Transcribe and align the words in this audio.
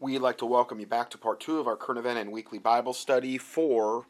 We'd 0.00 0.20
like 0.20 0.38
to 0.38 0.46
welcome 0.46 0.78
you 0.78 0.86
back 0.86 1.10
to 1.10 1.18
part 1.18 1.40
two 1.40 1.58
of 1.58 1.66
our 1.66 1.74
current 1.74 1.98
event 1.98 2.20
and 2.20 2.30
weekly 2.30 2.60
Bible 2.60 2.92
study 2.92 3.36
for 3.36 4.06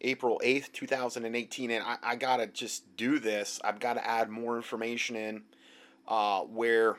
April 0.00 0.40
8th, 0.42 0.72
2018. 0.72 1.70
And 1.72 1.84
I, 1.84 1.98
I 2.02 2.16
got 2.16 2.38
to 2.38 2.46
just 2.46 2.96
do 2.96 3.18
this. 3.18 3.60
I've 3.62 3.78
got 3.78 3.94
to 3.94 4.06
add 4.06 4.30
more 4.30 4.56
information 4.56 5.14
in 5.14 5.42
uh, 6.08 6.40
where 6.40 6.96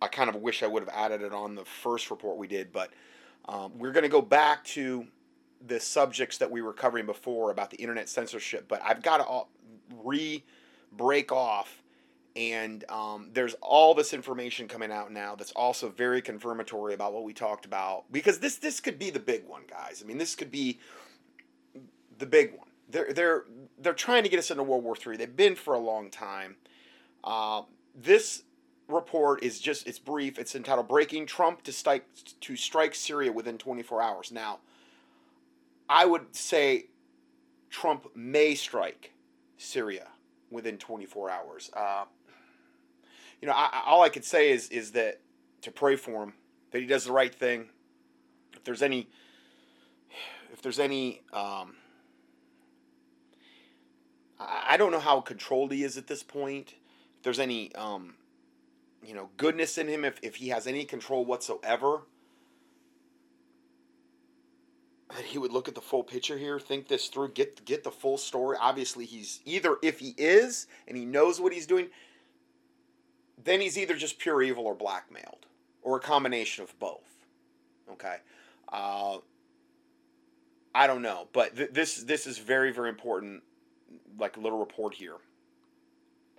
I 0.00 0.08
kind 0.08 0.30
of 0.30 0.36
wish 0.36 0.62
I 0.62 0.66
would 0.66 0.82
have 0.82 0.94
added 0.94 1.20
it 1.20 1.34
on 1.34 1.56
the 1.56 1.64
first 1.66 2.10
report 2.10 2.38
we 2.38 2.46
did. 2.46 2.72
But 2.72 2.90
um, 3.50 3.72
we're 3.76 3.92
going 3.92 4.04
to 4.04 4.08
go 4.08 4.22
back 4.22 4.64
to 4.64 5.06
the 5.66 5.78
subjects 5.78 6.38
that 6.38 6.50
we 6.50 6.62
were 6.62 6.72
covering 6.72 7.04
before 7.04 7.50
about 7.50 7.68
the 7.68 7.76
internet 7.76 8.08
censorship. 8.08 8.64
But 8.66 8.80
I've 8.82 9.02
got 9.02 9.18
to 9.18 9.42
re 10.02 10.42
break 10.90 11.32
off 11.32 11.81
and 12.34 12.84
um, 12.90 13.28
there's 13.32 13.54
all 13.60 13.94
this 13.94 14.14
information 14.14 14.66
coming 14.66 14.90
out 14.90 15.12
now 15.12 15.34
that's 15.34 15.52
also 15.52 15.88
very 15.90 16.22
confirmatory 16.22 16.94
about 16.94 17.12
what 17.12 17.24
we 17.24 17.32
talked 17.32 17.64
about 17.64 18.04
because 18.10 18.38
this 18.38 18.56
this 18.56 18.80
could 18.80 18.98
be 18.98 19.10
the 19.10 19.20
big 19.20 19.46
one 19.46 19.62
guys. 19.68 20.02
I 20.02 20.06
mean 20.06 20.18
this 20.18 20.34
could 20.34 20.50
be 20.50 20.78
the 22.18 22.26
big 22.26 22.52
one. 22.52 22.68
They're 22.88 23.12
they're 23.12 23.44
they're 23.78 23.92
trying 23.92 24.22
to 24.22 24.28
get 24.28 24.38
us 24.38 24.50
into 24.50 24.62
world 24.62 24.84
war 24.84 24.96
iii 25.06 25.16
they've 25.16 25.36
been 25.36 25.54
for 25.54 25.74
a 25.74 25.78
long 25.78 26.10
time. 26.10 26.56
Uh, 27.22 27.62
this 27.94 28.44
report 28.88 29.42
is 29.42 29.60
just 29.60 29.86
it's 29.86 29.98
brief. 29.98 30.38
It's 30.38 30.54
entitled 30.54 30.88
breaking 30.88 31.26
trump 31.26 31.62
to 31.64 31.72
strike 31.72 32.06
to 32.40 32.56
strike 32.56 32.94
syria 32.94 33.32
within 33.32 33.58
24 33.58 34.02
hours. 34.02 34.32
Now 34.32 34.60
i 35.88 36.06
would 36.06 36.34
say 36.34 36.86
trump 37.68 38.06
may 38.14 38.54
strike 38.54 39.12
syria 39.58 40.08
within 40.50 40.78
24 40.78 41.30
hours. 41.30 41.70
Uh, 41.74 42.04
you 43.42 43.48
know, 43.48 43.54
I, 43.54 43.82
all 43.84 44.02
I 44.02 44.08
could 44.08 44.24
say 44.24 44.52
is 44.52 44.68
is 44.68 44.92
that 44.92 45.20
to 45.62 45.70
pray 45.72 45.96
for 45.96 46.22
him 46.22 46.34
that 46.70 46.80
he 46.80 46.86
does 46.86 47.04
the 47.04 47.12
right 47.12 47.34
thing. 47.34 47.68
If 48.54 48.64
there's 48.64 48.82
any, 48.82 49.08
if 50.52 50.62
there's 50.62 50.78
any, 50.78 51.22
um, 51.32 51.74
I, 54.38 54.68
I 54.70 54.76
don't 54.76 54.92
know 54.92 55.00
how 55.00 55.20
controlled 55.20 55.72
he 55.72 55.82
is 55.82 55.98
at 55.98 56.06
this 56.06 56.22
point. 56.22 56.74
If 57.16 57.24
there's 57.24 57.40
any, 57.40 57.74
um, 57.74 58.14
you 59.04 59.14
know, 59.14 59.28
goodness 59.36 59.76
in 59.76 59.88
him, 59.88 60.04
if 60.04 60.20
if 60.22 60.36
he 60.36 60.48
has 60.50 60.68
any 60.68 60.84
control 60.84 61.24
whatsoever, 61.24 62.02
that 65.16 65.24
he 65.24 65.38
would 65.38 65.52
look 65.52 65.66
at 65.66 65.74
the 65.74 65.80
full 65.80 66.04
picture 66.04 66.38
here, 66.38 66.60
think 66.60 66.86
this 66.86 67.08
through, 67.08 67.32
get 67.32 67.64
get 67.64 67.82
the 67.82 67.90
full 67.90 68.18
story. 68.18 68.56
Obviously, 68.60 69.04
he's 69.04 69.40
either 69.44 69.78
if 69.82 69.98
he 69.98 70.14
is 70.16 70.68
and 70.86 70.96
he 70.96 71.04
knows 71.04 71.40
what 71.40 71.52
he's 71.52 71.66
doing 71.66 71.88
then 73.44 73.60
he's 73.60 73.78
either 73.78 73.94
just 73.94 74.18
pure 74.18 74.42
evil 74.42 74.66
or 74.66 74.74
blackmailed, 74.74 75.46
or 75.82 75.96
a 75.96 76.00
combination 76.00 76.64
of 76.64 76.78
both. 76.78 77.00
Okay, 77.90 78.16
uh, 78.72 79.18
I 80.74 80.86
don't 80.86 81.02
know, 81.02 81.28
but 81.32 81.56
th- 81.56 81.70
this 81.72 82.02
this 82.02 82.26
is 82.26 82.38
very 82.38 82.72
very 82.72 82.88
important. 82.88 83.42
Like 84.18 84.36
a 84.36 84.40
little 84.40 84.58
report 84.58 84.94
here. 84.94 85.16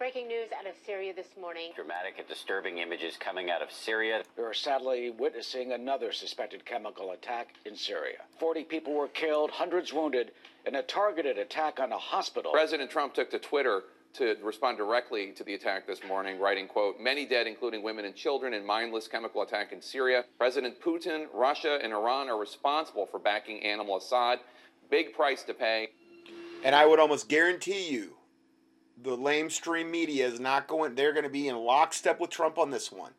Breaking 0.04 0.28
news 0.28 0.50
out 0.58 0.68
of 0.68 0.74
Syria 0.86 1.14
this 1.14 1.38
morning. 1.40 1.72
Dramatic 1.76 2.16
and 2.18 2.28
disturbing 2.28 2.80
images 2.80 3.16
coming 3.18 3.50
out 3.50 3.62
of 3.62 3.72
Syria. 3.72 4.24
We 4.36 4.44
are 4.44 4.54
sadly 4.54 5.12
witnessing 5.12 5.72
another 5.72 6.12
suspected 6.12 6.66
chemical 6.66 7.12
attack 7.12 7.54
in 7.66 7.76
Syria. 7.76 8.18
40 8.40 8.64
people 8.66 8.94
were 8.94 9.08
killed, 9.08 9.52
hundreds 9.52 9.94
wounded, 9.94 10.32
in 10.66 10.76
a 10.76 10.84
targeted 10.84 11.38
attack 11.38 11.80
on 11.80 11.92
a 11.92 11.98
hospital. 11.98 12.52
President 12.52 12.90
Trump 12.90 13.14
took 13.14 13.30
to 13.32 13.40
Twitter 13.40 13.84
to 14.14 14.36
respond 14.44 14.78
directly 14.78 15.32
to 15.32 15.44
the 15.44 15.56
attack 15.56 15.88
this 15.88 16.04
morning, 16.08 16.40
writing, 16.40 16.68
quote, 16.68 17.00
many 17.00 17.26
dead, 17.26 17.48
including 17.48 17.82
women 17.82 18.06
and 18.06 18.16
children, 18.16 18.54
in 18.54 18.66
mindless 18.66 19.08
chemical 19.08 19.42
attack 19.42 19.72
in 19.72 19.82
Syria. 19.82 20.24
President 20.38 20.80
Putin, 20.80 21.26
Russia, 21.34 21.80
and 21.82 21.92
Iran 21.92 22.30
are 22.30 22.38
responsible 22.38 23.06
for 23.06 23.20
backing 23.20 23.64
Animal 23.64 23.98
Assad. 23.98 24.40
Big 24.90 25.14
price 25.14 25.44
to 25.44 25.54
pay. 25.54 25.90
And 26.64 26.76
I 26.76 26.86
would 26.86 27.00
almost 27.00 27.28
guarantee 27.28 27.90
you 27.92 28.14
the 29.02 29.18
lamestream 29.18 29.90
media 29.90 30.28
is 30.28 30.40
not 30.40 30.68
going 30.68 30.96
they're 30.96 31.14
going 31.14 31.24
to 31.24 31.30
be 31.30 31.48
in 31.48 31.58
lockstep 31.58 32.20
with 32.20 32.30
Trump 32.30 32.58
on 32.58 32.70
this 32.70 32.92
one 32.92 33.12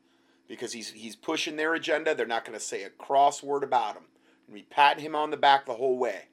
because 0.48 0.72
he's 0.72 0.90
he's 0.92 1.16
pushing 1.16 1.56
their 1.56 1.74
agenda. 1.74 2.14
They're 2.14 2.26
not 2.26 2.44
going 2.44 2.58
to 2.58 2.64
say 2.64 2.84
a 2.84 2.90
cross 2.90 3.42
word 3.42 3.64
about 3.64 3.96
him. 3.96 4.04
Be 4.52 4.62
patting 4.62 5.04
him 5.04 5.16
on 5.16 5.30
the 5.30 5.36
back 5.36 5.66
the 5.66 5.74
whole 5.74 5.98
way. 5.98 6.26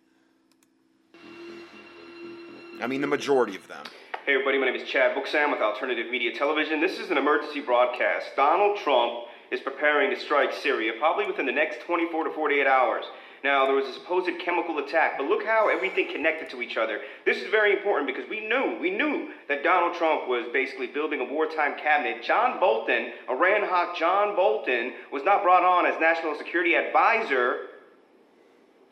I 2.82 2.88
mean 2.88 3.02
the 3.02 3.08
majority 3.08 3.56
of 3.56 3.68
them. 3.68 3.86
Hey 4.24 4.34
everybody, 4.36 4.60
my 4.60 4.68
name 4.68 4.76
is 4.76 4.88
Chad 4.88 5.18
Booksam 5.18 5.52
with 5.52 5.62
Alternative 5.62 6.06
Media 6.12 6.32
Television. 6.32 6.80
This 6.80 7.00
is 7.00 7.10
an 7.10 7.18
emergency 7.18 7.60
broadcast. 7.60 8.28
Donald 8.36 8.78
Trump 8.78 9.26
is 9.50 9.60
preparing 9.62 10.12
to 10.12 10.20
strike 10.20 10.54
Syria 10.54 10.92
probably 11.00 11.26
within 11.26 11.48
the 11.48 11.52
next 11.52 11.82
24 11.88 12.26
to 12.26 12.30
48 12.30 12.68
hours. 12.68 13.04
Now, 13.44 13.66
there 13.66 13.74
was 13.74 13.88
a 13.88 13.94
supposed 13.94 14.30
chemical 14.38 14.78
attack, 14.78 15.14
but 15.18 15.26
look 15.26 15.44
how 15.44 15.70
everything 15.70 16.08
connected 16.14 16.52
to 16.52 16.62
each 16.62 16.78
other. 16.78 17.00
This 17.26 17.38
is 17.38 17.50
very 17.50 17.76
important 17.76 18.06
because 18.06 18.30
we 18.30 18.48
knew, 18.48 18.78
we 18.80 18.92
knew 18.92 19.30
that 19.48 19.64
Donald 19.64 19.96
Trump 19.96 20.28
was 20.28 20.46
basically 20.54 20.86
building 20.86 21.20
a 21.20 21.26
wartime 21.26 21.74
cabinet. 21.82 22.22
John 22.22 22.60
Bolton, 22.60 23.14
Iran 23.28 23.68
hawk 23.68 23.98
John 23.98 24.36
Bolton, 24.36 24.94
was 25.12 25.24
not 25.24 25.42
brought 25.42 25.64
on 25.64 25.92
as 25.92 26.00
national 26.00 26.36
security 26.36 26.76
advisor 26.76 27.71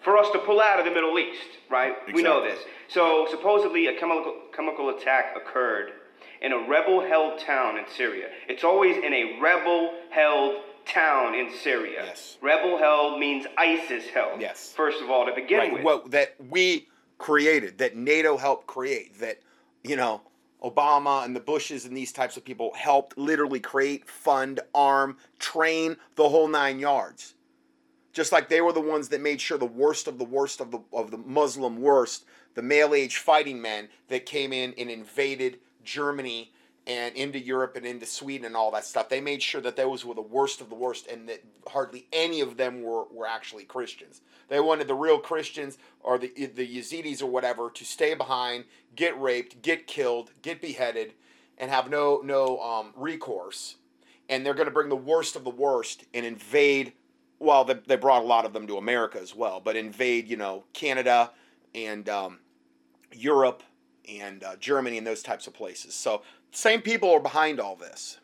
for 0.02 0.18
us 0.18 0.30
to 0.32 0.40
pull 0.40 0.60
out 0.62 0.80
of 0.80 0.86
the 0.86 0.92
Middle 0.92 1.18
East, 1.20 1.48
right? 1.70 1.92
Exactly. 1.92 2.14
We 2.14 2.24
know 2.24 2.42
this. 2.44 2.60
So 2.88 3.28
supposedly 3.30 3.88
a 3.88 4.00
chemical 4.00 4.36
chemical 4.56 4.90
attack 4.90 5.36
occurred 5.36 5.92
in 6.42 6.54
a 6.54 6.68
rebel-held 6.68 7.40
town 7.40 7.78
in 7.78 7.84
Syria. 7.96 8.28
It's 8.48 8.64
always 8.64 8.96
in 8.98 9.14
a 9.14 9.40
rebel-held 9.42 10.62
town 10.86 11.36
in 11.36 11.52
Syria. 11.62 12.06
Yes. 12.06 12.38
Rebel-held 12.42 13.20
means 13.20 13.46
ISIS 13.58 14.06
held. 14.08 14.40
Yes. 14.40 14.74
First 14.76 15.02
of 15.02 15.10
all, 15.10 15.26
to 15.26 15.36
begin 15.36 15.60
right. 15.60 15.74
with. 15.74 15.84
Well, 15.84 16.04
that 16.08 16.36
we 16.50 16.88
created, 17.18 17.78
that 17.80 17.98
NATO 17.98 18.38
helped 18.38 18.68
create, 18.68 19.20
that 19.20 19.40
you 19.84 19.96
know. 19.96 20.22
Obama 20.62 21.24
and 21.24 21.34
the 21.34 21.40
Bushes 21.40 21.86
and 21.86 21.96
these 21.96 22.12
types 22.12 22.36
of 22.36 22.44
people 22.44 22.74
helped 22.76 23.18
literally 23.18 23.62
create, 23.62 24.10
fund, 24.10 24.60
arm, 24.76 25.16
train 25.40 25.96
the 26.16 26.28
whole 26.28 26.50
nine 26.50 26.80
yards 26.80 27.36
just 28.14 28.32
like 28.32 28.50
they 28.50 28.62
were 28.62 28.74
the 28.74 28.82
ones 28.82 29.10
that 29.10 29.22
made 29.22 29.42
sure 29.42 29.58
the 29.58 29.66
worst 29.66 30.08
of 30.08 30.18
the 30.18 30.26
worst 30.26 30.62
of 30.62 30.72
the 30.72 30.80
of 30.94 31.12
the 31.12 31.18
Muslim 31.18 31.82
worst, 31.82 32.26
the 32.56 32.62
male 32.62 32.94
age 32.94 33.18
fighting 33.18 33.62
men 33.62 33.90
that 34.08 34.26
came 34.26 34.52
in 34.52 34.74
and 34.78 34.90
invaded 34.90 35.60
Germany 35.84 36.52
and 36.88 37.16
into 37.16 37.38
Europe 37.38 37.76
and 37.76 37.86
into 37.86 38.06
Sweden 38.06 38.48
and 38.48 38.56
all 38.56 38.72
that 38.72 38.84
stuff. 38.84 39.10
They 39.10 39.22
made 39.22 39.44
sure 39.44 39.62
that 39.62 39.76
those 39.76 40.04
were 40.04 40.16
the 40.16 40.22
worst 40.22 40.60
of 40.60 40.70
the 40.70 40.76
worst 40.76 41.08
and 41.08 41.30
that 41.30 41.44
hardly 41.68 42.08
any 42.12 42.42
of 42.42 42.58
them 42.58 42.82
were, 42.82 43.04
were 43.12 43.28
actually 43.28 43.64
Christians. 43.64 44.22
They 44.48 44.60
wanted 44.60 44.88
the 44.88 44.96
real 44.96 45.20
Christians 45.20 45.78
or 46.02 46.18
the 46.18 46.30
the 46.48 46.68
Yazidis 46.68 47.22
or 47.22 47.28
whatever 47.28 47.70
to 47.70 47.86
stay 47.86 48.16
behind, 48.16 48.66
get 48.96 49.20
raped, 49.22 49.62
get 49.62 49.86
killed, 49.86 50.32
get 50.42 50.62
beheaded, 50.62 51.14
and 51.60 51.70
have 51.70 51.90
no 51.90 52.22
no 52.24 52.60
um, 52.60 52.94
recourse. 52.96 53.76
And 54.28 54.46
they're 54.46 54.54
going 54.54 54.68
to 54.68 54.74
bring 54.74 54.90
the 54.90 54.96
worst 54.96 55.36
of 55.36 55.44
the 55.44 55.50
worst 55.50 56.06
and 56.14 56.26
invade 56.26 56.94
well, 57.40 57.64
they, 57.64 57.76
they 57.88 57.96
brought 57.96 58.24
a 58.24 58.26
lot 58.26 58.46
of 58.46 58.54
them 58.54 58.68
to 58.68 58.78
America 58.78 59.20
as 59.20 59.36
well, 59.36 59.60
but 59.60 59.76
invade, 59.76 60.28
you 60.28 60.38
know, 60.38 60.66
Canada 60.74 61.32
and 61.74 62.08
um, 62.10 62.40
Europe 63.14 63.64
and 64.08 64.44
uh, 64.44 64.56
Germany 64.58 64.98
and 64.98 65.08
those 65.08 65.24
types 65.24 65.48
of 65.48 65.54
places. 65.54 65.94
So, 65.94 66.22
same 66.52 66.82
people 66.82 67.12
are 67.12 67.20
behind 67.20 67.60
all 67.60 67.76
this. 67.76 68.18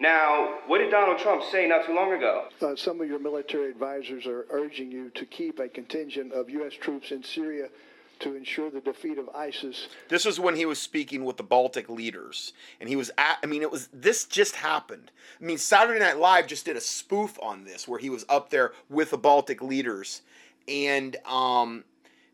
Now, 0.00 0.60
what 0.66 0.78
did 0.78 0.90
Donald 0.90 1.18
Trump 1.18 1.42
say 1.52 1.68
not 1.68 1.84
too 1.84 1.94
long 1.94 2.12
ago? 2.14 2.46
Uh, 2.62 2.74
some 2.74 3.02
of 3.02 3.08
your 3.08 3.18
military 3.18 3.70
advisors 3.70 4.26
are 4.26 4.46
urging 4.50 4.90
you 4.90 5.10
to 5.10 5.26
keep 5.26 5.58
a 5.58 5.68
contingent 5.68 6.32
of 6.32 6.48
U.S. 6.48 6.72
troops 6.72 7.10
in 7.10 7.22
Syria 7.22 7.68
to 8.20 8.36
ensure 8.36 8.70
the 8.70 8.80
defeat 8.80 9.18
of 9.18 9.28
ISIS. 9.30 9.88
This 10.08 10.24
was 10.24 10.38
when 10.38 10.56
he 10.56 10.66
was 10.66 10.80
speaking 10.80 11.24
with 11.24 11.36
the 11.36 11.42
Baltic 11.42 11.88
leaders, 11.88 12.52
and 12.80 12.88
he 12.88 12.96
was 12.96 13.10
at. 13.18 13.38
I 13.42 13.46
mean, 13.46 13.62
it 13.62 13.70
was 13.70 13.88
this 13.92 14.24
just 14.24 14.56
happened. 14.56 15.10
I 15.40 15.44
mean, 15.44 15.58
Saturday 15.58 16.00
Night 16.00 16.18
Live 16.18 16.46
just 16.46 16.64
did 16.64 16.76
a 16.76 16.80
spoof 16.80 17.38
on 17.42 17.64
this 17.64 17.88
where 17.88 17.98
he 17.98 18.10
was 18.10 18.24
up 18.28 18.50
there 18.50 18.72
with 18.88 19.10
the 19.10 19.18
Baltic 19.18 19.62
leaders, 19.62 20.22
and 20.68 21.16
um, 21.26 21.84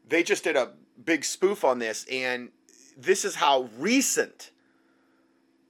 they 0.09 0.23
just 0.23 0.45
did 0.45 0.57
a 0.57 0.73
big 1.05 1.25
spoof 1.25 1.65
on 1.65 1.79
this, 1.79 2.07
and 2.11 2.51
this 2.97 3.25
is 3.25 3.37
how 3.37 3.69
recent 3.79 4.51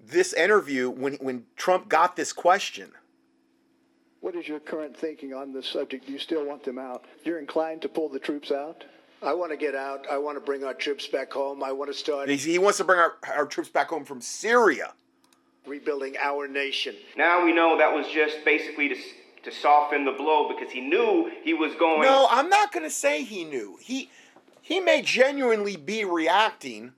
this 0.05 0.33
interview 0.33 0.91
when 0.91 1.15
when 1.15 1.45
Trump 1.57 1.89
got 1.89 2.17
this 2.17 2.33
question. 2.33 2.93
What 4.21 4.35
is 4.35 4.49
your 4.49 4.61
current 4.61 4.97
thinking 4.97 5.35
on 5.35 5.53
this 5.53 5.67
subject? 5.67 6.07
Do 6.07 6.13
you 6.13 6.19
still 6.19 6.45
want 6.45 6.65
them 6.65 6.79
out? 6.79 7.05
You're 7.23 7.39
inclined 7.39 7.83
to 7.83 7.89
pull 7.89 8.09
the 8.09 8.19
troops 8.19 8.51
out? 8.51 8.85
I 9.23 9.33
want 9.33 9.51
to 9.51 9.57
get 9.57 9.75
out. 9.75 10.07
I 10.11 10.19
want 10.19 10.37
to 10.37 10.41
bring 10.41 10.65
our 10.65 10.75
troops 10.75 11.07
back 11.07 11.33
home. 11.33 11.63
I 11.63 11.73
want 11.73 11.91
to 11.91 11.97
start. 11.97 12.29
He 12.29 12.59
wants 12.59 12.79
to 12.79 12.85
bring 12.85 12.99
our, 12.99 13.15
our 13.35 13.47
troops 13.47 13.69
back 13.69 13.89
home 13.89 14.05
from 14.05 14.21
Syria. 14.21 14.93
Rebuilding 15.67 16.17
our 16.21 16.47
nation. 16.47 16.95
Now 17.17 17.45
we 17.45 17.53
know 17.53 17.77
that 17.79 17.93
was 17.93 18.07
just 18.09 18.45
basically 18.45 18.89
to, 18.89 18.97
to 19.45 19.51
soften 19.51 20.05
the 20.05 20.13
blow 20.13 20.49
because 20.49 20.71
he 20.71 20.81
knew 20.81 21.31
he 21.43 21.55
was 21.55 21.75
going. 21.75 22.03
No, 22.03 22.29
I'm 22.31 22.49
not 22.49 22.73
going 22.73 22.85
to 22.85 22.91
say 22.91 23.25
he 23.25 23.45
knew. 23.45 23.79
He 23.81 24.11
he 24.61 24.81
may 24.81 25.03
genuinely 25.03 25.77
be 25.77 26.05
reacting 26.05 26.93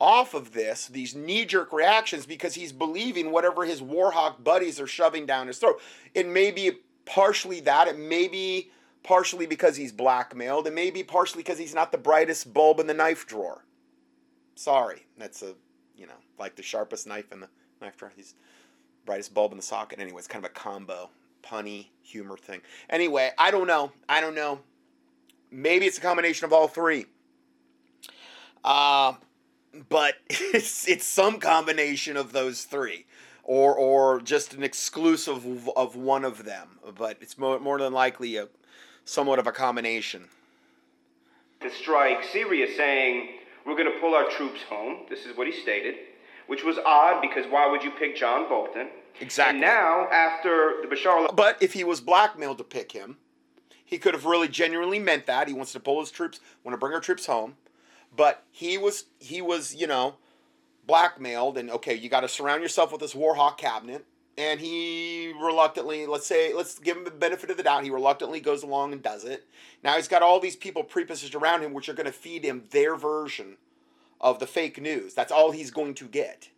off 0.00 0.32
of 0.32 0.52
this, 0.52 0.86
these 0.86 1.14
knee 1.14 1.44
jerk 1.44 1.72
reactions, 1.72 2.24
because 2.24 2.54
he's 2.54 2.72
believing 2.72 3.30
whatever 3.30 3.66
his 3.66 3.82
Warhawk 3.82 4.42
buddies 4.42 4.80
are 4.80 4.86
shoving 4.86 5.26
down 5.26 5.46
his 5.46 5.58
throat. 5.58 5.80
It 6.14 6.26
may 6.26 6.50
be 6.50 6.78
partially 7.04 7.60
that. 7.60 7.86
It 7.86 7.98
may 7.98 8.26
be 8.26 8.70
partially 9.02 9.46
because 9.46 9.76
he's 9.76 9.92
blackmailed. 9.92 10.66
and 10.66 10.74
maybe 10.74 11.02
partially 11.02 11.42
because 11.42 11.58
he's 11.58 11.74
not 11.74 11.92
the 11.92 11.98
brightest 11.98 12.52
bulb 12.52 12.80
in 12.80 12.86
the 12.86 12.94
knife 12.94 13.26
drawer. 13.26 13.64
Sorry, 14.54 15.06
that's 15.16 15.42
a 15.42 15.54
you 15.96 16.06
know 16.06 16.18
like 16.38 16.56
the 16.56 16.62
sharpest 16.62 17.06
knife 17.06 17.32
in 17.32 17.40
the 17.40 17.48
knife 17.80 17.96
drawer. 17.96 18.12
He's 18.14 18.34
brightest 19.06 19.34
bulb 19.34 19.52
in 19.52 19.56
the 19.56 19.62
socket. 19.62 19.98
Anyway, 19.98 20.18
it's 20.18 20.28
kind 20.28 20.44
of 20.44 20.50
a 20.50 20.54
combo 20.54 21.10
punny 21.42 21.86
humor 22.02 22.36
thing. 22.36 22.60
Anyway, 22.88 23.30
I 23.38 23.50
don't 23.50 23.66
know. 23.66 23.92
I 24.08 24.20
don't 24.20 24.34
know. 24.34 24.60
Maybe 25.50 25.86
it's 25.86 25.98
a 25.98 26.00
combination 26.00 26.44
of 26.44 26.52
all 26.52 26.68
three. 26.68 27.06
Uh, 28.62 29.14
but 29.88 30.14
it's 30.30 30.88
it's 30.88 31.06
some 31.06 31.38
combination 31.38 32.16
of 32.16 32.32
those 32.32 32.64
three, 32.64 33.06
or 33.42 33.74
or 33.74 34.20
just 34.20 34.54
an 34.54 34.62
exclusive 34.62 35.68
of, 35.76 35.96
one 35.96 36.24
of 36.24 36.44
them. 36.44 36.78
But 36.96 37.18
it's 37.20 37.38
more 37.38 37.58
more 37.58 37.78
than 37.78 37.92
likely 37.92 38.36
a 38.36 38.48
somewhat 39.10 39.38
of 39.38 39.46
a 39.46 39.52
combination. 39.52 40.24
To 41.60 41.70
strike 41.70 42.22
Syria, 42.32 42.66
saying 42.76 43.30
we're 43.66 43.76
going 43.76 43.92
to 43.92 43.98
pull 44.00 44.14
our 44.14 44.28
troops 44.30 44.62
home. 44.62 45.00
This 45.10 45.26
is 45.26 45.36
what 45.36 45.46
he 45.46 45.52
stated, 45.52 45.96
which 46.46 46.64
was 46.64 46.78
odd 46.86 47.20
because 47.20 47.44
why 47.50 47.68
would 47.68 47.82
you 47.82 47.90
pick 47.90 48.16
John 48.16 48.48
Bolton? 48.48 48.88
Exactly. 49.20 49.50
And 49.50 49.60
now, 49.60 50.08
after 50.10 50.76
the 50.80 50.88
Bashar 50.88 51.26
al 51.26 51.32
But 51.32 51.60
if 51.60 51.72
he 51.72 51.84
was 51.84 52.00
blackmailed 52.00 52.58
to 52.58 52.64
pick 52.64 52.92
him, 52.92 53.18
he 53.84 53.98
could 53.98 54.14
have 54.14 54.24
really 54.24 54.48
genuinely 54.48 55.00
meant 55.00 55.26
that. 55.26 55.48
He 55.48 55.54
wants 55.54 55.72
to 55.72 55.80
pull 55.80 56.00
his 56.00 56.10
troops, 56.10 56.38
want 56.62 56.74
to 56.74 56.78
bring 56.78 56.94
our 56.94 57.00
troops 57.00 57.26
home. 57.26 57.56
But 58.16 58.44
he 58.50 58.78
was 58.78 59.06
he 59.18 59.42
was, 59.42 59.74
you 59.74 59.86
know, 59.86 60.14
blackmailed 60.86 61.58
and 61.58 61.70
okay, 61.70 61.94
you 61.94 62.08
got 62.08 62.20
to 62.20 62.28
surround 62.28 62.62
yourself 62.62 62.92
with 62.92 63.00
this 63.00 63.14
Warhawk 63.14 63.58
cabinet. 63.58 64.06
And 64.40 64.58
he 64.58 65.34
reluctantly, 65.38 66.06
let's 66.06 66.26
say, 66.26 66.54
let's 66.54 66.78
give 66.78 66.96
him 66.96 67.04
the 67.04 67.10
benefit 67.10 67.50
of 67.50 67.58
the 67.58 67.62
doubt. 67.62 67.84
He 67.84 67.90
reluctantly 67.90 68.40
goes 68.40 68.62
along 68.62 68.94
and 68.94 69.02
does 69.02 69.22
it. 69.22 69.46
Now 69.84 69.96
he's 69.96 70.08
got 70.08 70.22
all 70.22 70.40
these 70.40 70.56
people 70.56 70.82
prepositioned 70.82 71.38
around 71.38 71.60
him, 71.60 71.74
which 71.74 71.90
are 71.90 71.92
going 71.92 72.06
to 72.06 72.12
feed 72.12 72.42
him 72.42 72.64
their 72.70 72.96
version 72.96 73.58
of 74.18 74.38
the 74.38 74.46
fake 74.46 74.80
news. 74.80 75.12
That's 75.12 75.30
all 75.30 75.50
he's 75.50 75.70
going 75.70 75.92
to 75.96 76.06
get. 76.06 76.48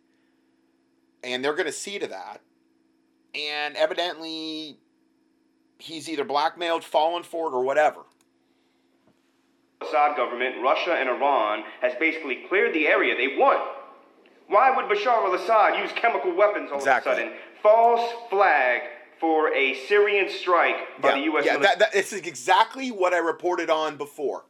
And 1.25 1.43
they're 1.43 1.55
going 1.55 1.65
to 1.65 1.73
see 1.73 1.99
to 1.99 2.07
that. 2.07 2.39
And 3.35 3.75
evidently, 3.75 4.77
he's 5.77 6.07
either 6.07 6.23
blackmailed, 6.23 6.85
fallen 6.85 7.23
for 7.23 7.49
it, 7.49 7.51
or 7.53 7.63
whatever. 7.65 8.03
Assad 9.81 10.15
government, 10.15 10.55
Russia 10.63 10.93
and 10.93 11.09
Iran, 11.09 11.63
has 11.81 11.91
basically 11.99 12.45
cleared 12.47 12.73
the 12.73 12.87
area. 12.87 13.17
They 13.17 13.37
won. 13.37 13.57
Why 14.47 14.73
would 14.73 14.85
Bashar 14.85 15.25
al 15.25 15.33
Assad 15.33 15.79
use 15.79 15.91
chemical 15.93 16.33
weapons 16.33 16.69
all 16.71 16.77
Exactly. 16.77 17.11
of 17.11 17.17
a 17.17 17.21
sudden? 17.23 17.37
False 17.63 18.11
flag 18.29 18.81
for 19.19 19.53
a 19.53 19.73
Syrian 19.87 20.29
strike 20.29 21.01
by 21.01 21.09
yeah, 21.09 21.15
the 21.15 21.21
U.S. 21.21 21.45
Yeah, 21.45 21.57
that, 21.57 21.79
that, 21.79 21.93
this 21.93 22.11
is 22.11 22.19
exactly 22.19 22.91
what 22.91 23.13
I 23.13 23.19
reported 23.19 23.69
on 23.69 23.95
before. 23.95 24.45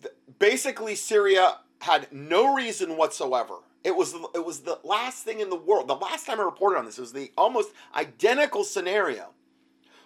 The- 0.00 0.12
basically, 0.38 0.94
Syria 0.94 1.58
had 1.80 2.08
no 2.10 2.54
reason 2.54 2.96
whatsoever. 2.96 3.56
It 3.84 3.94
was 3.94 4.14
it 4.34 4.44
was 4.44 4.60
the 4.60 4.78
last 4.84 5.24
thing 5.24 5.40
in 5.40 5.50
the 5.50 5.56
world. 5.56 5.88
The 5.88 5.94
last 5.94 6.26
time 6.26 6.40
I 6.40 6.44
reported 6.44 6.78
on 6.78 6.86
this 6.86 6.98
was 6.98 7.12
the 7.12 7.30
almost 7.36 7.70
identical 7.94 8.64
scenario, 8.64 9.30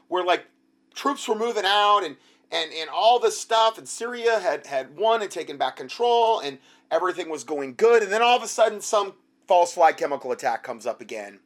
where 0.08 0.24
like 0.24 0.46
troops 0.94 1.26
were 1.28 1.34
moving 1.34 1.64
out 1.64 2.00
and 2.00 2.16
and 2.50 2.72
and 2.72 2.88
all 2.90 3.18
this 3.18 3.40
stuff, 3.40 3.78
and 3.78 3.88
Syria 3.88 4.38
had 4.38 4.66
had 4.66 4.96
won 4.96 5.22
and 5.22 5.30
taken 5.30 5.56
back 5.56 5.76
control, 5.76 6.40
and 6.40 6.58
everything 6.90 7.28
was 7.28 7.44
going 7.44 7.74
good, 7.74 8.02
and 8.02 8.12
then 8.12 8.22
all 8.22 8.36
of 8.36 8.42
a 8.42 8.48
sudden 8.48 8.80
some 8.80 9.14
false 9.46 9.74
flag 9.74 9.96
chemical 9.96 10.32
attack 10.32 10.62
comes 10.62 10.86
up 10.86 11.00
again, 11.00 11.40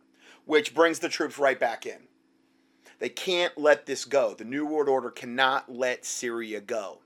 which 0.48 0.74
brings 0.74 0.98
the 0.98 1.10
troops 1.10 1.38
right 1.38 1.60
back 1.60 1.84
in. 1.84 1.98
They 3.00 3.10
can't 3.10 3.56
let 3.58 3.84
this 3.84 4.06
go. 4.06 4.32
The 4.32 4.46
New 4.46 4.64
World 4.64 4.88
Order 4.88 5.10
cannot 5.10 5.70
let 5.70 6.06
Syria 6.06 6.62
go. 6.62 7.00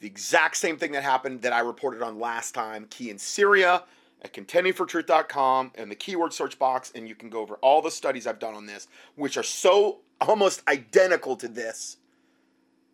The 0.00 0.08
exact 0.08 0.56
same 0.56 0.76
thing 0.76 0.90
that 0.92 1.04
happened 1.04 1.42
that 1.42 1.52
I 1.52 1.60
reported 1.60 2.02
on 2.02 2.18
last 2.18 2.54
time. 2.54 2.86
Key 2.90 3.08
in 3.08 3.18
Syria 3.18 3.84
at 4.20 4.32
contendingfortruth.com 4.32 5.70
and 5.76 5.88
the 5.88 5.94
keyword 5.94 6.32
search 6.32 6.58
box, 6.58 6.90
and 6.92 7.08
you 7.08 7.14
can 7.14 7.30
go 7.30 7.38
over 7.38 7.54
all 7.62 7.80
the 7.80 7.90
studies 7.92 8.26
I've 8.26 8.40
done 8.40 8.54
on 8.54 8.66
this, 8.66 8.88
which 9.14 9.36
are 9.36 9.44
so 9.44 10.00
almost 10.20 10.60
identical 10.66 11.36
to 11.36 11.46
this. 11.46 11.98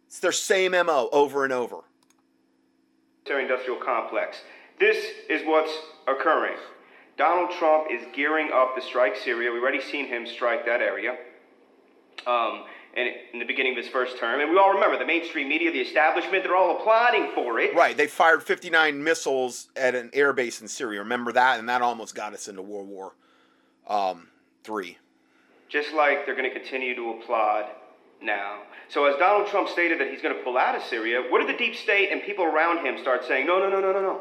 It's 0.07 0.21
their 0.21 0.33
same 0.33 0.73
MO 0.73 1.09
over 1.13 1.45
and 1.45 1.53
over. 1.53 1.79
industrial 3.27 3.81
complex. 3.81 4.43
This 4.79 5.03
is 5.31 5.47
what's 5.47 5.73
occurring. 6.07 6.59
Donald 7.21 7.51
Trump 7.59 7.89
is 7.91 8.01
gearing 8.15 8.51
up 8.51 8.75
to 8.75 8.81
strike 8.81 9.15
Syria. 9.15 9.53
We've 9.53 9.61
already 9.61 9.83
seen 9.83 10.07
him 10.07 10.27
strike 10.27 10.65
that 10.65 10.81
area. 10.81 11.19
Um, 12.27 12.65
in 12.97 13.39
the 13.39 13.45
beginning 13.45 13.73
of 13.73 13.85
his 13.85 13.93
first 13.93 14.17
term, 14.19 14.41
and 14.41 14.51
we 14.51 14.57
all 14.57 14.73
remember 14.73 14.99
the 14.99 15.05
mainstream 15.05 15.47
media, 15.47 15.71
the 15.71 15.81
establishment, 15.81 16.43
they're 16.43 16.57
all 16.57 16.79
applauding 16.79 17.31
for 17.35 17.61
it. 17.61 17.75
Right, 17.75 17.95
they 17.95 18.07
fired 18.07 18.43
59 18.43 19.05
missiles 19.05 19.69
at 19.77 19.95
an 19.95 20.09
air 20.15 20.33
base 20.33 20.63
in 20.63 20.69
Syria. 20.69 21.01
Remember 21.01 21.31
that? 21.33 21.59
And 21.59 21.69
that 21.69 21.83
almost 21.83 22.15
got 22.15 22.33
us 22.33 22.49
into 22.49 22.63
World 22.63 22.89
War 22.89 23.13
um, 23.87 24.29
Three. 24.65 24.97
Just 25.69 25.93
like 25.93 26.25
they're 26.25 26.35
going 26.35 26.51
to 26.51 26.59
continue 26.59 26.95
to 26.95 27.11
applaud 27.11 27.67
now. 28.23 28.63
So, 28.89 29.05
as 29.05 29.19
Donald 29.19 29.47
Trump 29.47 29.69
stated 29.69 30.01
that 30.01 30.11
he's 30.11 30.23
going 30.23 30.35
to 30.35 30.43
pull 30.43 30.57
out 30.57 30.75
of 30.75 30.83
Syria, 30.85 31.23
what 31.29 31.47
did 31.47 31.55
the 31.55 31.59
deep 31.59 31.77
state 31.77 32.11
and 32.13 32.23
people 32.23 32.47
around 32.47 32.85
him 32.85 32.99
start 32.99 33.27
saying? 33.27 33.47
No, 33.47 33.59
no, 33.59 33.69
no, 33.69 33.79
no, 33.83 33.93
no, 33.93 34.01
no. 34.01 34.21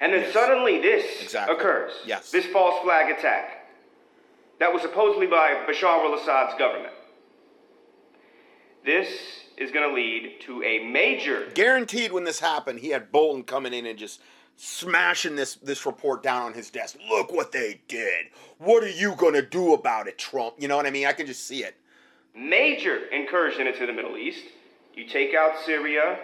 And 0.00 0.12
then 0.12 0.22
Yes. 0.22 0.32
suddenly 0.32 0.80
this 0.80 1.22
Exactly. 1.22 1.56
occurs. 1.56 1.92
Yes. 2.06 2.30
This 2.30 2.46
false 2.46 2.82
flag 2.82 3.10
attack 3.10 3.66
that 4.58 4.72
was 4.72 4.82
supposedly 4.82 5.26
by 5.26 5.54
Bashar 5.66 6.04
al 6.04 6.14
Assad's 6.14 6.54
government. 6.58 6.94
This 8.84 9.08
is 9.58 9.70
going 9.70 9.86
to 9.88 9.94
lead 9.94 10.40
to 10.46 10.62
a 10.62 10.78
major 10.84 11.46
Guaranteed 11.54 12.12
when 12.12 12.24
this 12.24 12.40
happened, 12.40 12.80
he 12.80 12.88
had 12.88 13.12
Bolton 13.12 13.42
coming 13.44 13.74
in 13.74 13.84
and 13.86 13.98
just 13.98 14.20
smashing 14.56 15.36
this 15.36 15.54
this 15.56 15.86
report 15.86 16.22
down 16.22 16.42
on 16.42 16.52
his 16.54 16.70
desk. 16.70 16.96
Look 17.08 17.32
what 17.32 17.52
they 17.52 17.80
did. 17.88 18.26
What 18.58 18.82
are 18.84 18.88
you 18.90 19.14
gonna 19.16 19.40
do 19.42 19.72
about 19.74 20.06
it, 20.06 20.18
Trump? 20.18 20.54
You 20.58 20.68
know 20.68 20.76
what 20.76 20.86
I 20.86 20.90
mean? 20.90 21.06
I 21.06 21.12
can 21.12 21.26
just 21.26 21.46
see 21.46 21.62
it. 21.64 21.76
major 22.34 23.06
incursion 23.06 23.66
into 23.66 23.86
the 23.86 23.92
Middle 23.92 24.16
East. 24.16 24.44
You 24.94 25.04
take 25.06 25.34
out 25.34 25.58
Syria 25.66 26.18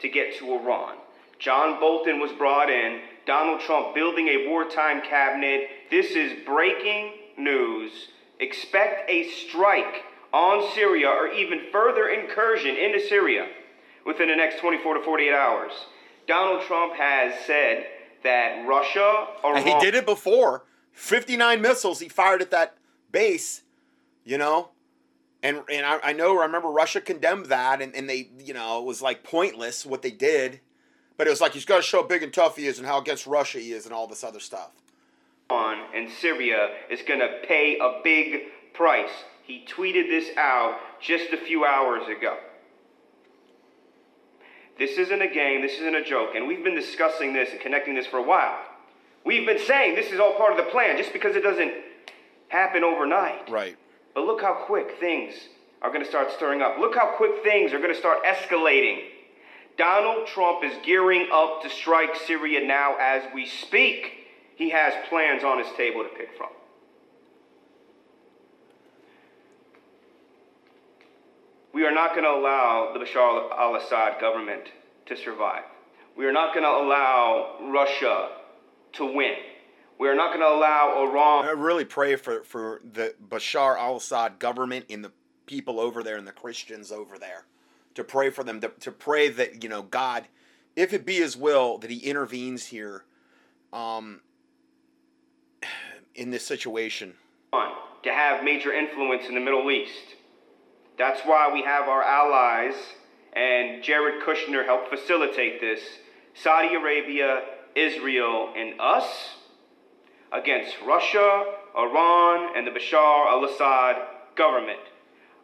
to 0.00 0.08
get 0.08 0.36
to 0.38 0.52
Iran. 0.54 0.96
John 1.38 1.78
Bolton 1.80 2.18
was 2.18 2.32
brought 2.32 2.68
in. 2.70 3.00
Donald 3.26 3.60
Trump 3.60 3.94
building 3.94 4.28
a 4.28 4.48
wartime 4.48 5.02
cabinet. 5.02 5.68
This 5.90 6.12
is 6.12 6.32
breaking 6.44 7.12
news. 7.38 8.08
Expect 8.40 9.08
a 9.08 9.28
strike 9.30 10.04
on 10.32 10.72
Syria 10.74 11.08
or 11.08 11.28
even 11.28 11.60
further 11.70 12.08
incursion 12.08 12.76
into 12.76 13.00
Syria 13.06 13.48
within 14.04 14.28
the 14.28 14.36
next 14.36 14.60
24 14.60 14.94
to 14.94 15.02
48 15.02 15.32
hours. 15.32 15.72
Donald 16.26 16.62
Trump 16.62 16.94
has 16.94 17.34
said 17.46 17.86
that 18.24 18.66
Russia, 18.66 19.28
Iran, 19.44 19.58
And 19.58 19.68
he 19.68 19.78
did 19.80 19.94
it 19.94 20.06
before. 20.06 20.64
59 20.92 21.60
missiles 21.60 22.00
he 22.00 22.08
fired 22.08 22.42
at 22.42 22.50
that 22.50 22.76
base, 23.10 23.62
you 24.24 24.38
know? 24.38 24.70
And 25.42 25.62
and 25.70 25.84
I, 25.84 25.98
I 26.02 26.12
know 26.12 26.38
I 26.38 26.44
remember 26.44 26.68
Russia 26.68 27.00
condemned 27.00 27.46
that 27.46 27.82
and, 27.82 27.94
and 27.94 28.08
they 28.08 28.30
you 28.38 28.54
know, 28.54 28.80
it 28.80 28.84
was 28.84 29.02
like 29.02 29.24
pointless 29.24 29.84
what 29.84 30.02
they 30.02 30.10
did. 30.10 30.60
But 31.16 31.26
it 31.26 31.30
was 31.30 31.40
like 31.40 31.52
he's 31.52 31.64
gotta 31.64 31.82
show 31.82 32.02
how 32.02 32.08
big 32.08 32.22
and 32.22 32.32
tough 32.32 32.56
he 32.56 32.66
is 32.66 32.78
and 32.78 32.86
how 32.86 32.98
against 33.00 33.26
Russia 33.26 33.58
he 33.58 33.72
is 33.72 33.84
and 33.84 33.94
all 33.94 34.06
this 34.06 34.24
other 34.24 34.40
stuff. 34.40 34.70
on 35.50 35.78
and 35.94 36.10
Syria 36.10 36.70
is 36.90 37.00
going 37.06 37.20
to 37.20 37.28
pay 37.46 37.78
a 37.78 38.00
big 38.02 38.42
price. 38.72 39.10
He 39.44 39.64
tweeted 39.68 40.08
this 40.08 40.36
out 40.36 40.78
just 41.00 41.32
a 41.32 41.36
few 41.36 41.64
hours 41.64 42.08
ago. 42.08 42.38
This 44.78 44.96
isn't 44.98 45.20
a 45.20 45.28
game, 45.28 45.60
this 45.62 45.74
isn't 45.74 45.94
a 45.94 46.02
joke, 46.02 46.30
and 46.34 46.48
we've 46.48 46.64
been 46.64 46.74
discussing 46.74 47.34
this 47.34 47.50
and 47.52 47.60
connecting 47.60 47.94
this 47.94 48.06
for 48.06 48.16
a 48.18 48.22
while. 48.22 48.58
We've 49.24 49.46
been 49.46 49.58
saying 49.58 49.94
this 49.94 50.10
is 50.10 50.18
all 50.18 50.34
part 50.36 50.58
of 50.58 50.64
the 50.64 50.70
plan 50.70 50.96
just 50.96 51.12
because 51.12 51.36
it 51.36 51.42
doesn't 51.42 51.72
happen 52.48 52.82
overnight. 52.82 53.48
Right. 53.50 53.76
But 54.14 54.24
look 54.24 54.40
how 54.40 54.54
quick 54.54 54.96
things 54.98 55.34
are 55.82 55.90
going 55.90 56.02
to 56.02 56.08
start 56.08 56.32
stirring 56.32 56.62
up. 56.62 56.78
Look 56.78 56.94
how 56.94 57.14
quick 57.16 57.42
things 57.42 57.72
are 57.72 57.78
going 57.78 57.92
to 57.92 57.98
start 57.98 58.24
escalating. 58.24 59.02
Donald 59.76 60.26
Trump 60.26 60.64
is 60.64 60.72
gearing 60.84 61.28
up 61.32 61.62
to 61.62 61.70
strike 61.70 62.14
Syria 62.26 62.66
now 62.66 62.96
as 63.00 63.22
we 63.34 63.46
speak. 63.46 64.26
He 64.54 64.70
has 64.70 64.92
plans 65.08 65.42
on 65.44 65.58
his 65.58 65.72
table 65.76 66.02
to 66.02 66.08
pick 66.10 66.36
from. 66.36 66.50
We 71.72 71.86
are 71.86 71.94
not 71.94 72.10
going 72.10 72.24
to 72.24 72.30
allow 72.30 72.92
the 72.92 73.00
Bashar 73.00 73.50
al 73.50 73.76
Assad 73.76 74.20
government 74.20 74.64
to 75.06 75.16
survive. 75.16 75.64
We 76.16 76.26
are 76.26 76.32
not 76.32 76.52
going 76.52 76.64
to 76.64 76.70
allow 76.70 77.56
Russia 77.72 78.28
to 78.94 79.06
win. 79.06 79.36
We 79.98 80.08
are 80.08 80.14
not 80.14 80.34
going 80.34 80.40
to 80.40 80.54
allow 80.54 81.02
Iran. 81.02 81.46
I 81.46 81.52
really 81.52 81.86
pray 81.86 82.16
for, 82.16 82.44
for 82.44 82.82
the 82.92 83.14
Bashar 83.26 83.78
al 83.78 83.96
Assad 83.96 84.38
government 84.38 84.86
and 84.90 85.02
the 85.02 85.12
people 85.46 85.80
over 85.80 86.02
there 86.02 86.16
and 86.16 86.26
the 86.26 86.32
Christians 86.32 86.92
over 86.92 87.18
there. 87.18 87.46
To 87.94 88.04
pray 88.04 88.30
for 88.30 88.42
them, 88.42 88.60
to, 88.60 88.68
to 88.80 88.90
pray 88.90 89.28
that, 89.28 89.62
you 89.62 89.68
know, 89.68 89.82
God 89.82 90.26
if 90.76 90.92
it 90.92 91.04
be 91.04 91.16
his 91.16 91.36
will 91.36 91.78
that 91.78 91.90
he 91.90 91.98
intervenes 91.98 92.66
here 92.66 93.04
um, 93.72 94.20
in 96.14 96.30
this 96.30 96.46
situation. 96.46 97.14
To 97.52 98.12
have 98.12 98.42
major 98.42 98.72
influence 98.72 99.26
in 99.28 99.34
the 99.34 99.40
Middle 99.40 99.70
East. 99.70 100.16
That's 100.98 101.20
why 101.20 101.50
we 101.52 101.62
have 101.62 101.88
our 101.88 102.02
allies, 102.02 102.74
and 103.32 103.82
Jared 103.82 104.22
Kushner 104.24 104.66
helped 104.66 104.88
facilitate 104.88 105.60
this 105.60 105.80
Saudi 106.34 106.74
Arabia, 106.74 107.42
Israel, 107.76 108.52
and 108.56 108.80
us 108.80 109.06
against 110.32 110.74
Russia, 110.84 111.44
Iran, 111.76 112.56
and 112.56 112.66
the 112.66 112.72
Bashar 112.72 113.30
al 113.30 113.44
Assad 113.44 113.96
government. 114.34 114.80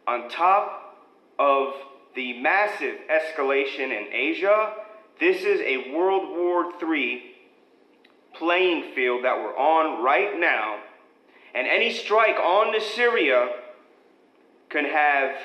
On 0.05 0.27
top 0.29 0.97
of 1.39 1.73
the 2.15 2.39
massive 2.41 2.95
escalation 3.09 3.91
in 3.91 4.07
Asia, 4.11 4.73
this 5.19 5.43
is 5.43 5.59
a 5.61 5.91
World 5.93 6.29
War 6.29 6.71
III 6.81 7.23
playing 8.35 8.93
field 8.93 9.25
that 9.25 9.37
we're 9.37 9.57
on 9.57 10.03
right 10.03 10.39
now. 10.39 10.77
And 11.53 11.67
any 11.67 11.91
strike 11.91 12.37
on 12.37 12.73
to 12.73 12.81
Syria 12.81 13.49
can 14.69 14.85
have 14.85 15.35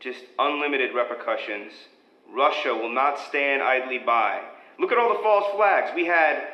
just 0.00 0.22
unlimited 0.38 0.94
repercussions. 0.94 1.72
Russia 2.32 2.74
will 2.74 2.92
not 2.92 3.18
stand 3.18 3.62
idly 3.62 3.98
by. 3.98 4.42
Look 4.78 4.92
at 4.92 4.98
all 4.98 5.16
the 5.16 5.22
false 5.22 5.54
flags. 5.54 5.90
We 5.94 6.04
had 6.04 6.48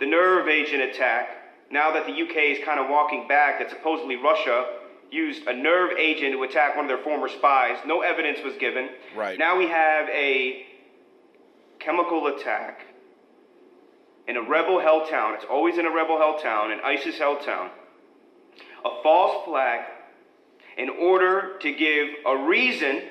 the 0.00 0.06
nerve 0.06 0.48
agent 0.48 0.82
attack. 0.82 1.30
Now 1.70 1.92
that 1.92 2.06
the 2.06 2.12
UK 2.12 2.58
is 2.58 2.64
kind 2.64 2.80
of 2.80 2.88
walking 2.88 3.28
back, 3.28 3.58
that 3.58 3.70
supposedly 3.70 4.16
Russia 4.16 4.77
used 5.10 5.46
a 5.46 5.54
nerve 5.54 5.92
agent 5.98 6.32
to 6.32 6.42
attack 6.42 6.76
one 6.76 6.84
of 6.84 6.88
their 6.88 7.02
former 7.02 7.28
spies. 7.28 7.78
No 7.86 8.02
evidence 8.02 8.38
was 8.44 8.54
given. 8.56 8.90
Right. 9.16 9.38
Now 9.38 9.56
we 9.56 9.68
have 9.68 10.08
a 10.08 10.66
chemical 11.78 12.26
attack 12.26 12.82
in 14.26 14.36
a 14.36 14.42
rebel 14.42 14.80
hell 14.80 15.06
town. 15.06 15.34
It's 15.34 15.46
always 15.50 15.78
in 15.78 15.86
a 15.86 15.90
rebel 15.90 16.18
hell 16.18 16.38
town, 16.38 16.70
an 16.70 16.80
ISIS 16.84 17.18
hell 17.18 17.38
town. 17.38 17.70
A 18.84 19.02
false 19.02 19.44
flag 19.46 19.86
in 20.76 20.90
order 20.90 21.58
to 21.60 21.72
give 21.72 22.08
a 22.26 22.36
reason 22.36 23.02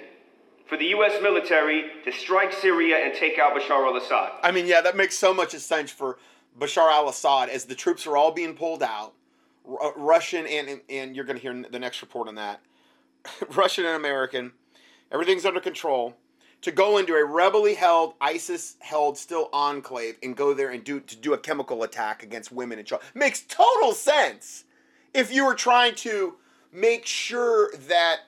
for 0.68 0.78
the 0.78 0.86
U.S. 0.88 1.22
military 1.22 1.86
to 2.06 2.12
strike 2.12 2.54
Syria 2.54 2.98
and 2.98 3.14
take 3.14 3.40
out 3.40 3.54
Bashar 3.56 3.88
al 3.88 3.96
Assad. 3.98 4.32
I 4.44 4.52
mean, 4.52 4.68
yeah, 4.68 4.82
that 4.82 4.96
makes 4.96 5.18
so 5.18 5.34
much 5.34 5.52
sense 5.52 5.92
for 5.92 6.18
Bashar 6.60 6.92
al 6.92 7.10
Assad 7.10 7.50
as 7.50 7.66
the 7.66 7.76
troops 7.76 8.06
are 8.06 8.16
all 8.16 8.32
being 8.32 8.54
pulled 8.54 8.84
out. 8.84 9.14
R- 9.68 9.88
uh, 9.88 9.92
Russian 9.96 10.46
and 10.48 10.82
and 10.90 11.16
you're 11.16 11.26
going 11.26 11.38
to 11.38 11.42
hear 11.42 11.66
the 11.70 11.80
next 11.80 12.02
report 12.02 12.28
on 12.28 12.36
that. 12.36 12.62
Russian 13.56 13.86
and 13.86 13.96
American, 13.96 14.54
everything's 15.12 15.46
under 15.46 15.60
control. 15.60 16.16
To 16.62 16.72
go 16.72 16.98
into 16.98 17.14
a 17.14 17.24
rebelly 17.24 17.76
held, 17.76 18.16
ISIS 18.20 18.78
held 18.80 19.18
still 19.18 19.48
enclave 19.54 20.18
and 20.24 20.36
go 20.36 20.56
there 20.56 20.72
and 20.72 20.84
do 20.84 21.00
to 21.00 21.16
do 21.16 21.34
a 21.34 21.38
chemical 21.38 21.84
attack 21.84 22.24
against 22.24 22.52
women 22.52 22.80
and 22.80 22.88
children 22.88 23.10
makes 23.14 23.42
total 23.42 23.94
sense. 23.94 24.64
If 25.14 25.32
you 25.32 25.46
were 25.46 25.54
trying 25.54 25.96
to 25.96 26.36
make 26.72 27.06
sure 27.06 27.72
that 27.88 28.22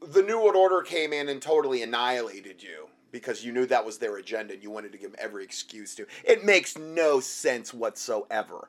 the 0.00 0.22
New 0.22 0.42
World 0.42 0.56
Order 0.56 0.82
came 0.82 1.12
in 1.12 1.28
and 1.28 1.40
totally 1.40 1.82
annihilated 1.82 2.62
you 2.62 2.88
because 3.10 3.44
you 3.44 3.52
knew 3.52 3.66
that 3.66 3.84
was 3.84 3.98
their 3.98 4.16
agenda 4.16 4.54
and 4.54 4.62
you 4.62 4.70
wanted 4.70 4.92
to 4.92 4.98
give 4.98 5.12
them 5.12 5.20
every 5.22 5.44
excuse 5.44 5.94
to. 5.94 6.06
It 6.24 6.44
makes 6.44 6.76
no 6.76 7.20
sense 7.20 7.72
whatsoever. 7.72 8.68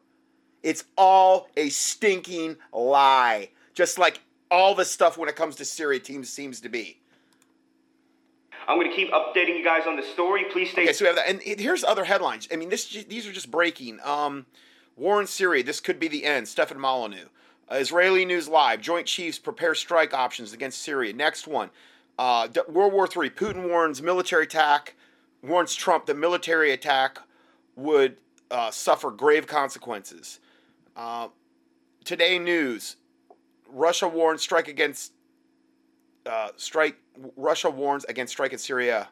It's 0.66 0.84
all 0.98 1.48
a 1.56 1.70
stinking 1.70 2.58
lie, 2.74 3.50
just 3.76 4.00
like 4.00 4.20
all 4.50 4.74
the 4.74 4.84
stuff 4.84 5.16
when 5.16 5.30
it 5.30 5.36
comes 5.36 5.56
to 5.58 5.66
Syria 5.66 6.00
teams 6.00 6.28
seems 6.28 6.60
to 6.62 6.70
be. 6.70 7.00
I'm 8.68 8.80
going 8.80 8.90
to 8.90 8.96
keep 8.96 9.12
updating 9.12 9.60
you 9.60 9.64
guys 9.64 9.86
on 9.86 9.96
the 9.96 10.02
story. 10.02 10.46
Please 10.52 10.72
stay. 10.72 10.82
Okay, 10.82 10.94
so 10.94 11.06
we 11.06 11.08
have 11.08 11.18
that, 11.18 11.30
and 11.30 11.40
here's 11.60 11.84
other 11.84 12.04
headlines. 12.04 12.48
I 12.52 12.56
mean, 12.56 12.70
this 12.70 12.88
these 13.08 13.28
are 13.28 13.32
just 13.32 13.52
breaking. 13.52 14.00
Um, 14.04 14.48
war 14.96 15.22
in 15.22 15.28
Syria. 15.28 15.64
This 15.64 15.80
could 15.80 16.00
be 16.00 16.08
the 16.08 16.26
end. 16.26 16.48
Stefan 16.48 16.80
Molyneux. 16.80 17.28
Uh, 17.72 17.76
Israeli 17.76 18.26
News 18.26 18.48
Live. 18.48 18.82
Joint 18.82 19.06
Chiefs 19.06 19.38
prepare 19.38 19.76
strike 19.76 20.16
options 20.16 20.52
against 20.52 20.82
Syria. 20.82 21.14
Next 21.14 21.46
one. 21.46 21.70
Uh, 22.18 22.48
World 22.68 22.92
War 22.92 23.06
III. 23.06 23.30
Putin 23.30 23.70
warns 23.70 24.02
military 24.02 24.46
attack. 24.46 24.96
Warns 25.44 25.76
Trump 25.76 26.08
that 26.08 26.18
military 26.18 26.72
attack 26.72 27.20
would 27.76 28.18
uh, 28.50 28.72
suffer 28.72 29.12
grave 29.12 29.46
consequences. 29.46 30.40
Uh, 30.96 31.28
today 32.04 32.40
News. 32.40 32.96
Russia 33.68 34.08
warns 34.08 34.42
strike 34.42 34.68
against 34.68 35.12
uh, 36.26 36.50
strike. 36.56 36.98
Russia 37.36 37.70
warns 37.70 38.06
against 38.06 38.34
strike 38.34 38.54
in 38.54 38.60
Syria 38.60 39.10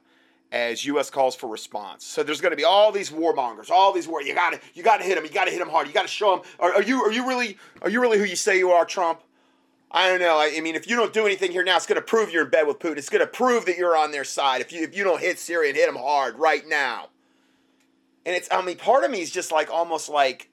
as 0.53 0.85
U.S. 0.85 1.09
calls 1.09 1.35
for 1.35 1.49
response. 1.49 2.05
So 2.05 2.21
there's 2.23 2.39
going 2.39 2.51
to 2.51 2.57
be 2.57 2.63
all 2.63 2.91
these 2.91 3.09
warmongers, 3.09 3.69
all 3.69 3.91
these 3.91 4.07
war. 4.07 4.21
You 4.21 4.35
got 4.35 4.53
to 4.53 4.59
you 4.73 4.83
got 4.83 4.97
to 4.97 5.03
hit 5.03 5.15
them. 5.15 5.25
You 5.25 5.31
got 5.31 5.45
to 5.45 5.51
hit 5.51 5.59
them 5.59 5.69
hard. 5.69 5.87
You 5.87 5.93
got 5.93 6.03
to 6.03 6.07
show 6.07 6.35
them. 6.35 6.45
Are, 6.59 6.75
are, 6.75 6.83
you 6.83 7.01
are 7.03 7.11
you 7.11 7.27
really 7.27 7.57
are 7.81 7.89
you 7.89 7.99
really 7.99 8.19
who 8.19 8.23
you 8.23 8.35
say 8.35 8.57
you 8.57 8.71
are, 8.71 8.85
Trump? 8.85 9.21
I 9.91 10.07
don't 10.07 10.19
know. 10.19 10.37
I, 10.37 10.53
I 10.55 10.61
mean, 10.61 10.75
if 10.75 10.87
you 10.87 10.95
don't 10.95 11.13
do 11.13 11.25
anything 11.25 11.51
here 11.51 11.63
now, 11.63 11.75
it's 11.75 11.85
going 11.85 11.97
to 11.97 12.05
prove 12.05 12.31
you're 12.31 12.45
in 12.45 12.49
bed 12.49 12.65
with 12.65 12.79
Putin. 12.79 12.97
It's 12.97 13.09
going 13.09 13.21
to 13.21 13.27
prove 13.27 13.65
that 13.65 13.77
you're 13.77 13.97
on 13.97 14.11
their 14.11 14.23
side. 14.23 14.61
If 14.61 14.71
you 14.71 14.83
if 14.83 14.95
you 14.95 15.03
don't 15.03 15.19
hit 15.19 15.39
Syria 15.39 15.69
and 15.69 15.77
hit 15.77 15.87
them 15.87 16.01
hard 16.01 16.37
right 16.37 16.67
now, 16.67 17.09
and 18.25 18.35
it's 18.35 18.47
I 18.51 18.61
mean, 18.61 18.77
part 18.77 19.03
of 19.03 19.11
me 19.11 19.21
is 19.21 19.31
just 19.31 19.51
like 19.51 19.69
almost 19.69 20.07
like. 20.07 20.49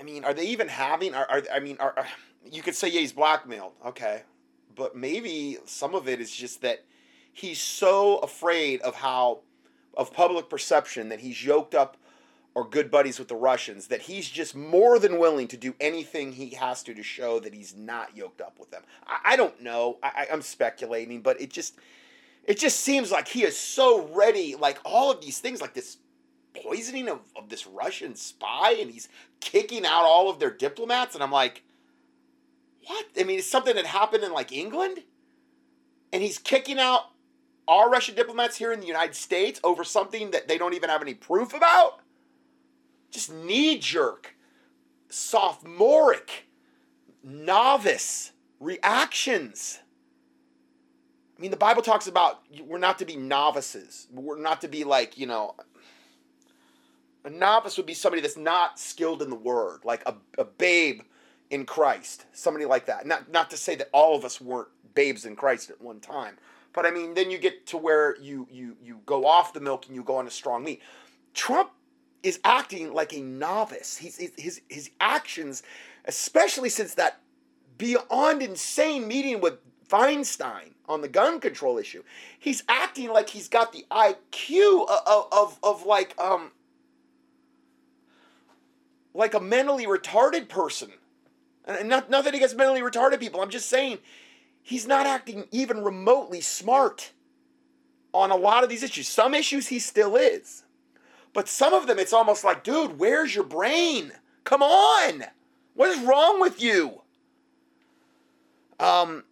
I 0.00 0.02
mean, 0.02 0.24
are 0.24 0.32
they 0.32 0.46
even 0.46 0.68
having? 0.68 1.14
Are, 1.14 1.26
are 1.30 1.42
I 1.52 1.60
mean, 1.60 1.76
are, 1.78 1.94
are 1.96 2.06
you 2.50 2.62
could 2.62 2.74
say 2.74 2.88
yeah, 2.88 3.00
he's 3.00 3.12
blackmailed. 3.12 3.72
Okay, 3.84 4.22
but 4.74 4.96
maybe 4.96 5.58
some 5.66 5.94
of 5.94 6.08
it 6.08 6.20
is 6.20 6.30
just 6.30 6.62
that 6.62 6.84
he's 7.32 7.60
so 7.60 8.18
afraid 8.18 8.80
of 8.80 8.96
how 8.96 9.40
of 9.94 10.12
public 10.12 10.48
perception 10.48 11.10
that 11.10 11.20
he's 11.20 11.44
yoked 11.44 11.74
up 11.74 11.96
or 12.54 12.68
good 12.68 12.90
buddies 12.90 13.18
with 13.18 13.28
the 13.28 13.36
Russians 13.36 13.88
that 13.88 14.02
he's 14.02 14.28
just 14.28 14.56
more 14.56 14.98
than 14.98 15.18
willing 15.18 15.46
to 15.48 15.56
do 15.56 15.74
anything 15.80 16.32
he 16.32 16.50
has 16.50 16.82
to 16.82 16.94
to 16.94 17.02
show 17.02 17.38
that 17.40 17.54
he's 17.54 17.76
not 17.76 18.16
yoked 18.16 18.40
up 18.40 18.58
with 18.58 18.70
them. 18.70 18.82
I, 19.06 19.32
I 19.32 19.36
don't 19.36 19.60
know. 19.62 19.98
I, 20.02 20.26
I'm 20.32 20.42
speculating, 20.42 21.20
but 21.20 21.40
it 21.40 21.50
just 21.50 21.76
it 22.44 22.58
just 22.58 22.80
seems 22.80 23.12
like 23.12 23.28
he 23.28 23.44
is 23.44 23.56
so 23.56 24.08
ready. 24.14 24.56
Like 24.56 24.78
all 24.84 25.10
of 25.10 25.20
these 25.20 25.38
things, 25.40 25.60
like 25.60 25.74
this 25.74 25.98
poisoning 26.54 27.08
of, 27.08 27.20
of 27.36 27.48
this 27.48 27.66
Russian 27.66 28.14
spy, 28.14 28.76
and 28.80 28.90
he's 28.90 29.08
kicking 29.40 29.84
out 29.84 30.04
all 30.04 30.30
of 30.30 30.38
their 30.38 30.50
diplomats, 30.50 31.14
and 31.14 31.22
I'm 31.22 31.32
like, 31.32 31.62
what? 32.86 33.06
I 33.18 33.24
mean, 33.24 33.38
it's 33.38 33.50
something 33.50 33.76
that 33.76 33.86
happened 33.86 34.24
in 34.24 34.32
like 34.32 34.52
England, 34.52 35.04
and 36.12 36.22
he's 36.22 36.38
kicking 36.38 36.78
out 36.78 37.10
our 37.70 37.88
Russian 37.88 38.16
diplomats 38.16 38.56
here 38.56 38.72
in 38.72 38.80
the 38.80 38.86
United 38.86 39.14
States 39.14 39.60
over 39.62 39.84
something 39.84 40.32
that 40.32 40.48
they 40.48 40.58
don't 40.58 40.74
even 40.74 40.90
have 40.90 41.02
any 41.02 41.14
proof 41.14 41.54
about? 41.54 42.00
Just 43.12 43.32
knee 43.32 43.78
jerk, 43.78 44.34
sophomoric, 45.08 46.48
novice 47.22 48.32
reactions. 48.58 49.78
I 51.38 51.40
mean, 51.40 51.52
the 51.52 51.56
Bible 51.56 51.82
talks 51.82 52.08
about 52.08 52.42
we're 52.66 52.78
not 52.78 52.98
to 52.98 53.04
be 53.04 53.16
novices. 53.16 54.08
We're 54.12 54.40
not 54.40 54.60
to 54.62 54.68
be 54.68 54.84
like, 54.84 55.16
you 55.16 55.26
know, 55.26 55.54
a 57.24 57.30
novice 57.30 57.76
would 57.76 57.86
be 57.86 57.94
somebody 57.94 58.22
that's 58.22 58.36
not 58.36 58.78
skilled 58.78 59.22
in 59.22 59.30
the 59.30 59.36
word, 59.36 59.80
like 59.84 60.02
a, 60.06 60.14
a 60.38 60.44
babe 60.44 61.02
in 61.50 61.66
Christ, 61.66 62.26
somebody 62.32 62.64
like 62.64 62.86
that. 62.86 63.06
Not, 63.06 63.30
not 63.30 63.50
to 63.50 63.56
say 63.56 63.74
that 63.76 63.88
all 63.92 64.16
of 64.16 64.24
us 64.24 64.40
weren't 64.40 64.68
babes 64.94 65.26
in 65.26 65.36
Christ 65.36 65.70
at 65.70 65.80
one 65.80 66.00
time, 66.00 66.36
but 66.72 66.86
I 66.86 66.90
mean, 66.90 67.14
then 67.14 67.30
you 67.30 67.38
get 67.38 67.66
to 67.68 67.76
where 67.76 68.16
you 68.20 68.46
you 68.50 68.76
you 68.82 69.00
go 69.06 69.26
off 69.26 69.52
the 69.52 69.60
milk 69.60 69.86
and 69.86 69.94
you 69.94 70.02
go 70.02 70.16
on 70.16 70.26
a 70.26 70.30
strong 70.30 70.64
meat. 70.64 70.80
Trump 71.34 71.70
is 72.22 72.38
acting 72.44 72.92
like 72.92 73.12
a 73.12 73.20
novice. 73.20 73.96
He's 73.96 74.16
his 74.36 74.60
his 74.68 74.90
actions, 75.00 75.62
especially 76.04 76.68
since 76.68 76.94
that 76.94 77.20
beyond 77.76 78.42
insane 78.42 79.08
meeting 79.08 79.40
with 79.40 79.54
Feinstein 79.88 80.72
on 80.88 81.00
the 81.00 81.08
gun 81.08 81.40
control 81.40 81.78
issue, 81.78 82.02
he's 82.38 82.62
acting 82.68 83.10
like 83.10 83.28
he's 83.28 83.48
got 83.48 83.72
the 83.72 83.84
IQ 83.90 84.88
of 84.88 85.00
of, 85.06 85.28
of, 85.32 85.58
of 85.62 85.86
like 85.86 86.16
um 86.20 86.52
like 89.14 89.34
a 89.34 89.40
mentally 89.40 89.86
retarded 89.86 90.48
person. 90.48 90.90
And 91.64 91.88
not, 91.88 92.10
not 92.10 92.24
that 92.24 92.34
he 92.34 92.40
gets 92.40 92.54
mentally 92.54 92.80
retarded 92.80 93.20
people. 93.20 93.40
I'm 93.40 93.50
just 93.50 93.68
saying 93.68 93.98
he's 94.62 94.86
not 94.86 95.06
acting 95.06 95.46
even 95.50 95.84
remotely 95.84 96.40
smart 96.40 97.12
on 98.12 98.30
a 98.30 98.36
lot 98.36 98.64
of 98.64 98.70
these 98.70 98.82
issues. 98.82 99.08
Some 99.08 99.34
issues 99.34 99.68
he 99.68 99.78
still 99.78 100.16
is. 100.16 100.64
But 101.32 101.48
some 101.48 101.74
of 101.74 101.86
them 101.86 101.98
it's 101.98 102.12
almost 102.12 102.44
like, 102.44 102.64
dude, 102.64 102.98
where's 102.98 103.34
your 103.34 103.44
brain? 103.44 104.12
Come 104.44 104.62
on. 104.62 105.24
What 105.74 105.90
is 105.90 106.04
wrong 106.04 106.40
with 106.40 106.60
you? 106.60 107.02
Um, 108.80 109.24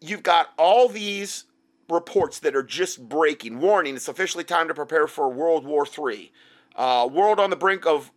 you've 0.00 0.22
got 0.22 0.52
all 0.58 0.88
these 0.88 1.44
reports 1.88 2.40
that 2.40 2.56
are 2.56 2.62
just 2.62 3.08
breaking. 3.08 3.60
Warning, 3.60 3.94
it's 3.94 4.08
officially 4.08 4.44
time 4.44 4.68
to 4.68 4.74
prepare 4.74 5.06
for 5.06 5.28
World 5.28 5.64
War 5.64 5.86
III. 5.86 6.32
Uh, 6.74 7.08
world 7.10 7.38
on 7.38 7.50
the 7.50 7.56
brink 7.56 7.86
of 7.86 8.10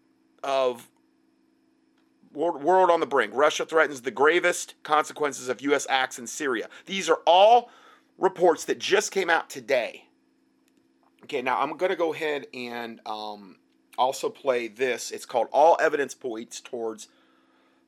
of 0.44 0.90
world 2.38 2.92
on 2.92 3.00
the 3.00 3.06
brink. 3.06 3.34
Russia 3.34 3.66
threatens 3.66 4.02
the 4.02 4.12
gravest 4.12 4.76
consequences 4.84 5.50
of 5.50 5.62
U.S. 5.62 5.88
acts 5.90 6.20
in 6.20 6.28
Syria. 6.28 6.70
These 6.86 7.10
are 7.10 7.20
all 7.26 7.70
reports 8.18 8.66
that 8.66 8.80
just 8.80 9.12
came 9.12 9.30
out 9.30 9.50
today. 9.50 10.06
Okay, 11.24 11.42
now 11.42 11.60
I'm 11.60 11.76
going 11.78 11.90
to 11.90 11.98
go 11.98 12.14
ahead 12.14 12.48
and 12.54 13.02
um, 13.06 13.58
also 13.98 14.30
play 14.30 14.68
this. 14.68 15.12
It's 15.12 15.26
called 15.26 15.48
All 15.52 15.78
Evidence 15.80 16.14
Points 16.14 16.62
Towards 16.62 17.08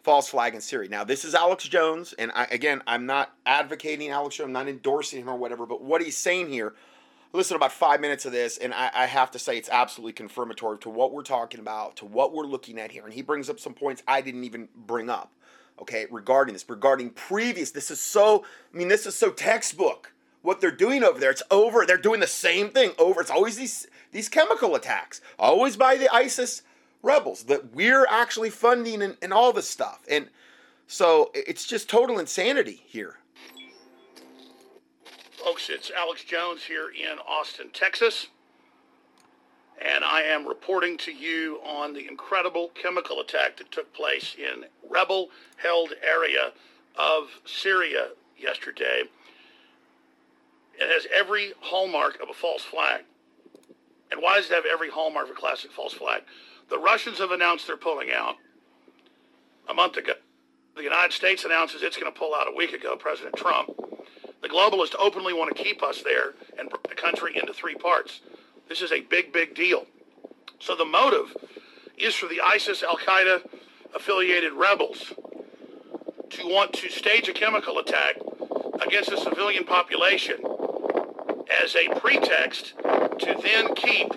False 0.03 0.29
Flag 0.29 0.55
in 0.55 0.61
Syria. 0.61 0.89
Now, 0.89 1.03
this 1.03 1.23
is 1.23 1.35
Alex 1.35 1.67
Jones, 1.67 2.13
and 2.13 2.31
I, 2.33 2.45
again, 2.45 2.81
I'm 2.87 3.05
not 3.05 3.33
advocating 3.45 4.09
Alex 4.09 4.37
Jones, 4.37 4.47
I'm 4.47 4.53
not 4.53 4.67
endorsing 4.67 5.21
him 5.21 5.29
or 5.29 5.37
whatever, 5.37 5.65
but 5.65 5.83
what 5.83 6.01
he's 6.01 6.17
saying 6.17 6.49
here, 6.49 6.73
listen 7.33 7.53
to 7.53 7.57
about 7.57 7.71
five 7.71 8.01
minutes 8.01 8.25
of 8.25 8.31
this, 8.31 8.57
and 8.57 8.73
I, 8.73 8.89
I 8.93 9.05
have 9.05 9.31
to 9.31 9.39
say 9.39 9.57
it's 9.57 9.69
absolutely 9.69 10.13
confirmatory 10.13 10.79
to 10.79 10.89
what 10.89 11.11
we're 11.13 11.23
talking 11.23 11.59
about, 11.59 11.95
to 11.97 12.05
what 12.05 12.33
we're 12.33 12.45
looking 12.45 12.79
at 12.79 12.91
here. 12.91 13.05
And 13.05 13.13
he 13.13 13.21
brings 13.21 13.49
up 13.49 13.59
some 13.59 13.73
points 13.73 14.03
I 14.07 14.21
didn't 14.21 14.43
even 14.43 14.67
bring 14.75 15.09
up, 15.09 15.31
okay, 15.79 16.07
regarding 16.09 16.53
this, 16.53 16.67
regarding 16.67 17.11
previous. 17.11 17.71
This 17.71 17.91
is 17.91 18.01
so, 18.01 18.45
I 18.73 18.77
mean, 18.77 18.87
this 18.87 19.05
is 19.05 19.15
so 19.15 19.31
textbook 19.31 20.13
what 20.41 20.61
they're 20.61 20.71
doing 20.71 21.03
over 21.03 21.19
there. 21.19 21.31
It's 21.31 21.43
over. 21.51 21.85
They're 21.85 21.97
doing 21.97 22.19
the 22.19 22.27
same 22.27 22.69
thing 22.69 22.91
over. 22.97 23.21
It's 23.21 23.31
always 23.31 23.57
these 23.57 23.87
these 24.11 24.29
chemical 24.29 24.73
attacks, 24.75 25.21
always 25.37 25.75
by 25.75 25.97
the 25.97 26.11
ISIS 26.13 26.63
rebels 27.03 27.43
that 27.43 27.73
we're 27.73 28.07
actually 28.09 28.49
funding 28.49 29.01
and, 29.01 29.17
and 29.21 29.31
all 29.31 29.53
this 29.53 29.69
stuff. 29.69 30.03
And 30.09 30.29
so 30.87 31.31
it's 31.35 31.67
just 31.67 31.89
total 31.89 32.17
insanity 32.17 32.81
here. 32.87 33.17
Folks, 35.43 35.69
it's 35.69 35.89
Alex 35.95 36.25
Jones 36.25 36.63
here 36.63 36.89
in 36.89 37.17
Austin, 37.19 37.69
Texas. 37.71 38.27
And 39.81 40.03
I 40.03 40.21
am 40.21 40.45
reporting 40.45 40.97
to 40.97 41.13
you 41.13 41.61
on 41.65 41.93
the 41.93 42.05
incredible 42.07 42.71
chemical 42.75 43.21
attack 43.21 43.55
that 43.57 43.71
took 43.71 43.93
place 43.93 44.35
in 44.37 44.65
rebel 44.89 45.29
held 45.55 45.93
area 46.03 46.51
of 46.97 47.29
Syria 47.45 48.09
yesterday. 48.37 49.03
It 50.73 50.91
has 50.91 51.07
every 51.13 51.53
hallmark 51.61 52.21
of 52.21 52.29
a 52.29 52.33
false 52.33 52.63
flag. 52.63 53.03
And 54.11 54.21
why 54.21 54.37
does 54.37 54.47
it 54.47 54.53
have 54.53 54.65
every 54.65 54.89
hallmark 54.89 55.29
of 55.29 55.37
a 55.37 55.39
classic 55.39 55.71
false 55.71 55.93
flag? 55.93 56.23
The 56.69 56.79
Russians 56.79 57.19
have 57.19 57.31
announced 57.31 57.65
they're 57.65 57.77
pulling 57.77 58.09
out 58.11 58.35
a 59.69 59.73
month 59.73 59.95
ago. 59.95 60.13
The 60.75 60.83
United 60.83 61.13
States 61.13 61.45
announces 61.45 61.81
it's 61.81 61.97
going 61.97 62.11
to 62.11 62.19
pull 62.19 62.35
out 62.35 62.51
a 62.51 62.55
week 62.55 62.73
ago, 62.73 62.97
President 62.97 63.37
Trump. 63.37 63.69
The 64.41 64.49
globalists 64.49 64.95
openly 64.97 65.33
want 65.33 65.55
to 65.55 65.63
keep 65.63 65.83
us 65.83 66.01
there 66.01 66.33
and 66.57 66.69
break 66.69 66.83
the 66.83 66.95
country 66.95 67.37
into 67.37 67.53
three 67.53 67.75
parts. 67.75 68.21
This 68.67 68.81
is 68.81 68.91
a 68.91 69.01
big, 69.01 69.33
big 69.33 69.55
deal. 69.55 69.85
So 70.59 70.75
the 70.75 70.85
motive 70.85 71.35
is 71.97 72.15
for 72.15 72.27
the 72.27 72.41
ISIS 72.41 72.83
Al 72.83 72.97
Qaeda 72.97 73.41
affiliated 73.95 74.53
rebels 74.53 75.13
to 76.29 76.47
want 76.47 76.73
to 76.73 76.89
stage 76.89 77.27
a 77.27 77.33
chemical 77.33 77.79
attack 77.79 78.15
against 78.85 79.09
the 79.09 79.17
civilian 79.17 79.65
population 79.65 80.37
as 81.63 81.75
a 81.75 81.89
pretext 81.99 82.75
to 82.77 83.35
then 83.43 83.73
keep 83.75 84.09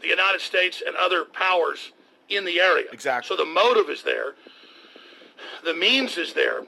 the 0.00 0.08
United 0.08 0.40
States 0.40 0.82
and 0.86 0.94
other 0.96 1.24
powers 1.24 1.92
in 2.28 2.44
the 2.44 2.60
area. 2.60 2.86
Exactly. 2.92 3.26
So 3.26 3.42
the 3.42 3.48
motive 3.48 3.88
is 3.88 4.02
there, 4.02 4.34
the 5.64 5.74
means 5.74 6.18
is 6.18 6.34
there, 6.34 6.62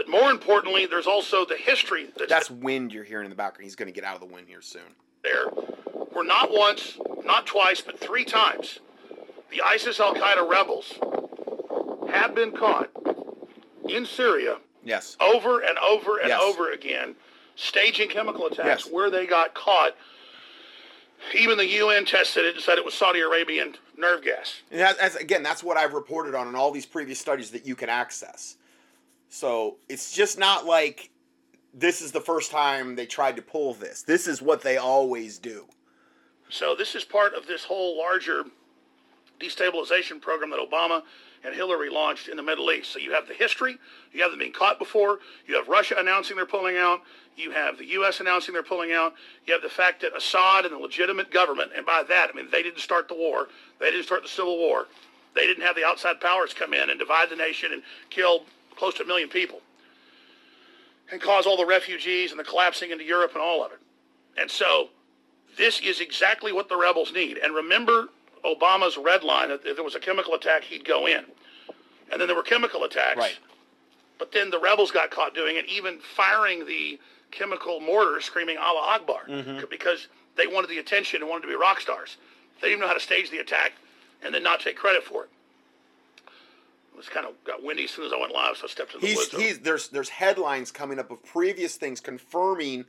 but 0.00 0.08
more 0.08 0.30
importantly, 0.30 0.86
there's 0.86 1.06
also 1.06 1.44
the 1.44 1.56
history 1.56 2.08
that's, 2.16 2.30
That's 2.30 2.50
wind 2.50 2.90
you're 2.90 3.04
hearing 3.04 3.26
in 3.26 3.30
the 3.30 3.36
background. 3.36 3.64
He's 3.64 3.76
going 3.76 3.88
to 3.88 3.92
get 3.92 4.02
out 4.02 4.14
of 4.14 4.20
the 4.26 4.32
wind 4.34 4.46
here 4.48 4.62
soon. 4.62 4.80
there. 5.22 5.44
Where 6.12 6.24
not 6.24 6.50
once, 6.50 6.98
not 7.24 7.46
twice, 7.46 7.82
but 7.82 8.00
three 8.00 8.24
times, 8.24 8.78
the 9.50 9.60
ISIS 9.62 10.00
Al 10.00 10.14
Qaeda 10.14 10.48
rebels 10.48 10.94
have 12.10 12.34
been 12.34 12.52
caught 12.52 12.88
in 13.88 14.06
Syria 14.06 14.56
Yes. 14.82 15.18
over 15.20 15.60
and 15.60 15.76
over 15.78 16.16
and 16.18 16.28
Yes. 16.28 16.40
over 16.40 16.72
again, 16.72 17.14
staging 17.56 18.08
chemical 18.08 18.46
attacks 18.46 18.84
Yes. 18.86 18.90
where 18.92 19.10
they 19.10 19.26
got 19.26 19.52
caught. 19.54 19.94
Even 21.34 21.58
the 21.58 21.66
UN 21.66 22.06
tested 22.06 22.46
it 22.46 22.54
and 22.54 22.64
said 22.64 22.78
it 22.78 22.84
was 22.86 22.94
Saudi 22.94 23.20
Arabian 23.20 23.76
nerve 23.98 24.22
gas. 24.22 24.62
And 24.70 24.80
that's, 24.80 25.16
again, 25.16 25.42
that's 25.42 25.62
what 25.62 25.76
I've 25.76 25.92
reported 25.92 26.34
on 26.34 26.48
in 26.48 26.54
all 26.54 26.70
these 26.70 26.86
previous 26.86 27.18
studies 27.18 27.50
that 27.50 27.66
you 27.66 27.76
can 27.76 27.90
access. 27.90 28.56
So 29.30 29.76
it's 29.88 30.12
just 30.12 30.38
not 30.38 30.66
like 30.66 31.10
this 31.72 32.02
is 32.02 32.12
the 32.12 32.20
first 32.20 32.50
time 32.50 32.96
they 32.96 33.06
tried 33.06 33.36
to 33.36 33.42
pull 33.42 33.74
this. 33.74 34.02
This 34.02 34.26
is 34.26 34.42
what 34.42 34.60
they 34.60 34.76
always 34.76 35.38
do. 35.38 35.66
So 36.50 36.74
this 36.74 36.96
is 36.96 37.04
part 37.04 37.34
of 37.34 37.46
this 37.46 37.64
whole 37.64 37.96
larger 37.96 38.44
destabilization 39.38 40.20
program 40.20 40.50
that 40.50 40.58
Obama 40.58 41.02
and 41.44 41.54
Hillary 41.54 41.88
launched 41.88 42.28
in 42.28 42.36
the 42.36 42.42
Middle 42.42 42.70
East. 42.72 42.92
So 42.92 42.98
you 42.98 43.12
have 43.12 43.28
the 43.28 43.34
history, 43.34 43.78
you 44.12 44.20
have 44.20 44.32
them 44.32 44.40
being 44.40 44.52
caught 44.52 44.80
before, 44.80 45.20
you 45.46 45.54
have 45.54 45.68
Russia 45.68 45.94
announcing 45.96 46.36
they're 46.36 46.44
pulling 46.44 46.76
out, 46.76 47.00
you 47.36 47.52
have 47.52 47.78
the 47.78 47.86
U.S. 47.86 48.20
announcing 48.20 48.52
they're 48.52 48.62
pulling 48.64 48.92
out, 48.92 49.14
you 49.46 49.54
have 49.54 49.62
the 49.62 49.68
fact 49.68 50.02
that 50.02 50.14
Assad 50.14 50.66
and 50.66 50.74
the 50.74 50.78
legitimate 50.78 51.30
government, 51.30 51.70
and 51.74 51.86
by 51.86 52.02
that 52.08 52.30
I 52.30 52.36
mean 52.36 52.48
they 52.50 52.62
didn't 52.62 52.80
start 52.80 53.08
the 53.08 53.14
war, 53.14 53.48
they 53.78 53.90
didn't 53.90 54.04
start 54.04 54.22
the 54.22 54.28
civil 54.28 54.58
war, 54.58 54.88
they 55.34 55.46
didn't 55.46 55.62
have 55.62 55.76
the 55.76 55.84
outside 55.84 56.20
powers 56.20 56.52
come 56.52 56.74
in 56.74 56.90
and 56.90 56.98
divide 56.98 57.30
the 57.30 57.36
nation 57.36 57.72
and 57.72 57.82
kill 58.10 58.44
close 58.80 58.94
to 58.94 59.02
a 59.02 59.06
million 59.06 59.28
people 59.28 59.60
and 61.12 61.20
cause 61.20 61.46
all 61.46 61.58
the 61.58 61.66
refugees 61.66 62.30
and 62.30 62.40
the 62.40 62.44
collapsing 62.44 62.90
into 62.90 63.04
Europe 63.04 63.32
and 63.34 63.42
all 63.42 63.62
of 63.62 63.70
it. 63.72 63.78
And 64.38 64.50
so 64.50 64.88
this 65.58 65.80
is 65.80 66.00
exactly 66.00 66.50
what 66.50 66.70
the 66.70 66.78
rebels 66.78 67.12
need. 67.12 67.36
And 67.36 67.54
remember 67.54 68.08
Obama's 68.42 68.96
red 68.96 69.22
line 69.22 69.50
that 69.50 69.60
if 69.66 69.76
there 69.76 69.84
was 69.84 69.94
a 69.94 70.00
chemical 70.00 70.32
attack, 70.32 70.64
he'd 70.64 70.86
go 70.86 71.06
in. 71.06 71.24
And 72.10 72.18
then 72.18 72.26
there 72.26 72.34
were 72.34 72.42
chemical 72.42 72.84
attacks. 72.84 73.18
Right. 73.18 73.38
But 74.18 74.32
then 74.32 74.48
the 74.48 74.58
rebels 74.58 74.90
got 74.90 75.10
caught 75.10 75.34
doing 75.34 75.56
it, 75.56 75.66
even 75.68 75.98
firing 76.16 76.64
the 76.64 76.98
chemical 77.30 77.80
mortars, 77.80 78.24
screaming 78.24 78.56
Allah 78.56 78.94
Akbar, 78.94 79.26
mm-hmm. 79.28 79.64
because 79.68 80.08
they 80.36 80.46
wanted 80.46 80.70
the 80.70 80.78
attention 80.78 81.20
and 81.20 81.28
wanted 81.28 81.42
to 81.42 81.48
be 81.48 81.54
rock 81.54 81.80
stars. 81.80 82.16
They 82.62 82.68
didn't 82.68 82.80
know 82.80 82.88
how 82.88 82.94
to 82.94 83.00
stage 83.00 83.30
the 83.30 83.38
attack 83.38 83.72
and 84.22 84.34
then 84.34 84.42
not 84.42 84.60
take 84.60 84.76
credit 84.76 85.04
for 85.04 85.24
it. 85.24 85.30
Was 87.00 87.08
kind 87.08 87.24
of 87.24 87.32
got 87.44 87.62
windy 87.64 87.84
as 87.84 87.90
soon 87.92 88.04
as 88.04 88.12
I 88.12 88.18
went 88.20 88.34
live, 88.34 88.58
so 88.58 88.64
I 88.64 88.68
stepped 88.68 88.94
in 88.94 89.00
the 89.00 89.06
He's 89.06 89.16
woods. 89.16 89.32
he's 89.32 89.58
there's 89.60 89.88
there's 89.88 90.10
headlines 90.10 90.70
coming 90.70 90.98
up 90.98 91.10
of 91.10 91.22
previous 91.24 91.76
things 91.76 91.98
confirming 91.98 92.84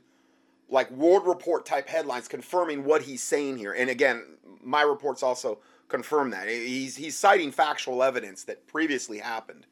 like 0.68 0.90
world 0.90 1.26
report 1.26 1.64
type 1.64 1.88
headlines 1.88 2.28
confirming 2.28 2.84
what 2.84 3.00
he's 3.02 3.22
saying 3.22 3.56
here. 3.56 3.72
And 3.72 3.88
again, 3.88 4.22
my 4.62 4.82
reports 4.82 5.22
also 5.22 5.60
confirm 5.88 6.28
that. 6.30 6.46
He's 6.46 6.96
he's 6.96 7.16
citing 7.16 7.52
factual 7.52 8.02
evidence 8.02 8.44
that 8.44 8.66
previously 8.66 9.16
happened. 9.18 9.64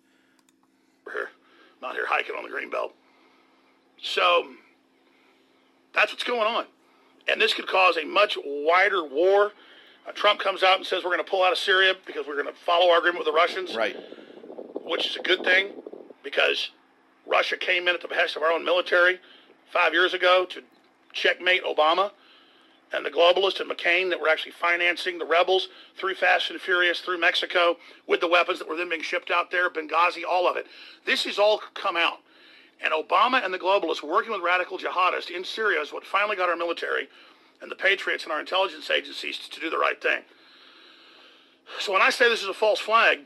We're 1.05 1.12
here, 1.12 1.29
not 1.83 1.94
here 1.94 2.07
hiking 2.09 2.35
on 2.35 2.42
the 2.42 2.48
green 2.50 2.70
belt. 2.70 2.94
So 4.03 4.46
that's 5.92 6.12
what's 6.12 6.24
going 6.24 6.40
on, 6.46 6.64
and 7.29 7.38
this 7.38 7.53
could 7.53 7.66
cause 7.66 7.98
a 7.98 8.07
much 8.07 8.38
wider 8.42 9.05
war. 9.05 9.53
Uh, 10.09 10.12
Trump 10.12 10.40
comes 10.40 10.62
out 10.62 10.79
and 10.79 10.87
says 10.87 11.05
we're 11.05 11.11
going 11.11 11.22
to 11.22 11.31
pull 11.31 11.42
out 11.42 11.53
of 11.53 11.59
Syria 11.59 11.94
because 12.07 12.26
we're 12.26 12.40
going 12.40 12.46
to 12.46 12.59
follow 12.59 12.90
our 12.90 12.96
agreement 13.00 13.18
with 13.18 13.26
the 13.26 13.37
Russians, 13.37 13.76
Right. 13.76 13.94
Which 14.90 15.07
is 15.07 15.16
a 15.16 15.22
good 15.22 15.44
thing 15.44 15.68
because 16.24 16.70
Russia 17.24 17.57
came 17.57 17.87
in 17.87 17.94
at 17.94 18.03
the 18.03 18.09
behest 18.09 18.35
of 18.35 18.42
our 18.42 18.50
own 18.50 18.64
military 18.64 19.20
five 19.72 19.92
years 19.92 20.14
ago 20.14 20.44
to 20.44 20.62
checkmate 21.12 21.62
Obama 21.64 22.11
and 22.92 23.07
the 23.07 23.11
globalists 23.11 23.61
and 23.61 23.70
McCain 23.70 24.11
that 24.11 24.20
were 24.20 24.29
actually 24.29 24.50
financing 24.50 25.16
the 25.16 25.24
rebels 25.24 25.68
through 25.96 26.16
Fast 26.16 26.50
and 26.50 26.61
Furious, 26.61 27.00
through 27.00 27.20
Mexico, 27.20 27.76
with 28.09 28.20
the 28.20 28.26
weapons 28.26 28.59
that 28.59 28.68
were 28.68 28.74
then 28.74 28.88
being 28.88 29.00
shipped 29.00 29.31
out 29.31 29.53
there, 29.53 29.70
Benghazi, 29.70 30.22
all 30.29 30.48
of 30.48 30.57
it. 30.57 30.66
This 31.07 31.22
has 31.24 31.38
all 31.38 31.62
come 31.74 31.96
out. 31.96 32.18
And 32.83 32.92
Obama 32.92 33.44
and 33.44 33.55
the 33.55 33.59
globalists 33.61 34.03
working 34.03 34.33
with 34.33 34.42
radical 34.42 34.76
jihadists 34.76 35.31
in 35.31 35.44
Syria 35.44 35.81
is 35.81 35.92
what 35.92 36.05
finally 36.05 36.35
got 36.35 36.48
our 36.48 36.57
military 36.57 37.09
and 37.62 37.70
the 37.70 37.76
patriots 37.76 38.24
and 38.24 38.33
our 38.33 38.40
intelligence 38.40 38.90
agencies 38.90 39.38
to 39.38 39.61
do 39.61 39.70
the 39.70 39.79
right 39.79 40.03
thing. 40.03 40.22
So 41.79 41.92
when 41.92 42.03
I 42.03 42.11
say 42.11 42.29
this 42.29 42.42
is 42.42 42.48
a 42.48 42.55
false 42.55 42.81
flag, 42.81 43.20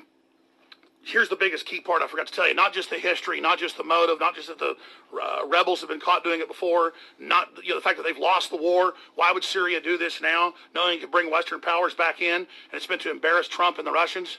here's 1.05 1.29
the 1.29 1.37
biggest 1.37 1.67
key 1.67 1.81
part 1.81 2.03
I 2.03 2.09
forgot 2.09 2.27
to 2.27 2.33
tell 2.33 2.49
you. 2.49 2.55
Not 2.55 2.73
just 2.73 2.91
the 2.91 2.97
history, 2.97 3.41
not 3.41 3.59
just 3.59 3.77
the 3.77 3.85
motive, 3.85 4.21
not 4.21 4.35
just 4.35 4.49
that 4.49 4.59
the 4.59 4.77
uh, 5.21 5.47
rebels 5.47 5.81
have 5.81 5.89
been 5.89 6.01
caught 6.01 6.25
doing 6.25 6.41
it 6.41 6.49
before, 6.49 6.93
not 7.19 7.51
you 7.63 7.71
know, 7.71 7.77
the 7.77 7.83
fact 7.83 7.97
that 7.97 8.03
they've 8.03 8.19
lost 8.19 8.51
the 8.51 8.57
war. 8.57 8.95
Why 9.15 9.33
would 9.33 9.45
Syria 9.45 9.81
do 9.81 9.99
this 9.99 10.21
now, 10.21 10.55
knowing 10.75 10.99
it 10.99 11.01
could 11.03 11.11
bring 11.11 11.31
Western 11.31 11.61
powers 11.61 11.95
back 11.95 12.21
in, 12.21 12.35
and 12.35 12.47
it's 12.73 12.89
meant 12.89 13.03
to 13.03 13.11
embarrass 13.11 13.49
Trump 13.49 13.79
and 13.79 13.87
the 13.87 13.93
Russians? 13.93 14.39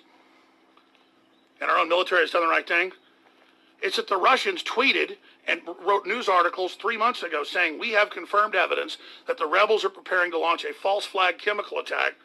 And 1.62 1.70
our 1.70 1.78
own 1.78 1.90
military 1.90 2.22
has 2.22 2.32
done 2.32 2.42
the 2.42 2.50
right 2.50 2.68
thing. 2.68 2.92
It's 3.82 3.98
that 3.98 4.08
the 4.08 4.18
Russians 4.18 4.64
tweeted 4.64 5.18
and 5.48 5.62
wrote 5.84 6.08
news 6.08 6.28
articles 6.28 6.76
three 6.76 6.98
months 6.98 7.22
ago 7.22 7.44
saying 7.44 7.80
we 7.80 7.92
have 7.92 8.10
confirmed 8.10 8.56
evidence 8.56 8.98
that 9.28 9.38
the 9.38 9.46
rebels 9.46 9.86
are 9.86 9.90
preparing 9.90 10.32
to 10.32 10.40
launch 10.40 10.66
a 10.66 10.74
false 10.74 11.06
flag 11.06 11.38
chemical 11.38 11.78
attack 11.78 12.16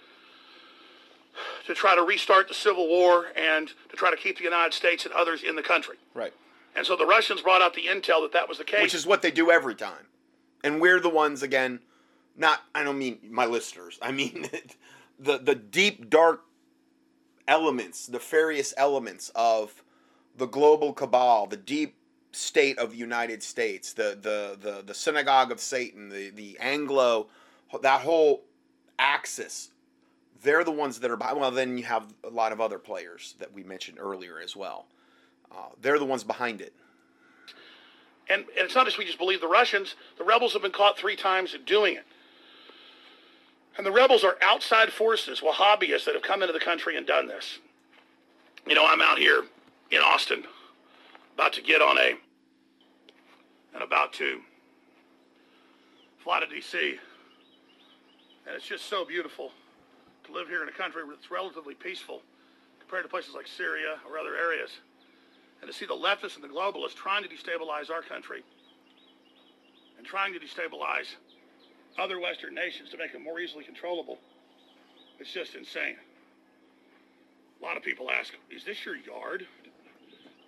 to 1.67 1.75
try 1.75 1.95
to 1.95 2.03
restart 2.03 2.49
the 2.49 2.55
Civil 2.55 2.89
War 2.89 3.27
and 3.37 3.69
to 3.89 3.97
try 3.97 4.11
to 4.11 4.17
keep 4.17 4.39
the 4.39 4.45
United 4.45 4.75
States 4.75 5.05
and 5.05 5.15
others 5.15 5.43
in 5.43 5.57
the 5.57 5.63
country. 5.63 5.97
Right. 6.15 6.33
And 6.77 6.87
so 6.87 6.97
the 6.97 7.07
Russians 7.07 7.41
brought 7.43 7.63
out 7.63 7.75
the 7.75 7.87
intel 7.87 8.23
that 8.23 8.33
that 8.33 8.49
was 8.49 8.59
the 8.59 8.65
case. 8.65 8.83
Which 8.83 8.95
is 8.95 9.07
what 9.07 9.23
they 9.23 9.31
do 9.31 9.51
every 9.51 9.75
time. 9.75 10.07
And 10.63 10.81
we're 10.81 11.01
the 11.01 11.09
ones 11.09 11.43
again 11.43 11.81
not 12.37 12.61
I 12.75 12.83
don't 12.83 12.99
mean 12.99 13.19
my 13.31 13.47
listeners. 13.47 13.99
I 14.03 14.13
mean 14.13 14.49
the 15.19 15.39
the 15.39 15.55
deep 15.55 16.11
dark 16.11 16.43
elements, 17.47 18.09
nefarious 18.09 18.73
elements 18.77 19.31
of 19.35 19.83
the 20.37 20.47
global 20.47 20.93
cabal, 20.93 21.47
the 21.47 21.57
deep 21.57 21.97
state 22.33 22.79
of 22.79 22.93
the 22.93 22.97
United 22.97 23.43
States, 23.43 23.93
the 23.93 24.17
the 24.21 24.57
the, 24.61 24.83
the 24.83 24.95
synagogue 24.95 25.53
of 25.53 25.61
Satan, 25.61 26.09
the 26.09 26.31
the 26.31 26.57
Anglo 26.61 27.29
that 27.83 28.01
whole 28.01 28.45
axis. 28.99 29.71
They're 30.43 30.65
the 30.65 30.71
ones 30.71 31.01
that 31.01 31.11
are 31.11 31.17
behind. 31.17 31.39
Well, 31.39 31.51
then 31.51 31.77
you 31.77 31.85
have 31.85 32.07
a 32.25 32.31
lot 32.31 32.53
of 32.53 32.61
other 32.61 32.79
players 32.79 33.35
that 33.39 33.53
we 33.53 33.63
mentioned 33.63 33.99
earlier 34.01 34.41
as 34.41 34.57
well. 34.57 34.87
Uh, 35.53 35.69
they're 35.81 35.99
the 35.99 36.05
ones 36.05 36.25
behind 36.25 36.61
it. 36.61 36.73
And, 38.29 38.43
and 38.43 38.67
it's 38.67 38.75
not 38.75 38.87
just 38.87 38.97
we 38.97 39.05
just 39.05 39.19
believe 39.19 39.41
the 39.41 39.49
Russians. 39.49 39.97
The 40.17 40.25
rebels 40.25 40.53
have 40.53 40.63
been 40.63 40.71
caught 40.71 40.97
three 40.97 41.17
times 41.17 41.57
doing 41.67 41.97
it. 41.97 42.05
And 43.77 43.87
the 43.87 43.93
rebels 43.93 44.25
are 44.25 44.37
outside 44.43 44.93
forces, 44.93 45.41
Wahhabis, 45.41 46.05
that 46.05 46.15
have 46.15 46.23
come 46.23 46.43
into 46.43 46.53
the 46.53 46.61
country 46.61 46.97
and 46.97 47.07
done 47.07 47.27
this. 47.27 47.59
You 48.67 48.75
know, 48.75 48.87
I'm 48.87 49.01
out 49.01 49.19
here 49.19 49.45
in 49.91 50.01
Austin, 50.01 50.45
about 51.35 51.53
to 51.55 51.63
get 51.63 51.83
on 51.83 51.99
a, 51.99 52.13
and 53.75 53.83
about 53.83 54.13
to 54.15 54.41
fly 56.23 56.41
to 56.41 56.47
D.C. 56.47 56.99
And 58.47 58.57
it's 58.57 58.67
just 58.67 58.87
so 58.87 59.05
beautiful 59.05 59.53
live 60.33 60.49
here 60.49 60.63
in 60.63 60.69
a 60.69 60.73
country 60.73 61.03
that's 61.09 61.31
relatively 61.31 61.75
peaceful 61.75 62.23
compared 62.81 63.05
to 63.05 63.09
places 63.09 63.35
like 63.35 63.47
Syria 63.47 63.97
or 64.09 64.19
other 64.19 64.37
areas. 64.37 64.71
And 65.61 65.71
to 65.71 65.77
see 65.77 65.87
the 65.87 65.95
leftists 65.95 66.37
and 66.37 66.45
the 66.45 66.49
globalists 66.49 66.95
trying 66.95 67.23
to 67.23 67.29
destabilize 67.29 67.91
our 67.91 68.03
country 68.03 68.43
and 69.99 70.07
trying 70.07 70.33
to 70.33 70.41
destabilize 70.41 71.15
other 71.99 72.19
Western 72.19 72.55
nations 72.55 72.89
to 72.91 72.97
make 72.97 73.13
them 73.13 73.23
more 73.23 73.41
easily 73.41 73.65
controllable. 73.65 74.19
It's 75.19 75.33
just 75.33 75.55
insane. 75.55 75.97
A 77.61 77.65
lot 77.65 77.77
of 77.77 77.83
people 77.83 78.11
ask, 78.11 78.33
is 78.51 78.65
this 78.65 78.87
your 78.87 78.97
yard? 78.97 79.47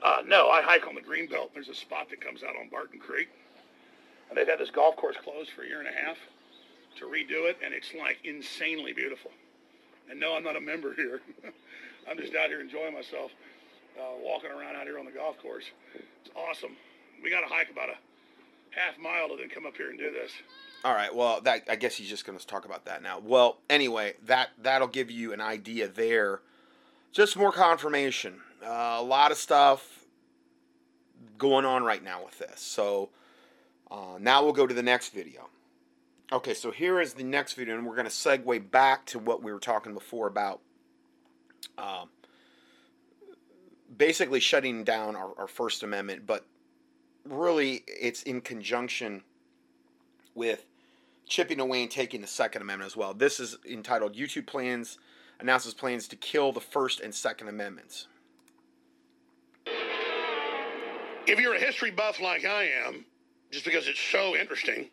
Uh, 0.03 0.23
no, 0.27 0.49
I 0.49 0.62
hike 0.62 0.87
on 0.87 0.95
the 0.95 1.01
Greenbelt. 1.01 1.51
There's 1.53 1.68
a 1.68 1.75
spot 1.75 2.09
that 2.11 2.21
comes 2.21 2.42
out 2.42 2.57
on 2.59 2.71
Barton 2.71 2.99
Creek. 2.99 3.29
And 4.29 4.38
they've 4.38 4.49
had 4.49 4.59
this 4.59 4.71
golf 4.71 4.97
course 4.97 5.16
closed 5.23 5.51
for 5.51 5.62
a 5.62 5.66
year 5.66 5.81
and 5.81 5.88
a 5.88 5.92
half 5.92 6.16
to 6.99 7.05
redo 7.05 7.49
it, 7.49 7.59
and 7.62 7.75
it's 7.75 7.92
like 7.95 8.18
insanely 8.25 8.92
beautiful. 8.92 9.31
And 10.12 10.20
no, 10.20 10.37
I'm 10.37 10.44
not 10.44 10.57
a 10.57 10.61
member 10.61 10.92
here. 10.92 11.22
I'm 12.11 12.18
just 12.18 12.35
out 12.35 12.48
here 12.48 12.61
enjoying 12.61 12.92
myself, 12.92 13.31
uh, 13.98 14.12
walking 14.22 14.51
around 14.51 14.77
out 14.77 14.85
here 14.85 14.98
on 14.98 15.07
the 15.07 15.11
golf 15.11 15.38
course. 15.38 15.64
It's 15.94 16.31
awesome. 16.37 16.77
We 17.25 17.31
got 17.31 17.40
to 17.40 17.46
hike 17.46 17.70
about 17.70 17.88
a 17.88 17.94
half 18.79 18.98
mile 18.98 19.29
to 19.29 19.37
then 19.38 19.48
come 19.48 19.64
up 19.64 19.75
here 19.75 19.88
and 19.88 19.98
do 19.98 20.12
this. 20.12 20.31
All 20.85 20.92
right. 20.92 21.14
Well, 21.14 21.40
that 21.40 21.62
I 21.66 21.77
guess 21.77 21.94
he's 21.96 22.11
just 22.11 22.27
going 22.27 22.38
to 22.38 22.46
talk 22.46 22.66
about 22.66 22.85
that 22.85 23.03
now. 23.03 23.20
Well, 23.20 23.57
anyway, 23.70 24.14
that 24.27 24.51
that'll 24.61 24.87
give 24.87 25.11
you 25.11 25.33
an 25.33 25.40
idea 25.40 25.88
there. 25.88 26.40
Just 27.12 27.35
more 27.35 27.53
confirmation. 27.53 28.40
Uh, 28.62 28.98
a 28.98 29.03
lot 29.03 29.31
of 29.31 29.38
stuff 29.38 30.05
going 31.38 31.64
on 31.64 31.85
right 31.85 32.05
now 32.05 32.22
with 32.22 32.38
this. 32.38 32.61
So 32.61 33.09
uh, 33.90 34.18
now 34.20 34.44
we'll 34.44 34.53
go 34.53 34.66
to 34.66 34.75
the 34.75 34.83
next 34.83 35.14
video. 35.14 35.48
Okay, 36.33 36.55
so 36.55 36.71
here 36.71 36.99
is 36.99 37.12
the 37.12 37.25
next 37.25 37.53
video, 37.53 37.77
and 37.77 37.87
we're 37.87 37.95
going 37.95 38.07
to 38.07 38.11
segue 38.11 38.71
back 38.71 39.05
to 39.05 39.18
what 39.18 39.42
we 39.42 39.53
were 39.53 39.59
talking 39.59 39.92
before 39.92 40.27
about 40.27 40.62
uh, 41.77 42.07
basically 43.95 44.40
shutting 44.40 44.83
down 44.83 45.14
our, 45.14 45.33
our 45.37 45.47
First 45.47 45.83
Amendment, 45.83 46.27
but 46.27 46.47
really 47.29 47.85
it's 47.87 48.23
in 48.23 48.40
conjunction 48.40 49.23
with 50.35 50.64
chipping 51.27 51.61
away 51.61 51.83
and 51.83 51.90
taking 51.90 52.23
the 52.23 52.27
Second 52.27 52.62
Amendment 52.62 52.87
as 52.87 52.97
well. 52.97 53.12
This 53.12 53.38
is 53.38 53.59
entitled 53.71 54.14
YouTube 54.14 54.47
Plans 54.47 54.99
Announces 55.38 55.75
Plans 55.75 56.09
to 56.09 56.16
Kill 56.16 56.51
the 56.51 56.61
First 56.61 57.01
and 57.01 57.14
Second 57.14 57.49
Amendments. 57.49 58.07
If 61.27 61.38
you're 61.38 61.55
a 61.55 61.61
history 61.61 61.90
buff 61.90 62.23
like 62.23 62.47
I 62.47 62.71
am, 62.87 63.05
just 63.51 63.66
because 63.66 63.87
it's 63.87 64.01
so 64.01 64.35
interesting, 64.35 64.88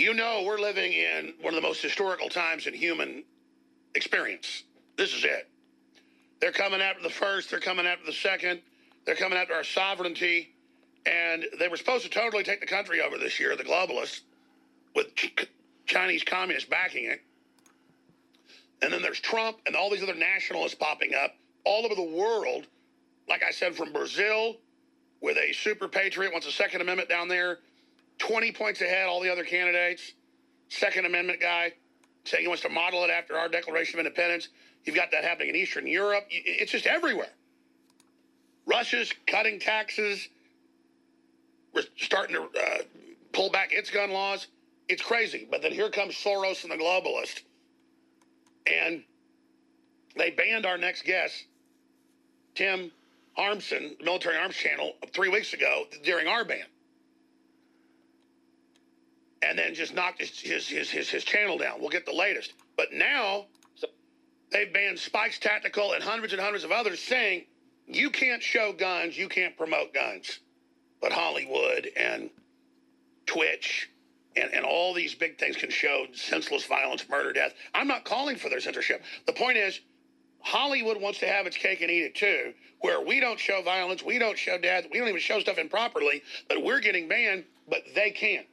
you 0.00 0.14
know 0.14 0.42
we're 0.46 0.58
living 0.58 0.92
in 0.92 1.34
one 1.42 1.54
of 1.54 1.62
the 1.62 1.66
most 1.66 1.82
historical 1.82 2.28
times 2.28 2.66
in 2.66 2.74
human 2.74 3.22
experience. 3.94 4.64
This 4.96 5.14
is 5.14 5.24
it. 5.24 5.48
They're 6.40 6.52
coming 6.52 6.80
after 6.80 7.02
the 7.02 7.10
first, 7.10 7.50
they're 7.50 7.60
coming 7.60 7.86
after 7.86 8.06
the 8.06 8.12
second, 8.12 8.60
they're 9.04 9.14
coming 9.14 9.38
after 9.38 9.54
our 9.54 9.64
sovereignty, 9.64 10.54
and 11.04 11.44
they 11.58 11.68
were 11.68 11.76
supposed 11.76 12.04
to 12.04 12.10
totally 12.10 12.42
take 12.42 12.60
the 12.60 12.66
country 12.66 13.02
over 13.02 13.18
this 13.18 13.38
year, 13.38 13.56
the 13.56 13.64
globalists, 13.64 14.20
with 14.94 15.14
Ch- 15.14 15.48
Chinese 15.86 16.24
communists 16.24 16.68
backing 16.68 17.04
it. 17.04 17.20
And 18.82 18.92
then 18.92 19.02
there's 19.02 19.20
Trump 19.20 19.58
and 19.66 19.76
all 19.76 19.90
these 19.90 20.02
other 20.02 20.14
nationalists 20.14 20.74
popping 20.74 21.12
up 21.14 21.34
all 21.64 21.84
over 21.84 21.94
the 21.94 22.02
world. 22.02 22.66
Like 23.28 23.42
I 23.46 23.50
said, 23.50 23.74
from 23.74 23.92
Brazil, 23.92 24.56
with 25.20 25.36
a 25.36 25.52
super 25.52 25.88
patriot, 25.88 26.32
wants 26.32 26.46
a 26.46 26.52
Second 26.52 26.80
Amendment 26.80 27.08
down 27.10 27.28
there, 27.28 27.58
20 28.20 28.52
points 28.52 28.80
ahead, 28.80 29.08
all 29.08 29.20
the 29.20 29.30
other 29.30 29.44
candidates. 29.44 30.12
Second 30.68 31.06
Amendment 31.06 31.40
guy 31.40 31.72
saying 32.24 32.42
he 32.42 32.48
wants 32.48 32.62
to 32.62 32.68
model 32.68 33.02
it 33.04 33.10
after 33.10 33.36
our 33.36 33.48
Declaration 33.48 33.98
of 33.98 34.06
Independence. 34.06 34.48
You've 34.84 34.96
got 34.96 35.10
that 35.10 35.24
happening 35.24 35.50
in 35.50 35.56
Eastern 35.56 35.86
Europe. 35.86 36.26
It's 36.30 36.70
just 36.70 36.86
everywhere. 36.86 37.30
Russia's 38.66 39.12
cutting 39.26 39.58
taxes. 39.58 40.28
We're 41.74 41.82
starting 41.96 42.36
to 42.36 42.42
uh, 42.42 42.78
pull 43.32 43.50
back 43.50 43.72
its 43.72 43.90
gun 43.90 44.10
laws. 44.10 44.46
It's 44.88 45.02
crazy. 45.02 45.48
But 45.50 45.62
then 45.62 45.72
here 45.72 45.90
comes 45.90 46.14
Soros 46.14 46.62
and 46.62 46.70
the 46.70 46.76
globalist. 46.76 47.40
And 48.66 49.02
they 50.16 50.30
banned 50.30 50.66
our 50.66 50.78
next 50.78 51.04
guest, 51.04 51.46
Tim 52.54 52.92
Harmsen, 53.36 53.96
Military 54.02 54.36
Arms 54.36 54.54
Channel, 54.56 54.92
three 55.12 55.28
weeks 55.28 55.52
ago 55.52 55.84
during 56.04 56.26
our 56.28 56.44
ban. 56.44 56.64
And 59.50 59.58
then 59.58 59.74
just 59.74 59.96
knocked 59.96 60.20
his, 60.20 60.38
his, 60.38 60.68
his, 60.68 60.90
his, 60.90 61.08
his 61.08 61.24
channel 61.24 61.58
down. 61.58 61.80
We'll 61.80 61.90
get 61.90 62.06
the 62.06 62.14
latest. 62.14 62.52
But 62.76 62.92
now 62.92 63.46
they've 64.52 64.72
banned 64.72 64.96
Spikes 64.96 65.40
Tactical 65.40 65.92
and 65.92 66.04
hundreds 66.04 66.32
and 66.32 66.40
hundreds 66.40 66.62
of 66.62 66.70
others 66.70 67.00
saying 67.00 67.46
you 67.88 68.10
can't 68.10 68.40
show 68.40 68.72
guns, 68.72 69.18
you 69.18 69.28
can't 69.28 69.56
promote 69.56 69.92
guns. 69.92 70.38
But 71.02 71.10
Hollywood 71.10 71.90
and 71.96 72.30
Twitch 73.26 73.90
and, 74.36 74.54
and 74.54 74.64
all 74.64 74.94
these 74.94 75.16
big 75.16 75.36
things 75.36 75.56
can 75.56 75.70
show 75.70 76.06
senseless 76.12 76.64
violence, 76.66 77.08
murder, 77.08 77.32
death. 77.32 77.52
I'm 77.74 77.88
not 77.88 78.04
calling 78.04 78.36
for 78.36 78.50
their 78.50 78.60
censorship. 78.60 79.02
The 79.26 79.32
point 79.32 79.56
is, 79.56 79.80
Hollywood 80.42 81.00
wants 81.00 81.18
to 81.18 81.26
have 81.26 81.46
its 81.46 81.56
cake 81.56 81.80
and 81.80 81.90
eat 81.90 82.04
it 82.04 82.14
too, 82.14 82.54
where 82.82 83.04
we 83.04 83.18
don't 83.18 83.40
show 83.40 83.62
violence, 83.62 84.04
we 84.04 84.20
don't 84.20 84.38
show 84.38 84.58
death, 84.58 84.86
we 84.92 85.00
don't 85.00 85.08
even 85.08 85.20
show 85.20 85.40
stuff 85.40 85.58
improperly, 85.58 86.22
but 86.48 86.62
we're 86.62 86.80
getting 86.80 87.08
banned, 87.08 87.44
but 87.68 87.82
they 87.96 88.12
can't. 88.12 88.46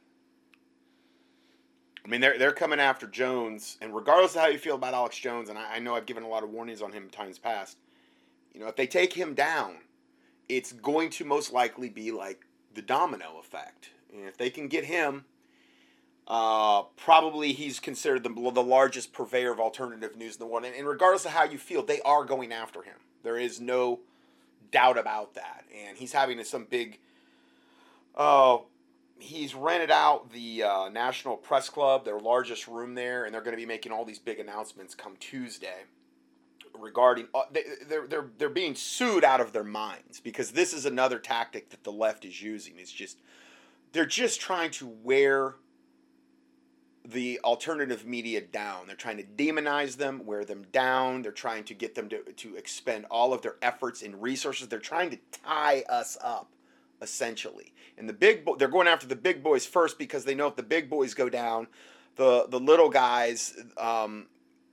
I 2.08 2.10
mean, 2.10 2.22
they're 2.22 2.38
they're 2.38 2.52
coming 2.52 2.80
after 2.80 3.06
Jones, 3.06 3.76
and 3.82 3.94
regardless 3.94 4.34
of 4.34 4.40
how 4.40 4.46
you 4.46 4.56
feel 4.56 4.76
about 4.76 4.94
Alex 4.94 5.18
Jones, 5.18 5.50
and 5.50 5.58
I, 5.58 5.74
I 5.74 5.78
know 5.78 5.94
I've 5.94 6.06
given 6.06 6.22
a 6.22 6.28
lot 6.28 6.42
of 6.42 6.48
warnings 6.48 6.80
on 6.80 6.92
him 6.92 7.10
times 7.10 7.38
past, 7.38 7.76
you 8.54 8.60
know, 8.60 8.66
if 8.66 8.76
they 8.76 8.86
take 8.86 9.12
him 9.12 9.34
down, 9.34 9.74
it's 10.48 10.72
going 10.72 11.10
to 11.10 11.26
most 11.26 11.52
likely 11.52 11.90
be 11.90 12.10
like 12.10 12.46
the 12.72 12.80
domino 12.80 13.38
effect. 13.38 13.90
And 14.10 14.26
if 14.26 14.38
they 14.38 14.48
can 14.48 14.68
get 14.68 14.86
him, 14.86 15.26
uh, 16.26 16.84
probably 16.96 17.52
he's 17.52 17.78
considered 17.78 18.24
the, 18.24 18.30
the 18.30 18.62
largest 18.62 19.12
purveyor 19.12 19.52
of 19.52 19.60
alternative 19.60 20.16
news 20.16 20.36
in 20.36 20.38
the 20.38 20.46
world. 20.46 20.64
And, 20.64 20.74
and 20.74 20.88
regardless 20.88 21.26
of 21.26 21.32
how 21.32 21.44
you 21.44 21.58
feel, 21.58 21.84
they 21.84 22.00
are 22.00 22.24
going 22.24 22.54
after 22.54 22.80
him. 22.80 22.96
There 23.22 23.36
is 23.36 23.60
no 23.60 24.00
doubt 24.70 24.96
about 24.96 25.34
that. 25.34 25.66
And 25.86 25.98
he's 25.98 26.12
having 26.12 26.42
some 26.44 26.64
big. 26.64 27.00
Uh, 28.16 28.58
he's 29.18 29.54
rented 29.54 29.90
out 29.90 30.30
the 30.30 30.62
uh, 30.62 30.88
National 30.88 31.36
Press 31.36 31.68
Club, 31.68 32.04
their 32.04 32.18
largest 32.18 32.68
room 32.68 32.94
there, 32.94 33.24
and 33.24 33.34
they're 33.34 33.42
going 33.42 33.56
to 33.56 33.60
be 33.60 33.66
making 33.66 33.92
all 33.92 34.04
these 34.04 34.18
big 34.18 34.38
announcements 34.38 34.94
come 34.94 35.16
Tuesday 35.18 35.84
regarding 36.78 37.26
uh, 37.34 37.42
they, 37.50 37.64
they're 37.88 38.06
they're 38.06 38.30
they're 38.38 38.48
being 38.48 38.74
sued 38.74 39.24
out 39.24 39.40
of 39.40 39.52
their 39.52 39.64
minds 39.64 40.20
because 40.20 40.52
this 40.52 40.72
is 40.72 40.86
another 40.86 41.18
tactic 41.18 41.70
that 41.70 41.84
the 41.84 41.92
left 41.92 42.24
is 42.24 42.40
using. 42.40 42.74
It's 42.78 42.92
just 42.92 43.18
they're 43.92 44.06
just 44.06 44.40
trying 44.40 44.70
to 44.72 44.86
wear 44.86 45.54
the 47.04 47.40
alternative 47.42 48.04
media 48.04 48.40
down. 48.40 48.86
They're 48.86 48.96
trying 48.96 49.16
to 49.16 49.24
demonize 49.24 49.96
them, 49.96 50.26
wear 50.26 50.44
them 50.44 50.66
down. 50.72 51.22
They're 51.22 51.32
trying 51.32 51.64
to 51.64 51.74
get 51.74 51.94
them 51.94 52.08
to, 52.10 52.22
to 52.22 52.56
expend 52.56 53.06
all 53.10 53.32
of 53.32 53.40
their 53.40 53.56
efforts 53.62 54.02
and 54.02 54.20
resources. 54.20 54.68
They're 54.68 54.78
trying 54.78 55.10
to 55.10 55.18
tie 55.44 55.84
us 55.88 56.18
up, 56.22 56.50
essentially. 57.00 57.72
And 57.96 58.08
the 58.08 58.12
big 58.12 58.44
bo- 58.44 58.56
they're 58.56 58.68
going 58.68 58.88
after 58.88 59.06
the 59.06 59.16
big 59.16 59.42
boys 59.42 59.66
first 59.66 59.98
because 59.98 60.24
they 60.24 60.34
know 60.34 60.46
if 60.46 60.56
the 60.56 60.62
big 60.62 60.88
boys 60.88 61.14
go 61.14 61.28
down, 61.28 61.66
the 62.16 62.46
the 62.48 62.60
little 62.60 62.88
guys, 62.88 63.56
um, 63.76 64.26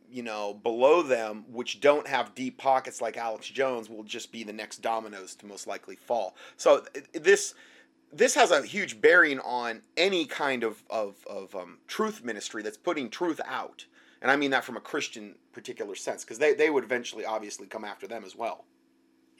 you 0.09 0.23
know, 0.23 0.53
below 0.53 1.01
them, 1.01 1.45
which 1.51 1.79
don't 1.79 2.07
have 2.07 2.35
deep 2.35 2.57
pockets 2.57 3.01
like 3.01 3.17
Alex 3.17 3.47
Jones, 3.47 3.89
will 3.89 4.03
just 4.03 4.31
be 4.31 4.43
the 4.43 4.53
next 4.53 4.77
dominoes 4.77 5.35
to 5.35 5.45
most 5.45 5.67
likely 5.67 5.95
fall. 5.95 6.35
So 6.57 6.85
this 7.13 7.55
this 8.13 8.35
has 8.35 8.51
a 8.51 8.65
huge 8.65 9.01
bearing 9.01 9.39
on 9.39 9.81
any 9.97 10.25
kind 10.25 10.63
of 10.63 10.83
of, 10.89 11.15
of 11.27 11.55
um, 11.55 11.79
truth 11.87 12.23
ministry 12.23 12.63
that's 12.63 12.77
putting 12.77 13.09
truth 13.09 13.41
out, 13.45 13.85
and 14.21 14.31
I 14.31 14.35
mean 14.35 14.51
that 14.51 14.63
from 14.63 14.77
a 14.77 14.81
Christian 14.81 15.35
particular 15.51 15.95
sense, 15.95 16.23
because 16.23 16.39
they 16.39 16.53
they 16.53 16.69
would 16.69 16.83
eventually 16.83 17.25
obviously 17.25 17.67
come 17.67 17.83
after 17.83 18.07
them 18.07 18.23
as 18.23 18.35
well. 18.35 18.65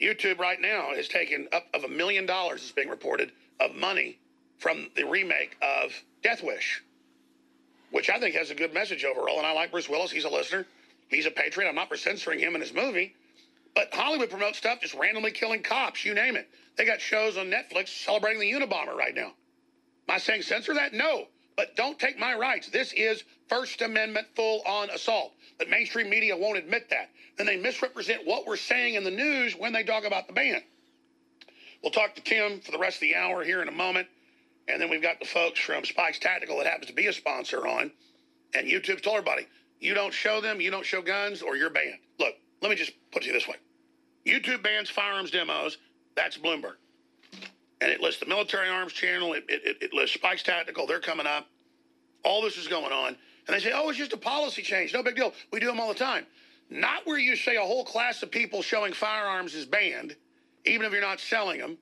YouTube 0.00 0.38
right 0.38 0.60
now 0.60 0.92
is 0.92 1.08
taking 1.08 1.48
up 1.52 1.66
of 1.74 1.84
a 1.84 1.88
million 1.88 2.26
dollars, 2.26 2.62
is 2.64 2.72
being 2.72 2.88
reported, 2.88 3.32
of 3.60 3.74
money 3.74 4.18
from 4.58 4.90
the 4.96 5.04
remake 5.04 5.56
of 5.62 5.92
Death 6.22 6.42
Wish. 6.42 6.82
which 7.90 8.10
I 8.10 8.18
think 8.18 8.34
has 8.34 8.50
a 8.50 8.54
good 8.54 8.74
message 8.74 9.04
overall. 9.04 9.38
And 9.38 9.46
I 9.46 9.52
like 9.52 9.70
Bruce 9.70 9.88
Willis. 9.88 10.10
He's 10.10 10.24
a 10.24 10.28
listener. 10.30 10.66
He's 11.08 11.26
a 11.26 11.30
patriot. 11.30 11.68
I'm 11.68 11.74
not 11.74 11.88
for 11.88 11.96
censoring 11.96 12.38
him 12.40 12.54
in 12.54 12.60
his 12.60 12.74
movie. 12.74 13.14
But 13.74 13.94
Hollywood 13.94 14.30
promotes 14.30 14.58
stuff 14.58 14.80
just 14.80 14.94
randomly 14.94 15.30
killing 15.30 15.62
cops, 15.62 16.04
you 16.04 16.14
name 16.14 16.36
it. 16.36 16.48
They 16.76 16.84
got 16.84 17.00
shows 17.00 17.36
on 17.36 17.46
Netflix 17.46 17.88
celebrating 17.88 18.40
the 18.40 18.52
Unabomber 18.52 18.94
right 18.94 19.14
now. 19.14 19.32
Am 20.08 20.14
I 20.16 20.18
saying 20.18 20.42
censor 20.42 20.74
that? 20.74 20.94
No. 20.94 21.26
But 21.56 21.76
don't 21.76 21.98
take 21.98 22.18
my 22.18 22.34
rights. 22.34 22.68
This 22.70 22.92
is 22.94 23.24
First 23.48 23.82
Amendment 23.82 24.26
full 24.34 24.62
on 24.66 24.90
assault. 24.90 25.32
But 25.58 25.70
mainstream 25.70 26.10
media 26.10 26.36
won't 26.36 26.58
admit 26.58 26.90
that. 26.90 27.10
Then 27.36 27.46
they 27.46 27.56
misrepresent 27.56 28.26
what 28.26 28.46
we're 28.46 28.56
saying 28.56 28.94
in 28.94 29.04
the 29.04 29.10
news 29.10 29.54
when 29.54 29.72
they 29.72 29.84
talk 29.84 30.04
about 30.04 30.26
the 30.26 30.32
ban. 30.32 30.62
We'll 31.82 31.92
talk 31.92 32.14
to 32.16 32.22
Tim 32.22 32.60
for 32.60 32.72
the 32.72 32.78
rest 32.78 32.96
of 32.96 33.02
the 33.02 33.14
hour 33.14 33.44
here 33.44 33.62
in 33.62 33.68
a 33.68 33.72
moment. 33.72 34.08
And 34.68 34.80
then 34.80 34.90
we've 34.90 35.02
got 35.02 35.20
the 35.20 35.26
folks 35.26 35.60
from 35.60 35.84
Spikes 35.84 36.18
Tactical 36.18 36.58
that 36.58 36.66
happens 36.66 36.88
to 36.88 36.92
be 36.92 37.06
a 37.06 37.12
sponsor 37.12 37.66
on. 37.66 37.92
And 38.54 38.66
YouTube's 38.66 39.02
told 39.02 39.18
everybody, 39.18 39.46
you 39.80 39.94
don't 39.94 40.12
show 40.12 40.40
them, 40.40 40.60
you 40.60 40.70
don't 40.70 40.84
show 40.84 41.02
guns, 41.02 41.42
or 41.42 41.56
you're 41.56 41.70
banned. 41.70 42.00
Look, 42.18 42.34
let 42.62 42.70
me 42.70 42.76
just 42.76 42.92
put 43.12 43.22
it 43.22 43.26
to 43.26 43.32
you 43.32 43.32
this 43.34 43.46
way 43.46 43.56
YouTube 44.26 44.62
bans 44.62 44.90
firearms 44.90 45.30
demos. 45.30 45.78
That's 46.16 46.36
Bloomberg. 46.36 46.76
And 47.80 47.90
it 47.90 48.00
lists 48.00 48.20
the 48.20 48.26
military 48.26 48.68
arms 48.68 48.92
channel. 48.92 49.34
It, 49.34 49.44
it, 49.48 49.76
it 49.80 49.92
lists 49.92 50.14
Spikes 50.14 50.42
Tactical. 50.42 50.86
They're 50.86 50.98
coming 50.98 51.26
up. 51.26 51.46
All 52.24 52.42
this 52.42 52.56
is 52.56 52.66
going 52.66 52.92
on. 52.92 53.16
And 53.46 53.54
they 53.54 53.60
say, 53.60 53.72
oh, 53.74 53.88
it's 53.88 53.98
just 53.98 54.12
a 54.12 54.16
policy 54.16 54.62
change. 54.62 54.92
No 54.92 55.02
big 55.02 55.16
deal. 55.16 55.32
We 55.52 55.60
do 55.60 55.66
them 55.66 55.80
all 55.80 55.88
the 55.88 55.94
time. 55.94 56.26
Not 56.68 57.06
where 57.06 57.18
you 57.18 57.36
say 57.36 57.56
a 57.56 57.60
whole 57.60 57.84
class 57.84 58.22
of 58.22 58.30
people 58.30 58.62
showing 58.62 58.92
firearms 58.92 59.54
is 59.54 59.64
banned, 59.64 60.16
even 60.64 60.84
if 60.84 60.92
you're 60.92 61.00
not 61.00 61.20
selling 61.20 61.60
them. 61.60 61.78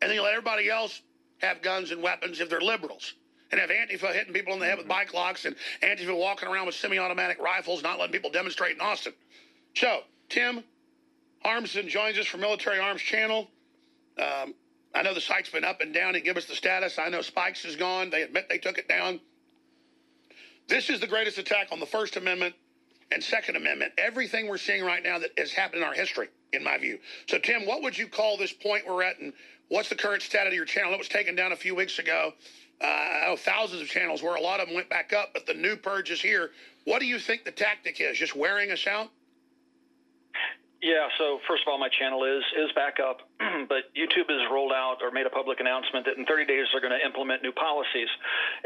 And 0.00 0.10
then 0.10 0.16
you 0.16 0.22
let 0.22 0.32
everybody 0.32 0.68
else 0.68 1.02
have 1.38 1.62
guns 1.62 1.92
and 1.92 2.02
weapons 2.02 2.40
if 2.40 2.48
they're 2.50 2.60
liberals. 2.60 3.14
And 3.52 3.60
have 3.60 3.70
Antifa 3.70 4.12
hitting 4.12 4.32
people 4.32 4.54
in 4.54 4.60
the 4.60 4.66
head 4.66 4.78
with 4.78 4.88
bike 4.88 5.12
locks 5.12 5.44
and 5.44 5.54
Antifa 5.82 6.16
walking 6.16 6.48
around 6.48 6.66
with 6.66 6.74
semi 6.74 6.98
automatic 6.98 7.40
rifles, 7.40 7.82
not 7.82 7.98
letting 7.98 8.12
people 8.12 8.30
demonstrate 8.30 8.74
in 8.74 8.80
Austin. 8.80 9.12
So, 9.74 10.00
Tim 10.30 10.64
Harmsen 11.44 11.88
joins 11.88 12.18
us 12.18 12.26
from 12.26 12.40
Military 12.40 12.78
Arms 12.78 13.02
Channel. 13.02 13.48
Um, 14.18 14.54
I 14.94 15.02
know 15.02 15.14
the 15.14 15.20
site's 15.20 15.50
been 15.50 15.64
up 15.64 15.80
and 15.80 15.92
down 15.92 16.14
and 16.14 16.24
give 16.24 16.36
us 16.36 16.46
the 16.46 16.54
status. 16.54 16.98
I 16.98 17.08
know 17.08 17.20
Spikes 17.20 17.64
is 17.64 17.76
gone. 17.76 18.10
They 18.10 18.22
admit 18.22 18.46
they 18.48 18.58
took 18.58 18.78
it 18.78 18.88
down. 18.88 19.20
This 20.68 20.88
is 20.88 21.00
the 21.00 21.06
greatest 21.06 21.38
attack 21.38 21.68
on 21.70 21.80
the 21.80 21.86
First 21.86 22.16
Amendment 22.16 22.54
and 23.10 23.22
Second 23.22 23.56
Amendment. 23.56 23.92
Everything 23.98 24.48
we're 24.48 24.58
seeing 24.58 24.84
right 24.84 25.02
now 25.02 25.18
that 25.18 25.30
has 25.36 25.52
happened 25.52 25.82
in 25.82 25.88
our 25.88 25.94
history, 25.94 26.28
in 26.52 26.64
my 26.64 26.78
view. 26.78 26.98
So, 27.28 27.38
Tim, 27.38 27.66
what 27.66 27.82
would 27.82 27.96
you 27.98 28.06
call 28.06 28.36
this 28.36 28.52
point 28.52 28.86
we're 28.86 29.02
at, 29.02 29.18
and 29.18 29.32
what's 29.68 29.88
the 29.88 29.94
current 29.94 30.22
status 30.22 30.48
of 30.48 30.54
your 30.54 30.64
channel? 30.64 30.92
It 30.94 30.98
was 30.98 31.08
taken 31.08 31.34
down 31.34 31.52
a 31.52 31.56
few 31.56 31.74
weeks 31.74 31.98
ago. 31.98 32.32
Uh, 32.80 32.86
I 32.86 33.26
know 33.28 33.36
thousands 33.36 33.82
of 33.82 33.88
channels 33.88 34.22
where 34.22 34.34
a 34.34 34.40
lot 34.40 34.60
of 34.60 34.66
them 34.66 34.74
went 34.74 34.88
back 34.88 35.12
up, 35.12 35.30
but 35.34 35.46
the 35.46 35.54
new 35.54 35.76
purge 35.76 36.10
is 36.10 36.20
here. 36.20 36.50
What 36.84 37.00
do 37.00 37.06
you 37.06 37.18
think 37.18 37.44
the 37.44 37.52
tactic 37.52 38.00
is? 38.00 38.18
Just 38.18 38.34
wearing 38.34 38.70
us 38.70 38.86
out? 38.86 39.10
Yeah, 40.82 41.06
so 41.14 41.38
first 41.46 41.62
of 41.62 41.70
all, 41.70 41.78
my 41.78 41.86
channel 41.94 42.26
is 42.26 42.42
is 42.58 42.74
back 42.74 42.98
up, 42.98 43.22
but 43.70 43.94
YouTube 43.94 44.26
has 44.26 44.42
rolled 44.50 44.74
out 44.74 44.98
or 44.98 45.14
made 45.14 45.30
a 45.30 45.30
public 45.30 45.62
announcement 45.62 46.02
that 46.10 46.18
in 46.18 46.26
30 46.26 46.42
days 46.42 46.66
they're 46.74 46.82
going 46.82 46.92
to 46.92 46.98
implement 47.06 47.38
new 47.38 47.54
policies, 47.54 48.10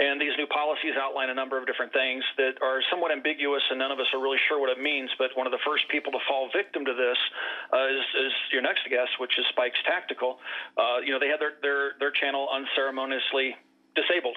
and 0.00 0.16
these 0.16 0.32
new 0.40 0.48
policies 0.48 0.96
outline 0.96 1.28
a 1.28 1.36
number 1.36 1.60
of 1.60 1.68
different 1.68 1.92
things 1.92 2.24
that 2.40 2.56
are 2.64 2.80
somewhat 2.88 3.12
ambiguous, 3.12 3.60
and 3.68 3.76
none 3.76 3.92
of 3.92 4.00
us 4.00 4.08
are 4.16 4.20
really 4.24 4.40
sure 4.48 4.56
what 4.56 4.72
it 4.72 4.80
means. 4.80 5.12
But 5.20 5.36
one 5.36 5.44
of 5.44 5.52
the 5.52 5.60
first 5.60 5.84
people 5.92 6.08
to 6.16 6.22
fall 6.24 6.48
victim 6.56 6.88
to 6.88 6.96
this 6.96 7.20
uh, 7.68 7.84
is, 7.84 8.06
is 8.24 8.32
your 8.48 8.64
next 8.64 8.88
guest, 8.88 9.12
which 9.20 9.36
is 9.36 9.44
Spikes 9.52 9.78
Tactical. 9.84 10.40
Uh, 10.72 11.04
you 11.04 11.12
know, 11.12 11.20
they 11.20 11.28
had 11.28 11.36
their 11.36 11.60
their 11.60 12.00
their 12.00 12.16
channel 12.16 12.48
unceremoniously 12.48 13.60
disabled, 13.96 14.36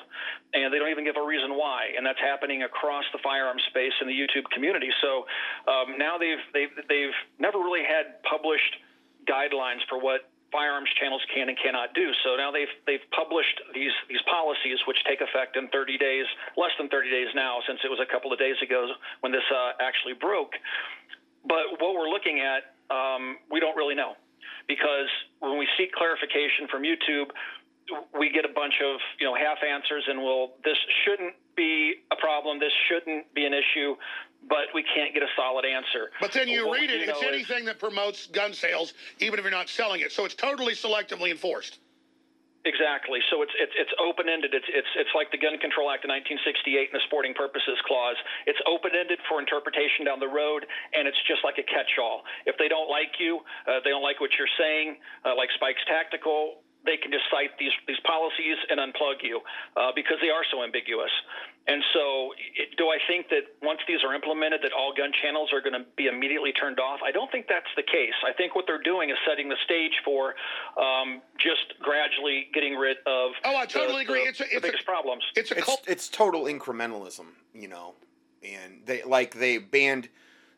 and 0.55 0.73
they 0.73 0.79
don't 0.79 0.89
even 0.89 1.03
give 1.03 1.19
a 1.19 1.25
reason 1.25 1.53
why. 1.53 1.91
And 1.95 2.05
that's 2.05 2.19
happening 2.19 2.63
across 2.63 3.03
the 3.11 3.19
firearm 3.21 3.59
space 3.69 3.93
in 4.01 4.07
the 4.07 4.15
YouTube 4.15 4.47
community. 4.55 4.89
So 5.03 5.27
um, 5.67 5.99
now 5.99 6.17
they've 6.17 6.41
they've 6.55 6.73
they've 6.87 7.17
never 7.37 7.59
really 7.59 7.83
had 7.83 8.23
published 8.23 8.79
guidelines 9.27 9.83
for 9.91 9.99
what 9.99 10.31
firearms 10.51 10.89
channels 10.97 11.21
can 11.33 11.49
and 11.49 11.57
cannot 11.61 11.93
do. 11.93 12.09
So 12.23 12.35
now 12.35 12.49
they've 12.49 12.71
they've 12.85 13.05
published 13.11 13.61
these 13.73 13.93
these 14.09 14.21
policies 14.25 14.79
which 14.87 14.97
take 15.05 15.21
effect 15.21 15.57
in 15.57 15.69
30 15.69 15.97
days, 15.97 16.25
less 16.57 16.73
than 16.79 16.89
30 16.89 17.09
days 17.09 17.29
now, 17.35 17.59
since 17.67 17.79
it 17.83 17.89
was 17.89 17.99
a 18.01 18.09
couple 18.09 18.33
of 18.33 18.39
days 18.39 18.57
ago 18.63 18.89
when 19.21 19.31
this 19.31 19.45
uh, 19.53 19.77
actually 19.81 20.13
broke. 20.13 20.53
But 21.45 21.79
what 21.79 21.95
we're 21.95 22.09
looking 22.09 22.43
at, 22.43 22.75
um, 22.91 23.37
we 23.49 23.59
don't 23.59 23.77
really 23.77 23.95
know 23.95 24.15
because 24.67 25.09
when 25.39 25.57
we 25.57 25.67
seek 25.77 25.91
clarification 25.93 26.69
from 26.69 26.83
YouTube, 26.83 27.33
we 28.17 28.29
get 28.31 28.45
a 28.45 28.53
bunch 28.53 28.75
of 28.83 28.99
you 29.19 29.25
know 29.25 29.35
half 29.35 29.57
answers 29.63 30.03
and 30.07 30.21
well 30.21 30.53
this 30.63 30.77
shouldn't 31.05 31.33
be 31.55 31.95
a 32.11 32.15
problem 32.15 32.59
this 32.59 32.73
shouldn't 32.87 33.33
be 33.33 33.45
an 33.45 33.53
issue 33.53 33.95
but 34.47 34.71
we 34.73 34.83
can't 34.95 35.13
get 35.13 35.23
a 35.23 35.31
solid 35.35 35.65
answer 35.65 36.11
but 36.21 36.31
then 36.31 36.47
you 36.47 36.71
read 36.73 36.89
it 36.89 37.07
it's 37.07 37.23
anything 37.23 37.65
that 37.65 37.79
promotes 37.79 38.27
gun 38.27 38.53
sales 38.53 38.93
even 39.19 39.39
if 39.39 39.43
you're 39.43 39.51
not 39.51 39.69
selling 39.69 40.01
it 40.01 40.11
so 40.11 40.25
it's 40.25 40.35
totally 40.35 40.73
selectively 40.73 41.31
enforced 41.31 41.79
Exactly. 42.65 43.23
So 43.31 43.39
it's 43.41 43.55
it's 43.55 43.71
it's 43.79 43.93
open 44.03 44.27
ended. 44.27 44.51
It's 44.51 44.67
it's 44.67 44.91
it's 44.99 45.13
like 45.15 45.31
the 45.31 45.39
Gun 45.39 45.55
Control 45.63 45.87
Act 45.87 46.03
of 46.03 46.11
1968 46.11 46.91
and 46.91 46.97
the 46.99 47.03
Sporting 47.07 47.31
Purposes 47.31 47.79
Clause. 47.87 48.19
It's 48.51 48.59
open 48.67 48.91
ended 48.91 49.19
for 49.31 49.39
interpretation 49.39 50.03
down 50.03 50.19
the 50.19 50.27
road, 50.27 50.67
and 50.91 51.07
it's 51.07 51.19
just 51.23 51.39
like 51.47 51.55
a 51.55 51.63
catch 51.63 51.95
all. 51.95 52.27
If 52.43 52.59
they 52.59 52.67
don't 52.67 52.91
like 52.91 53.15
you, 53.15 53.39
uh, 53.63 53.79
they 53.87 53.95
don't 53.95 54.03
like 54.03 54.19
what 54.19 54.35
you're 54.35 54.51
saying, 54.59 54.99
uh, 55.23 55.39
like 55.39 55.47
Spike's 55.55 55.83
Tactical 55.87 56.59
they 56.85 56.97
can 56.97 57.11
just 57.11 57.25
cite 57.31 57.51
these 57.59 57.75
these 57.87 57.99
policies 58.07 58.57
and 58.69 58.79
unplug 58.79 59.21
you 59.21 59.41
uh, 59.75 59.91
because 59.95 60.17
they 60.21 60.29
are 60.29 60.43
so 60.51 60.63
ambiguous. 60.63 61.11
And 61.67 61.83
so, 61.93 62.33
it, 62.55 62.77
do 62.77 62.89
I 62.89 62.97
think 63.05 63.29
that 63.29 63.45
once 63.61 63.79
these 63.87 63.99
are 64.03 64.15
implemented, 64.15 64.61
that 64.63 64.71
all 64.73 64.91
gun 64.95 65.11
channels 65.21 65.51
are 65.53 65.61
going 65.61 65.77
to 65.77 65.85
be 65.95 66.07
immediately 66.07 66.51
turned 66.51 66.79
off? 66.79 66.99
I 67.05 67.11
don't 67.11 67.31
think 67.31 67.45
that's 67.47 67.69
the 67.75 67.83
case. 67.83 68.15
I 68.25 68.33
think 68.33 68.55
what 68.55 68.65
they're 68.65 68.81
doing 68.81 69.11
is 69.11 69.17
setting 69.27 69.49
the 69.49 69.59
stage 69.65 69.93
for 70.03 70.33
um, 70.81 71.21
just 71.37 71.77
gradually 71.79 72.47
getting 72.53 72.73
rid 72.73 72.97
of. 73.05 73.31
Oh, 73.45 73.55
I 73.55 73.65
totally 73.65 74.05
the, 74.05 74.11
agree. 74.11 74.23
The, 74.23 74.29
it's 74.29 74.39
a, 74.39 74.43
it's 74.45 74.53
the 74.55 74.61
biggest 74.61 74.83
a, 74.83 74.85
problems. 74.85 75.23
It's 75.35 75.51
a 75.51 75.57
it's, 75.57 75.77
it's 75.85 76.09
total 76.09 76.45
incrementalism, 76.45 77.27
you 77.53 77.67
know, 77.67 77.93
and 78.41 78.81
they 78.85 79.03
like 79.03 79.35
they 79.35 79.59
banned 79.59 80.09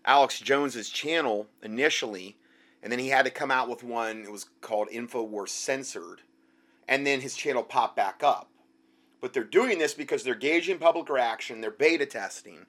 Alex 0.06 0.40
Jones's 0.40 0.90
channel 0.90 1.48
initially 1.62 2.38
and 2.84 2.92
then 2.92 3.00
he 3.00 3.10
had 3.10 3.26
to 3.26 3.32
come 3.32 3.52
out 3.52 3.70
with 3.70 3.84
one. 3.84 4.24
It 4.24 4.32
was 4.32 4.48
called 4.62 4.90
Infowars 4.90 5.50
Censored, 5.50 6.22
and 6.88 7.06
then 7.06 7.22
his 7.22 7.36
channel 7.36 7.64
popped 7.64 7.96
back 7.96 8.24
up. 8.24 8.50
But 9.20 9.34
they're 9.34 9.44
doing 9.44 9.78
this 9.78 9.94
because 9.94 10.24
they're 10.24 10.36
gauging 10.36 10.80
public 10.80 11.08
reaction. 11.10 11.62
They're 11.62 11.70
beta 11.70 12.08
testing, 12.08 12.66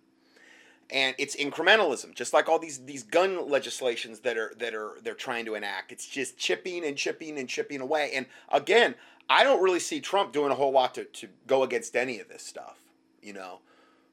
and 0.90 1.14
it's 1.18 1.34
incrementalism, 1.34 2.14
just 2.14 2.34
like 2.34 2.48
all 2.48 2.58
these 2.58 2.84
these 2.84 3.02
gun 3.02 3.48
legislations 3.48 4.20
that 4.20 4.36
are 4.36 4.52
that 4.58 4.74
are 4.74 4.98
they're 5.02 5.14
trying 5.14 5.46
to 5.46 5.54
enact. 5.54 5.92
It's 5.92 6.06
just 6.06 6.36
chipping 6.36 6.84
and 6.84 6.96
chipping 6.96 7.38
and 7.38 7.48
chipping 7.48 7.80
away. 7.80 8.10
And 8.14 8.26
again, 8.50 8.94
I 9.30 9.44
don't 9.44 9.62
really 9.62 9.80
see 9.80 10.00
Trump 10.00 10.32
doing 10.32 10.52
a 10.52 10.54
whole 10.54 10.72
lot 10.72 10.94
to, 10.96 11.04
to 11.04 11.28
go 11.46 11.62
against 11.62 11.96
any 11.96 12.20
of 12.20 12.28
this 12.28 12.42
stuff, 12.42 12.78
you 13.22 13.32
know. 13.32 13.60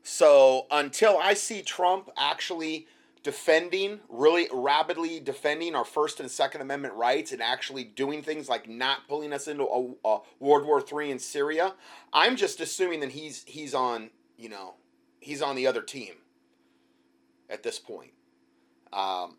So 0.02 0.66
until 0.72 1.18
I 1.18 1.34
see 1.34 1.62
Trump 1.62 2.10
actually 2.18 2.88
defending, 3.30 4.00
really 4.10 4.48
rapidly 4.52 5.20
defending 5.20 5.76
our 5.76 5.86
First 5.86 6.20
and 6.20 6.32
Second 6.32 6.62
Amendment 6.62 6.96
rights 6.96 7.32
and 7.32 7.44
actually 7.44 7.84
doing 7.84 8.24
things 8.24 8.50
like 8.50 8.68
not 8.68 9.08
pulling 9.08 9.34
us 9.34 9.48
into 9.48 9.66
a, 9.66 9.94
a 10.04 10.18
World 10.40 10.66
War 10.66 10.84
III 10.84 11.12
in 11.12 11.20
Syria, 11.20 11.76
I'm 12.12 12.36
just 12.36 12.60
assuming 12.60 13.02
that 13.02 13.12
he's 13.12 13.44
he's 13.46 13.76
on 13.76 14.10
you 14.36 14.50
know 14.50 14.74
he's 15.20 15.44
on 15.44 15.56
the 15.56 15.68
other 15.68 15.84
team 15.84 16.16
at 17.52 17.62
this 17.62 17.78
point. 17.78 18.14
Um, 18.92 19.36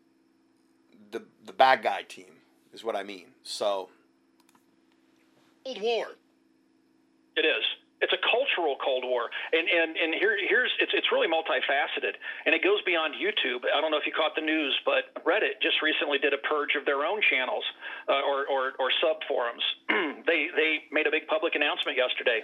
the 1.11 1.25
the 1.45 1.53
bad 1.53 1.83
guy 1.83 2.03
team 2.03 2.37
is 2.73 2.85
what 2.85 2.95
I 2.95 3.03
mean. 3.03 3.27
So. 3.43 3.89
Cold 5.65 5.83
War. 5.83 6.07
It 7.35 7.45
is 7.45 7.65
it's 8.01 8.13
a 8.17 8.23
cultural 8.25 8.81
Cold 8.81 9.05
War, 9.05 9.29
and 9.53 9.69
and 9.69 9.97
and 9.97 10.11
here 10.17 10.37
here's 10.41 10.73
it's 10.81 10.93
it's 10.97 11.13
really 11.13 11.29
multifaceted, 11.29 12.17
and 12.49 12.57
it 12.57 12.65
goes 12.65 12.81
beyond 12.89 13.13
YouTube. 13.15 13.69
I 13.69 13.81
don't 13.81 13.93
know 13.93 14.01
if 14.01 14.09
you 14.09 14.17
caught 14.17 14.33
the 14.35 14.45
news, 14.45 14.73
but 14.89 15.13
Reddit 15.25 15.61
just 15.61 15.85
recently 15.85 16.17
did 16.17 16.33
a 16.33 16.41
purge 16.49 16.75
of 16.81 16.89
their 16.89 17.05
own 17.05 17.21
channels 17.29 17.65
uh, 18.09 18.25
or, 18.25 18.49
or 18.49 18.63
or 18.81 18.89
sub 19.05 19.21
forums. 19.29 19.63
they 20.29 20.49
they 20.57 20.89
made 20.89 21.07
a 21.07 21.13
big 21.13 21.29
public 21.29 21.55
announcement 21.55 21.97
yesterday. 21.97 22.41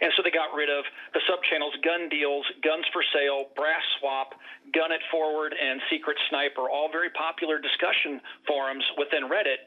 And 0.00 0.10
so 0.14 0.22
they 0.22 0.30
got 0.30 0.54
rid 0.54 0.70
of 0.70 0.86
the 1.14 1.20
sub 1.26 1.42
channels 1.50 1.74
Gun 1.82 2.08
Deals, 2.08 2.46
Guns 2.62 2.86
for 2.94 3.02
Sale, 3.10 3.50
Brass 3.58 3.82
Swap, 3.98 4.34
Gun 4.70 4.94
It 4.94 5.02
Forward, 5.10 5.54
and 5.54 5.82
Secret 5.90 6.16
Sniper, 6.30 6.70
all 6.70 6.90
very 6.90 7.10
popular 7.10 7.58
discussion 7.58 8.22
forums 8.46 8.84
within 8.98 9.26
Reddit, 9.26 9.66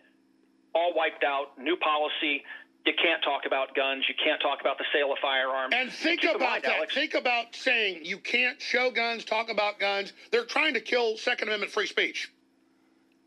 all 0.76 0.94
wiped 0.96 1.24
out. 1.24 1.60
New 1.60 1.76
policy, 1.78 2.44
you 2.88 2.94
can't 2.94 3.22
talk 3.22 3.46
about 3.46 3.76
guns. 3.76 4.06
You 4.08 4.16
can't 4.24 4.42
talk 4.42 4.62
about 4.62 4.78
the 4.78 4.86
sale 4.94 5.12
of 5.12 5.20
firearms. 5.20 5.74
And 5.76 5.92
think 5.92 6.24
about 6.24 6.40
mind, 6.40 6.64
that. 6.64 6.78
Alex. 6.78 6.94
Think 6.94 7.14
about 7.14 7.54
saying 7.54 8.00
you 8.04 8.18
can't 8.18 8.60
show 8.62 8.90
guns, 8.90 9.26
talk 9.26 9.50
about 9.50 9.80
guns. 9.80 10.14
They're 10.32 10.46
trying 10.46 10.74
to 10.74 10.80
kill 10.80 11.18
Second 11.18 11.50
Amendment 11.50 11.72
free 11.72 11.88
speech. 11.88 12.32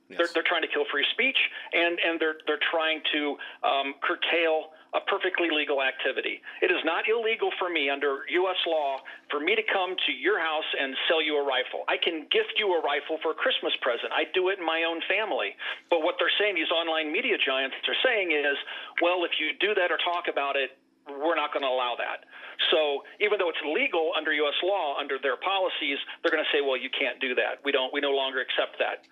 Yes. 0.09 0.19
They're, 0.19 0.29
they're 0.35 0.49
trying 0.49 0.63
to 0.63 0.69
kill 0.69 0.85
free 0.91 1.07
speech, 1.13 1.37
and, 1.73 1.99
and 2.05 2.19
they're 2.19 2.39
they're 2.47 2.59
trying 2.71 3.01
to 3.13 3.37
um, 3.63 3.95
curtail 4.03 4.73
a 4.93 5.01
perfectly 5.07 5.51
legal 5.51 5.83
activity. 5.83 6.43
It 6.63 6.71
is 6.75 6.83
not 6.83 7.07
illegal 7.07 7.51
for 7.59 7.71
me 7.71 7.87
under 7.91 8.27
U.S. 8.27 8.59
law 8.67 8.99
for 9.31 9.39
me 9.39 9.55
to 9.55 9.63
come 9.63 9.95
to 9.95 10.13
your 10.13 10.43
house 10.43 10.67
and 10.75 10.97
sell 11.07 11.23
you 11.23 11.39
a 11.39 11.45
rifle. 11.47 11.87
I 11.87 11.95
can 11.95 12.27
gift 12.31 12.59
you 12.59 12.75
a 12.75 12.83
rifle 12.83 13.23
for 13.23 13.31
a 13.31 13.39
Christmas 13.39 13.73
present. 13.79 14.11
I 14.11 14.27
do 14.35 14.51
it 14.51 14.59
in 14.59 14.67
my 14.67 14.83
own 14.83 14.99
family. 15.07 15.55
But 15.91 16.03
what 16.03 16.19
they're 16.19 16.35
saying, 16.43 16.59
these 16.59 16.75
online 16.75 17.15
media 17.15 17.39
giants 17.39 17.79
are 17.87 18.01
saying 18.03 18.35
is, 18.35 18.59
well, 18.99 19.23
if 19.23 19.39
you 19.39 19.55
do 19.63 19.79
that 19.79 19.95
or 19.95 19.99
talk 20.03 20.27
about 20.27 20.59
it, 20.59 20.75
we're 21.07 21.39
not 21.39 21.55
going 21.55 21.63
to 21.63 21.71
allow 21.71 21.95
that. 21.99 22.27
So 22.71 23.07
even 23.23 23.39
though 23.39 23.49
it's 23.49 23.63
legal 23.63 24.13
under 24.19 24.33
U.S. 24.33 24.59
law, 24.63 24.99
under 24.99 25.19
their 25.23 25.39
policies, 25.39 25.99
they're 26.23 26.35
going 26.35 26.45
to 26.45 26.51
say, 26.51 26.61
well, 26.61 26.77
you 26.77 26.91
can't 26.91 27.19
do 27.23 27.35
that. 27.39 27.63
We 27.65 27.73
don't. 27.73 27.95
We 27.95 28.01
no 28.03 28.11
longer 28.11 28.43
accept 28.43 28.79
that. 28.79 29.07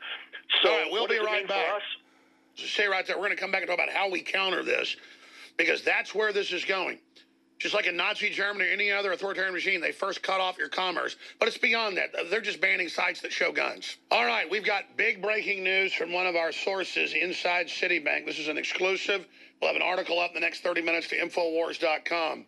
So 0.62 0.70
All 0.70 0.78
right, 0.78 0.88
we'll 0.90 1.08
be 1.08 1.18
right 1.18 1.46
back. 1.46 1.82
Stay 2.54 2.86
right 2.86 3.06
there. 3.06 3.16
We're 3.16 3.30
going 3.30 3.36
to 3.36 3.40
come 3.40 3.52
back 3.52 3.62
and 3.62 3.70
talk 3.70 3.78
about 3.78 3.94
how 3.94 4.10
we 4.10 4.20
counter 4.20 4.62
this 4.62 4.96
because 5.58 5.82
that's 5.82 6.14
where 6.14 6.32
this 6.32 6.52
is 6.52 6.64
going. 6.64 6.98
Just 7.58 7.74
like 7.74 7.86
in 7.86 7.96
Nazi 7.96 8.30
Germany 8.30 8.70
or 8.70 8.72
any 8.72 8.92
other 8.92 9.10
authoritarian 9.10 9.52
regime, 9.52 9.80
they 9.80 9.90
first 9.90 10.22
cut 10.22 10.40
off 10.40 10.56
your 10.56 10.68
commerce. 10.68 11.16
But 11.40 11.48
it's 11.48 11.58
beyond 11.58 11.96
that. 11.96 12.10
They're 12.30 12.40
just 12.40 12.60
banning 12.60 12.88
sites 12.88 13.20
that 13.22 13.32
show 13.32 13.50
guns. 13.50 13.96
All 14.12 14.24
right, 14.24 14.48
we've 14.48 14.64
got 14.64 14.96
big 14.96 15.20
breaking 15.20 15.64
news 15.64 15.92
from 15.92 16.12
one 16.12 16.26
of 16.26 16.36
our 16.36 16.52
sources 16.52 17.14
inside 17.14 17.66
Citibank. 17.66 18.26
This 18.26 18.38
is 18.38 18.46
an 18.46 18.58
exclusive. 18.58 19.26
We'll 19.60 19.72
have 19.72 19.76
an 19.76 19.82
article 19.82 20.20
up 20.20 20.30
in 20.30 20.34
the 20.34 20.40
next 20.40 20.62
30 20.62 20.82
minutes 20.82 21.08
to 21.08 21.16
Infowars.com. 21.16 22.46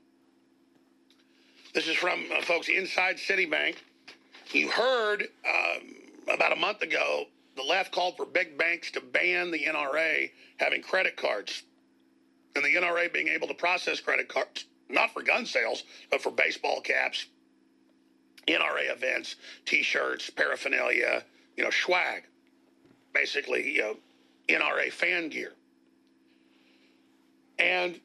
This 1.75 1.89
is 1.89 1.97
from 1.97 2.25
uh, 2.33 2.43
folks 2.43 2.69
inside 2.69 3.17
Citibank. 3.17 3.77
You 4.53 4.71
heard 4.71 5.23
um, 5.45 5.95
about 6.33 6.53
a 6.53 6.57
month 6.57 6.83
ago 6.83 7.25
the 7.57 7.63
left 7.63 7.93
called 7.93 8.17
for 8.17 8.27
big 8.27 8.57
banks 8.57 8.93
to 8.93 9.01
ban 9.01 9.51
the 9.51 9.65
NRA 9.65 10.31
having 10.59 10.83
credit 10.83 11.17
cards 11.17 11.65
and 12.55 12.65
the 12.65 12.75
NRA 12.75 13.13
being 13.13 13.29
able 13.29 13.49
to 13.49 13.55
process 13.55 14.01
credit 14.01 14.29
cards, 14.29 14.65
not 14.89 15.13
for 15.13 15.23
gun 15.23 15.47
sales, 15.47 15.85
but 16.11 16.21
for 16.21 16.31
baseball 16.31 16.81
caps, 16.81 17.27
NRA 18.49 18.93
events, 18.93 19.37
t 19.67 19.83
shirts, 19.83 20.31
paraphernalia, 20.31 21.25
you 21.57 21.65
know, 21.65 21.71
swag. 21.71 22.23
Basically, 23.13 23.75
you 23.75 23.83
know, 23.83 23.97
NRA 24.49 24.93
fan 24.93 25.29
gear. 25.29 25.53
And 27.59 28.01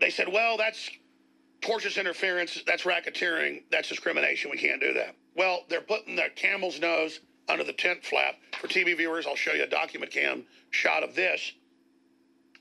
they 0.00 0.10
said, 0.10 0.28
well, 0.30 0.56
that's 0.56 0.90
tortious 1.62 1.98
interference, 1.98 2.62
that's 2.66 2.82
racketeering, 2.82 3.62
that's 3.70 3.88
discrimination, 3.88 4.50
we 4.50 4.58
can't 4.58 4.80
do 4.80 4.92
that. 4.92 5.16
Well, 5.34 5.64
they're 5.68 5.80
putting 5.80 6.16
the 6.16 6.28
camel's 6.34 6.80
nose 6.80 7.20
under 7.48 7.64
the 7.64 7.72
tent 7.72 8.04
flap. 8.04 8.36
For 8.60 8.68
TV 8.68 8.96
viewers, 8.96 9.26
I'll 9.26 9.36
show 9.36 9.52
you 9.52 9.64
a 9.64 9.68
document 9.68 10.10
cam 10.12 10.44
shot 10.70 11.02
of 11.02 11.14
this. 11.14 11.52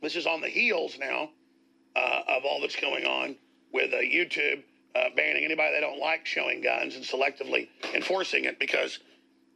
This 0.01 0.15
is 0.15 0.25
on 0.25 0.41
the 0.41 0.49
heels 0.49 0.97
now 0.99 1.29
uh, 1.95 2.21
of 2.27 2.45
all 2.45 2.61
that's 2.61 2.75
going 2.75 3.05
on 3.05 3.35
with 3.71 3.93
uh, 3.93 3.97
YouTube 3.97 4.63
uh, 4.95 5.09
banning 5.15 5.43
anybody 5.43 5.73
they 5.73 5.81
don't 5.81 5.99
like 5.99 6.25
showing 6.25 6.61
guns 6.61 6.95
and 6.95 7.03
selectively 7.03 7.67
enforcing 7.93 8.45
it 8.45 8.59
because 8.59 8.99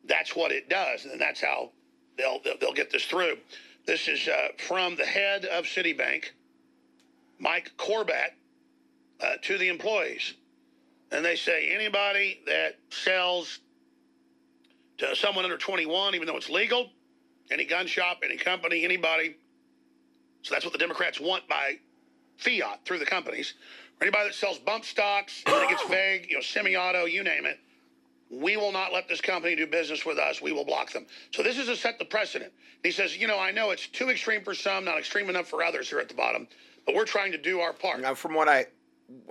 that's 0.05 0.35
what 0.35 0.51
it 0.51 0.69
does, 0.69 1.05
and 1.05 1.19
that's 1.19 1.41
how 1.41 1.71
they'll 2.17 2.41
they'll, 2.59 2.73
get 2.73 2.91
this 2.91 3.05
through. 3.05 3.37
This 3.85 4.07
is 4.07 4.27
uh, 4.27 4.49
from 4.57 4.95
the 4.95 5.05
head 5.05 5.45
of 5.45 5.65
Citibank, 5.65 6.25
Mike 7.39 7.71
Corbat, 7.77 8.31
uh, 9.21 9.35
to 9.43 9.57
the 9.57 9.69
employees, 9.69 10.33
and 11.11 11.23
they 11.23 11.35
say 11.35 11.69
anybody 11.69 12.41
that 12.45 12.77
sells 12.89 13.59
to 14.97 15.15
someone 15.15 15.45
under 15.45 15.57
21, 15.57 16.15
even 16.15 16.27
though 16.27 16.37
it's 16.37 16.49
legal, 16.49 16.89
any 17.51 17.65
gun 17.65 17.87
shop, 17.87 18.19
any 18.23 18.35
company, 18.35 18.83
anybody. 18.83 19.37
So 20.41 20.53
that's 20.53 20.65
what 20.65 20.73
the 20.73 20.79
Democrats 20.79 21.19
want 21.19 21.47
by 21.47 21.79
fiat 22.37 22.85
through 22.85 22.99
the 22.99 23.05
companies. 23.05 23.53
Or 23.99 24.05
anybody 24.05 24.29
that 24.29 24.35
sells 24.35 24.57
bump 24.57 24.85
stocks, 24.85 25.43
and 25.45 25.55
it 25.63 25.69
gets 25.69 25.83
vague, 25.89 26.27
you 26.29 26.35
know, 26.35 26.41
semi-auto, 26.41 27.05
you 27.05 27.23
name 27.23 27.45
it. 27.45 27.59
We 28.31 28.57
will 28.57 28.71
not 28.71 28.93
let 28.93 29.07
this 29.07 29.21
company 29.21 29.55
do 29.55 29.65
business 29.65 30.05
with 30.05 30.19
us. 30.19 30.41
We 30.41 30.51
will 30.51 30.65
block 30.65 30.91
them. 30.91 31.07
So 31.31 31.41
this 31.41 31.57
is 31.57 31.65
to 31.65 31.75
set 31.75 31.97
the 31.97 32.05
precedent. 32.05 32.53
He 32.83 32.91
says, 32.91 33.17
you 33.17 33.27
know, 33.27 33.39
I 33.39 33.51
know 33.51 33.71
it's 33.71 33.87
too 33.87 34.09
extreme 34.09 34.43
for 34.43 34.53
some, 34.53 34.85
not 34.85 34.97
extreme 34.97 35.29
enough 35.29 35.47
for 35.47 35.63
others 35.63 35.89
here 35.89 35.99
at 35.99 36.07
the 36.07 36.13
bottom, 36.13 36.47
but 36.85 36.95
we're 36.95 37.05
trying 37.05 37.31
to 37.31 37.37
do 37.37 37.59
our 37.59 37.73
part. 37.73 37.99
Now, 37.99 38.13
from 38.13 38.35
what 38.35 38.47
I, 38.47 38.67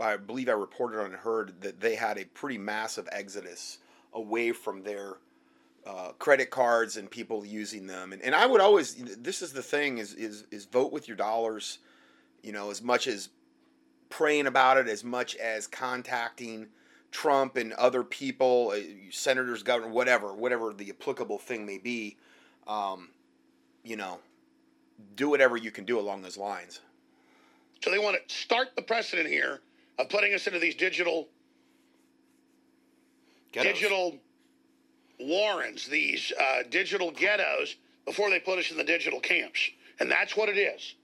I 0.01 0.17
believe 0.17 0.49
I 0.49 0.53
reported 0.53 0.99
on 0.99 1.07
and 1.07 1.15
heard 1.15 1.61
that 1.61 1.81
they 1.81 1.95
had 1.95 2.19
a 2.19 2.25
pretty 2.25 2.59
massive 2.59 3.09
exodus 3.13 3.79
away 4.13 4.53
from 4.53 4.83
their 4.83 5.19
uh, 5.89 6.13
credit 6.19 6.51
cards 6.51 6.99
and 6.99 7.11
people 7.11 7.47
using 7.47 7.87
them. 7.87 8.13
And, 8.13 8.21
and 8.23 8.35
I 8.35 8.47
would 8.47 8.61
always, 8.61 8.95
this 9.17 9.41
is 9.41 9.53
the 9.53 9.63
thing, 9.63 9.99
is, 9.99 10.13
is 10.15 10.45
is 10.51 10.67
vote 10.67 10.93
with 10.93 11.09
your 11.09 11.17
dollars. 11.17 11.79
You 12.43 12.53
know, 12.53 12.71
as 12.71 12.83
much 12.83 13.07
as 13.07 13.31
praying 14.11 14.47
about 14.47 14.77
it, 14.77 14.87
as 14.87 15.03
much 15.03 15.35
as 15.37 15.67
contacting 15.67 16.67
Trump 17.11 17.57
and 17.57 17.73
other 17.73 18.05
people, 18.05 18.73
uh, 18.75 18.81
senators, 19.11 19.63
governor, 19.63 19.91
whatever, 19.91 20.35
whatever 20.35 20.75
the 20.75 20.91
applicable 20.91 21.39
thing 21.39 21.65
may 21.65 21.79
be. 21.79 22.17
Um, 22.67 23.09
you 23.83 23.97
know, 23.97 24.19
do 25.17 25.31
whatever 25.31 25.57
you 25.57 25.71
can 25.71 25.85
do 25.85 25.99
along 25.99 26.21
those 26.21 26.37
lines. 26.37 26.81
So 27.83 27.91
they 27.91 27.99
want 27.99 28.17
to 28.17 28.35
start 28.35 28.77
the 28.77 28.83
precedent 28.83 29.29
here 29.29 29.61
of 29.99 30.11
putting 30.11 30.35
us 30.35 30.47
into 30.47 30.59
these 30.59 30.75
digital 30.75 31.29
Ghettos. 33.53 33.73
digital 33.73 34.19
warrens, 35.21 35.87
these 35.87 36.33
uh, 36.39 36.63
digital 36.71 37.11
ghettos, 37.11 37.77
before 38.05 38.31
they 38.31 38.41
put 38.41 38.59
us 38.59 38.71
in 38.71 38.77
the 38.77 38.85
digital 38.85 39.21
camps. 39.21 39.69
And 40.01 40.11
that's 40.11 40.37
what 40.37 40.49
it 40.49 40.57
is. 40.57 40.95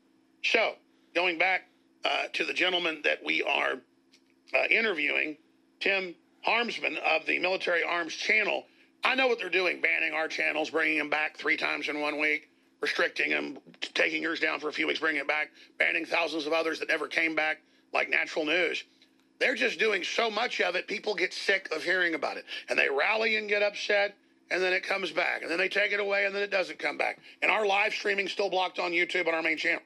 So, 0.42 0.74
going 1.14 1.38
back 1.38 1.68
uh, 2.04 2.24
to 2.32 2.44
the 2.44 2.52
gentleman 2.52 3.00
that 3.04 3.24
we 3.24 3.42
are 3.42 3.74
uh, 4.54 4.64
interviewing, 4.70 5.36
Tim 5.80 6.14
Harmsen 6.46 6.96
of 6.98 7.26
the 7.26 7.38
Military 7.38 7.82
Arms 7.82 8.14
Channel, 8.14 8.64
I 9.02 9.14
know 9.14 9.26
what 9.26 9.38
they're 9.38 9.50
doing, 9.50 9.80
banning 9.80 10.14
our 10.14 10.28
channels, 10.28 10.70
bringing 10.70 10.98
them 10.98 11.10
back 11.10 11.36
three 11.36 11.56
times 11.56 11.88
in 11.88 12.00
one 12.00 12.18
week, 12.18 12.48
restricting 12.80 13.30
them, 13.30 13.58
taking 13.94 14.22
yours 14.22 14.40
down 14.40 14.60
for 14.60 14.68
a 14.68 14.72
few 14.72 14.86
weeks, 14.86 15.00
bringing 15.00 15.20
it 15.20 15.28
back, 15.28 15.50
banning 15.78 16.06
thousands 16.06 16.46
of 16.46 16.52
others 16.52 16.78
that 16.78 16.88
never 16.88 17.06
came 17.06 17.34
back, 17.34 17.60
like 17.92 18.08
Natural 18.08 18.44
News. 18.44 18.84
They're 19.40 19.54
just 19.54 19.78
doing 19.78 20.04
so 20.04 20.30
much 20.30 20.60
of 20.60 20.74
it, 20.76 20.86
people 20.86 21.14
get 21.14 21.32
sick 21.32 21.68
of 21.74 21.82
hearing 21.82 22.14
about 22.14 22.36
it. 22.36 22.44
And 22.68 22.78
they 22.78 22.88
rally 22.88 23.36
and 23.36 23.48
get 23.48 23.62
upset, 23.62 24.14
and 24.50 24.62
then 24.62 24.72
it 24.72 24.82
comes 24.82 25.10
back. 25.10 25.42
And 25.42 25.50
then 25.50 25.58
they 25.58 25.68
take 25.68 25.92
it 25.92 26.00
away, 26.00 26.26
and 26.26 26.34
then 26.34 26.42
it 26.42 26.50
doesn't 26.50 26.78
come 26.78 26.96
back. 26.96 27.18
And 27.42 27.50
our 27.50 27.66
live 27.66 27.92
streaming's 27.92 28.32
still 28.32 28.50
blocked 28.50 28.78
on 28.78 28.92
YouTube 28.92 29.26
on 29.26 29.34
our 29.34 29.42
main 29.42 29.56
channel, 29.56 29.82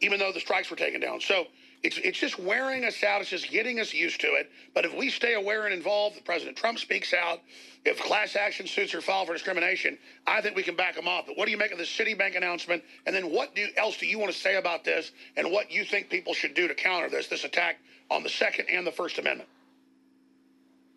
even 0.00 0.18
though 0.18 0.32
the 0.32 0.40
strikes 0.40 0.70
were 0.70 0.76
taken 0.76 1.00
down. 1.00 1.20
So 1.20 1.46
it's, 1.82 1.98
it's 1.98 2.18
just 2.18 2.38
wearing 2.38 2.84
us 2.84 3.02
out. 3.04 3.20
It's 3.20 3.30
just 3.30 3.50
getting 3.50 3.78
us 3.78 3.94
used 3.94 4.20
to 4.22 4.26
it. 4.34 4.50
But 4.74 4.84
if 4.84 4.94
we 4.94 5.10
stay 5.10 5.34
aware 5.34 5.64
and 5.64 5.74
involved, 5.74 6.16
if 6.16 6.24
President 6.24 6.56
Trump 6.56 6.78
speaks 6.78 7.14
out, 7.14 7.40
if 7.84 8.00
class 8.00 8.34
action 8.34 8.66
suits 8.66 8.94
are 8.94 9.00
filed 9.00 9.28
for 9.28 9.32
discrimination, 9.32 9.96
I 10.26 10.40
think 10.40 10.56
we 10.56 10.62
can 10.62 10.74
back 10.74 10.96
them 10.96 11.06
off. 11.06 11.26
But 11.26 11.38
what 11.38 11.44
do 11.44 11.52
you 11.52 11.56
make 11.56 11.70
of 11.70 11.78
the 11.78 11.84
Citibank 11.84 12.36
announcement? 12.36 12.82
And 13.06 13.14
then 13.14 13.30
what 13.32 13.54
do, 13.54 13.66
else 13.76 13.96
do 13.96 14.06
you 14.06 14.18
want 14.18 14.32
to 14.32 14.38
say 14.38 14.56
about 14.56 14.84
this 14.84 15.12
and 15.36 15.52
what 15.52 15.70
you 15.70 15.84
think 15.84 16.10
people 16.10 16.34
should 16.34 16.54
do 16.54 16.66
to 16.66 16.74
counter 16.74 17.08
this, 17.08 17.28
this 17.28 17.44
attack 17.44 17.76
on 18.10 18.22
the 18.22 18.28
Second 18.28 18.66
and 18.70 18.86
the 18.86 18.92
First 18.92 19.18
Amendment? 19.18 19.48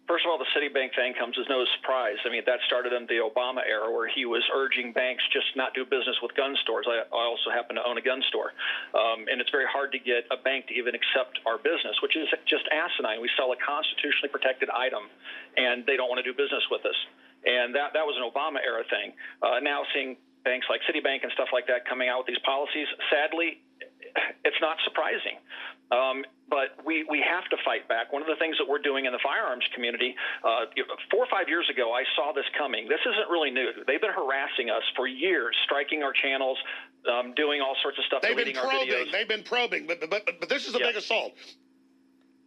First 0.09 0.25
of 0.25 0.33
all, 0.33 0.41
the 0.41 0.49
Citibank 0.51 0.91
thing 0.97 1.13
comes 1.15 1.37
as 1.39 1.47
no 1.47 1.63
surprise. 1.79 2.17
I 2.25 2.29
mean, 2.33 2.43
that 2.43 2.59
started 2.67 2.91
in 2.91 3.07
the 3.07 3.23
Obama 3.23 3.63
era 3.63 3.87
where 3.87 4.09
he 4.09 4.25
was 4.25 4.43
urging 4.51 4.91
banks 4.91 5.23
just 5.31 5.47
not 5.55 5.71
do 5.77 5.85
business 5.85 6.17
with 6.19 6.35
gun 6.35 6.57
stores. 6.65 6.89
I, 6.89 7.05
I 7.07 7.23
also 7.23 7.53
happen 7.53 7.77
to 7.79 7.83
own 7.85 7.95
a 7.95 8.03
gun 8.03 8.19
store. 8.27 8.51
Um, 8.91 9.29
and 9.31 9.39
it's 9.39 9.53
very 9.53 9.69
hard 9.69 9.93
to 9.93 9.99
get 10.01 10.27
a 10.33 10.41
bank 10.41 10.67
to 10.67 10.73
even 10.75 10.97
accept 10.97 11.39
our 11.45 11.61
business, 11.61 11.95
which 12.03 12.17
is 12.17 12.27
just 12.49 12.65
asinine. 12.73 13.21
We 13.21 13.29
sell 13.37 13.53
a 13.53 13.59
constitutionally 13.61 14.33
protected 14.33 14.67
item, 14.73 15.07
and 15.55 15.85
they 15.85 15.95
don't 15.95 16.09
want 16.09 16.19
to 16.19 16.27
do 16.27 16.35
business 16.35 16.65
with 16.67 16.83
us. 16.83 16.97
And 17.45 17.73
that, 17.77 17.93
that 17.93 18.03
was 18.03 18.17
an 18.19 18.25
Obama 18.25 18.59
era 18.59 18.83
thing. 18.89 19.13
Uh, 19.39 19.61
now 19.61 19.85
seeing 19.95 20.17
banks 20.43 20.67
like 20.69 20.81
Citibank 20.89 21.23
and 21.23 21.31
stuff 21.33 21.53
like 21.53 21.69
that 21.69 21.85
coming 21.85 22.09
out 22.09 22.25
with 22.25 22.29
these 22.33 22.43
policies, 22.43 22.89
sadly, 23.09 23.61
it's 24.43 24.59
not 24.59 24.77
surprising. 24.83 25.37
Um, 25.91 26.23
but 26.49 26.75
we, 26.85 27.03
we 27.09 27.23
have 27.23 27.45
to 27.51 27.57
fight 27.63 27.87
back. 27.87 28.11
One 28.11 28.21
of 28.21 28.27
the 28.27 28.35
things 28.35 28.57
that 28.59 28.67
we're 28.67 28.79
doing 28.81 29.05
in 29.05 29.11
the 29.13 29.19
firearms 29.23 29.63
community, 29.75 30.15
uh, 30.43 30.65
four 31.09 31.23
or 31.23 31.27
five 31.31 31.47
years 31.47 31.67
ago, 31.69 31.93
I 31.93 32.03
saw 32.15 32.31
this 32.33 32.45
coming. 32.57 32.87
This 32.87 32.99
isn't 33.07 33.29
really 33.29 33.51
new. 33.51 33.71
They've 33.87 34.01
been 34.01 34.11
harassing 34.15 34.69
us 34.69 34.83
for 34.95 35.07
years, 35.07 35.55
striking 35.63 36.03
our 36.03 36.11
channels, 36.13 36.57
um, 37.11 37.33
doing 37.35 37.61
all 37.61 37.75
sorts 37.81 37.97
of 37.99 38.05
stuff, 38.05 38.21
They've 38.21 38.35
been 38.35 38.51
deleting 38.53 38.57
our 38.57 38.67
videos. 38.71 38.87
probing. 39.07 39.11
They've 39.11 39.27
been 39.27 39.43
probing. 39.43 39.87
But, 39.87 39.99
but, 40.01 40.09
but, 40.09 40.39
but 40.39 40.49
this 40.49 40.67
is 40.67 40.75
a 40.75 40.79
Yeah. 40.79 40.87
big 40.87 40.97
assault. 40.97 41.33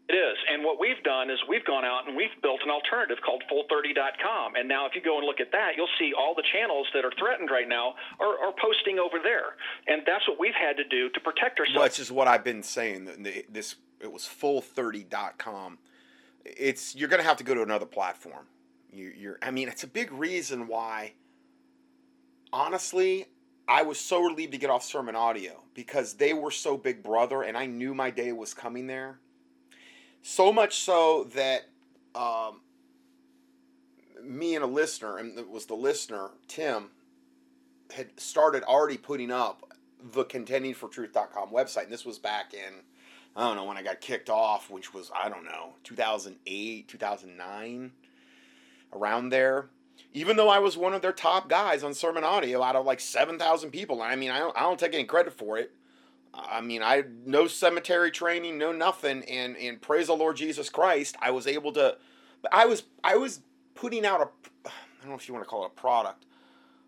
It 0.07 0.13
is. 0.13 0.37
And 0.53 0.63
what 0.63 0.79
we've 0.79 1.03
done 1.03 1.31
is 1.31 1.39
we've 1.49 1.65
gone 1.65 1.85
out 1.85 2.07
and 2.07 2.15
we've 2.15 2.35
built 2.43 2.61
an 2.63 2.71
alternative 2.71 3.17
called 3.25 3.43
full30.com. 3.51 4.55
And 4.55 4.69
now, 4.69 4.85
if 4.85 4.95
you 4.95 5.01
go 5.01 5.17
and 5.17 5.27
look 5.27 5.41
at 5.41 5.51
that, 5.53 5.73
you'll 5.77 5.89
see 5.99 6.13
all 6.13 6.35
the 6.35 6.45
channels 6.53 6.87
that 6.93 7.07
are 7.07 7.13
threatened 7.19 7.49
right 7.51 7.69
now 7.69 7.95
are, 8.21 8.39
are 8.39 8.53
posting 8.61 8.99
over 8.99 9.17
there. 9.23 9.57
And 9.89 10.03
that's 10.07 10.29
what 10.29 10.39
we've 10.39 10.55
had 10.55 10.77
to 10.77 10.85
do 10.85 11.09
to 11.09 11.21
protect 11.21 11.59
ourselves. 11.59 11.81
Which 11.81 11.99
is 11.99 12.13
what 12.13 12.29
I've 12.29 12.45
been 12.45 12.63
saying. 12.63 13.45
This 13.49 13.77
it 14.01 14.13
was 14.13 14.25
full30.com. 14.25 15.79
It's 16.45 16.95
you're 16.95 17.09
gonna 17.09 17.23
have 17.23 17.39
to 17.39 17.45
go 17.45 17.55
to 17.55 17.63
another 17.63 17.87
platform. 17.87 18.47
You, 18.93 19.11
you're 19.17 19.39
I 19.41 19.51
mean, 19.51 19.69
it's 19.69 19.85
a 19.85 19.89
big 19.89 20.13
reason 20.13 20.69
why. 20.69 21.15
Honestly, 22.53 23.27
I 23.67 23.83
was 23.83 23.99
so 23.99 24.23
relieved 24.23 24.53
to 24.53 24.59
get 24.59 24.69
off 24.69 24.85
sermon 24.85 25.17
audio 25.17 25.63
because 25.73 26.13
they 26.15 26.35
were 26.35 26.51
so 26.51 26.77
big 26.77 27.03
brother 27.03 27.43
and 27.43 27.57
I 27.57 27.65
knew 27.65 27.95
my 27.95 28.11
day 28.11 28.33
was 28.33 28.53
coming 28.53 28.87
there. 28.87 29.19
So 30.27 30.51
much 30.51 30.79
so 30.79 31.25
that 31.35 31.67
um, 32.15 32.63
me 34.23 34.55
and 34.55 34.65
a 34.65 34.67
listener, 34.67 35.19
and 35.19 35.39
it 35.39 35.51
was 35.51 35.67
the 35.67 35.75
listener, 35.75 36.31
Tim, 36.49 36.87
had 37.95 38.19
started 38.19 38.63
already 38.63 38.97
putting 38.97 39.31
up 39.31 39.71
the 40.03 40.25
contendingfortruth.com 40.25 41.51
website. 41.51 41.85
And 41.85 41.93
this 41.93 42.07
was 42.07 42.19
back 42.19 42.55
in, 42.55 42.73
I 43.37 43.47
don't 43.47 43.57
know, 43.57 43.65
when 43.65 43.77
I 43.77 43.83
got 43.83 44.01
kicked 44.01 44.31
off, 44.31 44.71
which 44.71 44.95
was, 44.95 45.11
I 45.15 45.29
don't 45.29 45.45
know, 45.45 45.75
2008, 45.85 46.89
2009, 46.89 47.93
around 48.95 49.29
there 49.29 49.69
even 50.15 50.37
though 50.37 50.49
I 50.49 50.59
was 50.59 50.77
one 50.77 50.95
of 50.95 51.03
their 51.03 51.13
top 51.13 51.49
guys 51.49 51.83
on 51.83 51.93
Sermon 51.93 52.25
Audio 52.25 52.63
out 52.63 52.77
of 52.77 52.87
like 52.87 53.01
7,000 53.01 53.71
people. 53.71 54.01
I 54.01 54.17
mean, 54.17 54.31
I 54.31 54.39
don't, 54.39 54.57
I 54.57 54.61
don't 54.61 54.79
take 54.79 54.95
any 54.95 55.05
credit 55.05 55.33
for 55.33 55.59
it. 55.59 55.73
I 56.37 56.61
mean, 56.61 56.83
I 56.83 57.05
no 57.25 57.47
seminary 57.47 58.11
training, 58.11 58.59
no 58.59 58.73
nothing, 58.73 59.23
and 59.25 59.57
and 59.57 59.81
praise 59.81 60.09
the 60.09 60.15
Lord 60.15 60.37
Jesus 60.37 60.69
Christ, 60.69 61.17
I 61.21 61.31
was 61.31 61.47
able 61.47 61.73
to. 61.73 61.97
I 62.53 62.67
was 62.67 62.85
I 63.03 63.17
was 63.17 63.41
putting 63.75 64.05
out 64.05 64.21
a, 64.21 64.69
I 64.69 64.71
don't 65.01 65.11
know 65.11 65.17
if 65.17 65.29
you 65.29 65.35
want 65.35 65.45
to 65.45 65.49
call 65.49 65.65
it 65.65 65.73
a 65.77 65.81
product, 65.81 66.27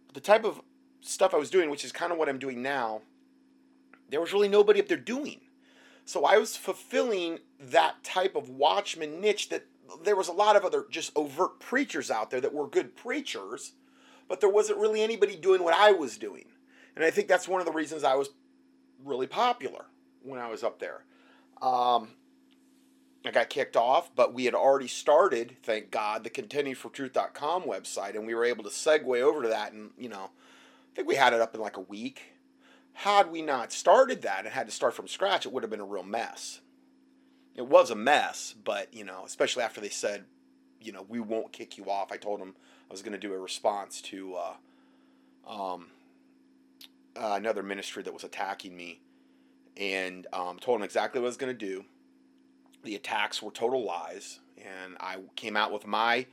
but 0.07 0.15
the 0.15 0.21
type 0.21 0.45
of 0.45 0.61
stuff 1.01 1.35
I 1.35 1.39
was 1.39 1.51
doing, 1.51 1.71
which 1.71 1.85
is 1.85 1.93
kind 1.93 2.13
of 2.13 2.19
what 2.19 2.29
I'm 2.29 2.39
doing 2.39 2.63
now. 2.63 3.03
There 4.09 4.21
was 4.21 4.33
really 4.33 4.49
nobody 4.49 4.81
up 4.81 4.89
there 4.89 4.97
doing, 4.97 5.41
so 6.05 6.25
I 6.25 6.39
was 6.39 6.57
fulfilling 6.57 7.41
that 7.61 8.05
type 8.05 8.37
of 8.37 8.49
watchman 8.49 9.21
niche 9.21 9.49
that 9.49 9.67
there 10.05 10.17
was 10.17 10.29
a 10.29 10.33
lot 10.33 10.57
of 10.57 10.65
other 10.65 10.87
just 10.91 11.13
overt 11.17 11.61
preachers 11.61 12.11
out 12.11 12.31
there 12.31 12.41
that 12.41 12.55
were 12.55 12.69
good 12.69 12.95
preachers, 12.95 13.73
but 14.29 14.41
there 14.41 14.51
wasn't 14.51 14.79
really 14.79 15.03
anybody 15.03 15.37
doing 15.37 15.63
what 15.63 15.75
I 15.75 15.93
was 15.93 16.19
doing. 16.19 16.47
And 16.95 17.05
I 17.05 17.11
think 17.11 17.29
that's 17.29 17.49
one 17.49 17.61
of 17.61 17.67
the 17.67 17.73
reasons 17.73 18.05
I 18.05 18.15
was 18.15 18.31
really 19.05 19.27
popular 19.27 19.87
when 20.23 20.41
I 20.41 20.49
was 20.49 20.63
up 20.63 20.79
there. 20.79 21.05
Um, 21.63 22.11
I 23.25 23.31
got 23.33 23.51
kicked 23.51 23.77
off, 23.77 24.15
but 24.15 24.35
we 24.35 24.45
had 24.45 24.55
already 24.55 24.89
started, 24.89 25.57
thank 25.63 25.91
God, 25.91 26.23
the 26.23 26.31
contendingfortruth.com 26.31 27.63
website, 27.63 28.15
and 28.15 28.27
we 28.27 28.35
were 28.35 28.45
able 28.45 28.65
to 28.65 28.71
segue 28.71 29.21
over 29.21 29.43
to 29.43 29.49
that. 29.49 29.73
And, 29.73 29.91
you 29.99 30.09
know, 30.09 30.31
I 30.93 30.95
think 30.95 31.09
we 31.09 31.17
had 31.17 31.33
it 31.33 31.41
up 31.41 31.55
in 31.55 31.61
like 31.61 31.77
a 31.77 31.81
week. 31.81 32.35
Had 32.93 33.31
we 33.31 33.43
not 33.43 33.73
started 33.73 34.23
that 34.23 34.45
and 34.45 34.55
had 34.55 34.67
to 34.67 34.73
start 34.73 34.95
from 34.95 35.09
scratch, 35.09 35.45
it 35.45 35.53
would 35.53 35.63
have 35.63 35.71
been 35.71 35.81
a 35.81 35.85
real 35.85 36.03
mess 36.03 36.61
it 37.57 37.67
was 37.67 37.91
a 37.91 37.97
mess, 37.97 38.55
but 38.65 38.93
you 38.93 39.05
know, 39.05 39.23
especially 39.25 39.63
after 39.63 39.81
they 39.81 39.89
said, 39.89 40.25
you 40.81 40.93
know, 40.93 41.05
we 41.09 41.19
won't 41.19 41.53
kick 41.53 41.79
you 41.79 41.91
off. 41.91 42.13
I 42.13 42.19
told 42.19 42.41
them 42.41 42.55
I 42.89 42.93
was 42.93 43.03
going 43.03 43.15
to 43.15 43.19
do 43.19 43.33
a 43.33 43.39
response 43.39 44.01
to 44.03 44.37
uh, 44.37 44.55
um, 45.51 45.87
uh, 47.19 47.35
another 47.37 47.63
ministry 47.63 48.03
that 48.03 48.13
was 48.13 48.25
attacking 48.25 48.77
me, 48.77 49.01
and 49.77 50.27
um, 50.33 50.59
told 50.59 50.79
them 50.79 50.85
exactly 50.85 51.21
what 51.21 51.27
I 51.27 51.29
was 51.29 51.37
going 51.37 51.57
to 51.57 51.67
do. 51.67 51.85
The 52.85 52.95
attacks 52.95 53.43
were 53.43 53.51
total 53.51 53.85
lies, 53.85 54.41
and 54.59 54.97
I 55.01 55.17
came 55.35 55.57
out 55.57 55.73
with 55.73 55.87
my 55.87 56.27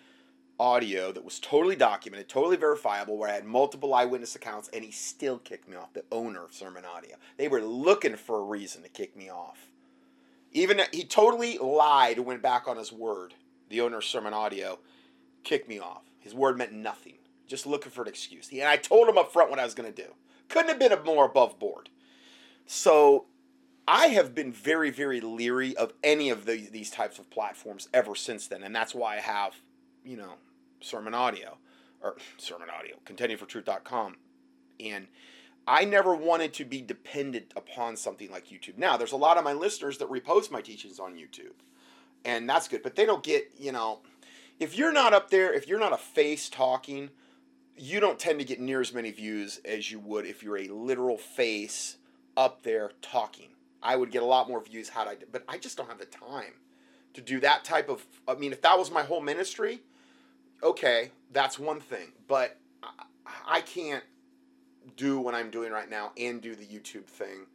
audio 0.59 1.11
that 1.11 1.25
was 1.25 1.39
totally 1.39 1.75
documented, 1.75 2.29
totally 2.29 2.57
verifiable, 2.57 3.17
where 3.17 3.29
I 3.29 3.33
had 3.33 3.45
multiple 3.45 3.93
eyewitness 3.93 4.35
accounts, 4.35 4.69
and 4.73 4.83
he 4.83 4.91
still 4.91 5.39
kicked 5.39 5.67
me 5.67 5.75
off. 5.75 5.93
The 5.93 6.05
owner 6.11 6.45
of 6.45 6.53
Sermon 6.53 6.83
Audio, 6.85 7.15
they 7.37 7.47
were 7.47 7.61
looking 7.61 8.15
for 8.15 8.39
a 8.39 8.43
reason 8.43 8.83
to 8.83 8.89
kick 8.89 9.15
me 9.15 9.29
off. 9.29 9.69
Even 10.51 10.81
he 10.91 11.03
totally 11.03 11.57
lied, 11.57 12.19
went 12.19 12.43
back 12.43 12.67
on 12.67 12.77
his 12.77 12.91
word. 12.91 13.33
The 13.69 13.81
owner 13.81 13.97
of 13.97 14.05
Sermon 14.05 14.33
Audio 14.33 14.79
kicked 15.43 15.67
me 15.67 15.79
off. 15.79 16.03
His 16.19 16.35
word 16.35 16.57
meant 16.57 16.71
nothing. 16.71 17.15
Just 17.47 17.65
looking 17.65 17.91
for 17.91 18.03
an 18.03 18.07
excuse. 18.07 18.49
And 18.51 18.63
I 18.63 18.77
told 18.77 19.09
him 19.09 19.17
up 19.17 19.33
front 19.33 19.49
what 19.49 19.59
I 19.59 19.65
was 19.65 19.73
going 19.73 19.91
to 19.91 20.01
do. 20.03 20.09
Couldn't 20.53 20.69
have 20.69 20.77
been 20.77 21.03
more 21.03 21.25
above 21.25 21.57
board. 21.57 21.89
So 22.67 23.25
I 23.87 24.07
have 24.09 24.35
been 24.35 24.53
very, 24.53 24.91
very 24.91 25.19
leery 25.19 25.75
of 25.75 25.93
any 26.03 26.29
of 26.29 26.45
the, 26.45 26.67
these 26.71 26.91
types 26.91 27.17
of 27.17 27.27
platforms 27.31 27.89
ever 27.91 28.13
since 28.13 28.45
then. 28.45 28.61
And 28.61 28.75
that's 28.75 28.93
why 28.93 29.17
I 29.17 29.21
have, 29.21 29.55
you 30.05 30.15
know, 30.15 30.33
Sermon 30.79 31.15
Audio 31.15 31.57
or 32.01 32.17
Sermon 32.37 32.67
Audio, 32.69 32.97
contendingfortruth.com. 33.03 34.17
And 34.79 35.07
I 35.65 35.85
never 35.85 36.15
wanted 36.15 36.53
to 36.53 36.65
be 36.65 36.81
dependent 36.81 37.51
upon 37.55 37.95
something 37.95 38.29
like 38.29 38.49
YouTube. 38.49 38.77
Now, 38.77 38.95
there's 38.95 39.11
a 39.11 39.17
lot 39.17 39.39
of 39.39 39.43
my 39.43 39.53
listeners 39.53 39.97
that 39.97 40.09
repost 40.11 40.51
my 40.51 40.61
teachings 40.61 40.99
on 40.99 41.15
YouTube, 41.15 41.55
and 42.25 42.47
that's 42.47 42.67
good, 42.67 42.83
but 42.83 42.95
they 42.95 43.07
don't 43.07 43.23
get, 43.23 43.49
you 43.57 43.71
know, 43.71 44.01
if 44.59 44.77
you're 44.77 44.93
not 44.93 45.13
up 45.13 45.31
there, 45.31 45.51
if 45.51 45.67
you're 45.67 45.79
not 45.79 45.93
a 45.93 45.97
face 45.97 46.47
talking, 46.47 47.09
you 47.77 47.99
don't 47.99 48.19
tend 48.19 48.39
to 48.39 48.45
get 48.45 48.59
near 48.59 48.81
as 48.81 48.93
many 48.93 49.11
views 49.11 49.59
as 49.65 49.91
you 49.91 49.99
would 49.99 50.25
if 50.25 50.43
you're 50.43 50.57
a 50.57 50.67
literal 50.67 51.17
face 51.17 51.97
up 52.37 52.63
there 52.63 52.91
talking. 53.01 53.49
I 53.81 53.95
would 53.95 54.11
get 54.11 54.23
a 54.23 54.25
lot 54.25 54.47
more 54.47 54.63
views 54.63 54.89
had 54.89 55.07
I, 55.07 55.17
but 55.31 55.43
I 55.47 55.57
just 55.57 55.77
don't 55.77 55.89
have 55.89 55.99
the 55.99 56.05
time 56.05 56.53
to 57.13 57.21
do 57.21 57.39
that 57.41 57.63
type 57.63 57.89
of. 57.89 58.05
I 58.27 58.35
mean, 58.35 58.53
if 58.53 58.61
that 58.61 58.77
was 58.77 58.91
my 58.91 59.03
whole 59.03 59.21
ministry, 59.21 59.81
okay, 60.61 61.11
that's 61.31 61.59
one 61.59 61.81
thing, 61.81 62.13
but 62.27 62.57
I, 62.81 62.89
I 63.45 63.61
can't 63.61 64.03
do 64.95 65.19
what 65.19 65.33
I'm 65.33 65.49
doing 65.49 65.71
right 65.71 65.89
now 65.89 66.11
and 66.17 66.41
do 66.41 66.55
the 66.55 66.65
YouTube 66.65 67.05
thing. 67.05 67.47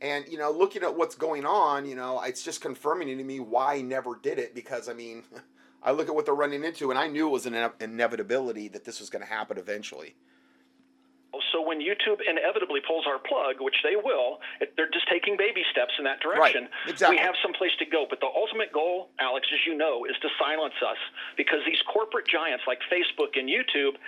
And 0.00 0.26
you 0.28 0.38
know, 0.38 0.50
looking 0.50 0.82
at 0.82 0.96
what's 0.96 1.14
going 1.14 1.46
on, 1.46 1.86
you 1.86 1.94
know, 1.94 2.20
it's 2.22 2.42
just 2.42 2.60
confirming 2.60 3.16
to 3.16 3.24
me 3.24 3.40
why 3.40 3.76
I 3.76 3.80
never 3.82 4.16
did 4.20 4.38
it 4.38 4.54
because 4.54 4.88
I 4.88 4.92
mean, 4.92 5.22
I 5.82 5.92
look 5.92 6.08
at 6.08 6.14
what 6.14 6.26
they're 6.26 6.34
running 6.34 6.64
into, 6.64 6.90
and 6.90 6.98
I 6.98 7.06
knew 7.06 7.28
it 7.28 7.30
was 7.30 7.46
an 7.46 7.54
inevitability 7.80 8.68
that 8.68 8.84
this 8.84 8.98
was 9.00 9.10
going 9.10 9.22
to 9.22 9.28
happen 9.28 9.58
eventually. 9.58 10.16
So 11.52 11.60
when 11.60 11.80
YouTube 11.80 12.24
inevitably 12.24 12.80
pulls 12.86 13.04
our 13.06 13.18
plug, 13.18 13.60
which 13.60 13.76
they 13.84 13.94
will, 13.96 14.40
they're 14.76 14.90
just 14.90 15.08
taking 15.08 15.36
baby 15.36 15.62
steps 15.70 15.92
in 15.98 16.04
that 16.04 16.20
direction. 16.20 16.64
Right. 16.64 16.90
Exactly. 16.90 17.16
We 17.16 17.22
have 17.22 17.34
some 17.42 17.52
place 17.52 17.72
to 17.78 17.84
go, 17.84 18.06
but 18.08 18.20
the 18.20 18.30
ultimate 18.32 18.72
goal, 18.72 19.10
Alex, 19.20 19.46
as 19.52 19.60
you 19.66 19.76
know, 19.76 20.06
is 20.06 20.16
to 20.22 20.28
silence 20.40 20.74
us 20.80 20.96
because 21.36 21.60
these 21.66 21.80
corporate 21.92 22.26
giants 22.26 22.64
like 22.66 22.80
Facebook 22.88 23.36
and 23.38 23.48
YouTube, 23.48 24.00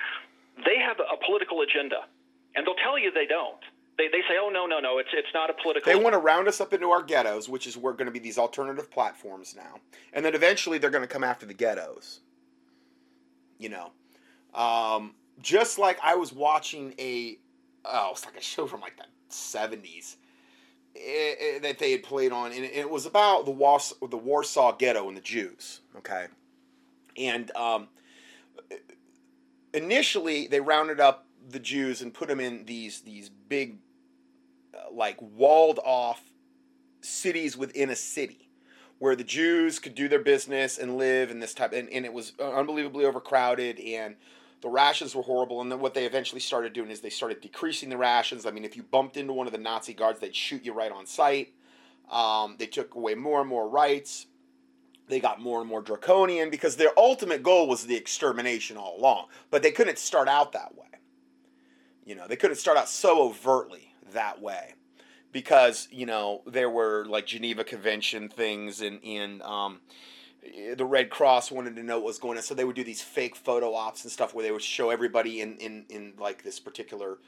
they 0.65 0.81
have 0.81 0.99
a 1.01 1.17
political 1.25 1.61
agenda 1.61 2.09
and 2.57 2.67
they'll 2.67 2.81
tell 2.83 2.99
you 2.99 3.13
they 3.13 3.29
don't. 3.29 3.61
They, 3.99 4.07
they 4.07 4.21
say, 4.29 4.37
oh 4.41 4.49
no 4.49 4.65
no 4.67 4.79
no, 4.79 4.99
it's 4.99 5.09
it's 5.13 5.29
not 5.35 5.51
a 5.51 5.55
political. 5.61 5.93
They 5.93 5.99
want 5.99 6.15
to 6.15 6.19
round 6.19 6.47
us 6.47 6.61
up 6.61 6.73
into 6.73 6.91
our 6.91 7.03
ghettos, 7.03 7.49
which 7.49 7.67
is 7.67 7.77
where 7.77 7.93
going 7.93 8.07
to 8.07 8.13
be 8.13 8.21
these 8.21 8.39
alternative 8.39 8.91
platforms 8.91 9.57
now, 9.57 9.81
and 10.13 10.25
then 10.25 10.35
eventually 10.35 10.79
they're 10.79 10.91
going 10.91 11.03
to 11.03 11.09
come 11.09 11.25
after 11.25 11.47
the 11.47 11.55
ghettos. 11.55 12.21
You 13.59 13.71
know, 13.71 13.91
um, 14.55 15.15
just 15.43 15.81
like 15.81 15.99
I 16.03 16.15
was 16.15 16.33
watching 16.33 16.95
a 17.01 17.39
oh, 17.85 18.11
it's 18.13 18.25
like 18.25 18.37
a 18.37 18.41
show 18.41 18.69
from 18.69 18.81
like 18.81 18.97
the 18.97 19.05
seventies 19.29 20.17
eh, 20.95 21.35
eh, 21.41 21.59
that 21.61 21.81
they 21.81 21.91
had 21.91 22.05
played 22.05 22.31
on, 22.31 22.53
and 22.53 22.65
it 22.65 22.89
was 22.89 23.05
about 23.05 23.47
the 23.47 23.51
Warsaw, 23.51 24.07
the 24.07 24.17
Warsaw 24.17 24.77
Ghetto 24.77 25.09
and 25.09 25.17
the 25.17 25.23
Jews. 25.23 25.81
Okay, 25.97 26.27
and 27.17 27.51
um, 27.57 27.89
initially 29.73 30.47
they 30.47 30.61
rounded 30.61 31.01
up 31.01 31.27
the 31.49 31.59
Jews 31.59 32.03
and 32.03 32.13
put 32.13 32.29
them 32.29 32.41
in 32.41 32.65
these 32.65 33.01
these 33.01 33.29
big, 33.29 33.79
like 34.93 35.17
walled 35.21 35.81
off 35.85 36.23
cities 37.01 37.57
within 37.57 37.91
a 37.91 37.97
city, 37.97 38.51
where 38.99 39.17
the 39.17 39.25
Jews 39.25 39.79
could 39.79 39.95
do 39.95 40.09
their 40.09 40.19
business 40.19 40.79
and 40.79 40.97
live 40.97 41.31
in 41.31 41.41
this 41.41 41.55
type, 41.55 41.73
and, 41.73 41.89
and 41.91 42.05
it 42.05 42.13
was 42.13 42.33
unbelievably 42.41 43.05
overcrowded 43.05 43.79
and 43.81 44.17
the 44.61 44.69
rations 44.69 45.15
were 45.15 45.23
horrible. 45.23 45.61
And 45.61 45.71
then 45.71 45.81
what 45.81 45.95
they 45.95 46.05
eventually 46.05 46.41
started 46.41 46.73
doing 46.73 46.91
is 46.91 47.01
they 47.01 47.11
started 47.11 47.41
decreasing 47.41 47.91
the 47.91 47.97
rations. 47.97 48.47
I 48.47 48.51
mean 48.51 48.65
if 48.65 48.77
you 48.77 48.83
bumped 48.83 49.17
into 49.17 49.33
one 49.33 49.47
of 49.47 49.53
the 49.53 49.59
nazi 49.59 49.95
guards 49.95 50.21
they'd 50.21 50.35
shoot 50.35 50.65
you 50.65 50.73
right 50.73 50.93
on 50.93 51.07
sight. 51.07 51.53
Um, 52.11 52.57
they 52.59 52.67
took 52.67 52.95
away 52.95 53.15
more 53.15 53.41
and 53.41 53.49
more 53.49 53.69
rights. 53.69 54.27
They 55.09 55.21
got 55.21 55.41
more 55.41 55.61
and 55.61 55.69
more 55.69 55.81
draconian 55.81 56.51
because 56.51 56.77
their 56.77 56.91
ultimate 56.99 57.43
goal 57.43 57.69
was 57.69 57.87
the 57.87 57.97
extermination 57.97 58.77
all 58.77 58.99
along. 58.99 59.27
But 59.51 59.63
they 59.63 59.71
couldn't 59.71 59.99
start 59.99 60.29
out 60.29 60.53
that 60.53 60.77
way. 60.77 60.87
You 62.05 62.15
know, 62.15 62.27
they 62.27 62.37
couldn't 62.37 62.57
start 62.57 62.79
out 62.79 62.89
so 62.89 63.23
overtly 63.23 63.88
that 64.13 64.41
way 64.41 64.75
because 65.33 65.89
you 65.91 66.07
know 66.07 66.43
there 66.47 66.71
were 66.71 67.05
like 67.07 67.27
Geneva 67.27 67.65
Convention 67.65 68.29
things 68.29 68.81
and 68.81 69.43
um, 69.43 69.81
the 70.77 70.85
Red 70.85 71.11
Cross 71.11 71.51
wanted 71.51 71.77
to 71.77 71.83
know 71.83 71.99
what 71.99 72.07
was 72.07 72.19
going 72.19 72.37
on, 72.37 72.43
so 72.43 72.55
they 72.55 72.65
would 72.65 72.77
do 72.77 72.85
these 72.85 73.03
fake 73.03 73.37
photo 73.37 73.75
ops 73.75 74.05
and 74.05 74.13
stuff 74.13 74.35
where 74.35 74.43
they 74.43 74.53
would 74.53 74.63
show 74.63 74.91
everybody 74.91 75.41
in 75.41 75.57
in 75.59 75.85
in 75.89 76.15
like 76.19 76.43
this 76.43 76.59
particular 76.59 77.19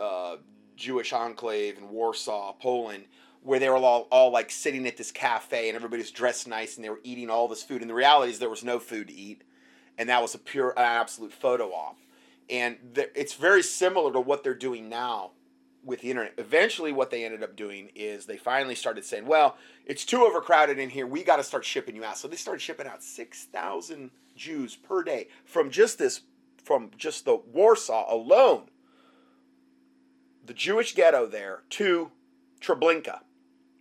uh, 0.00 0.36
Jewish 0.76 1.12
enclave 1.12 1.78
in 1.78 1.88
Warsaw, 1.90 2.52
Poland. 2.54 3.04
Where 3.42 3.58
they 3.58 3.68
were 3.68 3.76
all, 3.76 4.08
all 4.10 4.30
like 4.32 4.50
sitting 4.50 4.86
at 4.86 4.96
this 4.96 5.12
cafe 5.12 5.68
and 5.68 5.76
everybody's 5.76 6.10
dressed 6.10 6.48
nice 6.48 6.76
and 6.76 6.84
they 6.84 6.88
were 6.88 7.00
eating 7.04 7.28
all 7.28 7.46
this 7.46 7.62
food. 7.62 7.82
And 7.82 7.90
the 7.90 7.94
reality 7.94 8.32
is 8.32 8.38
there 8.38 8.48
was 8.48 8.64
no 8.64 8.78
food 8.78 9.08
to 9.08 9.14
eat, 9.14 9.44
and 9.98 10.08
that 10.08 10.22
was 10.22 10.34
a 10.34 10.38
pure, 10.38 10.72
absolute 10.78 11.30
photo 11.30 11.66
op 11.66 11.98
and 12.50 12.76
it's 13.14 13.34
very 13.34 13.62
similar 13.62 14.12
to 14.12 14.20
what 14.20 14.44
they're 14.44 14.54
doing 14.54 14.88
now 14.88 15.30
with 15.84 16.00
the 16.00 16.10
internet. 16.10 16.34
Eventually, 16.38 16.92
what 16.92 17.10
they 17.10 17.24
ended 17.24 17.42
up 17.42 17.56
doing 17.56 17.90
is 17.94 18.26
they 18.26 18.36
finally 18.36 18.74
started 18.74 19.04
saying, 19.04 19.26
"Well, 19.26 19.56
it's 19.86 20.04
too 20.04 20.24
overcrowded 20.24 20.78
in 20.78 20.90
here. 20.90 21.06
We 21.06 21.24
got 21.24 21.36
to 21.36 21.44
start 21.44 21.64
shipping 21.64 21.96
you 21.96 22.04
out." 22.04 22.18
So 22.18 22.28
they 22.28 22.36
started 22.36 22.60
shipping 22.60 22.86
out 22.86 23.02
six 23.02 23.44
thousand 23.44 24.10
Jews 24.36 24.76
per 24.76 25.02
day 25.02 25.28
from 25.44 25.70
just 25.70 25.98
this, 25.98 26.22
from 26.62 26.90
just 26.96 27.24
the 27.24 27.36
Warsaw 27.36 28.12
alone. 28.12 28.68
the 30.44 30.54
Jewish 30.54 30.94
ghetto 30.94 31.26
there 31.26 31.62
to 31.70 32.10
Treblinka, 32.60 33.20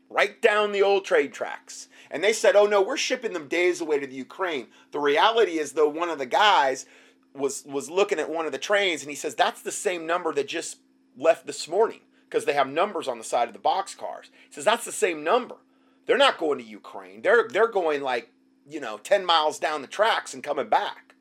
right 0.10 0.41
down 0.41 0.72
the 0.72 0.82
old 0.82 1.06
trade 1.06 1.34
tracks. 1.34 1.89
And 2.12 2.24
they 2.24 2.34
said, 2.34 2.56
"Oh 2.56 2.66
no, 2.66 2.82
we're 2.82 2.97
shipping 2.97 3.34
them 3.34 3.47
days 3.47 3.82
away 3.82 3.99
to 3.99 4.08
the 4.08 4.16
Ukraine." 4.16 4.68
The 4.91 4.99
reality 4.99 5.60
is, 5.60 5.74
though, 5.74 5.89
one 5.89 6.10
of 6.10 6.20
the 6.20 6.26
guys 6.26 6.86
was 7.34 7.64
was 7.66 7.89
looking 7.89 8.20
at 8.20 8.30
one 8.30 8.45
of 8.45 8.51
the 8.51 8.58
trains, 8.58 9.01
and 9.01 9.10
he 9.10 9.16
says, 9.16 9.36
"That's 9.36 9.62
the 9.62 9.72
same 9.72 10.06
number 10.06 10.34
that 10.34 10.47
just 10.47 10.78
left 11.18 11.45
this 11.47 11.68
morning." 11.68 12.01
Because 12.30 12.45
they 12.45 12.53
have 12.53 12.68
numbers 12.68 13.07
on 13.07 13.20
the 13.20 13.24
side 13.24 13.47
of 13.47 13.53
the 13.53 13.59
box 13.59 13.93
cars. 13.93 14.32
He 14.47 14.53
says 14.53 14.66
that's 14.66 14.86
the 14.86 14.91
same 14.91 15.24
number. 15.24 15.57
They're 16.05 16.18
not 16.18 16.38
going 16.38 16.57
to 16.57 16.64
Ukraine. 16.64 17.22
They're 17.22 17.47
they're 17.47 17.68
going 17.68 18.01
like 18.01 18.32
you 18.68 18.80
know 18.80 18.97
ten 18.97 19.26
miles 19.26 19.59
down 19.59 19.82
the 19.82 19.88
tracks 19.88 20.34
and 20.34 20.43
coming 20.43 20.68
back. 20.68 21.14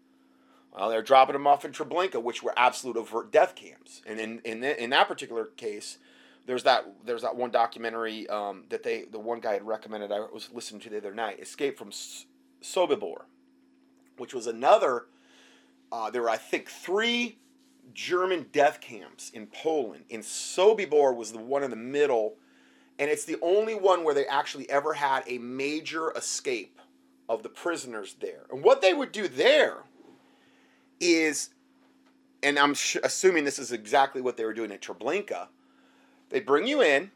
Well, 0.74 0.88
they're 0.88 1.02
dropping 1.02 1.34
them 1.34 1.46
off 1.46 1.64
in 1.64 1.72
Treblinka, 1.72 2.22
which 2.22 2.42
were 2.42 2.54
absolute 2.56 2.96
overt 2.96 3.30
death 3.30 3.54
camps. 3.54 4.00
And 4.06 4.18
in 4.18 4.40
in 4.40 4.64
in 4.64 4.90
that 4.90 5.08
particular 5.08 5.44
case, 5.44 5.98
there's 6.46 6.62
that 6.64 6.86
there's 7.04 7.22
that 7.22 7.36
one 7.36 7.50
documentary 7.50 8.28
um, 8.28 8.64
that 8.70 8.82
they 8.82 9.02
the 9.02 9.18
one 9.18 9.40
guy 9.40 9.52
had 9.52 9.66
recommended. 9.66 10.10
I 10.10 10.20
was 10.20 10.48
listening 10.52 10.80
to 10.82 10.90
the 10.90 10.96
other 10.96 11.14
night, 11.14 11.40
Escape 11.40 11.78
from 11.78 11.90
Sobibor, 12.62 13.22
which 14.16 14.34
was 14.34 14.46
another. 14.46 15.06
Uh, 15.90 16.10
there 16.10 16.22
were 16.22 16.30
I 16.30 16.38
think 16.38 16.68
three 16.70 17.38
German 17.94 18.46
death 18.52 18.80
camps 18.80 19.30
in 19.30 19.46
Poland. 19.46 20.04
In 20.08 20.20
Sobibor 20.20 21.14
was 21.14 21.32
the 21.32 21.38
one 21.38 21.62
in 21.62 21.70
the 21.70 21.76
middle, 21.76 22.36
and 22.98 23.10
it's 23.10 23.24
the 23.24 23.38
only 23.42 23.74
one 23.74 24.04
where 24.04 24.14
they 24.14 24.26
actually 24.26 24.68
ever 24.70 24.94
had 24.94 25.24
a 25.26 25.38
major 25.38 26.12
escape 26.12 26.80
of 27.28 27.42
the 27.42 27.48
prisoners 27.48 28.16
there. 28.20 28.46
And 28.50 28.62
what 28.62 28.82
they 28.82 28.92
would 28.92 29.12
do 29.12 29.28
there 29.28 29.78
is, 31.00 31.50
and 32.42 32.58
I'm 32.58 32.74
sh- 32.74 32.96
assuming 33.02 33.44
this 33.44 33.58
is 33.58 33.72
exactly 33.72 34.20
what 34.20 34.36
they 34.36 34.44
were 34.44 34.52
doing 34.52 34.72
at 34.72 34.82
Treblinka, 34.82 35.48
they'd 36.30 36.46
bring 36.46 36.66
you 36.66 36.82
in, 36.82 37.10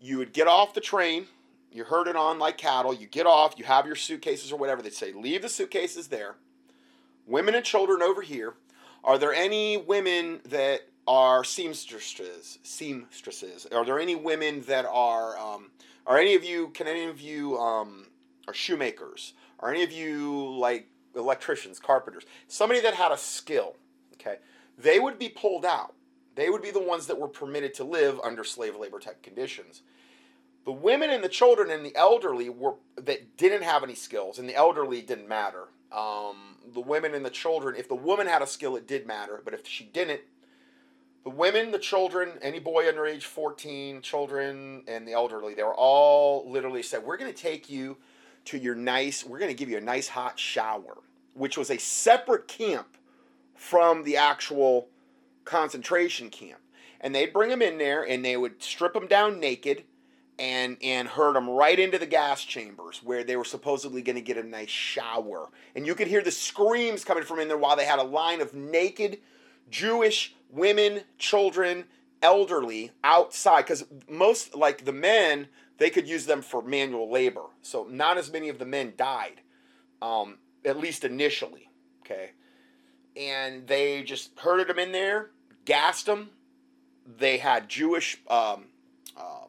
you 0.00 0.18
would 0.18 0.32
get 0.32 0.46
off 0.46 0.74
the 0.74 0.80
train, 0.80 1.26
you 1.70 1.84
herd 1.84 2.08
it 2.08 2.16
on 2.16 2.38
like 2.38 2.56
cattle, 2.56 2.94
you 2.94 3.06
get 3.06 3.26
off, 3.26 3.54
you 3.58 3.64
have 3.64 3.86
your 3.86 3.96
suitcases 3.96 4.52
or 4.52 4.58
whatever. 4.58 4.80
They'd 4.80 4.92
say, 4.92 5.12
leave 5.12 5.42
the 5.42 5.48
suitcases 5.48 6.08
there, 6.08 6.36
women 7.26 7.54
and 7.54 7.64
children 7.64 8.02
over 8.02 8.22
here. 8.22 8.54
Are 9.08 9.16
there 9.16 9.32
any 9.32 9.78
women 9.78 10.42
that 10.50 10.82
are 11.06 11.42
seamstresses? 11.42 12.58
Seamstresses. 12.62 13.66
Are 13.72 13.82
there 13.82 13.98
any 13.98 14.14
women 14.14 14.60
that 14.68 14.84
are? 14.84 15.38
Um, 15.38 15.70
are 16.06 16.18
any 16.18 16.34
of 16.34 16.44
you? 16.44 16.68
Can 16.74 16.86
any 16.86 17.06
of 17.06 17.18
you 17.18 17.56
um, 17.56 18.08
are 18.46 18.52
shoemakers? 18.52 19.32
Are 19.60 19.70
any 19.70 19.82
of 19.82 19.92
you 19.92 20.54
like 20.58 20.88
electricians, 21.16 21.80
carpenters? 21.80 22.24
Somebody 22.48 22.82
that 22.82 22.92
had 22.92 23.10
a 23.10 23.16
skill. 23.16 23.76
Okay, 24.12 24.36
they 24.76 24.98
would 24.98 25.18
be 25.18 25.30
pulled 25.30 25.64
out. 25.64 25.94
They 26.34 26.50
would 26.50 26.60
be 26.60 26.70
the 26.70 26.78
ones 26.78 27.06
that 27.06 27.18
were 27.18 27.28
permitted 27.28 27.72
to 27.74 27.84
live 27.84 28.20
under 28.22 28.44
slave 28.44 28.76
labor 28.76 28.98
type 28.98 29.22
conditions. 29.22 29.80
The 30.66 30.72
women 30.72 31.08
and 31.08 31.24
the 31.24 31.30
children 31.30 31.70
and 31.70 31.82
the 31.82 31.96
elderly 31.96 32.50
were 32.50 32.74
that 32.96 33.38
didn't 33.38 33.62
have 33.62 33.82
any 33.82 33.94
skills, 33.94 34.38
and 34.38 34.46
the 34.46 34.54
elderly 34.54 35.00
didn't 35.00 35.30
matter. 35.30 35.68
Um, 35.90 36.57
the 36.72 36.80
women 36.80 37.14
and 37.14 37.24
the 37.24 37.30
children, 37.30 37.76
if 37.76 37.88
the 37.88 37.94
woman 37.94 38.26
had 38.26 38.42
a 38.42 38.46
skill, 38.46 38.76
it 38.76 38.86
did 38.86 39.06
matter, 39.06 39.40
but 39.44 39.54
if 39.54 39.66
she 39.66 39.84
didn't, 39.84 40.20
the 41.24 41.30
women, 41.30 41.72
the 41.72 41.78
children, 41.78 42.32
any 42.40 42.58
boy 42.58 42.88
under 42.88 43.06
age 43.06 43.26
14, 43.26 44.00
children, 44.02 44.82
and 44.86 45.06
the 45.06 45.12
elderly, 45.12 45.54
they 45.54 45.62
were 45.62 45.74
all 45.74 46.50
literally 46.50 46.82
said, 46.82 47.04
We're 47.04 47.16
going 47.16 47.32
to 47.32 47.36
take 47.36 47.68
you 47.68 47.96
to 48.46 48.58
your 48.58 48.74
nice, 48.74 49.24
we're 49.24 49.38
going 49.38 49.50
to 49.50 49.56
give 49.56 49.68
you 49.68 49.76
a 49.76 49.82
nice 49.82 50.08
hot 50.08 50.38
shower, 50.38 50.98
which 51.34 51.58
was 51.58 51.70
a 51.70 51.78
separate 51.78 52.48
camp 52.48 52.96
from 53.54 54.04
the 54.04 54.16
actual 54.16 54.88
concentration 55.44 56.30
camp. 56.30 56.60
And 57.00 57.14
they'd 57.14 57.32
bring 57.32 57.50
them 57.50 57.62
in 57.62 57.78
there 57.78 58.08
and 58.08 58.24
they 58.24 58.36
would 58.36 58.62
strip 58.62 58.94
them 58.94 59.06
down 59.06 59.38
naked 59.38 59.84
and 60.38 60.76
and 60.82 61.08
herd 61.08 61.34
them 61.34 61.48
right 61.48 61.78
into 61.78 61.98
the 61.98 62.06
gas 62.06 62.44
chambers 62.44 63.00
where 63.02 63.24
they 63.24 63.36
were 63.36 63.44
supposedly 63.44 64.02
going 64.02 64.16
to 64.16 64.22
get 64.22 64.36
a 64.36 64.42
nice 64.42 64.70
shower. 64.70 65.48
And 65.74 65.86
you 65.86 65.94
could 65.94 66.08
hear 66.08 66.22
the 66.22 66.30
screams 66.30 67.04
coming 67.04 67.24
from 67.24 67.40
in 67.40 67.48
there 67.48 67.58
while 67.58 67.76
they 67.76 67.84
had 67.84 67.98
a 67.98 68.04
line 68.04 68.40
of 68.40 68.54
naked 68.54 69.18
Jewish 69.70 70.34
women, 70.50 71.02
children, 71.18 71.84
elderly 72.22 72.90
outside 73.04 73.62
because 73.62 73.84
most 74.08 74.54
like 74.54 74.84
the 74.84 74.92
men 74.92 75.48
they 75.78 75.90
could 75.90 76.08
use 76.08 76.26
them 76.26 76.42
for 76.42 76.62
manual 76.62 77.10
labor. 77.10 77.44
So 77.62 77.86
not 77.88 78.18
as 78.18 78.32
many 78.32 78.48
of 78.48 78.58
the 78.58 78.64
men 78.64 78.94
died, 78.96 79.40
um, 80.02 80.38
at 80.64 80.78
least 80.78 81.04
initially. 81.04 81.70
Okay, 82.00 82.30
and 83.16 83.66
they 83.66 84.02
just 84.02 84.38
herded 84.38 84.68
them 84.68 84.78
in 84.78 84.92
there, 84.92 85.30
gassed 85.64 86.06
them. 86.06 86.30
They 87.18 87.38
had 87.38 87.68
Jewish. 87.68 88.18
Um, 88.28 88.66
uh, 89.16 89.47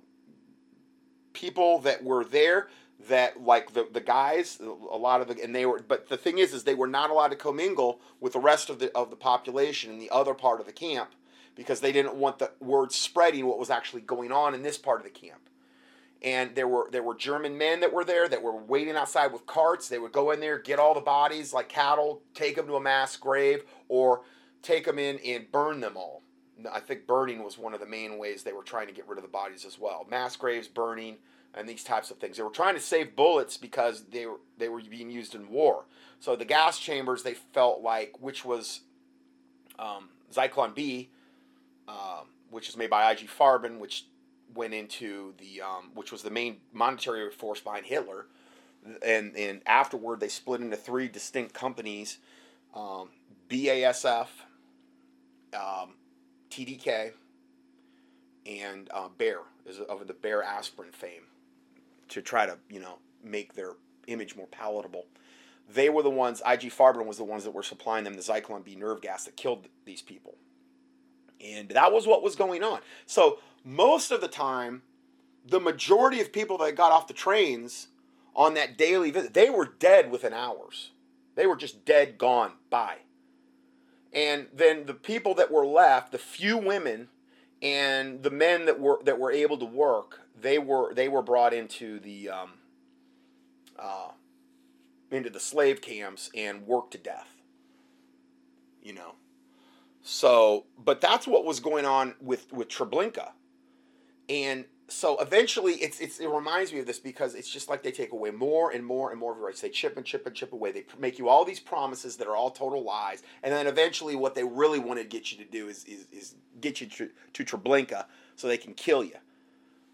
people 1.40 1.80
that 1.80 2.04
were 2.04 2.26
there 2.26 2.68
that 3.08 3.42
like 3.42 3.74
the, 3.74 3.88
the 3.94 4.02
guys 4.02 4.60
a 4.60 4.98
lot 4.98 5.22
of 5.22 5.28
the 5.30 5.42
and 5.42 5.56
they 5.56 5.66
were 5.66 5.82
but 5.88 6.10
the 6.10 6.18
thing 6.18 6.38
is 6.38 6.54
is 6.54 6.66
they 6.66 6.76
were 6.76 6.88
not 6.88 7.10
allowed 7.10 7.30
to 7.30 7.36
commingle 7.36 8.02
with 8.20 8.34
the 8.34 8.40
rest 8.40 8.70
of 8.70 8.80
the 8.80 8.94
of 8.94 9.10
the 9.10 9.16
population 9.16 9.90
in 9.90 10.00
the 10.00 10.10
other 10.10 10.34
part 10.34 10.60
of 10.60 10.66
the 10.66 10.74
camp 10.74 11.12
because 11.60 11.82
they 11.82 11.92
didn't 11.92 12.16
want 12.16 12.40
the 12.40 12.50
word 12.62 12.92
spreading 12.92 13.46
what 13.46 13.60
was 13.60 13.70
actually 13.70 14.02
going 14.02 14.32
on 14.32 14.54
in 14.56 14.64
this 14.64 14.78
part 14.78 15.00
of 15.00 15.04
the 15.04 15.10
camp. 15.10 15.50
And 16.22 16.56
there 16.56 16.70
were 16.70 16.90
there 16.90 17.04
were 17.04 17.16
German 17.16 17.58
men 17.58 17.82
that 17.82 17.94
were 17.94 18.06
there 18.06 18.30
that 18.30 18.42
were 18.42 18.56
waiting 18.56 18.96
outside 18.96 19.34
with 19.34 19.46
carts. 19.46 19.90
They 19.90 20.00
would 20.00 20.14
go 20.14 20.32
in 20.32 20.40
there 20.40 20.58
get 20.58 20.80
all 20.80 20.94
the 20.94 21.02
bodies 21.02 21.54
like 21.54 21.68
cattle 21.68 22.22
take 22.34 22.56
them 22.56 22.68
to 22.68 22.76
a 22.76 22.82
mass 22.82 23.18
grave 23.18 23.64
or 23.90 24.22
take 24.62 24.86
them 24.86 25.00
in 25.00 25.20
and 25.20 25.52
burn 25.52 25.82
them 25.82 25.98
all 25.98 26.24
I 26.72 26.80
think 26.80 27.07
burning 27.07 27.43
was 27.43 27.57
one 27.57 27.74
of 27.74 27.80
the 27.80 27.86
main 27.86 28.18
ways 28.18 28.43
they 28.43 28.53
were 28.53 28.64
trying 28.64 28.88
to 28.88 28.93
get 28.93 29.07
rid 29.07 29.18
of 29.18 29.24
the 29.24 29.30
bodies 29.30 29.66
as 29.66 29.80
well. 29.80 30.05
Mass 30.10 30.36
graves, 30.36 30.68
burning, 30.68 31.18
and 31.53 31.68
these 31.68 31.84
types 31.84 32.12
of 32.12 32.18
things. 32.18 32.38
They 32.38 32.43
were 32.43 32.49
trying 32.49 32.76
to 32.76 32.82
save 32.82 33.16
bullets 33.16 33.57
because 33.57 34.03
they 34.05 34.26
were 34.26 34.39
they 34.57 34.70
were 34.70 34.82
being 34.82 35.10
used 35.10 35.36
in 35.36 35.49
war. 35.49 35.86
So 36.20 36.36
the 36.36 36.45
gas 36.45 36.80
chambers 36.80 37.24
they 37.24 37.34
felt 37.34 37.82
like, 37.82 38.16
which 38.20 38.45
was 38.45 38.82
um, 39.78 40.10
Zyklon 40.34 40.76
B, 40.76 41.10
um, 41.88 42.28
which 42.51 42.70
is 42.70 42.78
made 42.78 42.89
by 42.89 43.12
IG 43.12 43.28
Farben, 43.28 43.80
which 43.80 44.05
went 44.53 44.74
into 44.74 45.34
the 45.38 45.62
um, 45.62 45.91
which 45.93 46.12
was 46.12 46.22
the 46.22 46.30
main 46.30 46.57
monetary 46.74 47.30
force 47.32 47.62
behind 47.62 47.86
Hitler, 47.86 48.28
and 49.03 49.36
and 49.36 49.62
afterward 49.66 50.20
they 50.20 50.30
split 50.30 50.62
into 50.62 50.78
three 50.78 51.07
distinct 51.07 51.53
companies, 51.53 52.20
um, 52.76 53.10
BASF. 53.49 54.28
TDK, 56.50 57.12
and 58.45 58.89
uh, 58.93 59.10
Bayer 59.18 59.41
is 59.66 59.80
of 59.80 60.08
the 60.08 60.14
Bayer 60.14 60.43
aspirin 60.43 60.91
fame 60.91 61.24
to 62.10 62.22
try 62.22 62.45
to 62.45 62.58
you 62.70 62.80
know 62.80 63.00
make 63.24 63.54
their 63.54 63.74
image 64.08 64.36
more 64.36 64.47
palatable. 64.47 65.06
They 65.72 65.89
were 65.89 66.02
the 66.02 66.10
ones. 66.10 66.41
IG 66.45 66.72
Farben 66.72 67.06
was 67.06 67.18
the 67.18 67.24
ones 67.24 67.43
that 67.43 67.52
were 67.52 67.64
supplying 67.64 68.04
them 68.04 68.16
the 68.16 68.22
Zyklon 68.22 68.64
B 68.64 68.76
nerve 68.76 69.02
gas 69.02 69.26
that 69.26 69.38
killed 69.38 69.68
these 69.86 70.02
people, 70.02 70.36
and 71.39 71.70
that 71.70 71.91
was 71.91 72.08
what 72.08 72.24
was 72.24 72.36
going 72.36 72.64
on. 72.64 72.80
So 73.06 73.39
most 73.64 74.12
of 74.12 74.22
the 74.22 74.28
time, 74.28 74.82
the 75.45 75.60
majority 75.60 76.22
of 76.22 76.32
people 76.32 76.58
that 76.60 76.76
got 76.76 76.91
off 76.91 77.08
the 77.08 77.14
trains 77.14 77.88
on 78.36 78.54
that 78.56 78.78
daily 78.78 79.12
visit, 79.12 79.34
they 79.34 79.50
were 79.50 79.66
dead 79.80 80.12
within 80.12 80.34
hours. 80.34 80.91
They 81.36 81.45
were 81.45 81.56
just 81.56 81.86
dead, 81.86 82.18
gone, 82.18 82.54
bye. 82.70 82.97
And 84.12 84.47
then 84.53 84.86
the 84.86 84.93
people 84.93 85.36
that 85.36 85.51
were 85.51 85.66
left, 85.66 86.12
the 86.12 86.18
few 86.18 86.57
women 86.57 87.10
and 87.62 88.24
the 88.24 88.32
men 88.32 88.66
that 88.66 88.80
were 88.80 88.99
that 89.03 89.20
were 89.20 89.32
able 89.32 89.57
to 89.57 89.66
work, 89.66 90.22
they 90.39 90.57
were 90.57 90.93
they 90.93 91.07
were 91.07 91.22
brought 91.22 91.53
into 91.53 91.99
the 91.99 92.30
um, 92.30 92.53
uh, 93.78 94.10
into 95.12 95.30
the 95.30 95.39
slave 95.39 95.82
camps 95.82 96.30
and 96.34 96.66
worked 96.66 96.91
to 96.91 96.97
death. 96.97 97.36
You 98.82 98.93
know, 98.93 99.16
so 100.01 100.66
but 100.78 101.01
that's 101.01 101.28
what 101.28 101.45
was 101.45 101.60
going 101.60 101.86
on 101.86 102.16
with 102.22 102.51
with 102.51 102.70
Treblinka, 102.70 103.32
and 104.28 104.66
so 104.90 105.18
eventually 105.20 105.74
it's, 105.76 106.00
it's 106.00 106.20
it 106.20 106.28
reminds 106.28 106.74
me 106.74 106.80
of 106.80 106.86
this 106.86 107.00
because 107.00 107.36
it's 107.36 107.50
just 107.50 107.70
like 107.70 107.84
they 107.84 107.92
take 107.92 108.12
away 108.12 108.32
more 108.32 108.72
and 108.72 108.86
more 108.86 109.12
and 109.12 109.20
more 109.20 109.32
of 109.32 109.38
your 109.38 109.48
rights. 109.48 109.62
They 109.62 109.70
chip 109.70 109.98
and 109.98 110.06
chip 110.06 110.26
and 110.26 110.36
chip 110.36 110.54
away. 110.54 110.72
They 110.72 110.86
make 110.98 111.18
you 111.20 111.30
all 111.30 111.46
these 111.46 111.60
promises 111.60 112.18
that 112.18 112.28
are 112.28 112.36
all 112.36 112.52
total 112.52 112.84
lies, 112.84 113.24
and 113.44 113.54
then 113.54 113.68
eventually 113.68 114.16
what 114.16 114.36
they 114.36 114.44
really 114.44 114.80
want 114.80 115.00
to 115.00 115.06
get 115.06 115.32
you 115.32 115.38
to 115.38 115.50
do 115.50 115.68
is 115.68 115.86
is, 115.86 116.08
is 116.12 116.36
get 116.62 116.82
you 116.82 116.88
to, 116.88 117.10
to 117.34 117.46
Treblinka 117.46 118.06
so 118.36 118.48
they 118.48 118.58
can 118.58 118.74
kill 118.74 119.04
you. 119.04 119.16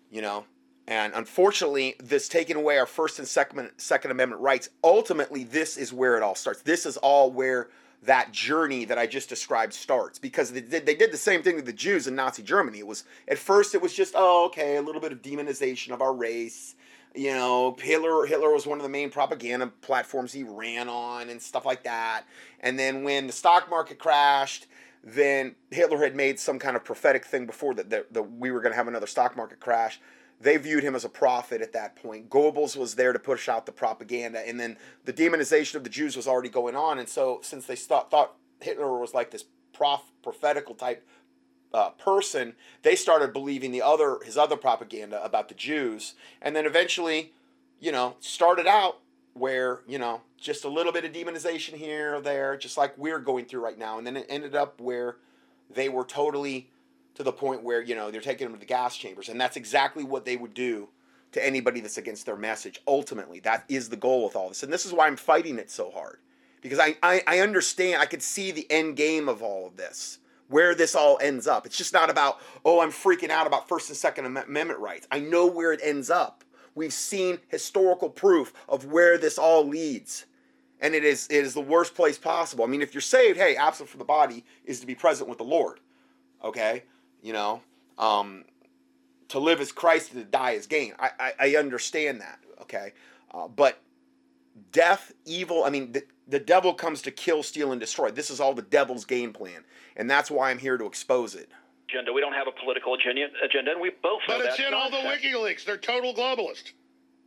You 0.10 0.22
know, 0.22 0.46
and 0.88 1.14
unfortunately, 1.14 1.96
this 2.00 2.28
taking 2.28 2.56
away 2.56 2.78
our 2.78 2.86
First 2.86 3.20
and 3.20 3.28
Second 3.28 3.72
Second 3.78 4.12
Amendment 4.12 4.42
rights. 4.42 4.70
Ultimately, 4.84 5.44
this 5.44 5.78
is 5.78 5.92
where 5.92 6.18
it 6.18 6.24
all 6.24 6.36
starts. 6.36 6.62
This 6.62 6.86
is 6.86 6.98
all 6.98 7.32
where 7.32 7.70
that 8.06 8.32
journey 8.32 8.86
that 8.86 8.98
I 8.98 9.08
just 9.08 9.30
described 9.30 9.74
starts 9.74 10.20
because 10.20 10.52
they 10.52 10.62
did, 10.62 10.86
they 10.86 10.96
did 10.96 11.12
the 11.12 11.18
same 11.18 11.42
thing 11.44 11.56
with 11.56 11.66
the 11.66 11.74
Jews 11.74 12.08
in 12.08 12.16
Nazi 12.16 12.44
Germany. 12.44 12.80
It 12.80 12.88
was 12.88 13.04
at 13.28 13.38
first 13.38 13.76
it 13.76 13.82
was 13.82 13.94
just 13.94 14.14
oh 14.16 14.46
okay 14.48 14.78
a 14.78 14.82
little 14.82 15.02
bit 15.02 15.12
of 15.12 15.22
demonization 15.22 15.92
of 15.92 16.02
our 16.02 16.14
race. 16.14 16.76
You 17.16 17.32
know, 17.32 17.78
Hitler 17.80 18.26
Hitler 18.26 18.52
was 18.52 18.68
one 18.68 18.78
of 18.78 18.84
the 18.84 18.90
main 18.90 19.10
propaganda 19.10 19.68
platforms 19.82 20.34
he 20.34 20.44
ran 20.44 20.90
on 20.90 21.30
and 21.30 21.42
stuff 21.42 21.66
like 21.66 21.84
that. 21.84 22.24
And 22.60 22.78
then 22.78 23.04
when 23.04 23.28
the 23.28 23.34
stock 23.34 23.70
market 23.70 24.00
crashed, 24.00 24.68
then 25.04 25.56
Hitler 25.70 26.00
had 26.00 26.16
made 26.16 26.40
some 26.40 26.58
kind 26.58 26.76
of 26.76 26.84
prophetic 26.84 27.26
thing 27.26 27.46
before 27.46 27.76
that, 27.76 27.92
that, 27.92 28.12
that 28.12 28.24
we 28.24 28.52
were 28.52 28.60
going 28.60 28.72
to 28.72 28.78
have 28.78 28.88
another 28.88 29.08
stock 29.08 29.38
market 29.38 29.60
crash. 29.60 30.02
They 30.40 30.58
viewed 30.58 30.84
him 30.84 30.96
as 30.96 31.06
a 31.06 31.10
prophet 31.10 31.62
at 31.62 31.74
that 31.74 31.96
point. 31.96 32.30
Goebbels 32.30 32.76
was 32.76 32.96
there 32.96 33.14
to 33.14 33.20
push 33.20 33.48
out 33.48 33.66
the 33.66 33.72
propaganda, 33.72 34.40
and 34.48 34.60
then 34.60 34.78
the 35.06 35.14
demonization 35.14 35.76
of 35.76 35.84
the 35.84 35.90
Jews 35.90 36.16
was 36.16 36.28
already 36.28 36.50
going 36.50 36.76
on. 36.76 37.00
And 37.00 37.08
so, 37.08 37.40
since 37.42 37.66
they 37.66 37.76
thought, 37.76 38.12
thought 38.12 38.36
Hitler 38.60 39.00
was 39.00 39.14
like 39.14 39.32
this 39.32 39.46
prof, 39.74 40.02
prophetical 40.22 40.76
type 40.76 41.08
uh, 41.74 41.90
person, 41.92 42.56
they 42.84 42.96
started 42.96 43.34
believing 43.34 43.72
the 43.72 43.82
other 43.82 44.20
his 44.24 44.38
other 44.38 44.56
propaganda 44.56 45.24
about 45.24 45.50
the 45.50 45.56
Jews, 45.56 46.16
and 46.42 46.56
then 46.56 46.66
eventually, 46.66 47.34
you 47.80 47.92
know, 47.92 48.16
started 48.20 48.68
out 48.68 49.00
where 49.34 49.82
you 49.88 50.00
know 50.00 50.22
just 50.38 50.64
a 50.64 50.70
little 50.70 50.92
bit 50.92 51.06
of 51.06 51.12
demonization 51.12 51.74
here 51.74 52.16
or 52.16 52.22
there, 52.22 52.56
just 52.56 52.78
like 52.78 52.98
we're 52.98 53.20
going 53.20 53.46
through 53.46 53.62
right 53.62 53.78
now, 53.78 53.98
and 53.98 54.06
then 54.06 54.18
it 54.18 54.26
ended 54.30 54.56
up 54.56 54.80
where 54.80 55.18
they 55.70 55.90
were 55.90 56.06
totally 56.06 56.70
to 57.16 57.24
the 57.24 57.32
point 57.32 57.64
where 57.64 57.82
you 57.82 57.96
know 57.96 58.12
they're 58.12 58.22
taking 58.22 58.46
them 58.46 58.54
to 58.54 58.60
the 58.60 58.66
gas 58.66 58.96
chambers, 58.96 59.30
and 59.30 59.40
that's 59.40 59.58
exactly 59.58 60.04
what 60.04 60.26
they 60.26 60.38
would 60.38 60.54
do 60.54 60.90
to 61.32 61.46
anybody 61.46 61.82
that's 61.82 61.98
against 61.98 62.26
their 62.26 62.38
message. 62.38 62.82
Ultimately, 62.88 63.40
that 63.42 63.66
is 63.68 63.90
the 63.90 63.98
goal 63.98 64.24
with 64.24 64.36
all 64.36 64.50
this, 64.50 64.64
and 64.64 64.72
this 64.72 64.86
is 64.86 64.94
why 64.94 65.08
I'm 65.08 65.18
fighting 65.18 65.58
it 65.58 65.72
so 65.72 65.92
hard 65.92 66.20
because 66.62 66.80
I 66.80 66.96
I, 67.04 67.22
I 67.28 67.40
understand, 67.40 68.02
I 68.02 68.06
could 68.06 68.22
see 68.22 68.52
the 68.52 68.70
end 68.72 68.96
game 68.96 69.28
of 69.30 69.42
all 69.42 69.68
of 69.68 69.78
this. 69.78 70.20
Where 70.48 70.76
this 70.76 70.94
all 70.94 71.18
ends 71.24 71.48
up. 71.48 71.66
It's 71.66 71.76
just 71.76 71.92
not 71.92 72.12
about, 72.12 72.40
oh, 72.64 72.80
I'm 72.80 72.92
freaking 72.92 73.32
out 73.32 73.48
about 73.48 73.68
First 73.68 73.90
and 73.90 73.98
Second 73.98 74.26
Amendment 74.26 74.78
rights. 74.78 75.08
I 75.10 75.20
know 75.20 75.48
where 75.48 75.74
it 75.74 75.80
ends 75.82 76.12
up. 76.12 76.44
We've 76.76 76.94
seen 76.94 77.40
historical 77.48 78.10
proof 78.10 78.54
of 78.70 78.86
where 78.86 79.18
this 79.18 79.40
all 79.40 79.66
leads. 79.66 80.26
And 80.82 80.94
it 80.94 81.04
is 81.04 81.28
it 81.32 81.46
is 81.46 81.54
the 81.54 81.62
worst 81.62 81.96
place 81.96 82.18
possible. 82.18 82.66
I 82.66 82.68
mean, 82.68 82.82
if 82.82 82.94
you're 82.94 83.02
saved, 83.02 83.40
hey, 83.40 83.56
absent 83.56 83.90
from 83.90 84.00
the 84.00 84.06
body 84.06 84.44
is 84.66 84.82
to 84.82 84.86
be 84.86 84.94
present 84.94 85.30
with 85.30 85.38
the 85.38 85.46
Lord. 85.46 85.80
Okay? 86.44 86.84
You 87.26 87.34
know, 87.34 87.62
um, 87.98 88.46
to 89.30 89.40
live 89.40 89.60
as 89.60 89.72
Christ 89.72 90.14
and 90.14 90.24
to 90.24 90.30
die 90.30 90.54
as 90.54 90.68
gain. 90.68 90.94
I, 91.00 91.10
I, 91.20 91.34
I 91.40 91.56
understand 91.56 92.22
that. 92.22 92.38
Okay? 92.62 92.94
Uh, 93.34 93.48
but 93.48 93.82
death, 94.72 95.12
evil, 95.26 95.64
I 95.64 95.72
mean, 95.72 95.92
the, 95.92 96.04
the 96.28 96.40
devil 96.40 96.76
comes 96.76 97.02
to 97.02 97.10
kill, 97.10 97.42
steal, 97.42 97.72
and 97.72 97.82
destroy. 97.82 98.12
This 98.12 98.30
is 98.30 98.40
all 98.40 98.54
the 98.54 98.62
devil's 98.62 99.06
game 99.06 99.34
plan. 99.34 99.64
And 99.96 100.08
that's 100.08 100.30
why 100.30 100.52
I'm 100.52 100.60
here 100.60 100.78
to 100.78 100.86
expose 100.86 101.34
it. 101.34 101.50
Agenda. 101.90 102.14
We 102.14 102.22
don't 102.22 102.34
have 102.34 102.48
a 102.48 102.52
political 102.52 102.94
agenda, 102.94 103.26
agenda 103.44 103.72
and 103.72 103.82
we 103.82 103.90
both 104.04 104.22
know 104.28 104.38
But 104.38 104.46
it's 104.46 104.58
that's 104.58 104.68
in 104.68 104.74
all 104.76 104.92
the. 104.92 104.98
WikiLeaks. 104.98 105.66
They're 105.66 105.78
total 105.78 106.14
globalists. 106.14 106.74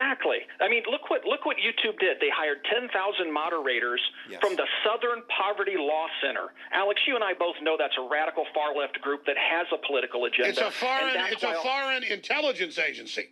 Exactly. 0.00 0.38
I 0.60 0.68
mean, 0.68 0.82
look 0.90 1.10
what 1.10 1.24
look 1.24 1.44
what 1.44 1.56
YouTube 1.56 1.98
did. 1.98 2.18
They 2.20 2.30
hired 2.30 2.58
10,000 2.72 3.32
moderators 3.32 4.00
Yes. 4.30 4.40
from 4.40 4.54
the 4.54 4.66
Southern 4.84 5.22
Poverty 5.26 5.74
Law 5.76 6.06
Center. 6.22 6.52
Alex, 6.72 7.00
you 7.06 7.16
and 7.16 7.24
I 7.24 7.34
both 7.34 7.56
know 7.62 7.76
that's 7.76 7.96
a 7.98 8.06
radical 8.08 8.44
far 8.54 8.74
left 8.76 9.00
group 9.00 9.26
that 9.26 9.36
has 9.36 9.66
a 9.74 9.78
political 9.86 10.24
agenda. 10.26 10.50
It's 10.50 10.60
a 10.60 10.70
foreign. 10.70 11.16
It's 11.32 11.42
a 11.42 11.46
why 11.48 11.54
all- 11.54 11.62
foreign 11.62 12.04
intelligence 12.04 12.78
agency. 12.78 13.30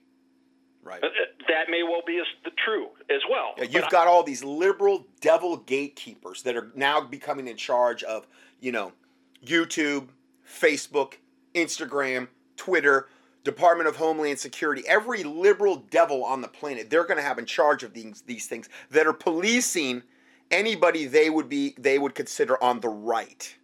Right. 0.82 1.02
Uh, 1.02 1.06
uh, 1.06 1.10
that 1.48 1.68
may 1.70 1.82
well 1.84 2.02
be 2.06 2.18
as 2.18 2.26
the 2.44 2.50
true 2.64 2.88
as 3.10 3.22
well. 3.30 3.54
Yeah, 3.58 3.64
you've 3.64 3.84
I- 3.84 3.90
got 3.90 4.06
all 4.08 4.22
these 4.24 4.42
liberal 4.42 5.06
devil 5.20 5.56
gatekeepers 5.58 6.42
that 6.42 6.56
are 6.56 6.70
now 6.74 7.00
becoming 7.00 7.46
in 7.48 7.56
charge 7.56 8.02
of, 8.02 8.26
you 8.60 8.72
know, 8.72 8.92
YouTube, 9.44 10.08
Facebook, 10.48 11.14
Instagram, 11.54 12.28
Twitter, 12.56 13.08
Department 13.46 13.88
of 13.88 13.94
Homeland 13.94 14.40
Security, 14.40 14.82
every 14.88 15.22
liberal 15.22 15.76
devil 15.76 16.24
on 16.24 16.40
the 16.40 16.48
planet, 16.48 16.90
they're 16.90 17.04
going 17.06 17.16
to 17.16 17.22
have 17.22 17.38
in 17.38 17.46
charge 17.46 17.84
of 17.84 17.94
these 17.94 18.22
these 18.26 18.46
things 18.46 18.68
that 18.90 19.06
are 19.06 19.12
policing 19.12 20.02
anybody 20.50 21.06
they 21.06 21.30
would 21.30 21.48
be 21.48 21.74
they 21.78 21.96
would 21.96 22.14
consider 22.14 22.62
on 22.62 22.80
the 22.80 22.88
right. 22.88 23.56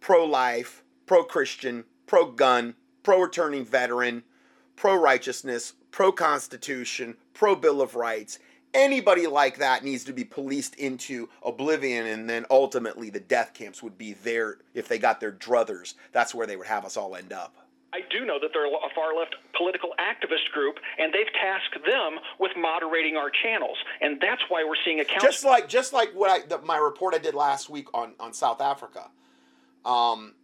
Pro-life, 0.00 0.84
pro-Christian, 1.06 1.84
pro-gun, 2.06 2.74
pro-returning 3.02 3.64
veteran, 3.64 4.24
pro 4.76 4.94
righteousness, 4.94 5.72
pro 5.90 6.12
constitution, 6.12 7.16
pro 7.32 7.56
Bill 7.56 7.80
of 7.80 7.94
Rights. 7.94 8.38
Anybody 8.74 9.26
like 9.26 9.56
that 9.56 9.84
needs 9.84 10.04
to 10.04 10.12
be 10.12 10.24
policed 10.24 10.74
into 10.74 11.30
oblivion, 11.42 12.06
and 12.06 12.28
then 12.28 12.44
ultimately 12.50 13.08
the 13.08 13.20
death 13.20 13.54
camps 13.54 13.82
would 13.82 13.96
be 13.96 14.12
there 14.12 14.58
if 14.74 14.86
they 14.86 14.98
got 14.98 15.18
their 15.18 15.32
druthers. 15.32 15.94
That's 16.12 16.34
where 16.34 16.46
they 16.46 16.56
would 16.56 16.66
have 16.66 16.84
us 16.84 16.98
all 16.98 17.16
end 17.16 17.32
up. 17.32 17.63
I 17.94 18.00
do 18.10 18.24
know 18.24 18.40
that 18.40 18.50
they're 18.52 18.66
a 18.66 18.92
far 18.92 19.16
left 19.16 19.36
political 19.56 19.90
activist 20.00 20.50
group, 20.52 20.78
and 20.98 21.14
they've 21.14 21.32
tasked 21.32 21.86
them 21.86 22.18
with 22.40 22.50
moderating 22.56 23.16
our 23.16 23.30
channels, 23.30 23.76
and 24.00 24.20
that's 24.20 24.42
why 24.48 24.64
we're 24.64 24.74
seeing 24.84 24.98
accounts. 24.98 25.24
Just 25.24 25.44
like 25.44 25.68
just 25.68 25.92
like 25.92 26.12
what 26.12 26.28
I 26.28 26.44
the, 26.44 26.58
my 26.62 26.76
report 26.76 27.14
I 27.14 27.18
did 27.18 27.34
last 27.34 27.70
week 27.70 27.86
on 27.94 28.14
on 28.18 28.32
South 28.32 28.60
Africa, 28.60 29.10
um, 29.84 30.34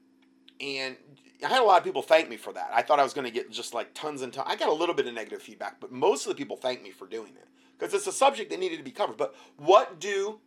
and 0.60 0.96
I 1.44 1.48
had 1.48 1.60
a 1.60 1.64
lot 1.64 1.78
of 1.78 1.84
people 1.84 2.02
thank 2.02 2.28
me 2.28 2.36
for 2.36 2.52
that. 2.52 2.70
I 2.72 2.82
thought 2.82 3.00
I 3.00 3.02
was 3.02 3.14
going 3.14 3.26
to 3.26 3.32
get 3.32 3.50
just 3.50 3.74
like 3.74 3.94
tons 3.94 4.22
and 4.22 4.32
tons. 4.32 4.46
I 4.48 4.54
got 4.54 4.68
a 4.68 4.72
little 4.72 4.94
bit 4.94 5.08
of 5.08 5.14
negative 5.14 5.42
feedback, 5.42 5.80
but 5.80 5.90
most 5.90 6.26
of 6.26 6.30
the 6.30 6.36
people 6.36 6.56
thanked 6.56 6.84
me 6.84 6.92
for 6.92 7.08
doing 7.08 7.32
it 7.34 7.48
because 7.76 7.92
it's 7.94 8.06
a 8.06 8.12
subject 8.12 8.50
that 8.50 8.60
needed 8.60 8.78
to 8.78 8.84
be 8.84 8.92
covered. 8.92 9.16
But 9.16 9.34
what 9.56 9.98
do 9.98 10.38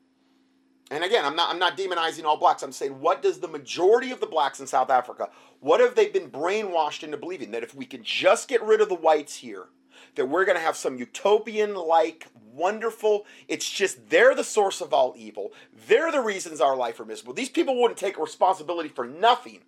and 0.93 1.03
again, 1.03 1.25
I'm 1.25 1.35
not 1.35 1.49
I'm 1.49 1.59
not 1.59 1.77
demonizing 1.77 2.23
all 2.23 2.37
blacks. 2.37 2.63
I'm 2.63 2.71
saying 2.71 2.99
what 2.99 3.21
does 3.21 3.39
the 3.39 3.47
majority 3.47 4.11
of 4.11 4.19
the 4.19 4.27
blacks 4.27 4.59
in 4.59 4.67
South 4.67 4.89
Africa, 4.89 5.29
what 5.59 5.79
have 5.79 5.95
they 5.95 6.07
been 6.07 6.29
brainwashed 6.29 7.03
into 7.03 7.17
believing 7.17 7.51
that 7.51 7.63
if 7.63 7.73
we 7.73 7.85
could 7.85 8.03
just 8.03 8.47
get 8.47 8.61
rid 8.61 8.81
of 8.81 8.89
the 8.89 8.95
whites 8.95 9.35
here, 9.37 9.67
that 10.15 10.27
we're 10.27 10.45
going 10.45 10.57
to 10.57 10.63
have 10.63 10.77
some 10.77 10.97
utopian 10.97 11.75
like 11.75 12.27
wonderful 12.53 13.25
it's 13.47 13.67
just 13.67 14.09
they're 14.09 14.35
the 14.35 14.43
source 14.43 14.81
of 14.81 14.93
all 14.93 15.13
evil. 15.17 15.51
They're 15.87 16.11
the 16.11 16.21
reasons 16.21 16.61
our 16.61 16.75
life 16.75 16.99
are 16.99 17.05
miserable. 17.05 17.33
These 17.33 17.49
people 17.49 17.81
wouldn't 17.81 17.99
take 17.99 18.17
responsibility 18.17 18.89
for 18.89 19.07
nothing. 19.07 19.61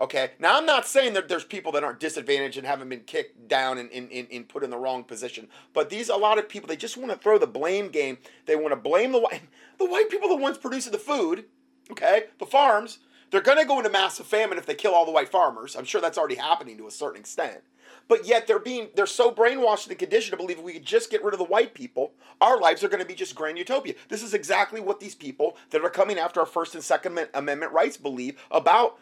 Okay. 0.00 0.30
Now 0.38 0.56
I'm 0.56 0.64
not 0.64 0.86
saying 0.86 1.12
that 1.12 1.28
there's 1.28 1.44
people 1.44 1.72
that 1.72 1.84
aren't 1.84 2.00
disadvantaged 2.00 2.56
and 2.56 2.66
haven't 2.66 2.88
been 2.88 3.00
kicked 3.00 3.48
down 3.48 3.76
and, 3.76 3.90
and, 3.90 4.10
and, 4.10 4.48
put 4.48 4.64
in 4.64 4.70
the 4.70 4.78
wrong 4.78 5.04
position. 5.04 5.48
But 5.74 5.90
these 5.90 6.08
a 6.08 6.16
lot 6.16 6.38
of 6.38 6.48
people 6.48 6.68
they 6.68 6.76
just 6.76 6.96
want 6.96 7.10
to 7.10 7.18
throw 7.18 7.36
the 7.36 7.46
blame 7.46 7.88
game. 7.88 8.18
They 8.46 8.56
want 8.56 8.72
to 8.72 8.76
blame 8.76 9.12
the 9.12 9.20
white 9.20 9.42
the 9.78 9.86
white 9.86 10.08
people 10.08 10.28
the 10.28 10.36
ones 10.36 10.56
producing 10.56 10.92
the 10.92 10.98
food. 10.98 11.44
Okay, 11.90 12.24
the 12.38 12.46
farms. 12.46 13.00
They're 13.30 13.40
gonna 13.42 13.64
go 13.64 13.78
into 13.78 13.90
massive 13.90 14.26
famine 14.26 14.58
if 14.58 14.66
they 14.66 14.74
kill 14.74 14.94
all 14.94 15.04
the 15.04 15.12
white 15.12 15.28
farmers. 15.28 15.76
I'm 15.76 15.84
sure 15.84 16.00
that's 16.00 16.18
already 16.18 16.36
happening 16.36 16.78
to 16.78 16.86
a 16.86 16.90
certain 16.90 17.20
extent. 17.20 17.60
But 18.08 18.26
yet 18.26 18.46
they're 18.46 18.58
being 18.58 18.88
they're 18.96 19.06
so 19.06 19.30
brainwashed 19.30 19.88
and 19.88 19.98
conditioned 19.98 20.32
to 20.32 20.36
believe 20.36 20.58
if 20.58 20.64
we 20.64 20.72
could 20.72 20.84
just 20.84 21.10
get 21.10 21.22
rid 21.22 21.34
of 21.34 21.38
the 21.38 21.44
white 21.44 21.74
people, 21.74 22.12
our 22.40 22.58
lives 22.58 22.82
are 22.82 22.88
going 22.88 23.02
to 23.02 23.06
be 23.06 23.14
just 23.14 23.36
grand 23.36 23.58
utopia. 23.58 23.94
This 24.08 24.22
is 24.22 24.34
exactly 24.34 24.80
what 24.80 24.98
these 24.98 25.14
people 25.14 25.56
that 25.70 25.84
are 25.84 25.90
coming 25.90 26.18
after 26.18 26.40
our 26.40 26.46
First 26.46 26.74
and 26.74 26.82
Second 26.82 27.28
Amendment 27.34 27.72
rights 27.72 27.96
believe 27.96 28.42
about 28.50 28.98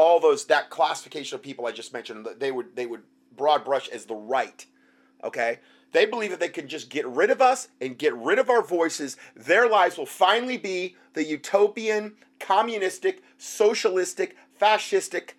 all 0.00 0.18
those 0.18 0.46
that 0.46 0.70
classification 0.70 1.34
of 1.34 1.42
people 1.42 1.66
I 1.66 1.72
just 1.72 1.92
mentioned 1.92 2.26
they 2.38 2.50
would 2.50 2.74
they 2.74 2.86
would 2.86 3.02
broad 3.36 3.64
brush 3.64 3.88
as 3.88 4.06
the 4.06 4.14
right. 4.14 4.64
Okay? 5.22 5.60
They 5.92 6.06
believe 6.06 6.30
that 6.30 6.40
they 6.40 6.48
can 6.48 6.68
just 6.68 6.88
get 6.88 7.06
rid 7.06 7.30
of 7.30 7.42
us 7.42 7.68
and 7.80 7.98
get 7.98 8.14
rid 8.14 8.38
of 8.38 8.48
our 8.48 8.62
voices. 8.62 9.16
Their 9.36 9.68
lives 9.68 9.98
will 9.98 10.06
finally 10.06 10.56
be 10.56 10.96
the 11.14 11.24
utopian, 11.24 12.14
communistic, 12.38 13.22
socialistic, 13.36 14.36
fascistic 14.60 15.32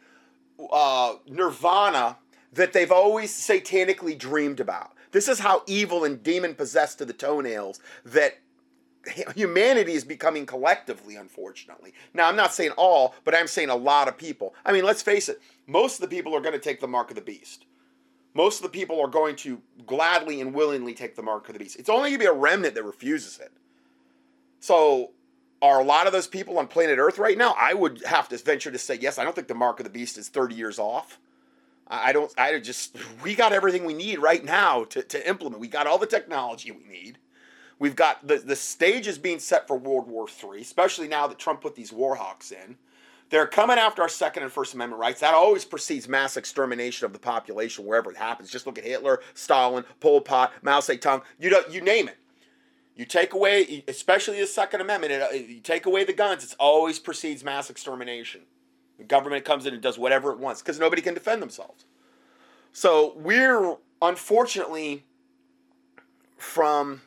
uh, 0.71 1.15
nirvana 1.27 2.17
that 2.53 2.73
they've 2.73 2.91
always 2.91 3.33
satanically 3.33 4.17
dreamed 4.17 4.59
about. 4.59 4.91
This 5.11 5.27
is 5.27 5.39
how 5.39 5.63
evil 5.67 6.03
and 6.03 6.21
demon 6.21 6.53
possessed 6.53 6.97
to 6.99 7.05
the 7.05 7.13
toenails 7.13 7.79
that 8.05 8.39
humanity 9.35 9.93
is 9.93 10.03
becoming 10.03 10.45
collectively, 10.45 11.15
unfortunately. 11.15 11.93
Now, 12.13 12.27
I'm 12.27 12.35
not 12.35 12.53
saying 12.53 12.71
all, 12.77 13.15
but 13.23 13.35
I'm 13.35 13.47
saying 13.47 13.69
a 13.69 13.75
lot 13.75 14.07
of 14.07 14.17
people. 14.17 14.53
I 14.65 14.71
mean, 14.71 14.83
let's 14.83 15.01
face 15.01 15.29
it, 15.29 15.41
most 15.67 16.01
of 16.01 16.09
the 16.09 16.15
people 16.15 16.35
are 16.35 16.41
going 16.41 16.53
to 16.53 16.59
take 16.59 16.79
the 16.79 16.87
mark 16.87 17.09
of 17.09 17.15
the 17.15 17.21
beast. 17.21 17.65
Most 18.33 18.59
of 18.59 18.63
the 18.63 18.77
people 18.77 19.01
are 19.01 19.07
going 19.07 19.35
to 19.37 19.61
gladly 19.85 20.39
and 20.39 20.53
willingly 20.53 20.93
take 20.93 21.15
the 21.15 21.23
mark 21.23 21.47
of 21.49 21.53
the 21.53 21.59
beast. 21.59 21.77
It's 21.77 21.89
only 21.89 22.09
going 22.09 22.13
to 22.13 22.19
be 22.19 22.25
a 22.25 22.33
remnant 22.33 22.75
that 22.75 22.83
refuses 22.83 23.39
it. 23.39 23.51
So, 24.59 25.11
are 25.61 25.79
a 25.79 25.83
lot 25.83 26.07
of 26.07 26.13
those 26.13 26.27
people 26.27 26.57
on 26.57 26.67
planet 26.67 26.97
Earth 26.97 27.19
right 27.19 27.37
now? 27.37 27.55
I 27.59 27.73
would 27.73 28.03
have 28.05 28.29
to 28.29 28.37
venture 28.37 28.71
to 28.71 28.77
say 28.77 28.97
yes. 28.99 29.19
I 29.19 29.23
don't 29.23 29.35
think 29.35 29.47
the 29.47 29.53
mark 29.53 29.79
of 29.79 29.83
the 29.83 29.91
beast 29.91 30.17
is 30.17 30.29
30 30.29 30.55
years 30.55 30.79
off. 30.79 31.19
I 31.87 32.13
don't, 32.13 32.31
I 32.37 32.57
just, 32.59 32.97
we 33.23 33.35
got 33.35 33.51
everything 33.51 33.85
we 33.85 33.93
need 33.93 34.19
right 34.19 34.43
now 34.43 34.85
to, 34.85 35.03
to 35.03 35.27
implement. 35.27 35.59
We 35.59 35.67
got 35.67 35.87
all 35.87 35.97
the 35.97 36.07
technology 36.07 36.71
we 36.71 36.87
need. 36.87 37.17
We've 37.81 37.95
got 37.95 38.27
the, 38.27 38.37
the 38.37 38.55
stage 38.55 39.07
is 39.07 39.17
being 39.17 39.39
set 39.39 39.67
for 39.67 39.75
World 39.75 40.07
War 40.07 40.27
III, 40.27 40.61
especially 40.61 41.07
now 41.07 41.25
that 41.25 41.39
Trump 41.39 41.61
put 41.61 41.73
these 41.73 41.91
war 41.91 42.13
hawks 42.13 42.51
in. 42.51 42.77
They're 43.31 43.47
coming 43.47 43.79
after 43.79 44.03
our 44.03 44.07
Second 44.07 44.43
and 44.43 44.51
First 44.51 44.75
Amendment 44.75 44.99
rights. 44.99 45.21
That 45.21 45.33
always 45.33 45.65
precedes 45.65 46.07
mass 46.07 46.37
extermination 46.37 47.07
of 47.07 47.13
the 47.13 47.17
population 47.17 47.83
wherever 47.83 48.11
it 48.11 48.17
happens. 48.17 48.51
Just 48.51 48.67
look 48.67 48.77
at 48.77 48.83
Hitler, 48.83 49.21
Stalin, 49.33 49.83
Pol 49.99 50.21
Pot, 50.21 50.53
Mao 50.61 50.79
Zedong. 50.79 51.23
You 51.39 51.49
don't, 51.49 51.73
you 51.73 51.81
name 51.81 52.07
it. 52.07 52.17
You 52.95 53.05
take 53.05 53.33
away, 53.33 53.83
especially 53.87 54.39
the 54.39 54.45
Second 54.45 54.81
Amendment. 54.81 55.13
It, 55.13 55.49
you 55.49 55.59
take 55.59 55.87
away 55.87 56.03
the 56.03 56.13
guns. 56.13 56.43
It 56.43 56.55
always 56.59 56.99
precedes 56.99 57.43
mass 57.43 57.71
extermination. 57.71 58.41
The 58.99 59.05
government 59.05 59.43
comes 59.43 59.65
in 59.65 59.73
and 59.73 59.81
does 59.81 59.97
whatever 59.97 60.31
it 60.31 60.37
wants 60.37 60.61
because 60.61 60.77
nobody 60.77 61.01
can 61.01 61.15
defend 61.15 61.41
themselves. 61.41 61.85
So 62.73 63.13
we're 63.15 63.77
unfortunately 64.03 65.03
from 66.37 67.01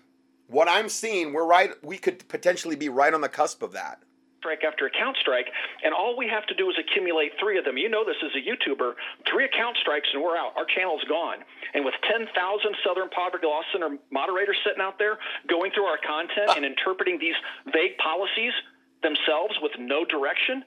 what 0.49 0.69
I'm 0.69 0.89
seeing, 0.89 1.33
we're 1.33 1.47
right. 1.47 1.71
We 1.83 1.99
could 1.99 2.27
potentially 2.29 2.77
be 2.77 2.89
right 2.89 3.13
on 3.13 3.21
the 3.21 3.29
cusp 3.29 3.63
of 3.63 3.73
that. 3.73 4.03
strike 4.41 4.63
after 4.63 4.85
account 4.85 5.17
strike, 5.21 5.49
and 5.83 5.95
all 5.95 6.17
we 6.17 6.29
have 6.29 6.45
to 6.47 6.55
do 6.55 6.69
is 6.69 6.77
accumulate 6.79 7.33
three 7.41 7.57
of 7.57 7.65
them. 7.65 7.79
You 7.79 7.89
know 7.89 8.05
this 8.05 8.17
as 8.23 8.31
a 8.37 8.43
YouTuber, 8.45 8.93
three 9.31 9.47
account 9.47 9.77
strikes 9.81 10.09
and 10.13 10.23
we're 10.23 10.37
out. 10.37 10.53
Our 10.57 10.67
channel's 10.67 11.05
gone. 11.09 11.39
And 11.73 11.85
with 11.85 11.95
10,000 12.13 12.29
Southern 12.85 13.09
Poverty 13.09 13.47
Law 13.47 13.63
Center 13.73 13.97
moderators 14.11 14.57
sitting 14.65 14.83
out 14.83 14.99
there 14.99 15.19
going 15.49 15.73
through 15.73 15.85
our 15.89 15.99
content 15.99 16.53
and 16.57 16.65
uh. 16.65 16.69
interpreting 16.69 17.19
these 17.19 17.37
vague 17.73 17.97
policies 17.97 18.53
themselves 19.03 19.57
with 19.63 19.73
no 19.79 20.05
direction, 20.05 20.63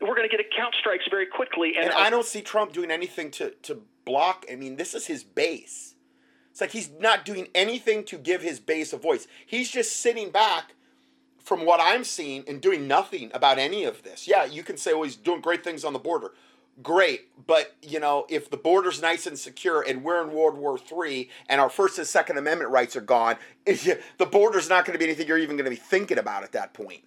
we're 0.00 0.16
going 0.16 0.28
to 0.28 0.34
get 0.34 0.44
account 0.44 0.74
strikes 0.78 1.04
very 1.08 1.26
quickly. 1.26 1.72
And, 1.76 1.86
and 1.86 1.94
I 1.94 2.10
don't 2.10 2.26
see 2.26 2.42
Trump 2.42 2.72
doing 2.72 2.90
anything 2.90 3.30
to, 3.32 3.50
to 3.62 3.80
block. 4.04 4.44
I 4.50 4.56
mean, 4.56 4.76
this 4.76 4.94
is 4.94 5.06
his 5.06 5.24
base. 5.24 5.91
It's 6.52 6.60
like 6.60 6.72
he's 6.72 6.90
not 7.00 7.24
doing 7.24 7.48
anything 7.54 8.04
to 8.04 8.18
give 8.18 8.42
his 8.42 8.60
base 8.60 8.92
a 8.92 8.98
voice. 8.98 9.26
He's 9.46 9.70
just 9.70 9.96
sitting 9.96 10.30
back 10.30 10.74
from 11.38 11.64
what 11.64 11.80
I'm 11.82 12.04
seeing 12.04 12.44
and 12.46 12.60
doing 12.60 12.86
nothing 12.86 13.30
about 13.32 13.58
any 13.58 13.84
of 13.84 14.02
this. 14.02 14.28
Yeah, 14.28 14.44
you 14.44 14.62
can 14.62 14.76
say, 14.76 14.92
well, 14.92 15.04
he's 15.04 15.16
doing 15.16 15.40
great 15.40 15.64
things 15.64 15.82
on 15.82 15.94
the 15.94 15.98
border. 15.98 16.32
Great, 16.82 17.28
but 17.46 17.74
you 17.82 17.98
know, 18.00 18.26
if 18.28 18.50
the 18.50 18.58
border's 18.58 19.00
nice 19.00 19.26
and 19.26 19.38
secure 19.38 19.82
and 19.86 20.04
we're 20.04 20.22
in 20.22 20.32
World 20.32 20.58
War 20.58 20.78
III 20.78 21.28
and 21.48 21.58
our 21.58 21.70
First 21.70 21.96
and 21.98 22.06
Second 22.06 22.36
Amendment 22.36 22.70
rights 22.70 22.96
are 22.96 23.02
gone, 23.02 23.36
the 23.64 24.26
border's 24.30 24.68
not 24.68 24.84
going 24.84 24.92
to 24.92 24.98
be 24.98 25.06
anything 25.06 25.26
you're 25.26 25.38
even 25.38 25.56
going 25.56 25.64
to 25.64 25.70
be 25.70 25.76
thinking 25.76 26.18
about 26.18 26.44
at 26.44 26.52
that 26.52 26.74
point 26.74 27.02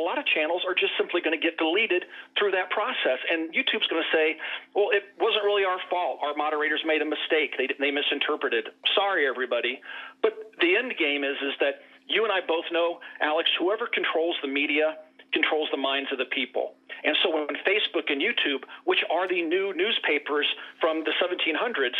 a 0.00 0.04
lot 0.04 0.16
of 0.16 0.24
channels 0.24 0.64
are 0.64 0.72
just 0.72 0.96
simply 0.96 1.20
going 1.20 1.36
to 1.36 1.42
get 1.42 1.60
deleted 1.60 2.08
through 2.40 2.56
that 2.56 2.72
process. 2.72 3.20
And 3.28 3.52
YouTube's 3.52 3.86
going 3.92 4.00
to 4.00 4.12
say, 4.12 4.40
well, 4.72 4.88
it 4.96 5.12
wasn't 5.20 5.44
really 5.44 5.68
our 5.68 5.78
fault. 5.92 6.24
Our 6.24 6.32
moderators 6.32 6.80
made 6.88 7.04
a 7.04 7.08
mistake. 7.08 7.60
They, 7.60 7.68
they 7.76 7.92
misinterpreted. 7.92 8.72
Sorry, 8.96 9.28
everybody. 9.28 9.84
But 10.24 10.56
the 10.60 10.76
end 10.80 10.96
game 10.96 11.22
is, 11.22 11.36
is 11.44 11.52
that 11.60 11.84
you 12.08 12.24
and 12.24 12.32
I 12.32 12.40
both 12.40 12.64
know, 12.72 12.98
Alex, 13.20 13.52
whoever 13.60 13.86
controls 13.86 14.34
the 14.40 14.48
media 14.48 14.96
controls 15.32 15.68
the 15.70 15.78
minds 15.78 16.10
of 16.10 16.18
the 16.18 16.26
people. 16.26 16.74
And 17.04 17.16
so 17.22 17.30
when 17.30 17.46
Facebook 17.62 18.10
and 18.10 18.20
YouTube, 18.20 18.66
which 18.84 18.98
are 19.10 19.28
the 19.28 19.42
new 19.42 19.72
newspapers 19.74 20.46
from 20.80 21.04
the 21.04 21.14
1700s, 21.22 21.96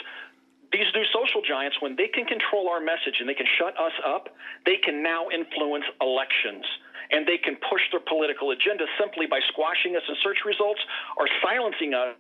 these 0.72 0.86
new 0.94 1.04
social 1.10 1.42
giants, 1.42 1.76
when 1.82 1.96
they 1.96 2.06
can 2.06 2.24
control 2.24 2.70
our 2.70 2.80
message 2.80 3.18
and 3.18 3.28
they 3.28 3.34
can 3.34 3.46
shut 3.58 3.74
us 3.74 3.94
up, 4.06 4.30
they 4.66 4.78
can 4.78 5.02
now 5.02 5.26
influence 5.30 5.84
elections. 6.00 6.64
And 7.10 7.26
they 7.26 7.38
can 7.38 7.58
push 7.66 7.82
their 7.90 8.00
political 8.06 8.54
agenda 8.54 8.86
simply 8.94 9.26
by 9.26 9.40
squashing 9.50 9.96
us 9.98 10.02
in 10.06 10.14
search 10.22 10.46
results 10.46 10.78
or 11.18 11.26
silencing 11.42 11.90
us 11.92 12.14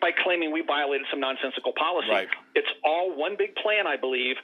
by 0.00 0.10
claiming 0.12 0.52
we 0.52 0.60
violated 0.60 1.06
some 1.10 1.20
nonsensical 1.20 1.72
policy. 1.72 2.10
Right. 2.10 2.28
It's 2.54 2.68
all 2.84 3.16
one 3.16 3.36
big 3.38 3.56
plan, 3.56 3.86
I 3.86 3.96
believe, 3.96 4.36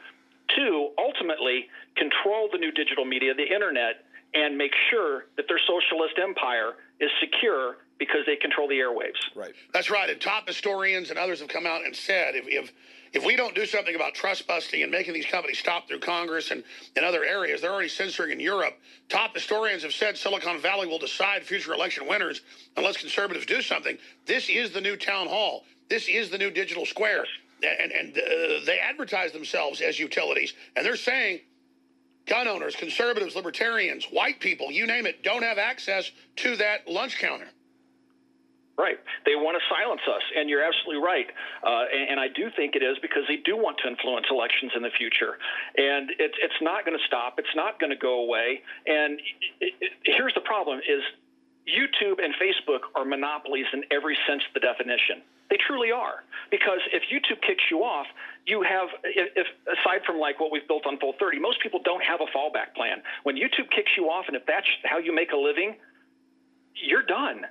to 0.56 0.88
ultimately 0.96 1.68
control 1.96 2.48
the 2.50 2.56
new 2.56 2.72
digital 2.72 3.04
media, 3.04 3.34
the 3.34 3.44
internet, 3.44 4.08
and 4.32 4.56
make 4.56 4.72
sure 4.90 5.26
that 5.36 5.44
their 5.48 5.60
socialist 5.66 6.16
empire 6.16 6.72
is 7.00 7.10
secure 7.20 7.76
because 7.98 8.20
they 8.24 8.36
control 8.36 8.68
the 8.68 8.76
airwaves. 8.76 9.20
Right. 9.34 9.52
That's 9.72 9.90
right. 9.90 10.08
And 10.08 10.20
top 10.20 10.46
historians 10.46 11.10
and 11.10 11.18
others 11.18 11.40
have 11.40 11.48
come 11.48 11.66
out 11.66 11.84
and 11.84 11.94
said 11.94 12.34
if, 12.36 12.46
if 12.46 12.72
if 13.12 13.24
we 13.24 13.36
don't 13.36 13.54
do 13.54 13.66
something 13.66 13.94
about 13.94 14.14
trust 14.14 14.46
busting 14.46 14.82
and 14.82 14.90
making 14.90 15.14
these 15.14 15.26
companies 15.26 15.58
stop 15.58 15.88
through 15.88 16.00
Congress 16.00 16.50
and 16.50 16.62
in 16.96 17.04
other 17.04 17.24
areas, 17.24 17.60
they're 17.60 17.72
already 17.72 17.88
censoring 17.88 18.32
in 18.32 18.40
Europe. 18.40 18.78
Top 19.08 19.34
historians 19.34 19.82
have 19.82 19.92
said 19.92 20.16
Silicon 20.16 20.60
Valley 20.60 20.86
will 20.86 20.98
decide 20.98 21.44
future 21.44 21.72
election 21.72 22.06
winners 22.06 22.42
unless 22.76 22.96
conservatives 22.96 23.46
do 23.46 23.62
something. 23.62 23.98
This 24.26 24.48
is 24.48 24.72
the 24.72 24.80
new 24.80 24.96
town 24.96 25.28
hall. 25.28 25.64
This 25.88 26.08
is 26.08 26.30
the 26.30 26.38
new 26.38 26.50
digital 26.50 26.84
square 26.84 27.24
and, 27.62 27.92
and 27.92 28.16
uh, 28.16 28.64
they 28.66 28.78
advertise 28.78 29.32
themselves 29.32 29.80
as 29.80 29.98
utilities, 29.98 30.54
and 30.76 30.84
they're 30.84 30.96
saying 30.96 31.40
gun 32.26 32.46
owners, 32.46 32.76
conservatives, 32.76 33.34
libertarians, 33.34 34.06
white 34.06 34.38
people, 34.40 34.70
you 34.70 34.86
name 34.86 35.06
it, 35.06 35.22
don't 35.22 35.42
have 35.42 35.58
access 35.58 36.10
to 36.36 36.56
that 36.56 36.86
lunch 36.86 37.18
counter. 37.18 37.48
Right. 38.78 38.94
They 39.26 39.34
want 39.34 39.58
to 39.58 39.64
silence 39.66 40.06
us, 40.06 40.22
and 40.38 40.46
you're 40.46 40.62
absolutely 40.62 41.02
right. 41.02 41.26
Uh, 41.66 41.90
and, 41.90 42.14
and, 42.14 42.18
I 42.22 42.30
do 42.30 42.46
think 42.54 42.78
it 42.78 42.82
is 42.86 42.94
because 43.02 43.26
they 43.26 43.42
do 43.42 43.58
want 43.58 43.82
to 43.82 43.90
influence 43.90 44.30
elections 44.30 44.70
in 44.78 44.86
the 44.86 44.94
future, 44.94 45.34
and 45.74 46.14
it, 46.14 46.30
it's 46.38 46.62
not 46.62 46.86
going 46.86 46.94
to 46.94 47.02
stop. 47.02 47.42
It's 47.42 47.56
not 47.58 47.82
going 47.82 47.90
to 47.90 47.98
go 47.98 48.22
away. 48.22 48.62
And 48.86 49.18
it, 49.58 49.74
it, 49.82 49.92
here's 50.06 50.30
the 50.38 50.46
problem: 50.46 50.78
is 50.78 51.02
YouTube 51.66 52.22
and 52.22 52.30
Facebook 52.38 52.86
are 52.94 53.04
monopolies 53.04 53.66
in 53.74 53.82
every 53.90 54.16
sense 54.30 54.46
of 54.46 54.54
the 54.54 54.62
definition. 54.62 55.26
They 55.50 55.58
truly 55.58 55.90
are. 55.90 56.22
Because 56.50 56.80
if 56.92 57.02
YouTube 57.10 57.42
kicks 57.42 57.64
you 57.70 57.82
off, 57.82 58.06
you 58.46 58.62
have, 58.62 58.88
if, 59.02 59.46
aside 59.66 60.06
from 60.06 60.22
like 60.22 60.38
what 60.38 60.52
we've 60.52 60.66
built 60.68 60.86
on 60.86 60.98
Full 60.98 61.14
30, 61.18 61.40
most 61.40 61.60
people 61.60 61.80
don't 61.82 62.02
have 62.04 62.20
a 62.20 62.30
fallback 62.30 62.78
plan. 62.78 63.02
When 63.24 63.36
YouTube 63.36 63.74
kicks 63.74 63.92
you 63.96 64.06
off, 64.06 64.26
and 64.28 64.36
if 64.36 64.46
that's 64.46 64.66
how 64.84 64.98
you 64.98 65.14
make 65.14 65.32
a 65.32 65.36
living, 65.36 65.76
you're 66.78 67.02
done. 67.02 67.42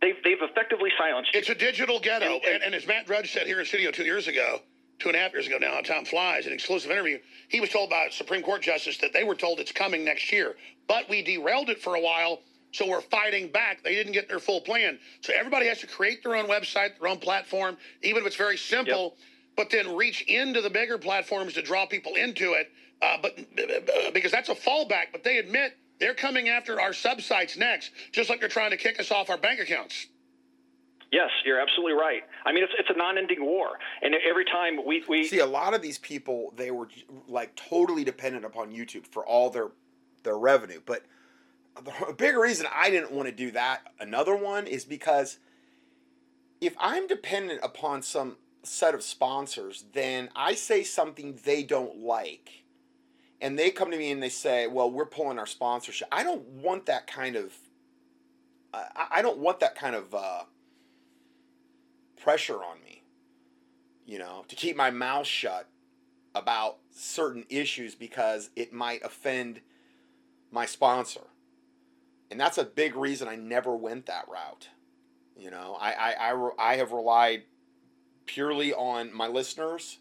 They've, 0.00 0.16
they've 0.24 0.40
effectively 0.40 0.90
silenced 0.98 1.32
you. 1.32 1.40
It's 1.40 1.48
a 1.48 1.54
digital 1.54 1.98
ghetto. 1.98 2.34
And, 2.34 2.44
and, 2.44 2.62
and 2.64 2.74
as 2.74 2.86
Matt 2.86 3.06
Drudge 3.06 3.32
said 3.32 3.46
here 3.46 3.60
in 3.60 3.66
studio 3.66 3.90
two 3.90 4.04
years 4.04 4.28
ago, 4.28 4.60
two 4.98 5.08
and 5.08 5.16
a 5.16 5.20
half 5.20 5.32
years 5.32 5.46
ago 5.46 5.58
now 5.58 5.80
Time 5.80 6.04
Flies, 6.04 6.46
an 6.46 6.52
exclusive 6.52 6.90
interview, 6.90 7.18
he 7.48 7.60
was 7.60 7.70
told 7.70 7.90
by 7.90 8.04
a 8.04 8.12
Supreme 8.12 8.42
Court 8.42 8.62
justice 8.62 8.98
that 8.98 9.12
they 9.12 9.24
were 9.24 9.34
told 9.34 9.60
it's 9.60 9.72
coming 9.72 10.04
next 10.04 10.30
year. 10.32 10.56
But 10.88 11.08
we 11.08 11.22
derailed 11.22 11.70
it 11.70 11.82
for 11.82 11.94
a 11.94 12.00
while 12.00 12.40
so 12.76 12.86
we're 12.86 13.00
fighting 13.00 13.48
back. 13.48 13.82
They 13.82 13.94
didn't 13.94 14.12
get 14.12 14.28
their 14.28 14.38
full 14.38 14.60
plan. 14.60 14.98
So 15.22 15.32
everybody 15.34 15.66
has 15.66 15.80
to 15.80 15.86
create 15.86 16.22
their 16.22 16.36
own 16.36 16.46
website, 16.46 16.98
their 17.00 17.08
own 17.08 17.18
platform, 17.18 17.78
even 18.02 18.20
if 18.20 18.26
it's 18.26 18.36
very 18.36 18.58
simple, 18.58 19.16
yep. 19.16 19.56
but 19.56 19.70
then 19.70 19.96
reach 19.96 20.22
into 20.22 20.60
the 20.60 20.68
bigger 20.68 20.98
platforms 20.98 21.54
to 21.54 21.62
draw 21.62 21.86
people 21.86 22.16
into 22.16 22.52
it. 22.52 22.70
Uh, 23.00 23.16
but 23.22 23.38
uh, 23.38 24.10
because 24.12 24.30
that's 24.30 24.50
a 24.50 24.54
fallback, 24.54 25.06
but 25.12 25.24
they 25.24 25.38
admit 25.38 25.76
they're 25.98 26.14
coming 26.14 26.48
after 26.48 26.80
our 26.80 26.90
subsites 26.90 27.56
next, 27.56 27.90
just 28.12 28.30
like 28.30 28.40
they're 28.40 28.48
trying 28.48 28.70
to 28.70 28.76
kick 28.76 29.00
us 29.00 29.10
off 29.10 29.30
our 29.30 29.38
bank 29.38 29.60
accounts. 29.60 30.06
Yes, 31.12 31.30
you're 31.44 31.60
absolutely 31.60 31.92
right. 31.92 32.22
I 32.44 32.52
mean, 32.52 32.64
it's 32.64 32.72
it's 32.78 32.90
a 32.90 32.98
non-ending 32.98 33.44
war, 33.44 33.78
and 34.02 34.14
every 34.28 34.44
time 34.44 34.84
we 34.84 35.04
we 35.08 35.24
see 35.26 35.38
a 35.38 35.46
lot 35.46 35.72
of 35.72 35.80
these 35.80 35.98
people, 35.98 36.52
they 36.56 36.70
were 36.70 36.88
like 37.28 37.54
totally 37.54 38.04
dependent 38.04 38.44
upon 38.44 38.72
YouTube 38.72 39.06
for 39.06 39.24
all 39.24 39.48
their 39.50 39.68
their 40.24 40.36
revenue, 40.36 40.80
but 40.84 41.02
the 41.84 42.14
bigger 42.14 42.40
reason 42.40 42.66
I 42.74 42.90
didn't 42.90 43.12
want 43.12 43.28
to 43.28 43.34
do 43.34 43.50
that, 43.52 43.82
another 44.00 44.34
one, 44.34 44.66
is 44.66 44.84
because 44.84 45.38
if 46.60 46.74
I'm 46.78 47.06
dependent 47.06 47.60
upon 47.62 48.02
some 48.02 48.36
set 48.62 48.94
of 48.94 49.02
sponsors, 49.02 49.84
then 49.92 50.30
I 50.34 50.54
say 50.54 50.82
something 50.82 51.38
they 51.44 51.62
don't 51.62 51.98
like. 51.98 52.64
And 53.40 53.58
they 53.58 53.70
come 53.70 53.90
to 53.90 53.98
me 53.98 54.10
and 54.10 54.22
they 54.22 54.28
say, 54.28 54.66
well, 54.66 54.90
we're 54.90 55.06
pulling 55.06 55.38
our 55.38 55.46
sponsorship. 55.46 56.08
I 56.10 56.22
don't 56.22 56.46
want 56.48 56.86
that 56.86 57.06
kind 57.06 57.36
of, 57.36 57.52
uh, 58.72 58.84
I 59.10 59.20
don't 59.20 59.38
want 59.38 59.60
that 59.60 59.74
kind 59.74 59.94
of 59.94 60.14
uh, 60.14 60.44
pressure 62.20 62.64
on 62.64 62.82
me, 62.82 63.02
you 64.06 64.18
know, 64.18 64.44
to 64.48 64.56
keep 64.56 64.74
my 64.74 64.90
mouth 64.90 65.26
shut 65.26 65.68
about 66.34 66.78
certain 66.90 67.44
issues 67.50 67.94
because 67.94 68.50
it 68.56 68.72
might 68.72 69.02
offend 69.02 69.60
my 70.50 70.64
sponsor 70.64 71.22
and 72.30 72.40
that's 72.40 72.58
a 72.58 72.64
big 72.64 72.96
reason 72.96 73.28
I 73.28 73.36
never 73.36 73.76
went 73.76 74.06
that 74.06 74.28
route. 74.28 74.68
You 75.36 75.50
know, 75.50 75.76
I, 75.80 75.92
I, 75.92 76.32
I, 76.32 76.50
I 76.58 76.76
have 76.76 76.92
relied 76.92 77.42
purely 78.24 78.72
on 78.72 79.14
my 79.14 79.28
listeners 79.28 79.98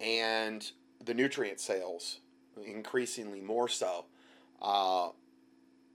and 0.00 0.70
the 1.04 1.14
nutrient 1.14 1.60
sales, 1.60 2.20
increasingly 2.64 3.40
more 3.40 3.68
so. 3.68 4.04
Uh, 4.60 5.08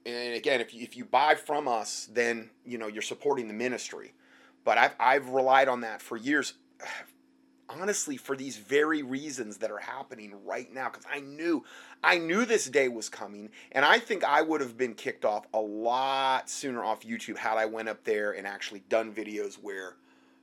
and 0.06 0.36
again, 0.36 0.62
if 0.62 0.74
you, 0.74 0.82
if 0.84 0.98
you 0.98 1.06
buy 1.06 1.36
from 1.36 1.68
us, 1.68 2.10
then 2.12 2.50
you 2.66 2.78
know 2.78 2.88
you're 2.88 3.02
supporting 3.02 3.48
the 3.48 3.54
ministry. 3.54 4.14
But 4.64 4.78
I've 4.78 4.96
I've 5.00 5.30
relied 5.30 5.68
on 5.68 5.82
that 5.82 6.02
for 6.02 6.18
years 6.18 6.54
honestly 7.80 8.18
for 8.18 8.36
these 8.36 8.58
very 8.58 9.02
reasons 9.02 9.58
that 9.58 9.72
are 9.72 9.78
happening 9.78 10.34
right 10.46 10.74
now 10.74 10.90
because 10.90 11.06
I 11.10 11.22
knew 11.22 11.64
I 12.04 12.18
knew 12.18 12.44
this 12.44 12.66
day 12.66 12.90
was 12.90 13.08
coming 13.08 13.50
and 13.72 13.86
I 13.86 13.98
think 13.98 14.26
I 14.26 14.42
would 14.42 14.60
have 14.60 14.78
been 14.78 14.94
kicked 14.94 15.24
off 15.24 15.48
a 15.54 15.60
lot 15.60 16.50
sooner 16.50 16.84
off 16.84 17.02
YouTube 17.04 17.38
had 17.38 17.58
I 17.58 17.66
went 17.66 17.88
up 17.88 18.04
there 18.04 18.32
and 18.32 18.46
actually 18.46 18.84
done 18.90 19.14
videos 19.14 19.56
where 19.56 19.96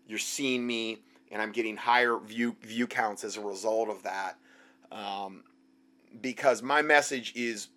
you're 0.06 0.18
seeing 0.18 0.66
me 0.66 1.02
and 1.30 1.42
I'm 1.42 1.52
getting 1.52 1.76
higher 1.76 2.18
view 2.18 2.56
view 2.62 2.86
counts 2.86 3.24
as 3.24 3.36
a 3.36 3.42
result 3.42 3.90
of 3.90 4.02
that 4.04 4.38
um, 4.90 5.42
because 6.20 6.62
my 6.62 6.82
message 6.82 7.32
is 7.34 7.68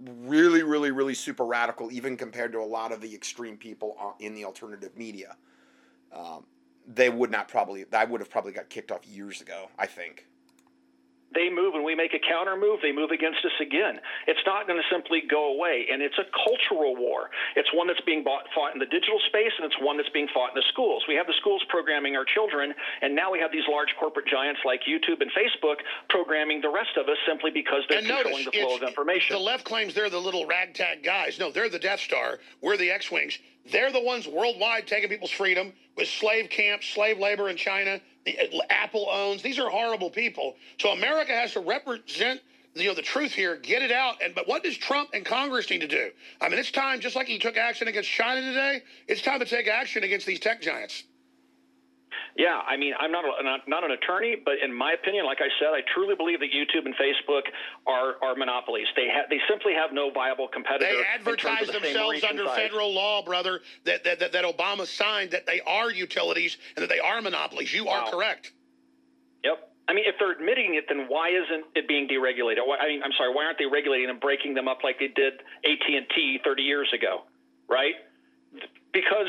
really 0.00 0.62
really 0.62 0.90
really 0.90 1.14
super 1.14 1.44
radical 1.44 1.92
even 1.92 2.16
compared 2.16 2.50
to 2.52 2.58
a 2.58 2.64
lot 2.64 2.90
of 2.90 3.00
the 3.00 3.14
extreme 3.14 3.56
people 3.56 3.96
in 4.18 4.34
the 4.34 4.44
alternative 4.44 4.96
media 4.96 5.36
um, 6.12 6.44
they 6.86 7.08
would 7.08 7.30
not 7.30 7.48
probably 7.48 7.84
I 7.92 8.04
would 8.04 8.20
have 8.20 8.30
probably 8.30 8.52
got 8.52 8.68
kicked 8.68 8.90
off 8.90 9.06
years 9.06 9.40
ago, 9.40 9.68
I 9.78 9.86
think. 9.86 10.26
They 11.34 11.48
move 11.50 11.74
and 11.74 11.84
we 11.84 11.94
make 11.94 12.14
a 12.14 12.20
counter 12.20 12.56
move, 12.56 12.80
they 12.82 12.92
move 12.92 13.10
against 13.10 13.44
us 13.44 13.56
again. 13.60 14.00
It's 14.26 14.42
not 14.46 14.66
going 14.66 14.80
to 14.80 14.88
simply 14.90 15.22
go 15.28 15.52
away. 15.52 15.86
And 15.90 16.02
it's 16.02 16.18
a 16.18 16.26
cultural 16.32 16.96
war. 16.96 17.30
It's 17.56 17.68
one 17.72 17.86
that's 17.86 18.00
being 18.02 18.24
bought, 18.24 18.44
fought 18.54 18.72
in 18.72 18.78
the 18.78 18.86
digital 18.86 19.20
space, 19.26 19.52
and 19.58 19.66
it's 19.66 19.76
one 19.80 19.96
that's 19.96 20.10
being 20.10 20.28
fought 20.32 20.50
in 20.50 20.56
the 20.56 20.68
schools. 20.68 21.04
We 21.08 21.14
have 21.16 21.26
the 21.26 21.36
schools 21.40 21.62
programming 21.68 22.16
our 22.16 22.24
children, 22.24 22.74
and 23.00 23.14
now 23.14 23.32
we 23.32 23.38
have 23.40 23.52
these 23.52 23.66
large 23.68 23.94
corporate 23.98 24.26
giants 24.26 24.60
like 24.64 24.82
YouTube 24.88 25.20
and 25.20 25.30
Facebook 25.32 25.80
programming 26.08 26.60
the 26.60 26.70
rest 26.70 26.96
of 26.96 27.08
us 27.08 27.18
simply 27.26 27.50
because 27.50 27.82
they're 27.88 27.98
and 27.98 28.06
controlling 28.06 28.44
notice, 28.44 28.60
the 28.60 28.66
flow 28.66 28.76
of 28.76 28.82
information. 28.82 29.36
The 29.36 29.42
left 29.42 29.64
claims 29.64 29.94
they're 29.94 30.10
the 30.10 30.20
little 30.20 30.46
ragtag 30.46 31.02
guys. 31.02 31.38
No, 31.38 31.50
they're 31.50 31.68
the 31.68 31.78
Death 31.78 32.00
Star. 32.00 32.38
We're 32.60 32.76
the 32.76 32.90
X 32.90 33.10
Wings. 33.10 33.38
They're 33.70 33.92
the 33.92 34.02
ones 34.02 34.26
worldwide 34.26 34.86
taking 34.86 35.08
people's 35.08 35.30
freedom 35.30 35.72
with 35.96 36.08
slave 36.08 36.50
camps, 36.50 36.88
slave 36.88 37.18
labor 37.18 37.48
in 37.48 37.56
China. 37.56 38.00
The, 38.24 38.38
uh, 38.38 38.60
Apple 38.70 39.08
owns. 39.10 39.42
These 39.42 39.58
are 39.58 39.68
horrible 39.68 40.10
people. 40.10 40.56
So 40.78 40.90
America 40.90 41.32
has 41.32 41.52
to 41.52 41.60
represent 41.60 42.40
you 42.74 42.88
know 42.88 42.94
the 42.94 43.02
truth 43.02 43.32
here. 43.32 43.56
Get 43.56 43.82
it 43.82 43.92
out. 43.92 44.16
And 44.22 44.34
but 44.34 44.48
what 44.48 44.62
does 44.62 44.76
Trump 44.76 45.10
and 45.12 45.24
Congress 45.24 45.68
need 45.70 45.82
to 45.82 45.88
do? 45.88 46.10
I 46.40 46.48
mean, 46.48 46.58
it's 46.58 46.70
time. 46.70 47.00
Just 47.00 47.16
like 47.16 47.26
he 47.26 47.38
took 47.38 47.56
action 47.56 47.88
against 47.88 48.08
China 48.08 48.40
today, 48.40 48.82
it's 49.08 49.22
time 49.22 49.40
to 49.40 49.44
take 49.44 49.68
action 49.68 50.04
against 50.04 50.26
these 50.26 50.40
tech 50.40 50.62
giants. 50.62 51.04
Yeah, 52.36 52.60
I 52.66 52.78
mean, 52.78 52.94
I'm 52.98 53.12
not, 53.12 53.24
a, 53.26 53.42
not 53.42 53.68
not 53.68 53.84
an 53.84 53.90
attorney, 53.90 54.36
but 54.42 54.54
in 54.64 54.72
my 54.72 54.92
opinion, 54.92 55.26
like 55.26 55.38
I 55.40 55.48
said, 55.60 55.68
I 55.74 55.80
truly 55.92 56.14
believe 56.14 56.40
that 56.40 56.48
YouTube 56.50 56.86
and 56.86 56.94
Facebook 56.96 57.42
are 57.86 58.14
are 58.22 58.34
monopolies. 58.34 58.86
They 58.96 59.08
ha- 59.12 59.26
they 59.28 59.38
simply 59.48 59.74
have 59.74 59.92
no 59.92 60.10
viable 60.10 60.48
competitor. 60.48 60.86
They 60.86 61.02
advertise 61.14 61.66
the 61.66 61.72
themselves 61.78 62.24
under 62.24 62.46
size. 62.46 62.56
federal 62.56 62.92
law, 62.94 63.22
brother. 63.22 63.60
That, 63.84 64.04
that 64.04 64.32
that 64.32 64.44
Obama 64.44 64.86
signed 64.86 65.32
that 65.32 65.44
they 65.44 65.60
are 65.66 65.90
utilities 65.90 66.56
and 66.74 66.82
that 66.82 66.88
they 66.88 67.00
are 67.00 67.20
monopolies. 67.20 67.72
You 67.74 67.84
Wow. 67.84 68.04
are 68.06 68.10
correct. 68.10 68.52
Yep. 69.44 69.68
I 69.88 69.92
mean, 69.92 70.04
if 70.06 70.14
they're 70.18 70.32
admitting 70.32 70.74
it, 70.76 70.84
then 70.88 71.06
why 71.08 71.30
isn't 71.30 71.66
it 71.74 71.86
being 71.86 72.08
deregulated? 72.08 72.64
Why, 72.64 72.78
I 72.78 72.86
mean, 72.88 73.02
I'm 73.02 73.10
sorry, 73.18 73.34
why 73.34 73.44
aren't 73.44 73.58
they 73.58 73.66
regulating 73.66 74.08
and 74.08 74.20
breaking 74.20 74.54
them 74.54 74.68
up 74.68 74.78
like 74.84 74.98
they 75.00 75.08
did 75.08 75.34
AT 75.64 75.84
and 75.88 76.06
T 76.14 76.38
30 76.42 76.62
years 76.62 76.88
ago, 76.94 77.24
right? 77.68 77.94
Because 78.92 79.26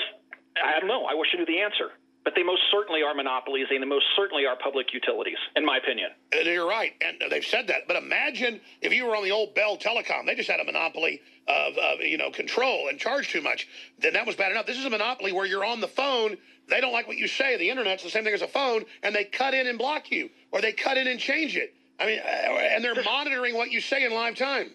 I 0.56 0.80
don't 0.80 0.88
know. 0.88 1.06
I 1.06 1.16
wish 1.16 1.30
I 1.34 1.38
knew 1.38 1.46
the 1.46 1.60
answer. 1.60 1.90
But 2.24 2.34
they 2.36 2.44
most 2.44 2.62
certainly 2.72 3.04
are 3.04 3.14
monopolies, 3.14 3.68
and 3.70 3.82
they 3.82 3.88
most 3.88 4.06
certainly 4.16 4.46
are 4.46 4.56
public 4.56 4.94
utilities, 4.94 5.38
in 5.56 5.66
my 5.66 5.78
opinion. 5.78 6.10
And 6.32 6.46
you're 6.46 6.68
right, 6.68 6.94
and 7.02 7.22
they've 7.30 7.44
said 7.44 7.68
that. 7.68 7.88
But 7.88 7.98
imagine 7.98 8.62
if 8.82 8.94
you 8.94 9.06
were 9.06 9.16
on 9.16 9.24
the 9.24 9.32
old 9.32 9.54
Bell 9.56 9.78
Telecom; 9.78 10.26
they 10.26 10.36
just 10.36 10.50
had 10.50 10.60
a 10.62 10.64
monopoly 10.64 11.22
of, 11.48 11.78
of 11.78 12.00
you 12.00 12.18
know 12.18 12.32
control 12.32 12.88
and 12.88 12.98
charge 12.98 13.30
too 13.30 13.42
much. 13.42 13.68
Then 14.00 14.14
that 14.14 14.26
was 14.26 14.36
bad 14.36 14.52
enough. 14.52 14.66
This 14.66 14.78
is 14.78 14.86
a 14.86 14.90
monopoly 14.90 15.34
where 15.34 15.46
you're 15.46 15.66
on 15.66 15.82
the 15.82 15.88
phone. 15.88 16.38
They 16.70 16.80
don't 16.80 16.94
like 16.94 17.08
what 17.08 17.18
you 17.18 17.28
say. 17.28 17.58
The 17.58 17.70
internet's 17.70 18.04
the 18.04 18.10
same 18.10 18.24
thing 18.24 18.34
as 18.34 18.42
a 18.42 18.48
phone, 18.48 18.86
and 19.04 19.14
they 19.14 19.26
cut 19.26 19.54
in 19.54 19.68
and 19.68 19.78
block 19.78 20.10
you, 20.10 20.30
or 20.52 20.62
they 20.62 20.72
cut 20.72 20.98
in 20.98 21.08
and 21.08 21.20
change 21.20 21.58
it. 21.58 21.74
I 22.00 22.06
mean, 22.06 22.20
uh, 22.20 22.26
and 22.26 22.84
they're 22.84 23.04
monitoring 23.04 23.56
what 23.56 23.72
you 23.72 23.82
say 23.82 24.06
in 24.06 24.14
live 24.14 24.36
time. 24.36 24.72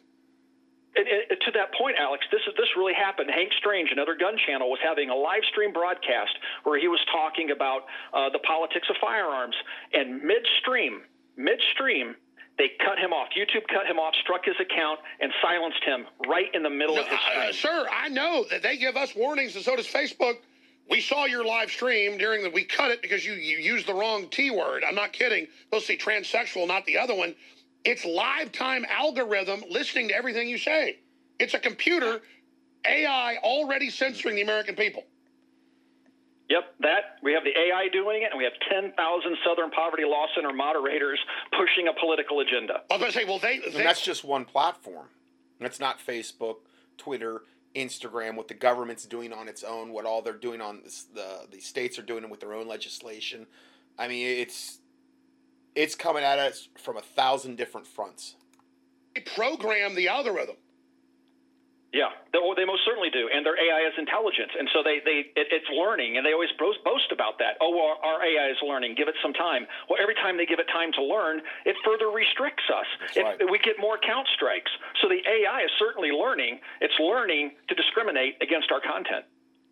And, 0.98 1.06
and 1.06 1.38
to 1.46 1.50
that 1.54 1.70
point, 1.78 1.94
Alex, 1.98 2.26
this 2.32 2.42
is 2.48 2.54
this 2.58 2.66
really 2.76 2.94
happened. 2.94 3.30
Hank 3.30 3.52
Strange, 3.56 3.90
another 3.92 4.16
gun 4.18 4.34
channel, 4.46 4.68
was 4.68 4.80
having 4.82 5.10
a 5.10 5.14
live 5.14 5.46
stream 5.50 5.72
broadcast 5.72 6.34
where 6.64 6.78
he 6.78 6.88
was 6.88 6.98
talking 7.12 7.52
about 7.54 7.82
uh, 8.12 8.28
the 8.30 8.40
politics 8.40 8.88
of 8.90 8.96
firearms, 9.00 9.54
and 9.94 10.20
midstream, 10.22 11.02
midstream, 11.36 12.16
they 12.58 12.70
cut 12.84 12.98
him 12.98 13.12
off. 13.12 13.28
YouTube 13.38 13.62
cut 13.68 13.86
him 13.86 13.98
off, 13.98 14.14
struck 14.22 14.44
his 14.44 14.56
account, 14.58 14.98
and 15.20 15.30
silenced 15.40 15.84
him 15.84 16.04
right 16.28 16.52
in 16.52 16.64
the 16.64 16.70
middle 16.70 16.96
No, 16.96 17.02
of 17.02 17.06
his 17.08 17.18
uh, 17.18 17.52
stream. 17.52 17.72
sir, 17.72 17.86
I 17.92 18.08
know 18.08 18.44
that 18.50 18.62
they 18.64 18.76
give 18.76 18.96
us 18.96 19.14
warnings, 19.14 19.54
and 19.54 19.64
so 19.64 19.76
does 19.76 19.86
Facebook. 19.86 20.34
We 20.90 21.00
saw 21.00 21.26
your 21.26 21.44
live 21.44 21.70
stream 21.70 22.18
during 22.18 22.42
the. 22.42 22.50
We 22.50 22.64
cut 22.64 22.90
it 22.90 23.02
because 23.02 23.24
you, 23.24 23.34
you 23.34 23.58
used 23.58 23.86
the 23.86 23.94
wrong 23.94 24.26
T 24.30 24.50
word. 24.50 24.82
I'm 24.88 24.94
not 24.96 25.12
kidding. 25.12 25.46
To 25.72 25.80
say 25.80 25.96
transsexual, 25.96 26.66
not 26.66 26.86
the 26.86 26.98
other 26.98 27.14
one. 27.14 27.34
It's 27.84 28.04
live 28.04 28.52
time 28.52 28.84
algorithm 28.88 29.62
listening 29.70 30.08
to 30.08 30.14
everything 30.14 30.48
you 30.48 30.58
say. 30.58 30.98
It's 31.38 31.54
a 31.54 31.58
computer 31.58 32.20
AI 32.86 33.36
already 33.42 33.90
censoring 33.90 34.36
the 34.36 34.42
American 34.42 34.74
people. 34.74 35.04
Yep, 36.48 36.74
that 36.80 37.18
we 37.22 37.34
have 37.34 37.44
the 37.44 37.50
AI 37.50 37.88
doing 37.92 38.22
it, 38.22 38.30
and 38.30 38.38
we 38.38 38.44
have 38.44 38.54
10,000 38.70 39.36
Southern 39.46 39.70
Poverty 39.70 40.04
Law 40.06 40.26
Center 40.34 40.52
moderators 40.52 41.18
pushing 41.52 41.88
a 41.88 42.00
political 42.00 42.40
agenda. 42.40 42.80
I 42.90 42.94
was 42.94 43.00
going 43.00 43.12
to 43.12 43.18
say, 43.18 43.24
well, 43.26 43.38
they, 43.38 43.56
And 43.56 43.74
they 43.74 43.82
that's 43.82 44.02
just 44.02 44.24
one 44.24 44.46
platform. 44.46 45.08
That's 45.60 45.78
not 45.78 45.98
Facebook, 45.98 46.56
Twitter, 46.96 47.42
Instagram. 47.74 48.34
What 48.34 48.48
the 48.48 48.54
government's 48.54 49.04
doing 49.04 49.32
on 49.32 49.46
its 49.46 49.62
own. 49.62 49.92
What 49.92 50.06
all 50.06 50.22
they're 50.22 50.32
doing 50.32 50.62
on 50.62 50.80
this, 50.84 51.04
the 51.14 51.46
the 51.50 51.60
states 51.60 51.98
are 51.98 52.02
doing 52.02 52.28
with 52.30 52.40
their 52.40 52.54
own 52.54 52.66
legislation. 52.66 53.46
I 53.98 54.08
mean, 54.08 54.26
it's 54.26 54.77
it's 55.74 55.94
coming 55.94 56.24
at 56.24 56.38
us 56.38 56.68
from 56.78 56.96
a 56.96 57.02
thousand 57.02 57.56
different 57.56 57.86
fronts. 57.86 58.36
They 59.14 59.22
program 59.22 59.94
the 59.94 60.08
algorithm. 60.08 60.56
Yeah, 61.92 62.12
they, 62.36 62.38
well, 62.38 62.52
they 62.52 62.68
most 62.68 62.84
certainly 62.84 63.08
do, 63.08 63.32
and 63.32 63.46
their 63.46 63.56
AI 63.56 63.88
is 63.88 63.96
intelligence, 63.96 64.52
and 64.52 64.68
so 64.76 64.84
they 64.84 65.00
they 65.08 65.32
it, 65.32 65.48
it's 65.48 65.70
learning, 65.72 66.20
and 66.20 66.26
they 66.26 66.36
always 66.36 66.52
boast, 66.60 66.84
boast 66.84 67.08
about 67.16 67.40
that. 67.40 67.56
Oh, 67.64 67.72
well, 67.72 67.96
our 68.04 68.20
AI 68.20 68.52
is 68.52 68.60
learning. 68.60 68.92
Give 68.92 69.08
it 69.08 69.16
some 69.24 69.32
time. 69.32 69.64
Well, 69.88 69.96
every 69.96 70.14
time 70.14 70.36
they 70.36 70.44
give 70.44 70.60
it 70.60 70.68
time 70.68 70.92
to 71.00 71.02
learn, 71.02 71.40
it 71.64 71.76
further 71.88 72.12
restricts 72.12 72.68
us. 72.68 72.84
It, 73.16 73.24
right. 73.24 73.40
We 73.40 73.56
get 73.64 73.80
more 73.80 73.96
count 73.96 74.28
strikes. 74.36 74.68
So 75.00 75.08
the 75.08 75.24
AI 75.24 75.64
is 75.64 75.72
certainly 75.80 76.12
learning. 76.12 76.60
It's 76.84 76.92
learning 77.00 77.56
to 77.68 77.74
discriminate 77.74 78.36
against 78.44 78.68
our 78.70 78.84
content. 78.84 79.24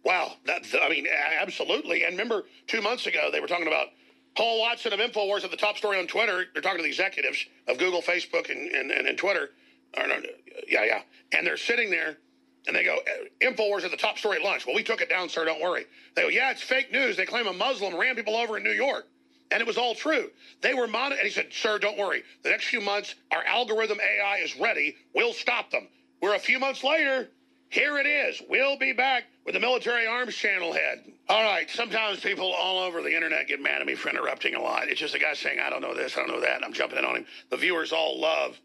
Wow, 0.02 0.40
that's 0.48 0.72
I 0.72 0.88
mean, 0.88 1.04
absolutely. 1.12 2.04
And 2.04 2.16
remember, 2.16 2.48
two 2.66 2.80
months 2.80 3.04
ago 3.06 3.28
they 3.28 3.40
were 3.44 3.48
talking 3.48 3.68
about 3.68 3.92
Paul 4.36 4.60
Watson 4.60 4.92
of 4.92 5.00
Infowars 5.00 5.44
at 5.44 5.50
the 5.50 5.56
top 5.56 5.76
story 5.76 5.98
on 5.98 6.06
Twitter. 6.06 6.44
They're 6.52 6.62
talking 6.62 6.78
to 6.78 6.82
the 6.82 6.88
executives 6.88 7.44
of 7.68 7.78
Google, 7.78 8.02
Facebook, 8.02 8.50
and 8.50 8.70
and, 8.70 8.90
and, 8.90 9.06
and 9.08 9.18
Twitter. 9.18 9.50
Or, 9.96 10.06
no, 10.06 10.20
yeah, 10.68 10.84
yeah. 10.84 11.02
And 11.32 11.46
they're 11.46 11.56
sitting 11.56 11.90
there, 11.90 12.18
and 12.66 12.76
they 12.76 12.84
go, 12.84 12.96
eh, 12.96 13.48
Infowars 13.48 13.84
at 13.84 13.90
the 13.90 13.96
top 13.96 14.18
story 14.18 14.36
at 14.36 14.42
lunch. 14.42 14.66
Well, 14.66 14.76
we 14.76 14.82
took 14.82 15.00
it 15.00 15.08
down, 15.08 15.28
sir. 15.28 15.44
Don't 15.44 15.60
worry. 15.60 15.86
They 16.14 16.22
go, 16.22 16.28
yeah, 16.28 16.50
it's 16.50 16.62
fake 16.62 16.92
news. 16.92 17.16
They 17.16 17.24
claim 17.26 17.46
a 17.46 17.52
Muslim 17.52 17.96
ran 17.96 18.14
people 18.14 18.36
over 18.36 18.56
in 18.56 18.62
New 18.64 18.72
York. 18.72 19.06
And 19.50 19.60
it 19.60 19.66
was 19.66 19.78
all 19.78 19.94
true. 19.94 20.30
They 20.60 20.74
were 20.74 20.88
monitored. 20.88 21.20
And 21.20 21.28
he 21.28 21.32
said, 21.32 21.52
Sir, 21.52 21.78
don't 21.78 21.96
worry. 21.96 22.24
The 22.42 22.50
next 22.50 22.66
few 22.66 22.80
months, 22.80 23.14
our 23.30 23.44
algorithm 23.44 24.00
AI 24.00 24.38
is 24.38 24.56
ready. 24.58 24.96
We'll 25.14 25.32
stop 25.32 25.70
them. 25.70 25.88
We're 26.20 26.34
a 26.34 26.40
few 26.40 26.58
months 26.58 26.82
later. 26.82 27.28
Here 27.68 27.98
it 27.98 28.06
is. 28.06 28.42
We'll 28.48 28.76
be 28.76 28.92
back 28.92 29.24
with 29.46 29.54
the 29.54 29.60
military 29.60 30.06
arms 30.06 30.34
channel 30.34 30.72
head. 30.72 31.04
All 31.28 31.42
right. 31.42 31.70
Sometimes 31.70 32.18
people 32.20 32.52
all 32.52 32.80
over 32.80 33.00
the 33.00 33.14
internet 33.14 33.46
get 33.46 33.62
mad 33.62 33.80
at 33.80 33.86
me 33.86 33.94
for 33.94 34.10
interrupting 34.10 34.56
a 34.56 34.60
lot. 34.60 34.88
It's 34.88 35.00
just 35.00 35.14
a 35.14 35.20
guy 35.20 35.34
saying, 35.34 35.60
I 35.60 35.70
don't 35.70 35.80
know 35.80 35.94
this, 35.94 36.16
I 36.16 36.20
don't 36.20 36.30
know 36.30 36.40
that. 36.40 36.56
and 36.56 36.64
I'm 36.64 36.72
jumping 36.72 36.98
in 36.98 37.04
on 37.04 37.16
him. 37.16 37.26
The 37.50 37.56
viewers 37.56 37.92
all 37.92 38.20
love 38.20 38.58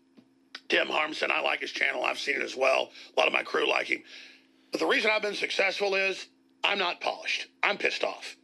Tim 0.70 0.88
Harmsen. 0.88 1.30
I 1.32 1.42
like 1.42 1.62
his 1.62 1.72
channel. 1.72 2.04
I've 2.04 2.20
seen 2.20 2.36
it 2.36 2.42
as 2.42 2.56
well. 2.56 2.90
A 3.16 3.20
lot 3.20 3.28
of 3.28 3.34
my 3.34 3.44
crew 3.44 3.70
like 3.70 3.88
him. 3.88 4.02
But 4.72 4.80
the 4.80 4.88
reason 4.88 5.12
I've 5.14 5.22
been 5.22 5.36
successful 5.36 5.94
is 5.96 6.28
I'm 6.64 6.80
not 6.80 7.00
polished. 7.00 7.48
I'm 7.62 7.78
pissed 7.78 8.04
off. 8.04 8.36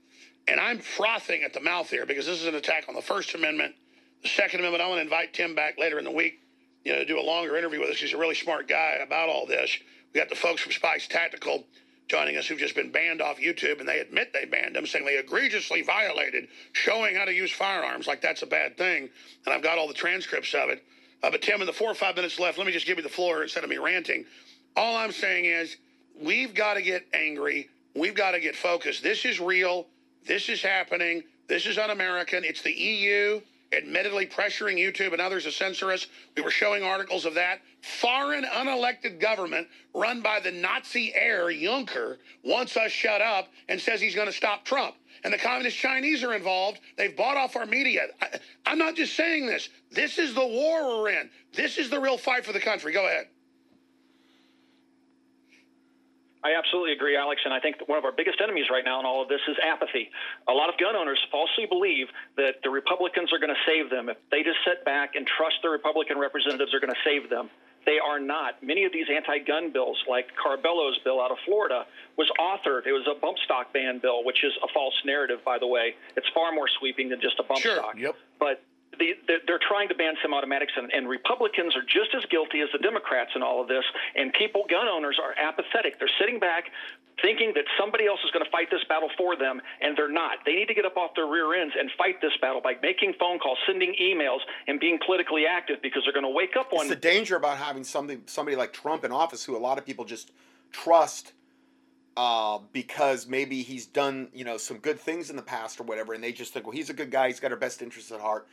And 0.48 0.60
I'm 0.60 0.80
frothing 0.80 1.44
at 1.44 1.54
the 1.54 1.60
mouth 1.60 1.90
here 1.90 2.06
because 2.06 2.26
this 2.26 2.40
is 2.40 2.48
an 2.48 2.56
attack 2.56 2.86
on 2.88 2.96
the 2.96 3.02
First 3.02 3.34
Amendment. 3.34 3.74
The 4.22 4.30
Second 4.30 4.60
Amendment, 4.60 4.84
I 4.84 4.88
want 4.88 5.00
to 5.00 5.04
invite 5.04 5.34
Tim 5.34 5.56
back 5.56 5.78
later 5.78 5.98
in 6.00 6.06
the 6.06 6.12
week, 6.12 6.40
you 6.86 6.94
know, 6.94 7.00
to 7.00 7.06
do 7.06 7.20
a 7.20 7.22
longer 7.22 7.58
interview 7.58 7.80
with 7.80 7.90
us. 7.90 7.98
He's 7.98 8.14
a 8.14 8.18
really 8.18 8.36
smart 8.36 8.68
guy 8.68 9.00
about 9.04 9.30
all 9.30 9.46
this. 9.46 9.78
We 10.14 10.20
got 10.20 10.30
the 10.30 10.36
folks 10.36 10.62
from 10.62 10.72
Spike's 10.72 11.08
Tactical 11.08 11.66
joining 12.08 12.38
us 12.38 12.48
who've 12.48 12.60
just 12.60 12.76
been 12.76 12.92
banned 12.92 13.22
off 13.22 13.38
YouTube, 13.38 13.80
and 13.80 13.88
they 13.88 14.00
admit 14.00 14.32
they 14.34 14.46
banned 14.46 14.76
them, 14.76 14.86
saying 14.86 15.06
they 15.06 15.18
egregiously 15.18 15.82
violated 15.82 16.48
showing 16.72 17.16
how 17.16 17.26
to 17.26 17.34
use 17.34 17.52
firearms 17.52 18.08
like 18.08 18.22
that's 18.22 18.42
a 18.42 18.48
bad 18.48 18.78
thing. 18.78 19.10
And 19.46 19.54
I've 19.54 19.64
got 19.64 19.78
all 19.78 19.88
the 19.88 19.94
transcripts 19.94 20.54
of 20.54 20.70
it. 20.70 20.84
Uh, 21.22 21.32
but 21.32 21.42
Tim, 21.42 21.60
in 21.62 21.68
the 21.68 21.74
four 21.74 21.90
or 21.90 21.96
five 21.96 22.16
minutes 22.16 22.40
left, 22.40 22.58
let 22.58 22.68
me 22.68 22.74
just 22.74 22.86
give 22.86 22.98
you 22.98 23.04
the 23.04 23.10
floor 23.10 23.44
instead 23.44 23.64
of 23.64 23.70
me 23.70 23.78
ranting. 23.78 24.26
All 24.76 24.96
I'm 24.96 25.12
saying 25.12 25.46
is 25.46 25.78
we've 26.22 26.54
got 26.54 26.76
to 26.76 26.82
get 26.82 27.06
angry. 27.14 27.70
We've 27.96 28.16
got 28.16 28.32
to 28.32 28.40
get 28.40 28.56
focused. 28.56 29.04
This 29.04 29.26
is 29.26 29.40
real. 29.40 29.88
This 30.26 30.50
is 30.50 30.62
happening. 30.62 31.24
This 31.48 31.66
is 31.66 31.78
un-American. 31.78 32.44
It's 32.44 32.62
the 32.62 32.74
EU 32.74 33.42
admittedly 33.72 34.26
pressuring 34.26 34.78
YouTube 34.78 35.14
and 35.14 35.22
others 35.22 35.44
to 35.44 35.52
censor 35.52 35.92
us. 35.92 36.08
We 36.36 36.44
were 36.44 36.52
showing 36.52 36.84
articles 36.84 37.26
of 37.26 37.34
that. 37.36 37.60
Foreign 37.82 38.44
unelected 38.44 39.20
government 39.20 39.68
run 39.94 40.22
by 40.22 40.40
the 40.40 40.52
Nazi 40.52 41.14
heir 41.16 41.46
Juncker 41.48 42.18
wants 42.44 42.78
us 42.78 42.92
shut 42.92 43.22
up 43.22 43.50
and 43.70 43.80
says 43.80 44.02
he's 44.02 44.16
going 44.16 44.28
to 44.28 44.34
stop 44.34 44.66
Trump. 44.66 44.96
And 45.24 45.34
the 45.34 45.38
communist 45.38 45.78
Chinese 45.78 46.24
are 46.24 46.34
involved. 46.34 46.80
They've 46.96 47.16
bought 47.16 47.38
off 47.38 47.56
our 47.56 47.66
media. 47.66 48.08
I, 48.22 48.40
I'm 48.66 48.78
not 48.78 48.96
just 48.96 49.16
saying 49.16 49.48
this. 49.48 49.70
This 49.92 50.18
is 50.18 50.34
the 50.34 50.46
war 50.46 51.02
we're 51.02 51.10
in. 51.10 51.30
This 51.54 51.78
is 51.78 51.90
the 51.90 52.00
real 52.00 52.18
fight 52.18 52.46
for 52.46 52.54
the 52.54 52.60
country. 52.60 52.94
Go 52.94 53.06
ahead. 53.06 53.28
I 56.48 56.56
absolutely 56.58 56.94
agree, 56.94 57.18
Alex, 57.18 57.42
and 57.44 57.54
I 57.54 57.60
think 57.60 57.76
one 57.92 58.00
of 58.00 58.06
our 58.06 58.14
biggest 58.16 58.40
enemies 58.40 58.72
right 58.72 58.86
now 58.86 59.02
in 59.02 59.06
all 59.06 59.22
of 59.22 59.28
this 59.28 59.42
is 59.50 59.58
apathy. 59.60 60.10
A 60.48 60.54
lot 60.54 60.70
of 60.72 60.80
gun 60.80 60.96
owners 60.96 61.20
falsely 61.30 61.66
believe 61.68 62.08
that 62.38 62.64
the 62.64 62.70
Republicans 62.70 63.34
are 63.34 63.40
going 63.40 63.52
to 63.52 63.64
save 63.68 63.90
them. 63.90 64.08
If 64.08 64.16
they 64.32 64.44
just 64.44 64.64
sit 64.64 64.86
back 64.86 65.16
and 65.16 65.28
trust 65.28 65.60
the 65.62 65.68
Republican 65.70 66.18
representatives 66.18 66.74
are 66.74 66.80
going 66.80 66.94
to 66.96 67.04
save 67.04 67.30
them, 67.30 67.50
they 67.86 68.00
are 68.00 68.20
not. 68.20 68.64
Many 68.64 68.86
of 68.86 68.94
these 68.94 69.08
anti-gun 69.14 69.72
bills, 69.74 70.00
like 70.08 70.28
Curbelo's 70.40 71.00
bill 71.04 71.20
out 71.20 71.32
of 71.32 71.38
Florida, 71.46 71.86
was 72.18 72.32
authored. 72.40 72.88
It 72.88 72.96
was 72.96 73.04
a 73.12 73.20
bump 73.20 73.38
stock 73.44 73.74
ban 73.74 74.00
bill, 74.00 74.24
which 74.24 74.44
is 74.44 74.54
a 74.64 74.68
false 74.74 74.96
narrative, 75.04 75.40
by 75.44 75.60
the 75.60 75.68
way. 75.68 75.96
It's 76.16 76.28
far 76.34 76.54
more 76.54 76.68
sweeping 76.80 77.10
than 77.10 77.20
just 77.20 77.40
a 77.40 77.44
bump 77.44 77.60
Sure. 77.60 77.76
stock. 77.76 77.96
Yep. 78.00 78.16
But 78.40 78.64
the, 78.98 79.14
the, 79.28 79.36
they're 79.46 79.62
trying 79.62 79.90
to 79.90 79.96
ban 79.96 80.16
semi-automatics, 80.22 80.74
and, 80.76 80.92
and 80.92 81.08
Republicans 81.08 81.76
are 81.76 81.84
just 81.84 82.16
as 82.16 82.26
guilty 82.30 82.62
as 82.62 82.70
the 82.72 82.80
Democrats 82.80 83.32
in 83.36 83.44
all 83.44 83.62
of 83.62 83.68
this. 83.68 83.84
And 84.16 84.34
people, 84.34 84.66
gun 84.70 84.88
owners, 84.88 85.20
are 85.22 85.36
apathetic. 85.38 86.00
They're 86.00 86.10
sitting 86.20 86.40
back, 86.40 86.66
thinking 87.22 87.52
that 87.56 87.66
somebody 87.80 88.08
else 88.08 88.20
is 88.26 88.32
going 88.32 88.46
to 88.46 88.52
fight 88.52 88.70
this 88.72 88.84
battle 88.90 89.10
for 89.18 89.36
them, 89.36 89.62
and 89.82 89.98
they're 89.98 90.12
not. 90.12 90.40
They 90.46 90.54
need 90.54 90.68
to 90.68 90.74
get 90.74 90.86
up 90.86 90.98
off 90.98 91.12
their 91.16 91.28
rear 91.28 91.54
ends 91.54 91.76
and 91.78 91.92
fight 91.98 92.22
this 92.22 92.34
battle 92.42 92.62
by 92.62 92.74
making 92.82 93.14
phone 93.20 93.40
calls, 93.40 93.58
sending 93.68 93.94
emails, 94.02 94.40
and 94.68 94.80
being 94.80 95.00
politically 95.06 95.46
active 95.46 95.78
because 95.82 96.04
they're 96.04 96.14
going 96.14 96.26
to 96.26 96.36
wake 96.36 96.56
up 96.58 96.72
one. 96.72 96.86
It's 96.86 96.96
the 96.96 97.02
danger 97.02 97.36
about 97.36 97.58
having 97.58 97.84
something 97.84 98.24
somebody 98.26 98.56
like 98.56 98.74
Trump 98.74 99.04
in 99.04 99.12
office, 99.12 99.44
who 99.44 99.56
a 99.56 99.60
lot 99.60 99.78
of 99.78 99.86
people 99.86 100.06
just 100.06 100.32
trust. 100.72 101.34
Uh, 102.16 102.58
because 102.74 103.28
maybe 103.28 103.62
he's 103.62 103.86
done, 103.86 104.28
you 104.34 104.44
know, 104.44 104.58
some 104.58 104.80
good 104.80 105.00
things 105.00 105.30
in 105.30 105.36
the 105.36 105.42
past 105.44 105.80
or 105.80 105.84
whatever, 105.84 106.16
and 106.16 106.24
they 106.24 106.32
just 106.32 106.52
think, 106.52 106.66
well, 106.66 106.76
he's 106.76 106.90
a 106.90 106.94
good 106.94 107.12
guy, 107.12 107.28
he's 107.28 107.40
got 107.40 107.52
our 107.52 107.58
best 107.58 107.80
interests 107.84 108.12
at 108.12 108.20
heart. 108.20 108.48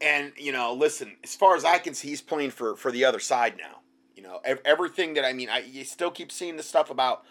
And 0.00 0.32
you 0.36 0.52
know, 0.52 0.74
listen, 0.74 1.16
as 1.22 1.34
far 1.34 1.56
as 1.56 1.64
I 1.64 1.78
can 1.78 1.94
see, 1.94 2.08
he's 2.08 2.22
playing 2.22 2.50
for 2.50 2.76
for 2.76 2.90
the 2.90 3.04
other 3.04 3.20
side 3.20 3.56
now. 3.56 3.80
You 4.16 4.22
know, 4.22 4.40
everything 4.64 5.14
that 5.14 5.24
I 5.24 5.32
mean, 5.32 5.48
I 5.48 5.60
you 5.60 5.84
still 5.84 6.10
keep 6.10 6.30
seeing 6.32 6.56
the 6.56 6.62
stuff 6.62 6.90
about 6.90 7.24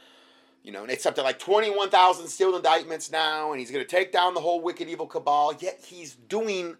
you 0.63 0.71
know, 0.71 0.83
and 0.83 0.91
it's 0.91 1.05
up 1.05 1.15
to 1.15 1.21
like 1.21 1.39
21,000 1.39 2.27
sealed 2.27 2.55
indictments 2.55 3.11
now, 3.11 3.51
and 3.51 3.59
he's 3.59 3.69
going 3.69 3.83
to 3.83 3.89
take 3.89 4.13
down 4.13 4.33
the 4.33 4.39
whole 4.39 4.61
wicked 4.61 4.87
evil 4.87 5.07
cabal. 5.07 5.53
Yet 5.59 5.83
he's 5.85 6.15
doing 6.15 6.77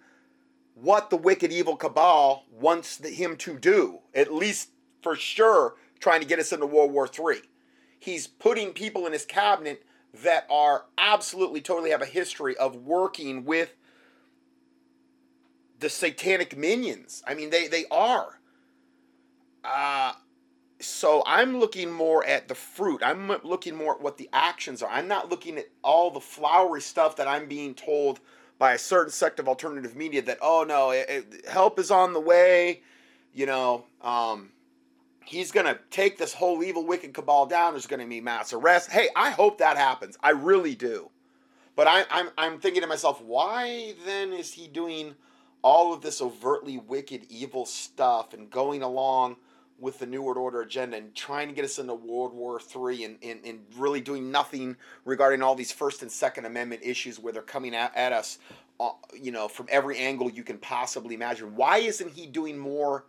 what 0.74 1.10
the 1.10 1.18
wicked 1.18 1.52
evil 1.52 1.76
cabal 1.76 2.46
wants 2.50 2.98
the, 2.98 3.10
him 3.10 3.36
to 3.38 3.60
do, 3.60 4.00
at 4.16 4.34
least 4.34 4.70
for 5.02 5.16
sure, 5.16 5.76
trying 6.00 6.22
to 6.22 6.28
get 6.28 6.40
us 6.40 6.54
into 6.54 6.66
World 6.66 6.92
War 6.92 7.08
III. 7.08 7.42
He's 8.00 8.26
putting 8.26 8.72
people 8.72 9.06
in 9.06 9.12
his 9.14 9.26
cabinet 9.26 9.84
that 10.24 10.48
are 10.50 10.86
absolutely, 10.98 11.60
totally 11.60 11.92
have 11.92 12.02
a 12.02 12.06
history 12.06 12.56
of 12.58 12.76
working 12.76 13.44
with 13.44 13.76
the 15.84 15.90
satanic 15.90 16.58
minions. 16.58 17.22
I 17.28 17.36
mean, 17.36 17.50
they, 17.50 17.68
they 17.68 17.84
are. 17.92 18.40
Uh, 19.64 20.14
so 20.80 21.22
I'm 21.28 21.60
looking 21.60 21.92
more 21.92 22.26
at 22.26 22.48
the 22.48 22.56
fruit. 22.56 23.02
I'm 23.04 23.32
looking 23.44 23.76
more 23.76 23.96
at 23.96 24.02
what 24.02 24.18
the 24.18 24.30
actions 24.32 24.82
are. 24.82 24.90
I'm 24.90 25.10
not 25.10 25.30
looking 25.30 25.58
at 25.58 25.66
all 25.84 26.10
the 26.10 26.22
flowery 26.22 26.82
stuff 26.82 27.18
that 27.18 27.28
I'm 27.28 27.48
being 27.48 27.76
told 27.76 28.22
by 28.58 28.74
a 28.74 28.78
certain 28.78 29.12
sect 29.12 29.42
of 29.42 29.50
alternative 29.50 29.96
media 29.96 30.22
that 30.22 30.38
oh 30.42 30.64
no, 30.66 30.92
it, 30.92 31.06
it, 31.10 31.46
help 31.50 31.78
is 31.78 31.92
on 31.92 32.14
the 32.14 32.20
way. 32.20 32.82
You 33.34 33.46
know, 33.46 33.86
um, 34.02 34.52
he's 35.26 35.52
gonna 35.52 35.80
take 35.90 36.18
this 36.18 36.34
whole 36.34 36.64
evil, 36.64 36.86
wicked 36.86 37.14
cabal 37.14 37.46
down. 37.46 37.74
There's 37.74 37.88
gonna 37.88 38.08
be 38.08 38.22
mass 38.22 38.54
arrest. 38.54 38.90
Hey, 38.90 39.10
I 39.18 39.32
hope 39.32 39.58
that 39.58 39.76
happens. 39.76 40.18
I 40.24 40.30
really 40.30 40.76
do. 40.76 41.10
But 41.76 41.88
I, 41.88 42.06
I'm 42.10 42.30
I'm 42.38 42.60
thinking 42.60 42.84
to 42.84 42.88
myself, 42.88 43.22
why 43.22 43.96
then 44.06 44.32
is 44.32 44.54
he 44.54 44.68
doing 44.68 45.16
all 45.64 45.94
of 45.94 46.02
this 46.02 46.22
overtly 46.22 46.78
wicked, 46.78 47.26
evil 47.30 47.66
stuff 47.66 48.34
and 48.34 48.50
going 48.50 48.84
along? 48.84 49.38
with 49.80 50.00
the 50.00 50.06
New 50.06 50.22
World 50.22 50.38
Order 50.38 50.62
agenda 50.62 50.98
and 50.98 51.14
trying 51.14 51.50
to 51.50 51.54
get 51.54 51.66
us 51.66 51.78
into 51.78 51.94
World 51.94 52.34
War 52.34 52.60
III 52.60 53.04
and, 53.04 53.18
and, 53.22 53.40
and 53.44 53.60
really 53.78 54.00
doing 54.00 54.32
nothing 54.32 54.78
regarding 55.04 55.42
all 55.42 55.56
these 55.56 55.74
First 55.74 56.02
and 56.02 56.12
Second 56.12 56.46
Amendment 56.46 56.82
issues 56.84 57.20
where 57.20 57.34
they're 57.34 57.42
coming 57.42 57.76
at, 57.76 57.96
at 57.96 58.14
us, 58.14 58.40
uh, 58.80 58.92
you 59.20 59.32
know, 59.32 59.48
from 59.48 59.68
every 59.70 59.98
angle 59.98 60.30
you 60.30 60.44
can 60.44 60.58
possibly 60.58 61.16
imagine. 61.16 61.56
Why 61.56 61.80
isn't 61.80 62.12
he 62.12 62.26
doing 62.28 62.58
more 62.58 63.06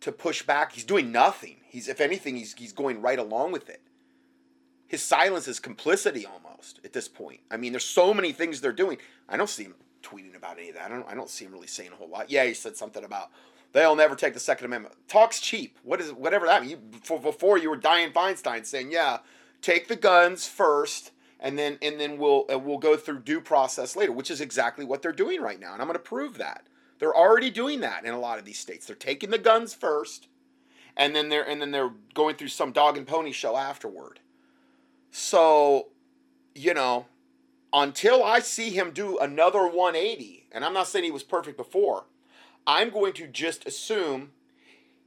to 0.00 0.12
push 0.12 0.42
back? 0.42 0.72
He's 0.72 0.84
doing 0.84 1.10
nothing. 1.10 1.56
He's, 1.64 1.88
if 1.88 2.00
anything, 2.00 2.36
he's, 2.36 2.54
he's 2.54 2.72
going 2.72 3.02
right 3.02 3.18
along 3.18 3.50
with 3.50 3.68
it. 3.68 3.80
His 4.86 5.02
silence 5.02 5.48
is 5.48 5.58
complicity 5.58 6.24
almost 6.26 6.80
at 6.84 6.92
this 6.92 7.08
point. 7.08 7.40
I 7.50 7.56
mean, 7.56 7.72
there's 7.72 7.84
so 7.84 8.14
many 8.14 8.32
things 8.32 8.60
they're 8.60 8.72
doing. 8.72 8.98
I 9.28 9.36
don't 9.36 9.50
see 9.50 9.64
him 9.64 9.74
tweeting 10.02 10.36
about 10.36 10.58
any 10.58 10.70
of 10.70 10.74
that. 10.76 10.86
I 10.86 10.88
don't, 10.88 11.08
I 11.08 11.14
don't 11.14 11.30
see 11.30 11.44
him 11.44 11.52
really 11.52 11.66
saying 11.66 11.90
a 11.92 11.96
whole 11.96 12.08
lot. 12.08 12.30
Yeah, 12.30 12.44
he 12.44 12.54
said 12.54 12.76
something 12.76 13.04
about 13.04 13.30
They'll 13.72 13.96
never 13.96 14.16
take 14.16 14.34
the 14.34 14.40
Second 14.40 14.66
Amendment. 14.66 14.96
Talk's 15.06 15.40
cheap. 15.40 15.78
What 15.84 16.00
is 16.00 16.12
whatever 16.12 16.46
that 16.46 16.64
means? 16.64 16.80
before 17.06 17.56
you 17.56 17.70
were 17.70 17.78
Dianne 17.78 18.12
Feinstein 18.12 18.66
saying, 18.66 18.90
yeah, 18.90 19.18
take 19.62 19.86
the 19.86 19.96
guns 19.96 20.48
first, 20.48 21.12
and 21.38 21.56
then 21.56 21.78
and 21.80 22.00
then 22.00 22.18
we'll 22.18 22.46
uh, 22.52 22.58
we'll 22.58 22.78
go 22.78 22.96
through 22.96 23.20
due 23.20 23.40
process 23.40 23.94
later, 23.94 24.12
which 24.12 24.30
is 24.30 24.40
exactly 24.40 24.84
what 24.84 25.02
they're 25.02 25.12
doing 25.12 25.40
right 25.40 25.60
now, 25.60 25.72
and 25.72 25.80
I'm 25.80 25.86
going 25.86 25.94
to 25.94 26.00
prove 26.00 26.38
that 26.38 26.66
they're 26.98 27.16
already 27.16 27.50
doing 27.50 27.80
that 27.80 28.04
in 28.04 28.12
a 28.12 28.18
lot 28.18 28.38
of 28.38 28.44
these 28.44 28.58
states. 28.58 28.86
They're 28.86 28.96
taking 28.96 29.30
the 29.30 29.38
guns 29.38 29.72
first, 29.72 30.26
and 30.96 31.14
then 31.14 31.28
they're 31.28 31.48
and 31.48 31.60
then 31.60 31.70
they're 31.70 31.92
going 32.12 32.34
through 32.34 32.48
some 32.48 32.72
dog 32.72 32.96
and 32.96 33.06
pony 33.06 33.32
show 33.32 33.56
afterward. 33.56 34.18
So, 35.12 35.88
you 36.54 36.74
know, 36.74 37.06
until 37.72 38.22
I 38.22 38.40
see 38.40 38.70
him 38.70 38.90
do 38.90 39.18
another 39.18 39.66
180, 39.66 40.46
and 40.52 40.64
I'm 40.64 40.74
not 40.74 40.88
saying 40.88 41.04
he 41.04 41.10
was 41.10 41.22
perfect 41.22 41.56
before, 41.56 42.04
I'm 42.66 42.90
going 42.90 43.12
to 43.14 43.26
just 43.26 43.66
assume 43.66 44.32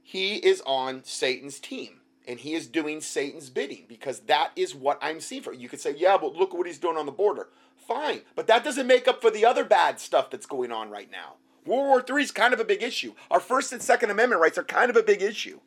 he 0.02 0.36
is 0.36 0.62
on 0.66 1.02
Satan's 1.04 1.58
team 1.58 2.00
and 2.26 2.40
he 2.40 2.54
is 2.54 2.66
doing 2.66 3.00
Satan's 3.00 3.50
bidding 3.50 3.84
because 3.88 4.20
that 4.20 4.50
is 4.56 4.74
what 4.74 4.98
I'm 5.02 5.20
seeing 5.20 5.42
for. 5.42 5.52
You 5.52 5.68
could 5.68 5.80
say, 5.80 5.94
yeah, 5.96 6.16
but 6.18 6.34
look 6.34 6.50
at 6.50 6.56
what 6.56 6.66
he's 6.66 6.78
doing 6.78 6.96
on 6.96 7.06
the 7.06 7.12
border. 7.12 7.48
Fine, 7.76 8.22
but 8.34 8.46
that 8.46 8.64
doesn't 8.64 8.86
make 8.86 9.06
up 9.06 9.20
for 9.20 9.30
the 9.30 9.44
other 9.44 9.64
bad 9.64 10.00
stuff 10.00 10.30
that's 10.30 10.46
going 10.46 10.72
on 10.72 10.90
right 10.90 11.10
now. 11.10 11.34
World 11.66 12.08
War 12.08 12.18
III 12.18 12.24
is 12.24 12.30
kind 12.30 12.54
of 12.54 12.60
a 12.60 12.64
big 12.64 12.82
issue. 12.82 13.14
Our 13.30 13.40
First 13.40 13.72
and 13.72 13.82
Second 13.82 14.10
Amendment 14.10 14.40
rights 14.40 14.58
are 14.58 14.64
kind 14.64 14.90
of 14.90 14.96
a 14.96 15.02
big 15.02 15.22
issue. 15.22 15.60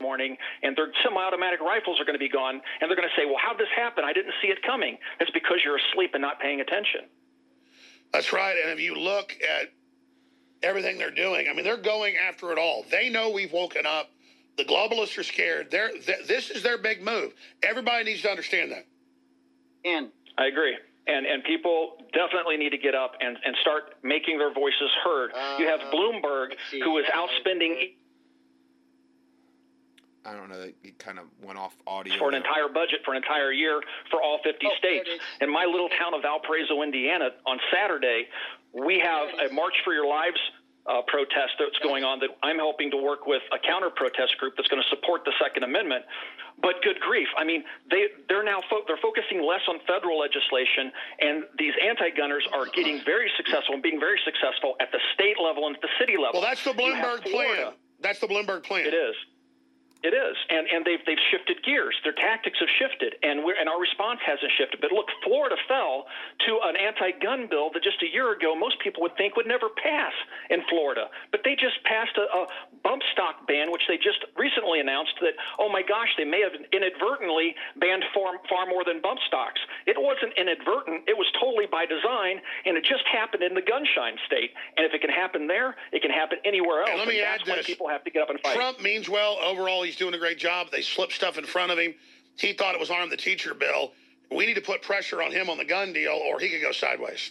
Morning, 0.00 0.36
and 0.62 0.76
their 0.76 0.92
semi-automatic 1.02 1.60
rifles 1.60 1.98
are 2.00 2.04
going 2.04 2.14
to 2.14 2.22
be 2.22 2.28
gone, 2.28 2.60
and 2.80 2.88
they're 2.88 2.96
going 2.96 3.08
to 3.08 3.20
say, 3.20 3.26
"Well, 3.26 3.40
how 3.42 3.52
did 3.52 3.66
this 3.66 3.74
happen? 3.74 4.04
I 4.04 4.12
didn't 4.12 4.34
see 4.40 4.48
it 4.48 4.62
coming." 4.62 4.96
That's 5.18 5.32
because 5.32 5.58
you're 5.64 5.78
asleep 5.90 6.10
and 6.14 6.22
not 6.22 6.38
paying 6.38 6.60
attention. 6.60 7.10
That's 8.12 8.32
right. 8.32 8.56
And 8.62 8.70
if 8.70 8.80
you 8.80 8.94
look 8.94 9.34
at 9.42 9.68
everything 10.62 10.98
they're 10.98 11.10
doing. 11.10 11.48
I 11.48 11.54
mean, 11.54 11.64
they're 11.64 11.76
going 11.76 12.16
after 12.16 12.52
it 12.52 12.58
all. 12.58 12.84
They 12.90 13.08
know 13.08 13.30
we've 13.30 13.52
woken 13.52 13.86
up. 13.86 14.10
The 14.56 14.64
globalists 14.64 15.16
are 15.18 15.22
scared. 15.22 15.70
They're, 15.70 15.90
th- 15.90 16.26
this 16.26 16.50
is 16.50 16.62
their 16.62 16.78
big 16.78 17.02
move. 17.02 17.32
Everybody 17.62 18.04
needs 18.04 18.22
to 18.22 18.30
understand 18.30 18.72
that. 18.72 18.86
And 19.84 20.08
I 20.36 20.46
agree. 20.46 20.76
And, 21.06 21.24
and 21.24 21.44
people 21.44 22.04
definitely 22.12 22.56
need 22.56 22.70
to 22.70 22.78
get 22.78 22.94
up 22.94 23.12
and, 23.20 23.38
and 23.44 23.56
start 23.62 23.94
making 24.02 24.38
their 24.38 24.52
voices 24.52 24.90
heard. 25.04 25.30
Uh, 25.32 25.56
you 25.58 25.66
have 25.66 25.80
uh, 25.80 25.90
Bloomberg, 25.92 26.48
who 26.82 26.98
is 26.98 27.06
outspending 27.06 27.94
I 30.28 30.36
don't 30.36 30.50
know. 30.50 30.60
It 30.60 30.98
kind 30.98 31.18
of 31.18 31.24
went 31.42 31.58
off 31.58 31.74
audio. 31.86 32.18
For 32.18 32.28
an 32.28 32.34
entire 32.34 32.68
budget 32.68 33.00
for 33.04 33.14
an 33.14 33.22
entire 33.22 33.50
year 33.50 33.80
for 34.10 34.22
all 34.22 34.40
50 34.44 34.66
oh, 34.66 34.70
states. 34.76 35.08
In 35.40 35.50
my 35.50 35.64
little 35.64 35.88
town 35.88 36.12
of 36.12 36.20
Valparaiso, 36.22 36.82
Indiana, 36.82 37.30
on 37.46 37.58
Saturday, 37.72 38.28
we 38.74 39.00
have 39.00 39.28
a 39.50 39.52
March 39.54 39.74
for 39.84 39.94
Your 39.94 40.06
Lives 40.06 40.38
uh, 40.84 41.00
protest 41.06 41.56
that's 41.58 41.78
going 41.82 42.04
on 42.04 42.20
that 42.20 42.30
I'm 42.42 42.56
helping 42.56 42.90
to 42.90 42.96
work 42.96 43.26
with 43.26 43.42
a 43.52 43.58
counter 43.58 43.88
protest 43.88 44.36
group 44.38 44.54
that's 44.56 44.68
going 44.68 44.82
to 44.82 44.88
support 44.88 45.24
the 45.24 45.32
Second 45.40 45.62
Amendment. 45.64 46.04
But 46.60 46.82
good 46.82 47.00
grief, 47.00 47.28
I 47.38 47.44
mean, 47.44 47.62
they 47.88 48.08
they're 48.28 48.42
now 48.42 48.60
fo- 48.68 48.82
they're 48.86 49.00
focusing 49.00 49.46
less 49.46 49.62
on 49.68 49.78
federal 49.86 50.18
legislation, 50.18 50.90
and 51.20 51.44
these 51.56 51.72
anti-gunners 51.80 52.44
are 52.52 52.66
getting 52.66 53.00
very 53.04 53.30
successful 53.36 53.74
and 53.74 53.82
being 53.82 54.00
very 54.00 54.20
successful 54.24 54.74
at 54.80 54.90
the 54.90 54.98
state 55.14 55.36
level 55.40 55.68
and 55.68 55.76
at 55.76 55.82
the 55.82 55.92
city 56.00 56.16
level. 56.18 56.40
Well, 56.40 56.48
that's 56.48 56.64
the 56.64 56.74
Bloomberg 56.74 57.22
plan. 57.30 57.72
That's 58.00 58.18
the 58.18 58.26
Bloomberg 58.26 58.64
plan. 58.64 58.86
It 58.86 58.94
is. 58.94 59.14
It 59.98 60.14
is, 60.14 60.38
and 60.46 60.70
and 60.70 60.86
they've 60.86 61.02
they've 61.10 61.24
shifted 61.34 61.58
gears. 61.66 61.98
Their 62.06 62.14
tactics 62.14 62.62
have 62.62 62.70
shifted, 62.78 63.18
and 63.26 63.42
we 63.42 63.50
and 63.58 63.66
our 63.66 63.82
response 63.82 64.22
hasn't 64.22 64.54
shifted. 64.54 64.78
But 64.78 64.94
look, 64.94 65.10
Florida 65.26 65.58
fell 65.66 66.06
to 66.46 66.52
an 66.70 66.78
anti-gun 66.78 67.50
bill 67.50 67.74
that 67.74 67.82
just 67.82 67.98
a 68.06 68.06
year 68.06 68.30
ago 68.30 68.54
most 68.54 68.78
people 68.78 69.02
would 69.02 69.18
think 69.18 69.34
would 69.34 69.50
never 69.50 69.66
pass 69.66 70.14
in 70.54 70.62
Florida, 70.70 71.10
but 71.34 71.42
they 71.42 71.58
just 71.58 71.82
passed 71.82 72.14
a, 72.14 72.30
a 72.30 72.46
bump 72.86 73.02
stock 73.10 73.50
ban, 73.50 73.74
which 73.74 73.82
they 73.90 73.98
just 73.98 74.22
recently 74.38 74.78
announced 74.78 75.18
that 75.18 75.34
oh 75.58 75.66
my 75.66 75.82
gosh, 75.82 76.14
they 76.14 76.22
may 76.22 76.46
have 76.46 76.54
inadvertently 76.70 77.58
banned 77.82 78.06
far 78.14 78.38
far 78.46 78.70
more 78.70 78.86
than 78.86 79.02
bump 79.02 79.18
stocks. 79.26 79.58
It 79.90 79.98
wasn't 79.98 80.30
inadvertent; 80.38 81.10
it 81.10 81.18
was 81.18 81.26
totally 81.42 81.66
by 81.66 81.90
design, 81.90 82.38
and 82.70 82.78
it 82.78 82.86
just 82.86 83.02
happened 83.10 83.42
in 83.42 83.58
the 83.58 83.66
gunshine 83.66 84.14
state. 84.30 84.54
And 84.78 84.86
if 84.86 84.94
it 84.94 85.02
can 85.02 85.10
happen 85.10 85.50
there, 85.50 85.74
it 85.90 86.06
can 86.06 86.14
happen 86.14 86.38
anywhere 86.46 86.86
else. 86.86 86.94
And 86.94 87.02
let 87.02 87.10
me 87.10 87.18
and 87.18 87.34
add 87.34 87.42
this: 87.42 87.66
people 87.66 87.90
have 87.90 88.06
to 88.06 88.14
get 88.14 88.22
up 88.22 88.30
and 88.30 88.38
fight. 88.38 88.54
Trump 88.54 88.78
means 88.78 89.10
well 89.10 89.42
overall 89.42 89.87
he's 89.88 89.96
doing 89.96 90.14
a 90.14 90.18
great 90.18 90.38
job. 90.38 90.68
They 90.70 90.82
slipped 90.82 91.14
stuff 91.14 91.38
in 91.38 91.44
front 91.44 91.72
of 91.72 91.78
him. 91.78 91.94
He 92.38 92.52
thought 92.52 92.74
it 92.74 92.80
was 92.80 92.90
arm 92.90 93.08
the 93.08 93.16
teacher 93.16 93.54
bill. 93.54 93.92
We 94.30 94.46
need 94.46 94.54
to 94.54 94.60
put 94.60 94.82
pressure 94.82 95.22
on 95.22 95.32
him 95.32 95.48
on 95.48 95.56
the 95.56 95.64
gun 95.64 95.92
deal, 95.94 96.12
or 96.12 96.38
he 96.38 96.50
could 96.50 96.60
go 96.60 96.72
sideways. 96.72 97.30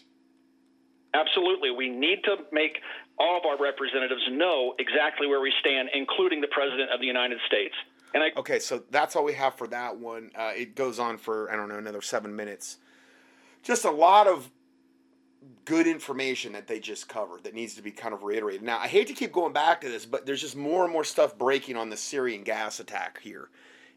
Absolutely. 1.14 1.72
We 1.72 1.89
need 1.89 2.24
to 2.24 2.38
make 2.51 2.80
all 3.20 3.38
of 3.38 3.45
our 3.45 3.58
representatives 3.58 4.24
know 4.32 4.74
exactly 4.80 5.28
where 5.28 5.39
we 5.39 5.53
stand, 5.60 5.89
including 5.93 6.41
the 6.41 6.47
President 6.47 6.89
of 6.91 6.99
the 6.99 7.05
United 7.05 7.39
States. 7.45 7.76
And 8.14 8.24
I, 8.24 8.32
okay, 8.38 8.60
so 8.60 8.82
that's 8.89 9.16
all 9.16 9.24
we 9.24 9.34
have 9.34 9.55
for 9.55 9.68
that 9.68 9.97
one. 9.97 10.32
Uh, 10.36 10.53
it 10.55 10.76
goes 10.76 10.97
on 10.97 11.18
for, 11.18 11.51
I 11.51 11.55
don't 11.55 11.70
know, 11.70 11.78
another 11.78 12.01
seven 12.01 12.36
minutes. 12.36 12.78
Just 13.64 13.86
a 13.86 13.91
lot 13.91 14.28
of 14.28 14.49
good 15.68 15.86
information 15.86 16.53
that 16.53 16.65
they 16.65 16.80
just 16.80 17.09
covered 17.09 17.43
that 17.43 17.53
needs 17.53 17.76
to 17.76 17.82
be 17.82 17.91
kind 17.91 18.13
of 18.13 18.24
reiterated. 18.24 18.63
Now, 18.63 18.80
I 18.80 18.88
hate 18.88 19.07
to 19.07 19.13
keep 19.13 19.34
going 19.34 19.51
back 19.51 19.82
to 19.82 19.89
this, 19.89 20.05
but 20.05 20.26
there's 20.26 20.39
just 20.39 20.55
more 20.55 20.86
and 20.86 20.93
more 20.93 21.03
stuff 21.03 21.38
breaking 21.38 21.76
on 21.76 21.89
the 21.89 21.97
Syrian 21.97 22.43
gas 22.43 22.80
attack 22.80 23.20
here. 23.22 23.49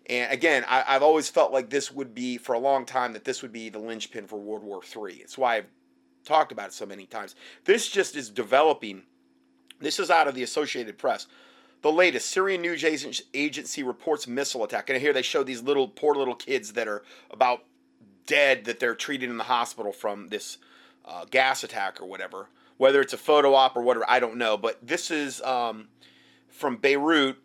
And 0.06 0.32
again, 0.32 0.64
I, 0.66 0.80
have 0.80 1.04
always 1.04 1.28
felt 1.28 1.52
like 1.52 1.70
this 1.70 1.92
would 1.92 2.12
be, 2.12 2.38
for 2.38 2.54
a 2.54 2.58
long 2.58 2.84
time, 2.84 3.12
that 3.12 3.24
this 3.24 3.40
would 3.40 3.52
be 3.52 3.68
the 3.68 3.78
linchpin 3.78 4.26
for 4.26 4.36
World 4.36 4.64
War 4.64 4.80
III. 4.82 5.14
It's 5.14 5.38
why 5.38 5.58
I've 5.58 5.66
talked 6.24 6.50
about 6.50 6.70
it 6.70 6.72
so 6.72 6.86
many 6.86 7.06
times. 7.06 7.36
This 7.64 7.88
just 7.88 8.16
is 8.16 8.30
developing. 8.30 9.04
This 9.78 10.00
is 10.00 10.10
out 10.10 10.26
of 10.26 10.34
the 10.34 10.42
Associated 10.42 10.98
Press. 10.98 11.28
The 11.82 11.92
latest 11.92 12.30
Syrian 12.30 12.62
news 12.62 12.84
agency 13.32 13.84
reports 13.84 14.26
missile 14.26 14.64
attack. 14.64 14.90
And 14.90 15.00
here 15.00 15.12
they 15.12 15.22
show 15.22 15.44
these 15.44 15.62
little 15.62 15.86
poor 15.86 16.16
little 16.16 16.34
kids 16.34 16.72
that 16.72 16.88
are 16.88 17.04
about 17.30 17.64
dead 18.26 18.64
that 18.64 18.80
they're 18.80 18.96
treated 18.96 19.30
in 19.30 19.36
the 19.36 19.44
hospital 19.44 19.92
from 19.92 20.28
this 20.28 20.58
uh, 21.04 21.24
gas 21.30 21.64
attack 21.64 22.00
or 22.00 22.06
whatever. 22.06 22.48
Whether 22.76 23.00
it's 23.00 23.12
a 23.12 23.18
photo 23.18 23.54
op 23.54 23.76
or 23.76 23.82
whatever, 23.82 24.06
I 24.08 24.20
don't 24.20 24.36
know. 24.36 24.56
But 24.56 24.78
this 24.86 25.10
is 25.10 25.40
um, 25.42 25.88
from 26.48 26.76
Beirut. 26.76 27.36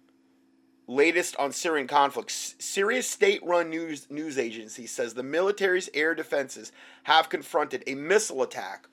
Latest 0.87 1.35
on 1.37 1.51
Syrian 1.51 1.87
conflicts. 1.87 2.53
Syria's 2.59 3.09
state-run 3.09 3.71
news 3.71 4.05
news 4.11 4.37
agency 4.37 4.85
says 4.85 5.15
the 5.15 5.23
military's 5.23 5.89
air 5.95 6.13
defenses 6.13 6.71
have 7.05 7.27
confronted 7.27 7.83
a 7.87 7.95
missile 7.95 8.43
attack 8.43 8.87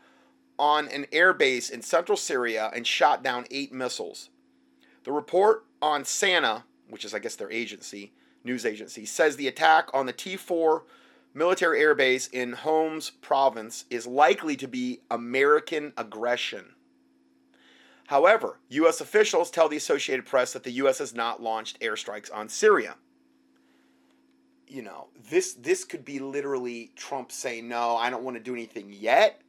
on 0.59 0.89
an 0.89 1.05
airbase 1.13 1.71
in 1.71 1.83
central 1.83 2.17
Syria 2.17 2.71
and 2.75 2.87
shot 2.87 3.23
down 3.23 3.45
eight 3.51 3.73
missiles. 3.73 4.31
The 5.05 5.13
report 5.13 5.67
on 5.83 6.05
SANA, 6.05 6.65
which 6.89 7.05
is 7.05 7.13
I 7.13 7.19
guess 7.19 7.37
their 7.37 7.51
agency, 7.51 8.13
news 8.45 8.65
agency, 8.65 9.05
says 9.05 9.37
the 9.37 9.49
attack 9.49 9.89
on 9.93 10.07
the 10.07 10.13
T4 10.13 10.83
military 11.35 11.81
airbase 11.81 12.31
in 12.33 12.53
Homs 12.53 13.11
province 13.11 13.85
is 13.91 14.07
likely 14.07 14.57
to 14.57 14.69
be 14.69 15.01
American 15.11 15.93
aggression. 15.97 16.75
However, 18.07 18.59
U.S. 18.69 19.01
officials 19.01 19.51
tell 19.51 19.69
the 19.69 19.77
Associated 19.77 20.27
Press 20.27 20.53
that 20.53 20.65
the 20.65 20.73
U.S. 20.73 20.99
has 20.99 21.15
not 21.15 21.43
launched 21.43 21.81
airstrikes 21.81 22.31
on 22.35 22.49
Syria. 22.49 22.97
You 24.67 24.83
know, 24.83 25.09
this 25.31 25.55
this 25.55 25.85
could 25.85 26.05
be 26.05 26.19
literally 26.19 26.93
Trump 26.97 27.31
saying, 27.31 27.69
"No, 27.69 27.97
I 27.97 28.11
don't 28.11 28.23
want 28.23 28.37
to 28.37 28.43
do 28.43 28.53
anything 28.55 28.93
yet," 28.93 29.41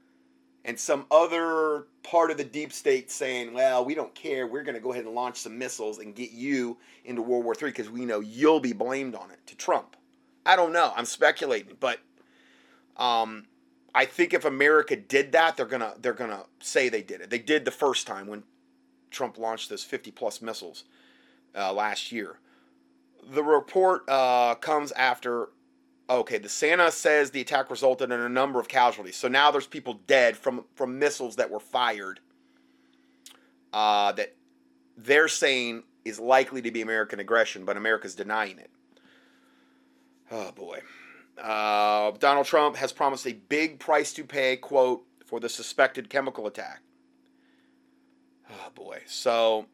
and 0.66 0.80
some 0.80 1.06
other 1.12 1.88
part 2.04 2.30
of 2.32 2.38
the 2.38 2.44
deep 2.44 2.74
state 2.74 3.10
saying, 3.10 3.54
"Well, 3.54 3.86
we 3.86 3.96
don't 3.96 4.14
care. 4.14 4.48
We're 4.48 4.64
going 4.64 4.76
to 4.76 4.82
go 4.82 4.92
ahead 4.92 5.06
and 5.06 5.16
launch 5.16 5.38
some 5.38 5.58
missiles 5.58 6.00
and 6.00 6.16
get 6.16 6.32
you 6.32 6.78
into 7.06 7.22
World 7.22 7.46
War 7.46 7.56
III 7.62 7.70
because 7.70 7.90
we 7.90 8.06
know 8.06 8.20
you'll 8.20 8.60
be 8.60 8.74
blamed 8.74 9.16
on 9.16 9.32
it." 9.32 9.40
To 9.48 9.56
Trump, 9.56 9.96
I 10.46 10.56
don't 10.56 10.74
know. 10.74 10.92
I'm 10.96 11.06
speculating, 11.06 11.78
but 11.80 12.00
um, 12.98 13.46
I 13.96 14.06
think 14.06 14.34
if 14.34 14.46
America 14.46 14.96
did 14.96 15.32
that, 15.34 15.56
they're 15.56 15.66
gonna 15.66 15.94
they're 16.00 16.14
gonna 16.14 16.46
say 16.60 16.90
they 16.90 17.02
did 17.02 17.22
it. 17.22 17.30
They 17.30 17.40
did 17.40 17.66
the 17.66 17.72
first 17.72 18.08
time 18.08 18.28
when 18.28 18.44
Trump 19.12 19.38
launched 19.38 19.70
those 19.70 19.84
50 19.84 20.12
plus 20.12 20.42
missiles 20.42 20.84
uh, 21.56 21.72
last 21.72 22.12
year. 22.12 22.40
The 23.32 23.44
report 23.44 24.04
uh, 24.10 24.56
comes 24.56 24.92
after. 24.94 25.50
Okay, 26.10 26.38
the 26.38 26.50
SANA 26.50 26.92
says 26.92 27.32
the 27.32 27.40
attack 27.40 27.70
resulted 27.70 28.12
in 28.12 28.20
a 28.20 28.28
number 28.28 28.60
of 28.60 28.68
casualties. 28.68 29.16
So 29.16 29.30
now 29.30 29.52
there's 29.52 29.68
people 29.68 30.02
dead 30.06 30.36
from 30.36 30.66
from 30.76 31.00
missiles 31.00 31.38
that 31.38 31.50
were 31.50 31.62
fired. 31.62 32.20
Uh, 33.72 34.12
that 34.12 34.36
they're 34.98 35.28
saying 35.28 35.84
is 36.06 36.20
likely 36.20 36.62
to 36.62 36.72
be 36.72 36.82
American 36.82 37.20
aggression, 37.20 37.66
but 37.66 37.78
America's 37.78 38.16
denying 38.16 38.60
it. 38.60 38.70
Oh 40.34 40.52
boy. 40.52 40.82
Uh, 41.40 42.12
Donald 42.20 42.48
Trump 42.48 42.76
has 42.78 42.92
promised 42.92 43.28
a 43.28 43.34
big 43.34 43.80
price 43.80 44.14
to 44.14 44.24
pay, 44.24 44.58
quote, 44.58 45.06
for 45.26 45.40
the 45.40 45.48
suspected 45.48 46.10
chemical 46.10 46.48
attack. 46.48 46.82
Oh 48.50 48.72
boy. 48.74 49.02
So 49.06 49.68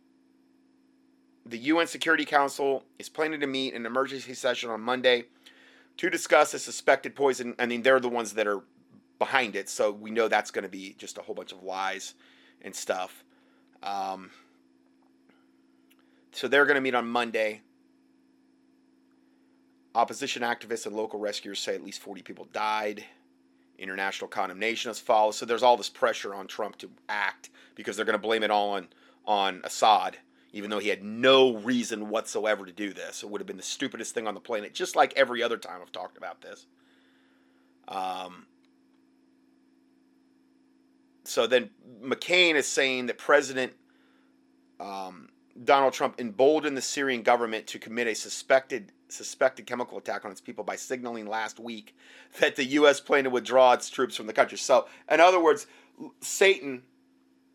the 1.45 1.57
UN 1.57 1.87
Security 1.87 2.25
Council 2.25 2.83
is 2.99 3.07
planning 3.07 3.39
to 3.39 3.47
meet 3.47 3.73
an 3.73 3.85
emergency 3.85 4.33
session 4.33 4.69
on 4.69 4.81
Monday 4.81 5.25
to 5.97 6.09
discuss 6.09 6.53
a 6.53 6.59
suspected 6.59 7.15
poison. 7.15 7.55
I 7.57 7.65
mean, 7.65 7.81
they're 7.81 8.01
the 8.01 8.09
ones 8.09 8.33
that 8.33 8.45
are 8.45 8.61
behind 9.17 9.55
it, 9.55 9.69
so 9.69 9.91
we 9.91 10.11
know 10.11 10.27
that's 10.27 10.51
going 10.51 10.63
to 10.63 10.69
be 10.69 10.93
just 10.97 11.17
a 11.17 11.21
whole 11.21 11.35
bunch 11.35 11.53
of 11.53 11.63
lies 11.63 12.15
and 12.61 12.75
stuff. 12.75 13.23
Um, 13.81 14.31
so 16.33 16.49
they're 16.49 16.65
going 16.65 16.75
to 16.75 16.81
meet 16.81 16.95
on 16.95 17.07
Monday. 17.07 17.61
Opposition 19.95 20.43
activists 20.43 20.85
and 20.85 20.95
local 20.95 21.19
rescuers 21.19 21.59
say 21.59 21.73
at 21.73 21.83
least 21.83 22.01
40 22.01 22.21
people 22.21 22.47
died. 22.53 23.03
International 23.77 24.27
condemnation 24.27 24.89
has 24.89 24.99
followed. 24.99 25.31
So 25.33 25.45
there's 25.45 25.63
all 25.63 25.77
this 25.77 25.89
pressure 25.89 26.35
on 26.35 26.47
Trump 26.47 26.77
to 26.79 26.89
act 27.07 27.49
because 27.75 27.95
they're 27.95 28.05
going 28.05 28.13
to 28.13 28.19
blame 28.19 28.43
it 28.43 28.51
all 28.51 28.71
on, 28.71 28.87
on 29.25 29.61
Assad, 29.63 30.17
even 30.53 30.69
though 30.69 30.79
he 30.79 30.89
had 30.89 31.03
no 31.03 31.55
reason 31.55 32.09
whatsoever 32.09 32.65
to 32.65 32.71
do 32.71 32.93
this. 32.93 33.23
It 33.23 33.29
would 33.29 33.41
have 33.41 33.47
been 33.47 33.57
the 33.57 33.63
stupidest 33.63 34.13
thing 34.13 34.27
on 34.27 34.33
the 34.33 34.39
planet, 34.39 34.73
just 34.73 34.95
like 34.95 35.13
every 35.15 35.41
other 35.41 35.57
time 35.57 35.79
I've 35.81 35.91
talked 35.91 36.17
about 36.17 36.41
this. 36.41 36.67
Um, 37.87 38.45
so 41.23 41.47
then 41.47 41.69
McCain 42.03 42.55
is 42.55 42.67
saying 42.67 43.07
that 43.07 43.17
President 43.17 43.73
um, 44.79 45.29
Donald 45.63 45.93
Trump 45.93 46.19
emboldened 46.19 46.77
the 46.77 46.81
Syrian 46.81 47.21
government 47.21 47.67
to 47.67 47.79
commit 47.79 48.07
a 48.07 48.15
suspected 48.15 48.91
suspected 49.11 49.65
chemical 49.65 49.97
attack 49.97 50.23
on 50.23 50.31
its 50.31 50.39
people 50.39 50.63
by 50.63 50.75
signaling 50.75 51.25
last 51.25 51.59
week 51.59 51.95
that 52.39 52.55
the 52.55 52.63
U.S. 52.65 52.99
planned 52.99 53.25
to 53.25 53.31
withdraw 53.31 53.73
its 53.73 53.89
troops 53.89 54.15
from 54.15 54.27
the 54.27 54.33
country. 54.33 54.57
So, 54.57 54.87
in 55.09 55.19
other 55.19 55.41
words, 55.41 55.65
Satan, 56.21 56.83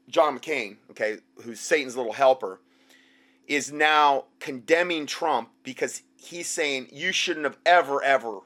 John 0.09 0.37
McCain, 0.37 0.79
okay, 0.91 1.19
who's 1.43 1.61
Satan's 1.61 1.97
little 1.97 2.13
helper, 2.13 2.61
is 3.47 3.73
now 3.73 4.25
condemning 4.41 5.07
Trump 5.07 5.51
because 5.63 6.03
he's 6.17 6.49
saying 6.49 6.89
you 6.93 7.13
shouldn't 7.13 7.45
have 7.45 7.59
ever, 7.65 8.03
ever 8.03 8.41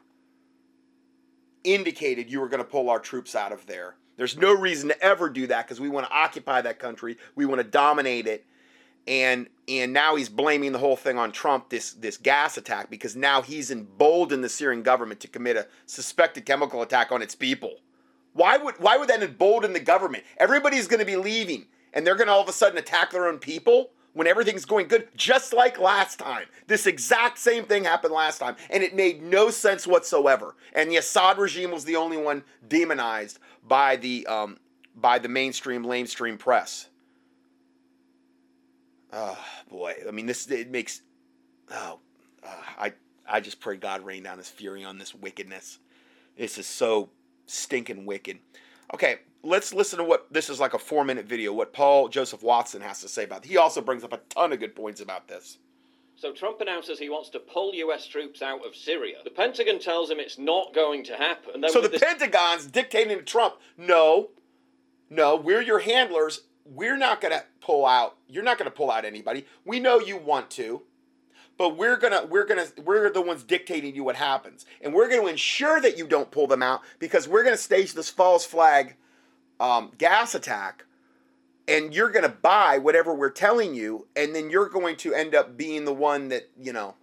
indicated 1.65 2.31
you 2.31 2.41
were 2.41 2.49
going 2.49 2.63
to 2.63 2.69
pull 2.69 2.91
our 2.91 3.01
troops 3.01 3.35
out 3.35 3.53
of 3.53 3.67
there. 3.67 3.97
There's 4.17 4.37
no 4.37 4.53
reason 4.53 4.89
to 4.89 5.03
ever 5.03 5.31
do 5.31 5.47
that 5.47 5.67
because 5.67 5.81
we 5.81 5.89
want 5.89 6.07
to 6.07 6.13
occupy 6.13 6.61
that 6.61 6.79
country, 6.79 7.17
we 7.37 7.47
want 7.47 7.61
to 7.61 7.67
dominate 7.67 8.27
it 8.27 8.45
and 9.09 9.49
and 9.67 9.93
now 9.93 10.17
he's 10.17 10.29
blaming 10.29 10.73
the 10.73 10.79
whole 10.79 10.97
thing 10.97 11.19
on 11.19 11.33
Trump 11.33 11.71
this 11.71 11.93
this 11.93 12.19
gas 12.19 12.57
attack 12.57 12.91
because 12.91 13.17
now 13.17 13.43
he's 13.43 13.71
emboldened 13.71 14.45
the 14.45 14.49
Syrian 14.49 14.83
government 14.83 15.19
to 15.21 15.29
commit 15.29 15.57
a 15.57 15.67
suspected 15.87 16.45
chemical 16.45 16.83
attack 16.83 17.11
on 17.11 17.23
its 17.23 17.35
people. 17.35 17.79
Why 18.35 18.59
would 18.59 18.79
why 18.79 18.99
would 18.99 19.09
that 19.09 19.23
embolden 19.23 19.73
the 19.73 19.81
government? 19.81 20.25
Everybody's 20.37 20.87
going 20.87 21.01
to 21.01 21.07
be 21.07 21.17
leaving 21.17 21.67
and 21.93 22.07
they're 22.07 22.15
going 22.15 22.29
to 22.29 22.33
all 22.33 22.43
of 22.43 22.49
a 22.49 22.53
sudden 22.53 22.79
attack 22.79 23.11
their 23.11 23.27
own 23.27 23.39
people 23.39 23.91
when 24.13 24.27
everything's 24.27 24.67
going 24.67 24.89
good 24.89 25.09
just 25.17 25.55
like 25.55 25.79
last 25.79 26.19
time. 26.19 26.45
This 26.67 26.87
exact 26.87 27.39
same 27.39 27.65
thing 27.65 27.85
happened 27.85 28.13
last 28.13 28.39
time 28.39 28.57
and 28.69 28.83
it 28.83 28.95
made 28.95 29.23
no 29.23 29.49
sense 29.49 29.87
whatsoever. 29.87 30.55
And 30.75 30.91
the 30.91 30.97
Assad 30.97 31.39
regime 31.39 31.71
was 31.71 31.85
the 31.85 31.97
only 31.97 32.19
one 32.19 32.45
demonized 32.69 33.39
by 33.67 33.97
the 33.97 34.27
um, 34.27 34.59
by 34.95 35.19
the 35.19 35.29
mainstream 35.29 35.85
lamestream 35.85 36.39
press. 36.39 36.89
Oh 39.13 39.39
boy, 39.71 39.95
I 40.07 40.11
mean 40.11 40.27
this 40.27 40.51
it 40.51 40.71
makes 40.71 41.03
oh 41.71 41.99
uh, 42.45 42.55
I 42.79 42.93
I 43.29 43.41
just 43.41 43.61
pray 43.61 43.77
God 43.77 44.05
rain 44.05 44.23
down 44.23 44.39
His 44.39 44.49
fury 44.49 44.85
on 44.85 44.99
this 44.99 45.15
wickedness. 45.15 45.79
This 46.37 46.59
is 46.59 46.67
so 46.67 47.11
stinking 47.47 48.07
wicked. 48.07 48.39
Okay, 48.95 49.21
let's 49.43 49.75
listen 49.75 49.99
to 49.99 50.05
what 50.05 50.33
this 50.33 50.49
is 50.49 50.61
like 50.61 50.75
a 50.75 50.79
four 50.79 51.05
minute 51.05 51.27
video. 51.27 51.53
What 51.53 51.73
Paul 51.73 52.09
Joseph 52.09 52.43
Watson 52.43 52.81
has 52.83 53.01
to 53.01 53.09
say 53.09 53.25
about. 53.25 53.45
It. 53.45 53.49
He 53.49 53.57
also 53.57 53.81
brings 53.81 54.05
up 54.05 54.13
a 54.13 54.21
ton 54.29 54.53
of 54.53 54.61
good 54.61 54.75
points 54.75 55.01
about 55.01 55.29
this. 55.29 55.59
So 56.17 56.33
Trump 56.33 56.61
announces 56.61 56.99
he 56.99 57.11
wants 57.11 57.31
to 57.31 57.39
pull 57.39 57.73
U.S. 57.75 58.05
troops 58.09 58.43
out 58.43 58.67
of 58.67 58.75
Syria. 58.75 59.19
The 59.23 59.31
Pentagon 59.31 59.79
tells 59.79 60.11
him 60.11 60.19
it's 60.19 60.37
not 60.37 60.75
going 60.75 61.05
to 61.05 61.15
happen. 61.15 61.65
so 61.69 61.81
the 61.81 61.89
this... 61.89 62.03
Pentagon's 62.03 62.67
dictating 62.67 63.17
to 63.19 63.23
Trump, 63.23 63.55
no, 63.77 64.31
no, 65.09 65.37
we're 65.37 65.63
your 65.63 65.79
handlers 65.79 66.41
we're 66.71 66.97
not 66.97 67.21
going 67.21 67.33
to 67.33 67.45
pull 67.61 67.87
out 67.87 68.17
you're 68.29 68.45
not 68.45 68.59
going 68.59 68.71
to 68.71 68.77
pull 68.77 68.91
out 68.91 69.05
anybody. 69.05 69.47
We 69.65 69.81
know 69.81 69.99
you 69.99 70.17
want 70.17 70.51
to 70.53 70.83
but 71.59 71.77
we're 71.77 71.97
going 71.97 72.13
to 72.13 72.27
we're 72.27 72.47
going 72.47 72.65
to 72.65 72.83
we're 72.83 73.11
the 73.11 73.21
ones 73.21 73.43
dictating 73.43 73.95
you 73.95 74.05
what 74.05 74.17
happens. 74.17 74.65
And 74.81 74.95
we're 74.95 75.09
going 75.09 75.21
to 75.21 75.29
ensure 75.29 75.81
that 75.81 75.99
you 75.99 76.07
don't 76.07 76.31
pull 76.31 76.47
them 76.47 76.63
out 76.63 76.81
because 76.99 77.29
we're 77.29 77.43
going 77.43 77.57
to 77.57 77.63
stage 77.63 77.93
this 77.93 78.09
false 78.09 78.47
flag 78.47 78.97
um, 79.61 79.91
gas 79.99 80.35
attack 80.35 80.85
and 81.67 81.93
you're 81.93 82.11
going 82.11 82.23
to 82.23 82.29
buy 82.29 82.79
whatever 82.79 83.13
we're 83.13 83.29
telling 83.29 83.75
you 83.75 84.07
and 84.17 84.35
then 84.35 84.49
you're 84.49 84.69
going 84.69 84.97
to 84.97 85.13
end 85.13 85.35
up 85.35 85.57
being 85.57 85.85
the 85.85 85.93
one 85.93 86.29
that 86.29 86.49
you 86.59 86.73
know 86.73 86.95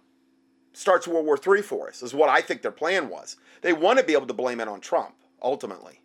starts 0.72 1.06
world 1.06 1.26
war 1.26 1.38
iii 1.54 1.62
for 1.62 1.88
us 1.88 2.02
is 2.02 2.14
what 2.14 2.30
i 2.30 2.40
think 2.40 2.62
their 2.62 2.72
plan 2.72 3.08
was. 3.10 3.36
They 3.60 3.74
want 3.74 3.98
to 3.98 4.04
be 4.04 4.14
able 4.14 4.26
to 4.26 4.34
blame 4.34 4.60
it 4.60 4.68
on 4.68 4.80
trump 4.80 5.14
ultimately 5.42 6.00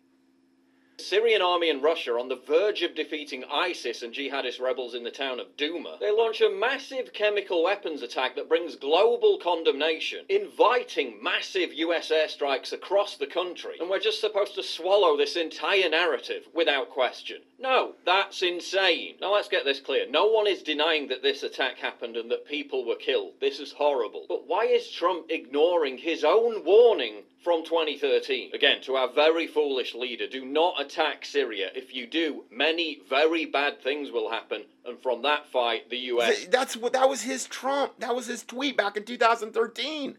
Syrian 1.02 1.42
army 1.42 1.68
and 1.68 1.82
Russia 1.82 2.12
on 2.12 2.28
the 2.28 2.36
verge 2.36 2.82
of 2.82 2.94
defeating 2.94 3.44
ISIS 3.50 4.02
and 4.02 4.14
jihadist 4.14 4.60
rebels 4.60 4.94
in 4.94 5.02
the 5.02 5.10
town 5.10 5.40
of 5.40 5.56
Douma, 5.56 5.98
they 5.98 6.10
launch 6.10 6.40
a 6.40 6.48
massive 6.48 7.12
chemical 7.12 7.62
weapons 7.62 8.02
attack 8.02 8.36
that 8.36 8.48
brings 8.48 8.76
global 8.76 9.36
condemnation, 9.36 10.24
inviting 10.28 11.20
massive 11.22 11.72
US 11.72 12.10
airstrikes 12.10 12.72
across 12.72 13.16
the 13.16 13.26
country. 13.26 13.76
And 13.80 13.90
we're 13.90 13.98
just 13.98 14.20
supposed 14.20 14.54
to 14.54 14.62
swallow 14.62 15.16
this 15.16 15.34
entire 15.34 15.88
narrative 15.88 16.46
without 16.52 16.88
question. 16.88 17.42
No, 17.62 17.94
that's 18.04 18.42
insane. 18.42 19.14
Now 19.20 19.34
let's 19.34 19.48
get 19.48 19.64
this 19.64 19.80
clear. 19.80 20.06
No 20.10 20.26
one 20.26 20.46
is 20.46 20.62
denying 20.62 21.08
that 21.08 21.22
this 21.22 21.42
attack 21.42 21.78
happened 21.78 22.16
and 22.16 22.30
that 22.30 22.44
people 22.44 22.84
were 22.84 22.96
killed. 22.96 23.34
This 23.40 23.60
is 23.60 23.72
horrible. 23.72 24.26
But 24.28 24.48
why 24.48 24.64
is 24.64 24.90
Trump 24.90 25.26
ignoring 25.30 25.98
his 25.98 26.24
own 26.24 26.64
warning 26.64 27.22
from 27.42 27.64
2013. 27.64 28.54
Again, 28.54 28.80
to 28.82 28.94
our 28.94 29.12
very 29.12 29.46
foolish 29.46 29.94
leader, 29.94 30.26
do 30.28 30.44
not 30.44 30.80
attack 30.80 31.24
Syria. 31.24 31.70
If 31.74 31.94
you 31.94 32.06
do, 32.06 32.44
many 32.50 33.00
very 33.08 33.46
bad 33.46 33.82
things 33.82 34.10
will 34.10 34.30
happen. 34.30 34.62
And 34.86 35.00
from 35.00 35.22
that 35.22 35.46
fight, 35.46 35.90
the 35.90 35.98
US. 35.98 36.46
That's 36.46 36.76
what 36.76 36.92
that 36.92 37.08
was 37.08 37.22
his 37.22 37.46
Trump. 37.46 37.98
That 37.98 38.14
was 38.14 38.26
his 38.26 38.44
tweet 38.44 38.76
back 38.76 38.96
in 38.96 39.04
2013. 39.04 40.18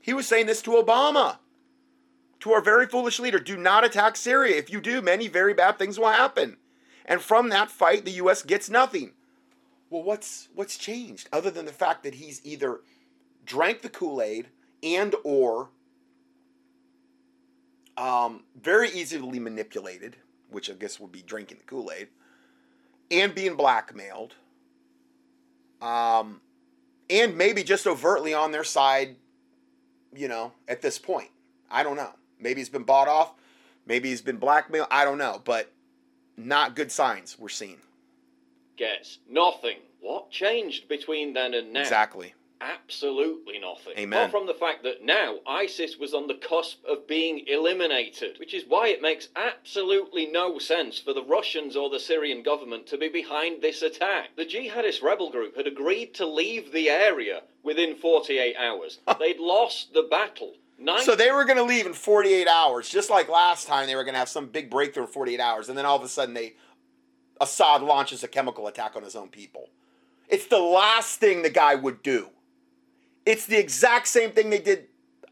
He 0.00 0.14
was 0.14 0.26
saying 0.26 0.46
this 0.46 0.62
to 0.62 0.70
Obama. 0.70 1.38
To 2.40 2.52
our 2.52 2.60
very 2.60 2.86
foolish 2.86 3.18
leader, 3.18 3.38
do 3.38 3.56
not 3.56 3.84
attack 3.84 4.16
Syria. 4.16 4.56
If 4.56 4.70
you 4.70 4.80
do, 4.80 5.02
many 5.02 5.28
very 5.28 5.54
bad 5.54 5.78
things 5.78 5.98
will 5.98 6.08
happen. 6.08 6.56
And 7.04 7.20
from 7.20 7.48
that 7.48 7.70
fight, 7.70 8.04
the 8.04 8.12
US 8.12 8.42
gets 8.42 8.70
nothing. 8.70 9.12
Well, 9.90 10.02
what's 10.02 10.48
what's 10.54 10.76
changed 10.76 11.28
other 11.32 11.50
than 11.50 11.66
the 11.66 11.72
fact 11.72 12.02
that 12.02 12.14
he's 12.14 12.44
either 12.44 12.80
drank 13.44 13.80
the 13.80 13.88
Kool-Aid 13.88 14.48
and 14.82 15.14
or 15.24 15.70
um, 17.96 18.44
very 18.60 18.90
easily 18.90 19.40
manipulated, 19.40 20.16
which 20.50 20.70
I 20.70 20.74
guess 20.74 21.00
would 21.00 21.10
be 21.10 21.22
drinking 21.22 21.58
the 21.58 21.64
Kool 21.64 21.90
Aid, 21.90 22.08
and 23.10 23.34
being 23.34 23.56
blackmailed, 23.56 24.34
um, 25.80 26.40
and 27.10 27.36
maybe 27.36 27.64
just 27.64 27.86
overtly 27.86 28.34
on 28.34 28.52
their 28.52 28.64
side, 28.64 29.16
you 30.14 30.28
know, 30.28 30.52
at 30.68 30.82
this 30.82 30.98
point. 30.98 31.30
I 31.70 31.82
don't 31.82 31.96
know. 31.96 32.12
Maybe 32.40 32.60
he's 32.60 32.68
been 32.68 32.84
bought 32.84 33.08
off. 33.08 33.34
Maybe 33.86 34.10
he's 34.10 34.22
been 34.22 34.36
blackmailed. 34.36 34.88
I 34.90 35.04
don't 35.04 35.18
know. 35.18 35.40
But 35.44 35.72
not 36.36 36.76
good 36.76 36.92
signs 36.92 37.38
we're 37.38 37.48
seeing. 37.48 37.78
Gets 38.76 39.18
nothing. 39.28 39.78
What 40.00 40.30
changed 40.30 40.88
between 40.88 41.32
then 41.32 41.54
and 41.54 41.72
now? 41.72 41.80
Exactly. 41.80 42.34
Absolutely 42.60 43.58
nothing. 43.60 43.92
Amen. 43.96 44.18
Apart 44.18 44.30
from 44.32 44.46
the 44.46 44.54
fact 44.54 44.82
that 44.82 45.04
now 45.04 45.36
ISIS 45.46 45.96
was 45.96 46.12
on 46.12 46.26
the 46.26 46.34
cusp 46.34 46.84
of 46.84 47.06
being 47.06 47.44
eliminated, 47.46 48.36
which 48.40 48.52
is 48.52 48.64
why 48.66 48.88
it 48.88 49.00
makes 49.00 49.28
absolutely 49.36 50.26
no 50.26 50.58
sense 50.58 50.98
for 50.98 51.12
the 51.12 51.22
Russians 51.22 51.76
or 51.76 51.88
the 51.88 52.00
Syrian 52.00 52.42
government 52.42 52.86
to 52.88 52.98
be 52.98 53.08
behind 53.08 53.62
this 53.62 53.82
attack. 53.82 54.30
The 54.36 54.44
jihadist 54.44 55.02
rebel 55.02 55.30
group 55.30 55.56
had 55.56 55.68
agreed 55.68 56.14
to 56.14 56.26
leave 56.26 56.72
the 56.72 56.90
area 56.90 57.42
within 57.62 57.94
48 57.94 58.56
hours. 58.56 58.98
They'd 59.20 59.38
lost 59.38 59.92
the 59.94 60.02
battle. 60.02 60.54
Nine- 60.78 61.02
So 61.02 61.16
they 61.16 61.32
were 61.32 61.44
going 61.44 61.58
to 61.58 61.64
leave 61.64 61.86
in 61.86 61.92
48 61.92 62.46
hours, 62.46 62.88
just 62.88 63.10
like 63.10 63.28
last 63.28 63.66
time 63.66 63.86
they 63.86 63.96
were 63.96 64.04
going 64.04 64.14
to 64.14 64.18
have 64.20 64.28
some 64.28 64.46
big 64.46 64.70
breakthrough 64.70 65.04
in 65.04 65.08
48 65.08 65.40
hours, 65.40 65.68
and 65.68 65.76
then 65.76 65.84
all 65.84 65.96
of 65.96 66.02
a 66.02 66.08
sudden 66.08 66.34
they 66.34 66.54
Assad 67.40 67.82
launches 67.82 68.22
a 68.24 68.28
chemical 68.28 68.66
attack 68.66 68.96
on 68.96 69.02
his 69.02 69.14
own 69.14 69.28
people. 69.28 69.70
It's 70.28 70.46
the 70.46 70.58
last 70.58 71.20
thing 71.20 71.42
the 71.42 71.50
guy 71.50 71.74
would 71.74 72.02
do. 72.02 72.30
It's 73.24 73.46
the 73.46 73.58
exact 73.58 74.08
same 74.08 74.32
thing 74.32 74.50
they 74.50 74.58
did 74.58 74.86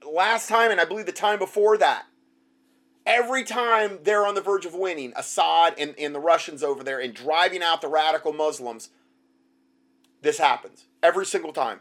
last 0.09 0.49
time, 0.49 0.71
and 0.71 0.81
I 0.81 0.85
believe 0.85 1.07
the 1.07 1.13
time 1.13 1.39
before 1.39 1.77
that. 1.79 2.07
Every 3.05 3.45
time 3.45 4.01
they're 4.03 4.27
on 4.27 4.35
the 4.35 4.41
verge 4.41 4.67
of 4.67 4.75
winning, 4.75 5.13
Assad 5.17 5.75
and, 5.79 5.95
and 5.99 6.15
the 6.15 6.21
Russians 6.21 6.63
over 6.63 6.83
there 6.83 7.01
and 7.01 7.15
driving 7.15 7.63
out 7.63 7.81
the 7.81 7.89
radical 7.89 8.33
Muslims, 8.33 8.91
this 10.23 10.39
happens. 10.39 10.87
Every 11.03 11.25
single 11.27 11.53
time. 11.53 11.81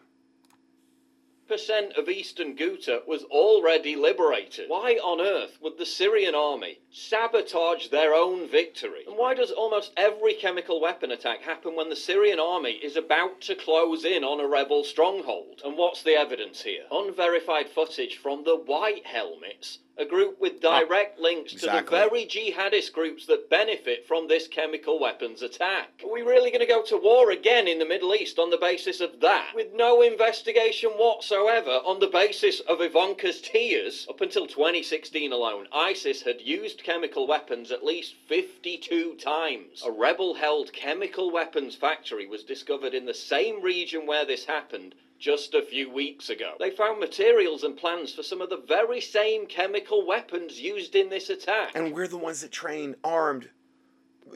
Percent 1.47 1.93
of 1.97 2.09
eastern 2.09 2.55
Ghouta 2.55 3.01
was 3.07 3.23
already 3.23 3.95
liberated. 3.95 4.69
Why 4.69 4.93
on 5.03 5.21
earth 5.21 5.57
would 5.61 5.77
the 5.77 5.85
Syrian 5.85 6.35
army 6.35 6.79
sabotage 6.91 7.87
their 7.87 8.13
own 8.13 8.47
victory? 8.47 9.03
And 9.07 9.17
why 9.17 9.33
does 9.33 9.51
almost 9.51 9.93
every 9.95 10.33
chemical 10.33 10.81
weapon 10.81 11.11
attack 11.11 11.41
happen 11.41 11.75
when 11.75 11.89
the 11.89 11.95
Syrian 11.95 12.39
army 12.39 12.71
is 12.71 12.95
about 12.95 13.41
to 13.41 13.55
close 13.55 14.05
in 14.05 14.23
on 14.23 14.39
a 14.39 14.47
rebel 14.47 14.83
stronghold? 14.83 15.61
And 15.63 15.77
what's 15.77 16.03
the 16.03 16.15
evidence 16.15 16.61
here? 16.63 16.85
Unverified 16.91 17.69
footage 17.69 18.17
from 18.17 18.43
the 18.43 18.55
White 18.55 19.05
Helmets. 19.05 19.79
A 19.97 20.03
group 20.05 20.41
with 20.41 20.63
ah, 20.65 20.81
direct 20.81 21.19
links 21.19 21.51
to 21.51 21.57
exactly. 21.57 21.97
the 21.97 22.09
very 22.09 22.25
jihadist 22.25 22.91
groups 22.91 23.25
that 23.27 23.49
benefit 23.49 24.05
from 24.05 24.27
this 24.27 24.45
chemical 24.45 24.99
weapons 24.99 25.41
attack. 25.41 26.01
Are 26.03 26.11
we 26.11 26.21
really 26.21 26.51
going 26.51 26.59
to 26.59 26.65
go 26.65 26.81
to 26.83 26.97
war 26.97 27.31
again 27.31 27.65
in 27.65 27.79
the 27.79 27.85
Middle 27.85 28.13
East 28.13 28.37
on 28.37 28.49
the 28.49 28.57
basis 28.57 28.99
of 28.99 29.21
that? 29.21 29.55
With 29.55 29.73
no 29.73 30.01
investigation 30.01 30.91
whatsoever 30.91 31.79
on 31.85 31.99
the 31.99 32.07
basis 32.07 32.59
of 32.59 32.81
Ivanka's 32.81 33.39
tears? 33.39 34.05
Up 34.09 34.19
until 34.19 34.47
2016 34.47 35.31
alone, 35.31 35.67
ISIS 35.71 36.23
had 36.23 36.41
used 36.41 36.83
chemical 36.83 37.25
weapons 37.25 37.71
at 37.71 37.85
least 37.85 38.15
52 38.27 39.15
times. 39.15 39.81
A 39.85 39.91
rebel 39.91 40.33
held 40.33 40.73
chemical 40.73 41.31
weapons 41.31 41.73
factory 41.73 42.27
was 42.27 42.43
discovered 42.43 42.93
in 42.93 43.05
the 43.05 43.13
same 43.13 43.61
region 43.61 44.05
where 44.05 44.25
this 44.25 44.43
happened 44.43 44.93
just 45.19 45.53
a 45.53 45.61
few 45.61 45.91
weeks 45.91 46.29
ago. 46.29 46.53
They 46.59 46.71
found 46.71 46.99
materials 46.99 47.63
and 47.63 47.77
plans 47.77 48.13
for 48.13 48.23
some 48.23 48.41
of 48.41 48.49
the 48.49 48.63
very 48.67 49.01
same 49.01 49.45
chemical 49.47 50.05
weapons 50.05 50.59
used 50.59 50.95
in 50.95 51.09
this 51.09 51.29
attack. 51.29 51.71
And 51.75 51.93
we're 51.93 52.07
the 52.07 52.17
ones 52.17 52.41
that 52.41 52.51
train 52.51 52.95
armed. 53.03 53.49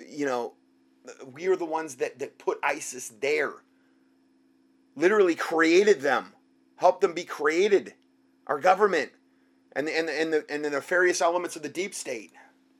You 0.07 0.25
know, 0.25 0.53
we 1.31 1.47
are 1.47 1.55
the 1.55 1.65
ones 1.65 1.95
that, 1.95 2.19
that 2.19 2.37
put 2.37 2.59
ISIS 2.63 3.09
there. 3.19 3.53
Literally 4.95 5.35
created 5.35 6.01
them, 6.01 6.33
helped 6.77 7.01
them 7.01 7.13
be 7.13 7.23
created. 7.23 7.93
Our 8.47 8.59
government 8.59 9.11
and 9.73 9.87
the, 9.87 9.97
and 9.97 10.07
the, 10.07 10.21
and 10.21 10.33
the, 10.33 10.45
and 10.49 10.65
the 10.65 10.69
nefarious 10.69 11.21
elements 11.21 11.55
of 11.55 11.61
the 11.61 11.69
deep 11.69 11.93
state. 11.93 12.31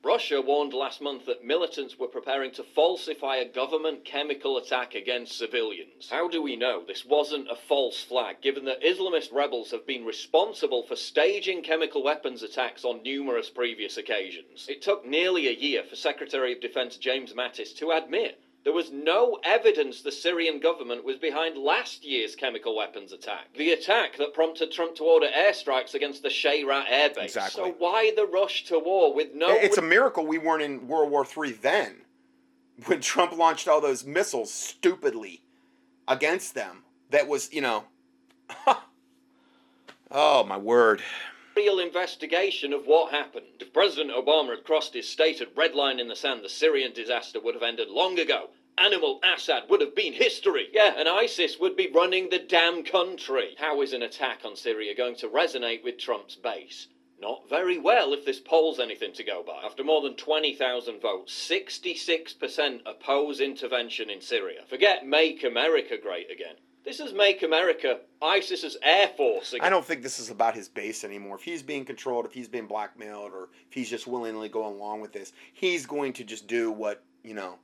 Russia 0.02 0.40
warned 0.40 0.72
last 0.72 1.02
month 1.02 1.26
that 1.26 1.44
militants 1.44 1.98
were 1.98 2.08
preparing 2.08 2.50
to 2.50 2.62
falsify 2.62 3.36
a 3.36 3.44
government 3.44 4.02
chemical 4.02 4.56
attack 4.56 4.94
against 4.94 5.36
civilians. 5.36 6.08
How 6.10 6.26
do 6.26 6.40
we 6.40 6.56
know 6.56 6.82
this 6.82 7.04
wasn't 7.04 7.50
a 7.50 7.56
false 7.56 8.02
flag, 8.02 8.40
given 8.40 8.64
that 8.64 8.82
Islamist 8.82 9.30
rebels 9.30 9.70
have 9.72 9.86
been 9.86 10.06
responsible 10.06 10.84
for 10.84 10.96
staging 10.96 11.62
chemical 11.62 12.02
weapons 12.02 12.42
attacks 12.42 12.82
on 12.82 13.02
numerous 13.02 13.50
previous 13.50 13.98
occasions? 13.98 14.66
It 14.68 14.80
took 14.80 15.06
nearly 15.06 15.48
a 15.48 15.52
year 15.52 15.82
for 15.82 15.96
Secretary 15.96 16.54
of 16.54 16.60
Defense 16.60 16.96
James 16.96 17.34
Mattis 17.34 17.76
to 17.76 17.90
admit 17.90 18.40
there 18.64 18.72
was 18.72 18.90
no 18.92 19.38
evidence 19.42 20.02
the 20.02 20.12
Syrian 20.12 20.60
government 20.60 21.04
was 21.04 21.16
behind 21.16 21.56
last 21.56 22.04
year's 22.04 22.34
chemical 22.34 22.76
weapons 22.76 23.12
attack. 23.12 23.46
The 23.56 23.70
attack 23.70 24.18
that 24.18 24.34
prompted 24.34 24.70
Trump 24.70 24.96
to 24.96 25.04
order 25.04 25.28
airstrikes 25.28 25.94
against 25.94 26.22
the 26.22 26.28
Shayrat 26.28 26.86
airbase. 26.86 27.24
Exactly. 27.24 27.64
So 27.64 27.74
why 27.78 28.12
the 28.14 28.26
rush 28.26 28.64
to 28.66 28.78
war 28.78 29.14
with 29.14 29.34
no 29.34 29.48
It's 29.48 29.78
a 29.78 29.82
miracle 29.82 30.26
we 30.26 30.38
weren't 30.38 30.62
in 30.62 30.86
World 30.88 31.10
War 31.10 31.24
III 31.24 31.52
then, 31.52 31.96
when 32.84 33.00
Trump 33.00 33.32
launched 33.32 33.66
all 33.66 33.80
those 33.80 34.04
missiles 34.04 34.52
stupidly 34.52 35.40
against 36.06 36.54
them. 36.54 36.84
That 37.10 37.28
was, 37.28 37.52
you 37.52 37.62
know, 37.62 37.84
oh 40.10 40.44
my 40.44 40.58
word. 40.58 41.02
Real 41.60 41.78
investigation 41.78 42.72
of 42.72 42.86
what 42.86 43.12
happened. 43.12 43.44
If 43.60 43.74
President 43.74 44.16
Obama 44.16 44.56
had 44.56 44.64
crossed 44.64 44.94
his 44.94 45.06
stated 45.06 45.48
red 45.54 45.74
line 45.74 46.00
in 46.00 46.08
the 46.08 46.16
sand, 46.16 46.42
the 46.42 46.48
Syrian 46.48 46.94
disaster 46.94 47.38
would 47.38 47.52
have 47.52 47.62
ended 47.62 47.90
long 47.90 48.18
ago. 48.18 48.48
Animal 48.78 49.20
Assad 49.22 49.64
would 49.68 49.82
have 49.82 49.94
been 49.94 50.14
history. 50.14 50.68
Yeah, 50.72 50.94
and 50.96 51.06
ISIS 51.06 51.58
would 51.60 51.76
be 51.76 51.90
running 51.94 52.30
the 52.30 52.38
damn 52.38 52.82
country. 52.82 53.56
How 53.58 53.82
is 53.82 53.92
an 53.92 54.00
attack 54.00 54.40
on 54.42 54.56
Syria 54.56 54.94
going 54.94 55.16
to 55.16 55.28
resonate 55.28 55.84
with 55.84 55.98
Trump's 55.98 56.34
base? 56.34 56.88
Not 57.20 57.46
very 57.50 57.76
well 57.76 58.14
if 58.14 58.24
this 58.24 58.40
poll's 58.40 58.80
anything 58.80 59.12
to 59.12 59.22
go 59.22 59.42
by. 59.42 59.60
After 59.62 59.84
more 59.84 60.00
than 60.00 60.16
20,000 60.16 60.98
votes, 60.98 61.50
66% 61.50 62.80
oppose 62.86 63.38
intervention 63.38 64.08
in 64.08 64.22
Syria. 64.22 64.62
Forget 64.66 65.04
Make 65.04 65.44
America 65.44 65.98
Great 65.98 66.30
Again. 66.30 66.54
This 66.82 66.98
is 66.98 67.12
Make 67.12 67.42
America 67.42 67.98
ISIS's 68.22 68.78
Air 68.82 69.08
Force 69.08 69.52
again. 69.52 69.66
I 69.66 69.68
don't 69.68 69.84
think 69.84 70.02
this 70.02 70.18
is 70.18 70.30
about 70.30 70.54
his 70.54 70.68
base 70.68 71.04
anymore. 71.04 71.36
If 71.36 71.42
he's 71.42 71.62
being 71.62 71.84
controlled, 71.84 72.24
if 72.24 72.32
he's 72.32 72.48
being 72.48 72.66
blackmailed, 72.66 73.32
or 73.32 73.48
if 73.68 73.74
he's 73.74 73.90
just 73.90 74.06
willingly 74.06 74.48
going 74.48 74.76
along 74.76 75.02
with 75.02 75.12
this, 75.12 75.32
he's 75.52 75.84
going 75.84 76.14
to 76.14 76.24
just 76.24 76.46
do 76.46 76.72
what, 76.72 77.02
you 77.22 77.34
know, 77.34 77.58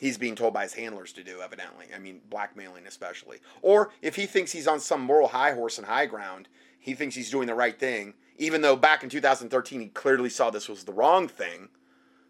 he's 0.00 0.18
being 0.18 0.34
told 0.34 0.52
by 0.52 0.64
his 0.64 0.74
handlers 0.74 1.12
to 1.12 1.22
do, 1.22 1.40
evidently. 1.40 1.86
I 1.94 2.00
mean, 2.00 2.20
blackmailing 2.28 2.88
especially. 2.88 3.38
Or 3.62 3.92
if 4.02 4.16
he 4.16 4.26
thinks 4.26 4.50
he's 4.50 4.66
on 4.66 4.80
some 4.80 5.00
moral 5.00 5.28
high 5.28 5.52
horse 5.52 5.78
and 5.78 5.86
high 5.86 6.06
ground, 6.06 6.48
he 6.80 6.94
thinks 6.94 7.14
he's 7.14 7.30
doing 7.30 7.46
the 7.46 7.54
right 7.54 7.78
thing, 7.78 8.14
even 8.36 8.62
though 8.62 8.74
back 8.74 9.04
in 9.04 9.10
2013 9.10 9.80
he 9.80 9.86
clearly 9.88 10.28
saw 10.28 10.50
this 10.50 10.68
was 10.68 10.82
the 10.84 10.92
wrong 10.92 11.28
thing, 11.28 11.68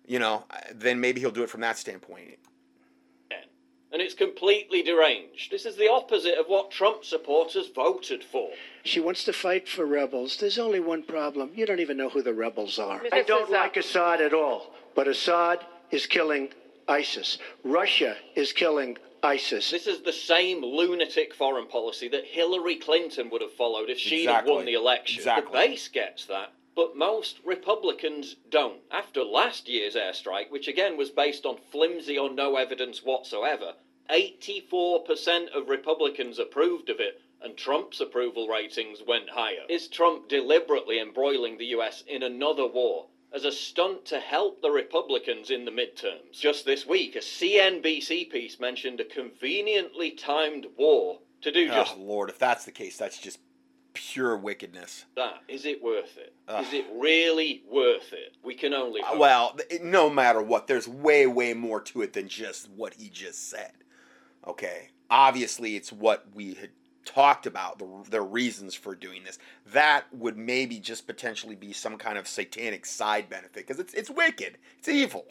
you 0.06 0.18
know, 0.18 0.44
then 0.74 1.00
maybe 1.00 1.20
he'll 1.20 1.30
do 1.30 1.44
it 1.44 1.50
from 1.50 1.62
that 1.62 1.78
standpoint. 1.78 2.38
And 4.00 4.06
it's 4.06 4.14
completely 4.14 4.82
deranged. 4.82 5.50
This 5.50 5.66
is 5.66 5.76
the 5.76 5.90
opposite 5.90 6.38
of 6.38 6.46
what 6.46 6.70
Trump 6.70 7.04
supporters 7.04 7.68
voted 7.68 8.24
for. 8.24 8.48
She 8.82 8.98
wants 8.98 9.24
to 9.24 9.32
fight 9.34 9.68
for 9.68 9.84
rebels. 9.84 10.38
There's 10.38 10.58
only 10.58 10.80
one 10.80 11.02
problem. 11.02 11.50
You 11.54 11.66
don't 11.66 11.80
even 11.80 11.98
know 11.98 12.08
who 12.08 12.22
the 12.22 12.32
rebels 12.32 12.78
are. 12.78 13.02
I 13.12 13.20
don't 13.20 13.50
like 13.50 13.76
Assad 13.76 14.22
at 14.22 14.32
all, 14.32 14.72
but 14.94 15.06
Assad 15.06 15.66
is 15.90 16.06
killing 16.06 16.48
ISIS. 16.88 17.36
Russia 17.62 18.16
is 18.34 18.54
killing 18.54 18.96
ISIS. 19.22 19.70
This 19.70 19.86
is 19.86 20.00
the 20.00 20.14
same 20.14 20.64
lunatic 20.64 21.34
foreign 21.34 21.66
policy 21.66 22.08
that 22.08 22.24
Hillary 22.24 22.76
Clinton 22.76 23.28
would 23.28 23.42
have 23.42 23.52
followed 23.52 23.90
if 23.90 23.98
she'd 23.98 24.30
have 24.30 24.46
won 24.46 24.64
the 24.64 24.72
election. 24.72 25.18
Exactly. 25.18 25.52
The 25.52 25.68
base 25.68 25.88
gets 25.88 26.24
that. 26.24 26.54
But 26.74 26.96
most 26.96 27.40
Republicans 27.44 28.36
don't. 28.48 28.78
After 28.90 29.24
last 29.24 29.68
year's 29.68 29.94
airstrike, 29.94 30.50
which 30.50 30.68
again 30.68 30.96
was 30.96 31.10
based 31.10 31.44
on 31.44 31.58
flimsy 31.70 32.16
or 32.16 32.32
no 32.32 32.56
evidence 32.56 33.04
whatsoever, 33.04 33.74
84% 34.10 35.48
of 35.54 35.68
Republicans 35.68 36.38
approved 36.38 36.88
of 36.90 37.00
it, 37.00 37.20
and 37.42 37.56
Trump's 37.56 38.00
approval 38.00 38.48
ratings 38.48 39.02
went 39.06 39.30
higher. 39.30 39.64
Is 39.68 39.88
Trump 39.88 40.28
deliberately 40.28 41.00
embroiling 41.00 41.58
the 41.58 41.66
US 41.66 42.02
in 42.06 42.22
another 42.22 42.66
war? 42.66 43.06
As 43.32 43.44
a 43.44 43.52
stunt 43.52 44.04
to 44.06 44.18
help 44.18 44.60
the 44.60 44.72
Republicans 44.72 45.50
in 45.50 45.64
the 45.64 45.70
midterms. 45.70 46.32
Just 46.32 46.64
this 46.64 46.84
week, 46.84 47.14
a 47.14 47.20
CNBC 47.20 48.28
piece 48.28 48.58
mentioned 48.58 48.98
a 48.98 49.04
conveniently 49.04 50.10
timed 50.10 50.66
war 50.76 51.20
to 51.42 51.52
do 51.52 51.68
just 51.68 51.94
oh, 51.96 52.00
Lord, 52.02 52.28
if 52.28 52.38
that's 52.40 52.64
the 52.64 52.72
case, 52.72 52.98
that's 52.98 53.18
just 53.18 53.38
pure 53.94 54.36
wickedness. 54.36 55.04
that. 55.14 55.42
Is 55.48 55.64
it 55.64 55.80
worth 55.82 56.16
it? 56.16 56.34
Is 56.60 56.72
it 56.72 56.86
really 56.92 57.62
worth 57.70 58.12
it? 58.12 58.36
We 58.42 58.54
can 58.54 58.74
only 58.74 59.00
Uh, 59.00 59.06
hope. 59.06 59.18
Well, 59.18 59.56
no 59.80 60.10
matter 60.10 60.42
what, 60.42 60.66
there's 60.66 60.88
way, 60.88 61.26
way 61.28 61.54
more 61.54 61.80
to 61.82 62.02
it 62.02 62.12
than 62.12 62.28
just 62.28 62.68
what 62.70 62.94
he 62.94 63.08
just 63.08 63.48
said. 63.48 63.72
Okay. 64.46 64.90
Obviously, 65.10 65.76
it's 65.76 65.92
what 65.92 66.26
we 66.34 66.54
had 66.54 66.70
talked 67.04 67.46
about, 67.46 67.78
the, 67.78 67.88
the 68.08 68.20
reasons 68.22 68.74
for 68.74 68.94
doing 68.94 69.24
this. 69.24 69.38
That 69.72 70.04
would 70.12 70.36
maybe 70.36 70.78
just 70.78 71.06
potentially 71.06 71.56
be 71.56 71.72
some 71.72 71.96
kind 71.96 72.16
of 72.18 72.28
satanic 72.28 72.86
side 72.86 73.28
benefit 73.28 73.66
because 73.66 73.80
it's, 73.80 73.94
it's 73.94 74.10
wicked, 74.10 74.58
it's 74.78 74.88
evil. 74.88 75.26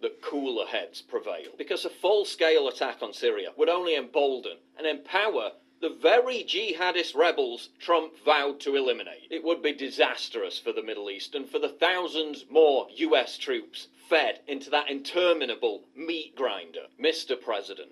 that 0.00 0.22
cooler 0.22 0.66
heads 0.66 1.00
prevail. 1.00 1.50
Because 1.58 1.84
a 1.84 1.90
full 1.90 2.24
scale 2.24 2.68
attack 2.68 2.98
on 3.02 3.12
Syria 3.12 3.48
would 3.56 3.68
only 3.68 3.96
embolden 3.96 4.58
and 4.76 4.86
empower 4.86 5.52
the 5.80 5.88
very 6.00 6.44
jihadist 6.44 7.16
rebels 7.16 7.70
Trump 7.80 8.12
vowed 8.24 8.60
to 8.60 8.76
eliminate. 8.76 9.26
It 9.30 9.42
would 9.42 9.62
be 9.62 9.72
disastrous 9.72 10.56
for 10.56 10.72
the 10.72 10.82
Middle 10.82 11.10
East 11.10 11.34
and 11.34 11.48
for 11.48 11.58
the 11.58 11.68
thousands 11.68 12.44
more 12.48 12.86
US 12.94 13.36
troops 13.36 13.88
fed 14.08 14.40
into 14.46 14.70
that 14.70 14.88
interminable 14.88 15.82
meat 15.96 16.36
grinder. 16.36 16.86
Mr. 17.00 17.40
President, 17.40 17.90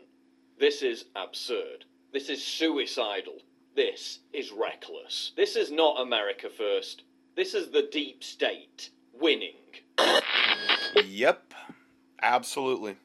this 0.61 0.83
is 0.83 1.07
absurd. 1.17 1.87
This 2.13 2.29
is 2.29 2.45
suicidal. 2.45 3.39
This 3.75 4.21
is 4.33 4.53
reckless. 4.53 5.33
This 5.37 5.57
is 5.57 5.71
not 5.71 6.01
America 6.01 6.49
first. 6.49 7.03
This 7.35 7.55
is 7.55 7.71
the 7.71 7.89
deep 7.91 8.23
state 8.23 8.91
winning. 9.19 9.55
Yep, 11.05 11.55
absolutely. 12.23 12.97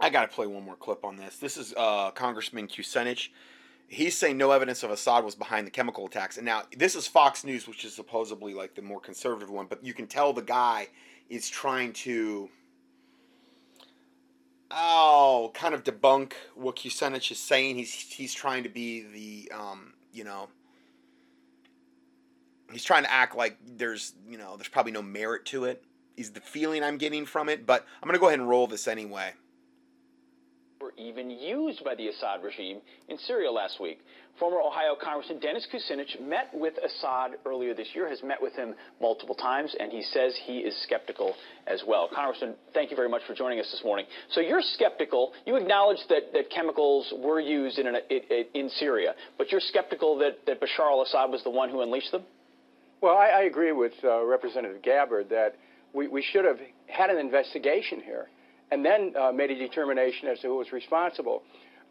I 0.00 0.10
got 0.10 0.22
to 0.22 0.34
play 0.34 0.46
one 0.46 0.64
more 0.64 0.76
clip 0.76 1.04
on 1.04 1.16
this. 1.16 1.36
This 1.36 1.56
is 1.56 1.74
uh, 1.76 2.10
Congressman 2.12 2.68
Kucinich. 2.68 3.28
He's 3.88 4.16
saying 4.16 4.36
no 4.36 4.52
evidence 4.52 4.82
of 4.82 4.90
Assad 4.90 5.24
was 5.24 5.34
behind 5.34 5.66
the 5.66 5.70
chemical 5.70 6.06
attacks. 6.06 6.36
And 6.36 6.46
now, 6.46 6.62
this 6.76 6.94
is 6.94 7.06
Fox 7.06 7.42
News, 7.42 7.66
which 7.66 7.84
is 7.84 7.94
supposedly 7.94 8.54
like 8.54 8.74
the 8.74 8.82
more 8.82 9.00
conservative 9.00 9.50
one, 9.50 9.66
but 9.66 9.84
you 9.84 9.94
can 9.94 10.06
tell 10.06 10.32
the 10.32 10.42
guy 10.42 10.88
is 11.28 11.48
trying 11.48 11.92
to, 11.92 12.48
oh, 14.70 15.50
kind 15.54 15.74
of 15.74 15.84
debunk 15.84 16.32
what 16.54 16.76
Kucinich 16.76 17.30
is 17.30 17.38
saying. 17.38 17.76
He's, 17.76 17.92
he's 17.92 18.34
trying 18.34 18.62
to 18.64 18.68
be 18.68 19.02
the, 19.02 19.52
um, 19.56 19.94
you 20.12 20.24
know, 20.24 20.48
he's 22.72 22.84
trying 22.84 23.04
to 23.04 23.12
act 23.12 23.36
like 23.36 23.56
there's, 23.64 24.14
you 24.28 24.38
know, 24.38 24.56
there's 24.56 24.68
probably 24.68 24.92
no 24.92 25.02
merit 25.02 25.44
to 25.46 25.64
it 25.64 25.84
is 26.18 26.32
the 26.32 26.40
feeling 26.40 26.82
I'm 26.82 26.98
getting 26.98 27.24
from 27.24 27.48
it, 27.48 27.64
but 27.64 27.86
I'm 28.02 28.08
to 28.14 28.18
go 28.18 28.26
ahead 28.26 28.40
and 28.40 28.48
roll 28.48 28.66
this 28.66 28.88
anyway. 28.88 29.32
Even 30.98 31.30
used 31.30 31.84
by 31.84 31.94
the 31.94 32.08
Assad 32.08 32.42
regime 32.42 32.78
in 33.08 33.18
Syria 33.18 33.50
last 33.50 33.80
week. 33.80 34.00
Former 34.38 34.60
Ohio 34.60 34.94
Congressman 35.00 35.40
Dennis 35.40 35.66
Kucinich 35.72 36.20
met 36.20 36.50
with 36.54 36.74
Assad 36.84 37.32
earlier 37.44 37.74
this 37.74 37.88
year, 37.94 38.08
has 38.08 38.22
met 38.22 38.40
with 38.40 38.54
him 38.54 38.74
multiple 39.00 39.34
times, 39.34 39.74
and 39.80 39.90
he 39.90 40.02
says 40.02 40.38
he 40.44 40.58
is 40.58 40.80
skeptical 40.82 41.34
as 41.66 41.82
well. 41.86 42.08
Congressman, 42.14 42.54
thank 42.72 42.90
you 42.90 42.96
very 42.96 43.08
much 43.08 43.22
for 43.26 43.34
joining 43.34 43.58
us 43.58 43.68
this 43.72 43.82
morning. 43.84 44.06
So 44.30 44.40
you're 44.40 44.62
skeptical. 44.74 45.32
You 45.44 45.56
acknowledge 45.56 45.98
that, 46.08 46.32
that 46.34 46.50
chemicals 46.50 47.12
were 47.18 47.40
used 47.40 47.78
in, 47.78 47.88
an, 47.88 47.96
in, 48.10 48.44
in 48.54 48.68
Syria, 48.70 49.14
but 49.36 49.50
you're 49.50 49.60
skeptical 49.60 50.18
that, 50.18 50.46
that 50.46 50.60
Bashar 50.60 50.90
al 50.90 51.02
Assad 51.02 51.30
was 51.30 51.42
the 51.42 51.50
one 51.50 51.68
who 51.68 51.82
unleashed 51.82 52.12
them? 52.12 52.22
Well, 53.00 53.16
I, 53.16 53.26
I 53.28 53.42
agree 53.42 53.72
with 53.72 53.92
uh, 54.04 54.24
Representative 54.24 54.82
Gabbard 54.82 55.30
that 55.30 55.56
we, 55.92 56.06
we 56.08 56.22
should 56.22 56.44
have 56.44 56.58
had 56.86 57.10
an 57.10 57.18
investigation 57.18 58.00
here 58.00 58.28
and 58.70 58.84
then 58.84 59.12
uh, 59.18 59.32
made 59.32 59.50
a 59.50 59.54
determination 59.58 60.28
as 60.28 60.38
to 60.40 60.48
who 60.48 60.58
was 60.58 60.72
responsible. 60.72 61.42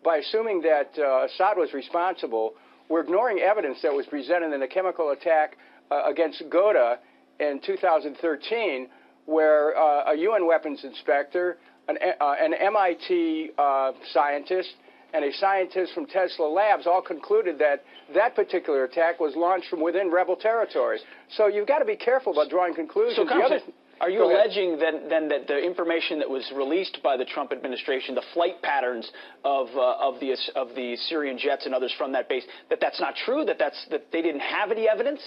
By 0.03 0.17
assuming 0.17 0.61
that 0.61 0.91
uh, 0.97 1.25
Assad 1.25 1.57
was 1.57 1.73
responsible, 1.73 2.53
we're 2.89 3.01
ignoring 3.01 3.39
evidence 3.39 3.79
that 3.83 3.93
was 3.93 4.05
presented 4.05 4.53
in 4.53 4.59
the 4.59 4.67
chemical 4.67 5.11
attack 5.11 5.57
uh, 5.91 6.03
against 6.05 6.41
Ghouta 6.49 6.97
in 7.39 7.59
2013, 7.65 8.87
where 9.25 9.77
uh, 9.77 10.13
a 10.13 10.15
UN 10.17 10.45
weapons 10.47 10.83
inspector, 10.83 11.57
an, 11.87 11.97
uh, 12.19 12.35
an 12.39 12.53
MIT 12.53 13.51
uh, 13.57 13.91
scientist, 14.13 14.69
and 15.13 15.23
a 15.23 15.33
scientist 15.33 15.93
from 15.93 16.05
Tesla 16.05 16.45
Labs 16.47 16.85
all 16.85 17.01
concluded 17.01 17.57
that 17.59 17.83
that 18.13 18.35
particular 18.35 18.83
attack 18.83 19.19
was 19.19 19.35
launched 19.35 19.69
from 19.69 19.81
within 19.81 20.11
rebel 20.11 20.35
territories. 20.35 21.01
So 21.31 21.47
you've 21.47 21.67
got 21.67 21.79
to 21.79 21.85
be 21.85 21.95
careful 21.95 22.33
about 22.33 22.49
drawing 22.49 22.75
conclusions. 22.75 23.15
So, 23.15 23.23
The 23.23 23.31
other- 23.31 23.41
Congressman, 23.41 23.73
are 23.99 24.09
you 24.09 24.19
Go 24.19 24.29
ahead. 24.29 24.47
alleging 24.47 24.77
then, 24.79 25.09
then 25.09 25.27
that 25.29 25.47
the 25.47 25.57
information 25.57 26.19
that 26.19 26.29
was 26.29 26.49
released 26.55 26.99
by 27.03 27.17
the 27.17 27.25
Trump 27.25 27.51
administration, 27.51 28.15
the 28.15 28.23
flight 28.33 28.61
patterns 28.61 29.09
of 29.43 29.67
uh, 29.75 29.95
of 29.99 30.19
the 30.19 30.35
of 30.55 30.75
the 30.75 30.95
Syrian 31.07 31.37
jets 31.37 31.65
and 31.65 31.73
others 31.73 31.93
from 31.97 32.11
that 32.13 32.29
base, 32.29 32.43
that 32.69 32.79
that's 32.79 32.99
not 32.99 33.15
true? 33.25 33.45
That 33.45 33.57
that's 33.59 33.85
that 33.89 34.11
they 34.11 34.21
didn't 34.21 34.41
have 34.41 34.71
any 34.71 34.87
evidence? 34.87 35.21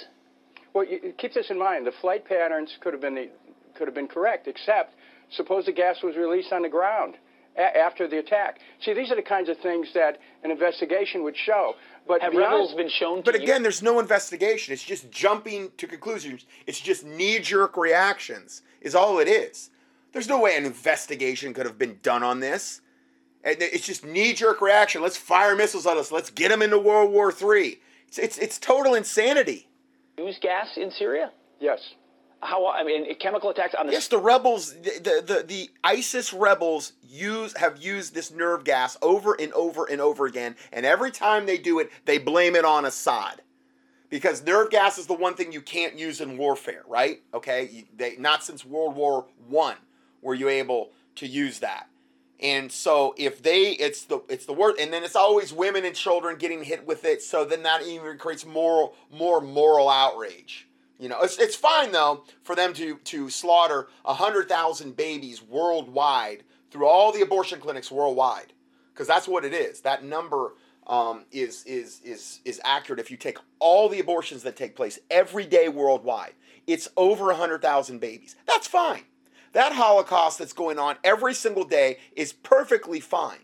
Well, 0.72 0.84
you, 0.84 1.12
keep 1.18 1.34
this 1.34 1.50
in 1.50 1.58
mind. 1.58 1.86
The 1.86 1.92
flight 2.00 2.24
patterns 2.24 2.76
could 2.80 2.92
have 2.92 3.02
been 3.02 3.14
the, 3.14 3.28
could 3.76 3.88
have 3.88 3.94
been 3.94 4.08
correct, 4.08 4.46
except 4.46 4.94
suppose 5.30 5.66
the 5.66 5.72
gas 5.72 5.96
was 6.02 6.16
released 6.16 6.52
on 6.52 6.62
the 6.62 6.68
ground 6.68 7.16
a- 7.56 7.76
after 7.76 8.06
the 8.08 8.18
attack. 8.18 8.58
See, 8.84 8.92
these 8.94 9.10
are 9.10 9.16
the 9.16 9.22
kinds 9.22 9.48
of 9.48 9.58
things 9.58 9.88
that 9.94 10.18
an 10.44 10.50
investigation 10.50 11.22
would 11.24 11.36
show. 11.36 11.74
But 12.06 12.22
Have 12.22 12.32
beyond- 12.32 12.52
rebels 12.52 12.74
been 12.74 12.88
shown? 12.88 13.22
But 13.22 13.34
again, 13.34 13.62
there's 13.62 13.82
no 13.82 13.98
investigation. 14.00 14.72
It's 14.72 14.82
just 14.82 15.10
jumping 15.10 15.70
to 15.76 15.86
conclusions. 15.86 16.46
It's 16.66 16.80
just 16.80 17.04
knee 17.04 17.38
jerk 17.38 17.76
reactions, 17.76 18.62
is 18.80 18.94
all 18.94 19.18
it 19.18 19.28
is. 19.28 19.70
There's 20.12 20.28
no 20.28 20.40
way 20.40 20.56
an 20.56 20.64
investigation 20.64 21.54
could 21.54 21.66
have 21.66 21.78
been 21.78 21.98
done 22.02 22.22
on 22.22 22.40
this. 22.40 22.80
And 23.44 23.56
It's 23.62 23.86
just 23.86 24.04
knee 24.04 24.32
jerk 24.32 24.60
reaction. 24.60 25.02
Let's 25.02 25.16
fire 25.16 25.54
missiles 25.54 25.86
at 25.86 25.96
us. 25.96 26.10
Let's 26.10 26.30
get 26.30 26.48
them 26.48 26.62
into 26.62 26.78
World 26.78 27.12
War 27.12 27.30
III. 27.32 27.80
It's, 28.08 28.18
it's, 28.18 28.38
it's 28.38 28.58
total 28.58 28.94
insanity. 28.94 29.68
use 30.18 30.38
gas 30.42 30.76
in 30.76 30.90
Syria? 30.90 31.30
Yes. 31.60 31.78
How? 32.42 32.70
I 32.70 32.84
mean, 32.84 33.14
chemical 33.16 33.50
attacks 33.50 33.74
on 33.74 33.86
the. 33.86 33.92
Yes, 33.92 34.08
the 34.08 34.18
rebels, 34.18 34.74
the, 34.74 35.22
the, 35.24 35.44
the, 35.46 35.70
ISIS 35.84 36.32
rebels 36.32 36.94
use 37.06 37.54
have 37.56 37.82
used 37.82 38.14
this 38.14 38.30
nerve 38.30 38.64
gas 38.64 38.96
over 39.02 39.34
and 39.38 39.52
over 39.52 39.84
and 39.84 40.00
over 40.00 40.24
again, 40.26 40.56
and 40.72 40.86
every 40.86 41.10
time 41.10 41.44
they 41.44 41.58
do 41.58 41.78
it, 41.80 41.90
they 42.06 42.16
blame 42.16 42.56
it 42.56 42.64
on 42.64 42.86
Assad, 42.86 43.42
because 44.08 44.42
nerve 44.42 44.70
gas 44.70 44.96
is 44.96 45.06
the 45.06 45.14
one 45.14 45.34
thing 45.34 45.52
you 45.52 45.60
can't 45.60 45.98
use 45.98 46.22
in 46.22 46.38
warfare, 46.38 46.82
right? 46.88 47.20
Okay, 47.34 47.84
they 47.94 48.16
not 48.16 48.42
since 48.42 48.64
World 48.64 48.96
War 48.96 49.26
One 49.48 49.76
were 50.22 50.34
you 50.34 50.48
able 50.48 50.92
to 51.16 51.26
use 51.26 51.58
that, 51.58 51.88
and 52.40 52.72
so 52.72 53.14
if 53.18 53.42
they, 53.42 53.72
it's 53.72 54.04
the 54.04 54.22
it's 54.30 54.46
the 54.46 54.54
word, 54.54 54.76
and 54.80 54.90
then 54.90 55.04
it's 55.04 55.16
always 55.16 55.52
women 55.52 55.84
and 55.84 55.94
children 55.94 56.38
getting 56.38 56.64
hit 56.64 56.86
with 56.86 57.04
it, 57.04 57.20
so 57.20 57.44
then 57.44 57.62
that 57.64 57.82
even 57.82 58.16
creates 58.16 58.46
moral 58.46 58.94
more 59.12 59.42
moral 59.42 59.90
outrage. 59.90 60.66
You 61.00 61.08
know, 61.08 61.20
it's, 61.22 61.38
it's 61.38 61.56
fine 61.56 61.92
though 61.92 62.24
for 62.42 62.54
them 62.54 62.74
to 62.74 62.96
to 62.96 63.30
slaughter 63.30 63.88
hundred 64.04 64.50
thousand 64.50 64.96
babies 64.96 65.42
worldwide 65.42 66.44
through 66.70 66.86
all 66.86 67.10
the 67.10 67.22
abortion 67.22 67.58
clinics 67.58 67.90
worldwide, 67.90 68.52
because 68.92 69.08
that's 69.08 69.26
what 69.26 69.46
it 69.46 69.54
is. 69.54 69.80
That 69.80 70.04
number 70.04 70.56
um, 70.86 71.24
is 71.32 71.64
is 71.64 72.02
is 72.04 72.40
is 72.44 72.60
accurate. 72.64 73.00
If 73.00 73.10
you 73.10 73.16
take 73.16 73.38
all 73.60 73.88
the 73.88 73.98
abortions 73.98 74.42
that 74.42 74.56
take 74.56 74.76
place 74.76 74.98
every 75.10 75.46
day 75.46 75.70
worldwide, 75.70 76.34
it's 76.66 76.86
over 76.98 77.32
hundred 77.32 77.62
thousand 77.62 78.00
babies. 78.00 78.36
That's 78.46 78.66
fine. 78.66 79.04
That 79.52 79.72
Holocaust 79.72 80.38
that's 80.38 80.52
going 80.52 80.78
on 80.78 80.96
every 81.02 81.32
single 81.32 81.64
day 81.64 81.96
is 82.14 82.34
perfectly 82.34 83.00
fine. 83.00 83.40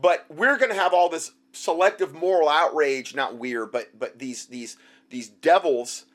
But 0.00 0.26
we're 0.28 0.58
going 0.58 0.70
to 0.70 0.76
have 0.76 0.92
all 0.92 1.08
this 1.08 1.32
selective 1.52 2.12
moral 2.12 2.48
outrage, 2.48 3.14
not 3.14 3.38
weird, 3.38 3.70
but 3.70 3.96
but 3.96 4.18
these 4.18 4.46
these 4.46 4.76
these 5.10 5.28
devils 5.28 6.06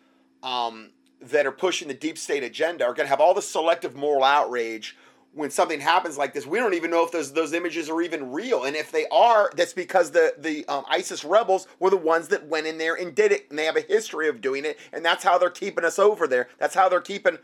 um, 0.44 0.92
that 1.22 1.46
are 1.48 1.52
pushing 1.52 1.88
the 1.88 1.94
deep 1.94 2.18
state 2.18 2.44
agenda 2.44 2.84
are 2.84 2.94
going 2.94 3.06
to 3.06 3.10
have 3.10 3.22
all 3.22 3.34
the 3.34 3.42
selective 3.42 3.96
moral 3.96 4.24
outrage 4.24 4.96
when 5.34 5.50
something 5.50 5.80
happens 5.80 6.18
like 6.18 6.34
this. 6.34 6.46
We 6.46 6.60
don't 6.60 6.76
even 6.76 6.92
know 6.92 7.04
if 7.04 7.12
those 7.12 7.34
those 7.34 7.54
images 7.54 7.90
are 7.90 8.02
even 8.02 8.32
real, 8.32 8.66
and 8.66 8.76
if 8.76 8.92
they 8.92 9.08
are, 9.12 9.52
that's 9.56 9.74
because 9.74 10.12
the 10.12 10.36
the 10.38 10.66
um, 10.68 10.86
ISIS 10.88 11.24
rebels 11.24 11.68
were 11.80 11.90
the 11.90 11.98
ones 11.98 12.28
that 12.28 12.46
went 12.48 12.68
in 12.68 12.78
there 12.78 12.94
and 12.96 13.16
did 13.16 13.32
it, 13.32 13.48
and 13.50 13.58
they 13.58 13.66
have 13.66 13.78
a 13.78 13.82
history 13.82 14.28
of 14.28 14.42
doing 14.42 14.64
it, 14.66 14.78
and 14.92 15.04
that's 15.04 15.24
how 15.24 15.38
they're 15.38 15.50
keeping 15.50 15.86
us 15.86 15.98
over 15.98 16.28
there. 16.28 16.50
That's 16.60 16.76
how 16.76 16.88
they're 16.88 17.02
keeping. 17.02 17.40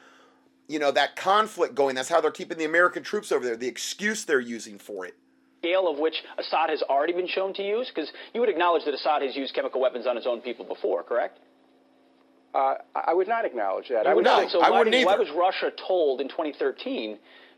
You 0.68 0.78
know 0.78 0.92
that 0.92 1.16
conflict 1.16 1.74
going. 1.74 1.96
That's 1.96 2.10
how 2.10 2.22
they're 2.22 2.30
keeping 2.30 2.60
the 2.60 2.66
American 2.66 3.02
troops 3.02 3.32
over 3.32 3.44
there. 3.44 3.56
The 3.56 3.68
excuse 3.68 4.24
they're 4.24 4.40
using 4.40 4.78
for 4.78 5.06
it. 5.06 5.16
Scale 5.62 5.90
of 5.90 5.98
which 5.98 6.16
Assad 6.38 6.70
has 6.70 6.84
already 6.84 7.14
been 7.14 7.28
shown 7.28 7.54
to 7.56 7.64
use, 7.64 7.92
because 7.94 8.12
you 8.34 8.40
would 8.40 8.50
acknowledge 8.50 8.86
that 8.86 8.94
Assad 8.94 9.24
has 9.24 9.36
used 9.36 9.56
chemical 9.56 9.82
weapons 9.82 10.06
on 10.06 10.16
his 10.16 10.28
own 10.28 10.42
people 10.42 10.64
before, 10.64 11.02
correct? 11.04 11.40
Uh, 12.54 12.76
I 12.96 13.14
would 13.14 13.28
not 13.28 13.46
acknowledge 13.46 13.90
that. 13.90 14.06
You 14.06 14.12
I 14.12 14.14
would 14.14 14.26
not. 14.26 14.50
So 14.50 14.60
why, 14.60 14.84
did- 14.84 15.06
why 15.06 15.16
was 15.16 15.30
Russia 15.36 15.72
told 15.88 16.22
in 16.22 16.30
2013 16.30 17.18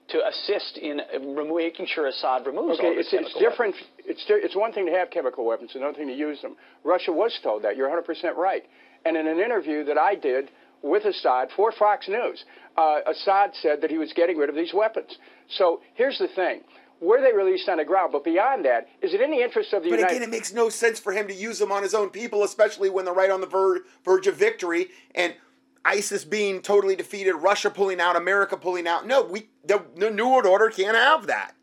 to 0.10 0.28
assist 0.28 0.78
in 0.78 1.00
uh, 1.00 1.44
making 1.54 1.88
sure 1.88 2.08
Assad 2.08 2.46
removes 2.46 2.80
Okay, 2.80 2.88
all 2.88 3.00
it's, 3.00 3.14
it's 3.14 3.34
different. 3.36 3.76
It's 4.00 4.24
it's 4.28 4.56
one 4.56 4.74
thing 4.74 4.86
to 4.86 4.92
have 4.92 5.10
chemical 5.10 5.46
weapons, 5.46 5.72
another 5.76 5.94
thing 5.98 6.08
to 6.08 6.16
use 6.16 6.42
them. 6.42 6.56
Russia 6.84 7.12
was 7.12 7.38
told 7.42 7.64
that. 7.64 7.78
You're 7.78 7.90
100% 7.90 8.36
right. 8.36 8.64
And 9.06 9.16
in 9.16 9.28
an 9.28 9.40
interview 9.40 9.84
that 9.86 9.98
I 9.98 10.16
did 10.16 10.52
with 10.84 11.06
Assad 11.06 11.50
for 11.56 11.72
Fox 11.72 12.08
News, 12.08 12.44
uh, 12.78 13.00
Assad 13.08 13.52
said 13.62 13.82
that 13.82 13.90
he 13.90 13.98
was 13.98 14.12
getting 14.14 14.38
rid 14.38 14.50
of 14.50 14.56
these 14.56 14.74
weapons. 14.74 15.18
So 15.50 15.82
here's 15.96 16.18
the 16.18 16.28
thing. 16.28 16.62
Were 17.02 17.20
they 17.20 17.34
released 17.36 17.68
on 17.68 17.78
the 17.78 17.86
ground? 17.86 18.12
But 18.12 18.24
beyond 18.24 18.64
that, 18.66 18.88
is 19.02 19.14
it 19.14 19.22
in 19.22 19.32
the 19.32 19.42
interest 19.42 19.74
of 19.74 19.84
the 19.84 19.90
But 19.90 19.98
United 19.98 20.14
But 20.14 20.18
again, 20.18 20.30
it 20.30 20.32
makes 20.32 20.54
no 20.54 20.70
sense 20.70 21.00
for 21.00 21.12
him 21.12 21.28
to 21.28 21.34
use 21.34 21.58
them 21.58 21.72
on 21.72 21.82
his 21.82 21.96
own 21.96 22.12
people, 22.12 22.44
especially 22.44 22.92
when 22.92 23.06
they're 23.06 23.14
right 23.14 23.32
on 23.32 23.42
the 23.42 23.48
ver- 23.48 23.82
verge 24.06 24.28
of 24.28 24.36
victory 24.36 24.90
and 25.16 25.34
ISIS 25.84 26.24
being 26.24 26.62
totally 26.62 26.96
defeated, 26.96 27.34
Russia 27.34 27.72
pulling 27.72 28.00
out, 28.00 28.16
America 28.16 28.56
pulling 28.56 28.88
out. 28.88 29.08
No, 29.08 29.24
we 29.24 29.50
the, 29.66 29.84
the 29.96 30.12
New 30.12 30.30
World 30.30 30.46
Order 30.46 30.70
can't 30.70 30.96
have 30.96 31.26
that. 31.26 31.54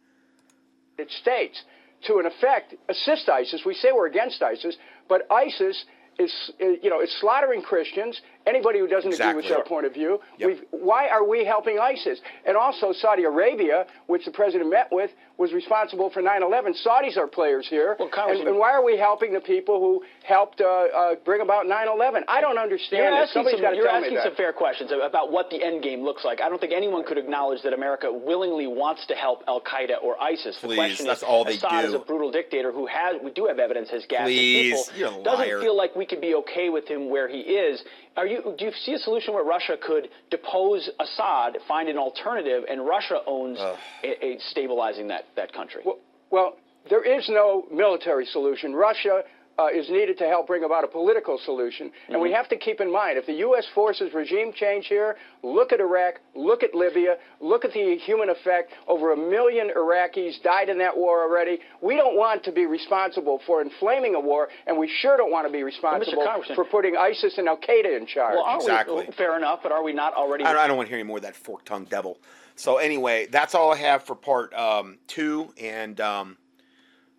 It 0.98 1.08
States 1.22 1.62
to, 2.06 2.18
in 2.18 2.26
effect, 2.26 2.74
assist 2.88 3.28
ISIS. 3.28 3.62
We 3.64 3.74
say 3.74 3.90
we're 3.94 4.06
against 4.06 4.42
ISIS, 4.42 4.76
but 5.08 5.22
ISIS 5.30 5.84
is, 6.18 6.32
you 6.58 6.90
know, 6.90 7.00
is 7.00 7.14
slaughtering 7.20 7.62
Christians. 7.62 8.20
Anybody 8.48 8.78
who 8.78 8.86
doesn't 8.88 9.12
agree 9.12 9.34
with 9.34 9.48
their 9.48 9.64
point 9.64 9.84
of 9.86 9.92
view. 9.92 10.20
Yep. 10.38 10.46
We've, 10.48 10.62
why 10.70 11.08
are 11.08 11.26
we 11.28 11.44
helping 11.44 11.78
ISIS? 11.78 12.18
And 12.46 12.56
also, 12.56 12.92
Saudi 12.92 13.24
Arabia, 13.24 13.86
which 14.06 14.24
the 14.24 14.30
president 14.30 14.70
met 14.70 14.88
with, 14.90 15.10
was 15.36 15.52
responsible 15.52 16.10
for 16.10 16.22
9/11. 16.22 16.74
Saudis 16.84 17.16
are 17.16 17.26
players 17.26 17.66
here. 17.68 17.96
and, 18.00 18.48
and 18.48 18.58
why 18.58 18.72
are 18.72 18.82
we 18.84 18.96
helping 18.96 19.32
the 19.32 19.40
people 19.40 19.78
who 19.80 20.02
helped 20.24 20.60
uh, 20.60 20.64
uh, 20.66 21.14
bring 21.24 21.40
about 21.42 21.66
9/11? 21.66 22.22
I 22.26 22.40
don't 22.40 22.58
understand 22.58 23.04
You're 23.04 23.20
this. 23.20 23.30
asking, 23.36 23.58
some, 23.62 23.74
you're 23.74 23.86
tell 23.86 23.96
asking 23.96 24.14
that. 24.14 24.24
some 24.24 24.34
fair 24.34 24.52
questions 24.52 24.90
about 24.90 25.30
what 25.30 25.50
the 25.50 25.62
end 25.62 25.82
game 25.82 26.02
looks 26.02 26.24
like. 26.24 26.40
I 26.40 26.48
don't 26.48 26.60
think 26.60 26.72
anyone 26.74 27.04
could 27.04 27.18
acknowledge 27.18 27.62
that 27.62 27.72
America 27.72 28.10
willingly 28.12 28.66
wants 28.66 29.06
to 29.06 29.14
help 29.14 29.44
Al 29.46 29.60
Qaeda 29.60 30.02
or 30.02 30.20
ISIS. 30.20 30.56
The 30.60 30.68
Please, 30.68 30.76
question 30.76 31.06
that's 31.06 31.20
is, 31.20 31.24
all 31.24 31.44
they 31.44 31.56
Assad 31.56 31.82
do. 31.82 31.88
is 31.88 31.94
a 31.94 31.98
brutal 32.00 32.30
dictator 32.32 32.72
who 32.72 32.86
has, 32.86 33.16
we 33.22 33.30
do 33.30 33.46
have 33.46 33.58
evidence, 33.58 33.90
has 33.90 34.04
gassed 34.08 34.28
his 34.30 34.38
Please, 34.38 34.88
people. 34.90 34.98
you're 34.98 35.20
a 35.20 35.22
Doesn't 35.24 35.46
liar. 35.46 35.60
feel 35.60 35.76
like 35.76 35.94
we 35.94 36.06
could 36.06 36.20
be 36.20 36.34
okay 36.36 36.68
with 36.70 36.88
him 36.88 37.10
where 37.10 37.28
he 37.28 37.40
is. 37.40 37.82
Are 38.18 38.26
you? 38.26 38.54
Do 38.58 38.64
you 38.64 38.72
see 38.84 38.94
a 38.94 38.98
solution 38.98 39.32
where 39.32 39.44
Russia 39.44 39.76
could 39.80 40.08
depose 40.28 40.90
Assad, 40.98 41.56
find 41.68 41.88
an 41.88 41.96
alternative, 41.96 42.64
and 42.68 42.84
Russia 42.84 43.20
owns 43.28 43.60
a, 43.60 43.76
a 44.02 44.38
stabilizing 44.50 45.06
that 45.08 45.26
that 45.36 45.52
country? 45.52 45.82
Well, 45.84 45.98
well, 46.28 46.56
there 46.90 47.04
is 47.04 47.28
no 47.28 47.66
military 47.72 48.26
solution. 48.26 48.74
Russia 48.74 49.22
uh, 49.58 49.66
is 49.74 49.90
needed 49.90 50.16
to 50.18 50.24
help 50.24 50.46
bring 50.46 50.62
about 50.62 50.84
a 50.84 50.86
political 50.86 51.38
solution. 51.44 51.90
And 52.08 52.20
we 52.20 52.32
have 52.32 52.48
to 52.50 52.56
keep 52.56 52.80
in 52.80 52.92
mind 52.92 53.18
if 53.18 53.26
the 53.26 53.34
U.S. 53.34 53.66
forces 53.74 54.14
regime 54.14 54.52
change 54.54 54.86
here, 54.86 55.16
look 55.42 55.72
at 55.72 55.80
Iraq, 55.80 56.20
look 56.36 56.62
at 56.62 56.74
Libya, 56.74 57.16
look 57.40 57.64
at 57.64 57.72
the 57.72 57.96
human 57.96 58.28
effect. 58.30 58.72
Over 58.86 59.12
a 59.12 59.16
million 59.16 59.70
Iraqis 59.76 60.40
died 60.42 60.68
in 60.68 60.78
that 60.78 60.96
war 60.96 61.22
already. 61.22 61.58
We 61.82 61.96
don't 61.96 62.16
want 62.16 62.44
to 62.44 62.52
be 62.52 62.66
responsible 62.66 63.40
for 63.46 63.60
inflaming 63.60 64.14
a 64.14 64.20
war, 64.20 64.48
and 64.66 64.78
we 64.78 64.88
sure 65.02 65.16
don't 65.16 65.32
want 65.32 65.46
to 65.48 65.52
be 65.52 65.64
responsible 65.64 66.24
Congressman- 66.24 66.54
for 66.54 66.64
putting 66.64 66.96
ISIS 66.96 67.36
and 67.38 67.48
Al 67.48 67.56
Qaeda 67.56 67.96
in 67.96 68.06
charge. 68.06 68.34
Well, 68.36 68.56
Exactly. 68.56 69.06
we? 69.06 69.12
Fair 69.12 69.36
enough, 69.36 69.60
but 69.62 69.72
are 69.72 69.82
we 69.82 69.92
not 69.92 70.14
already? 70.14 70.44
I 70.44 70.52
don't, 70.52 70.62
I 70.62 70.66
don't 70.68 70.76
want 70.76 70.86
to 70.86 70.90
hear 70.90 71.00
any 71.00 71.06
more 71.08 71.16
of 71.18 71.24
that 71.24 71.34
fork 71.34 71.64
tongued 71.64 71.88
devil. 71.88 72.18
So 72.54 72.76
anyway, 72.76 73.26
that's 73.30 73.54
all 73.54 73.72
I 73.72 73.76
have 73.76 74.04
for 74.04 74.14
part 74.14 74.54
um, 74.54 74.98
two, 75.08 75.52
and 75.60 76.00
um, 76.00 76.36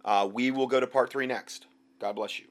uh, 0.05 0.27
we 0.31 0.51
will 0.51 0.67
go 0.67 0.79
to 0.79 0.87
part 0.87 1.11
three 1.11 1.27
next. 1.27 1.65
God 1.99 2.15
bless 2.15 2.39
you. 2.39 2.47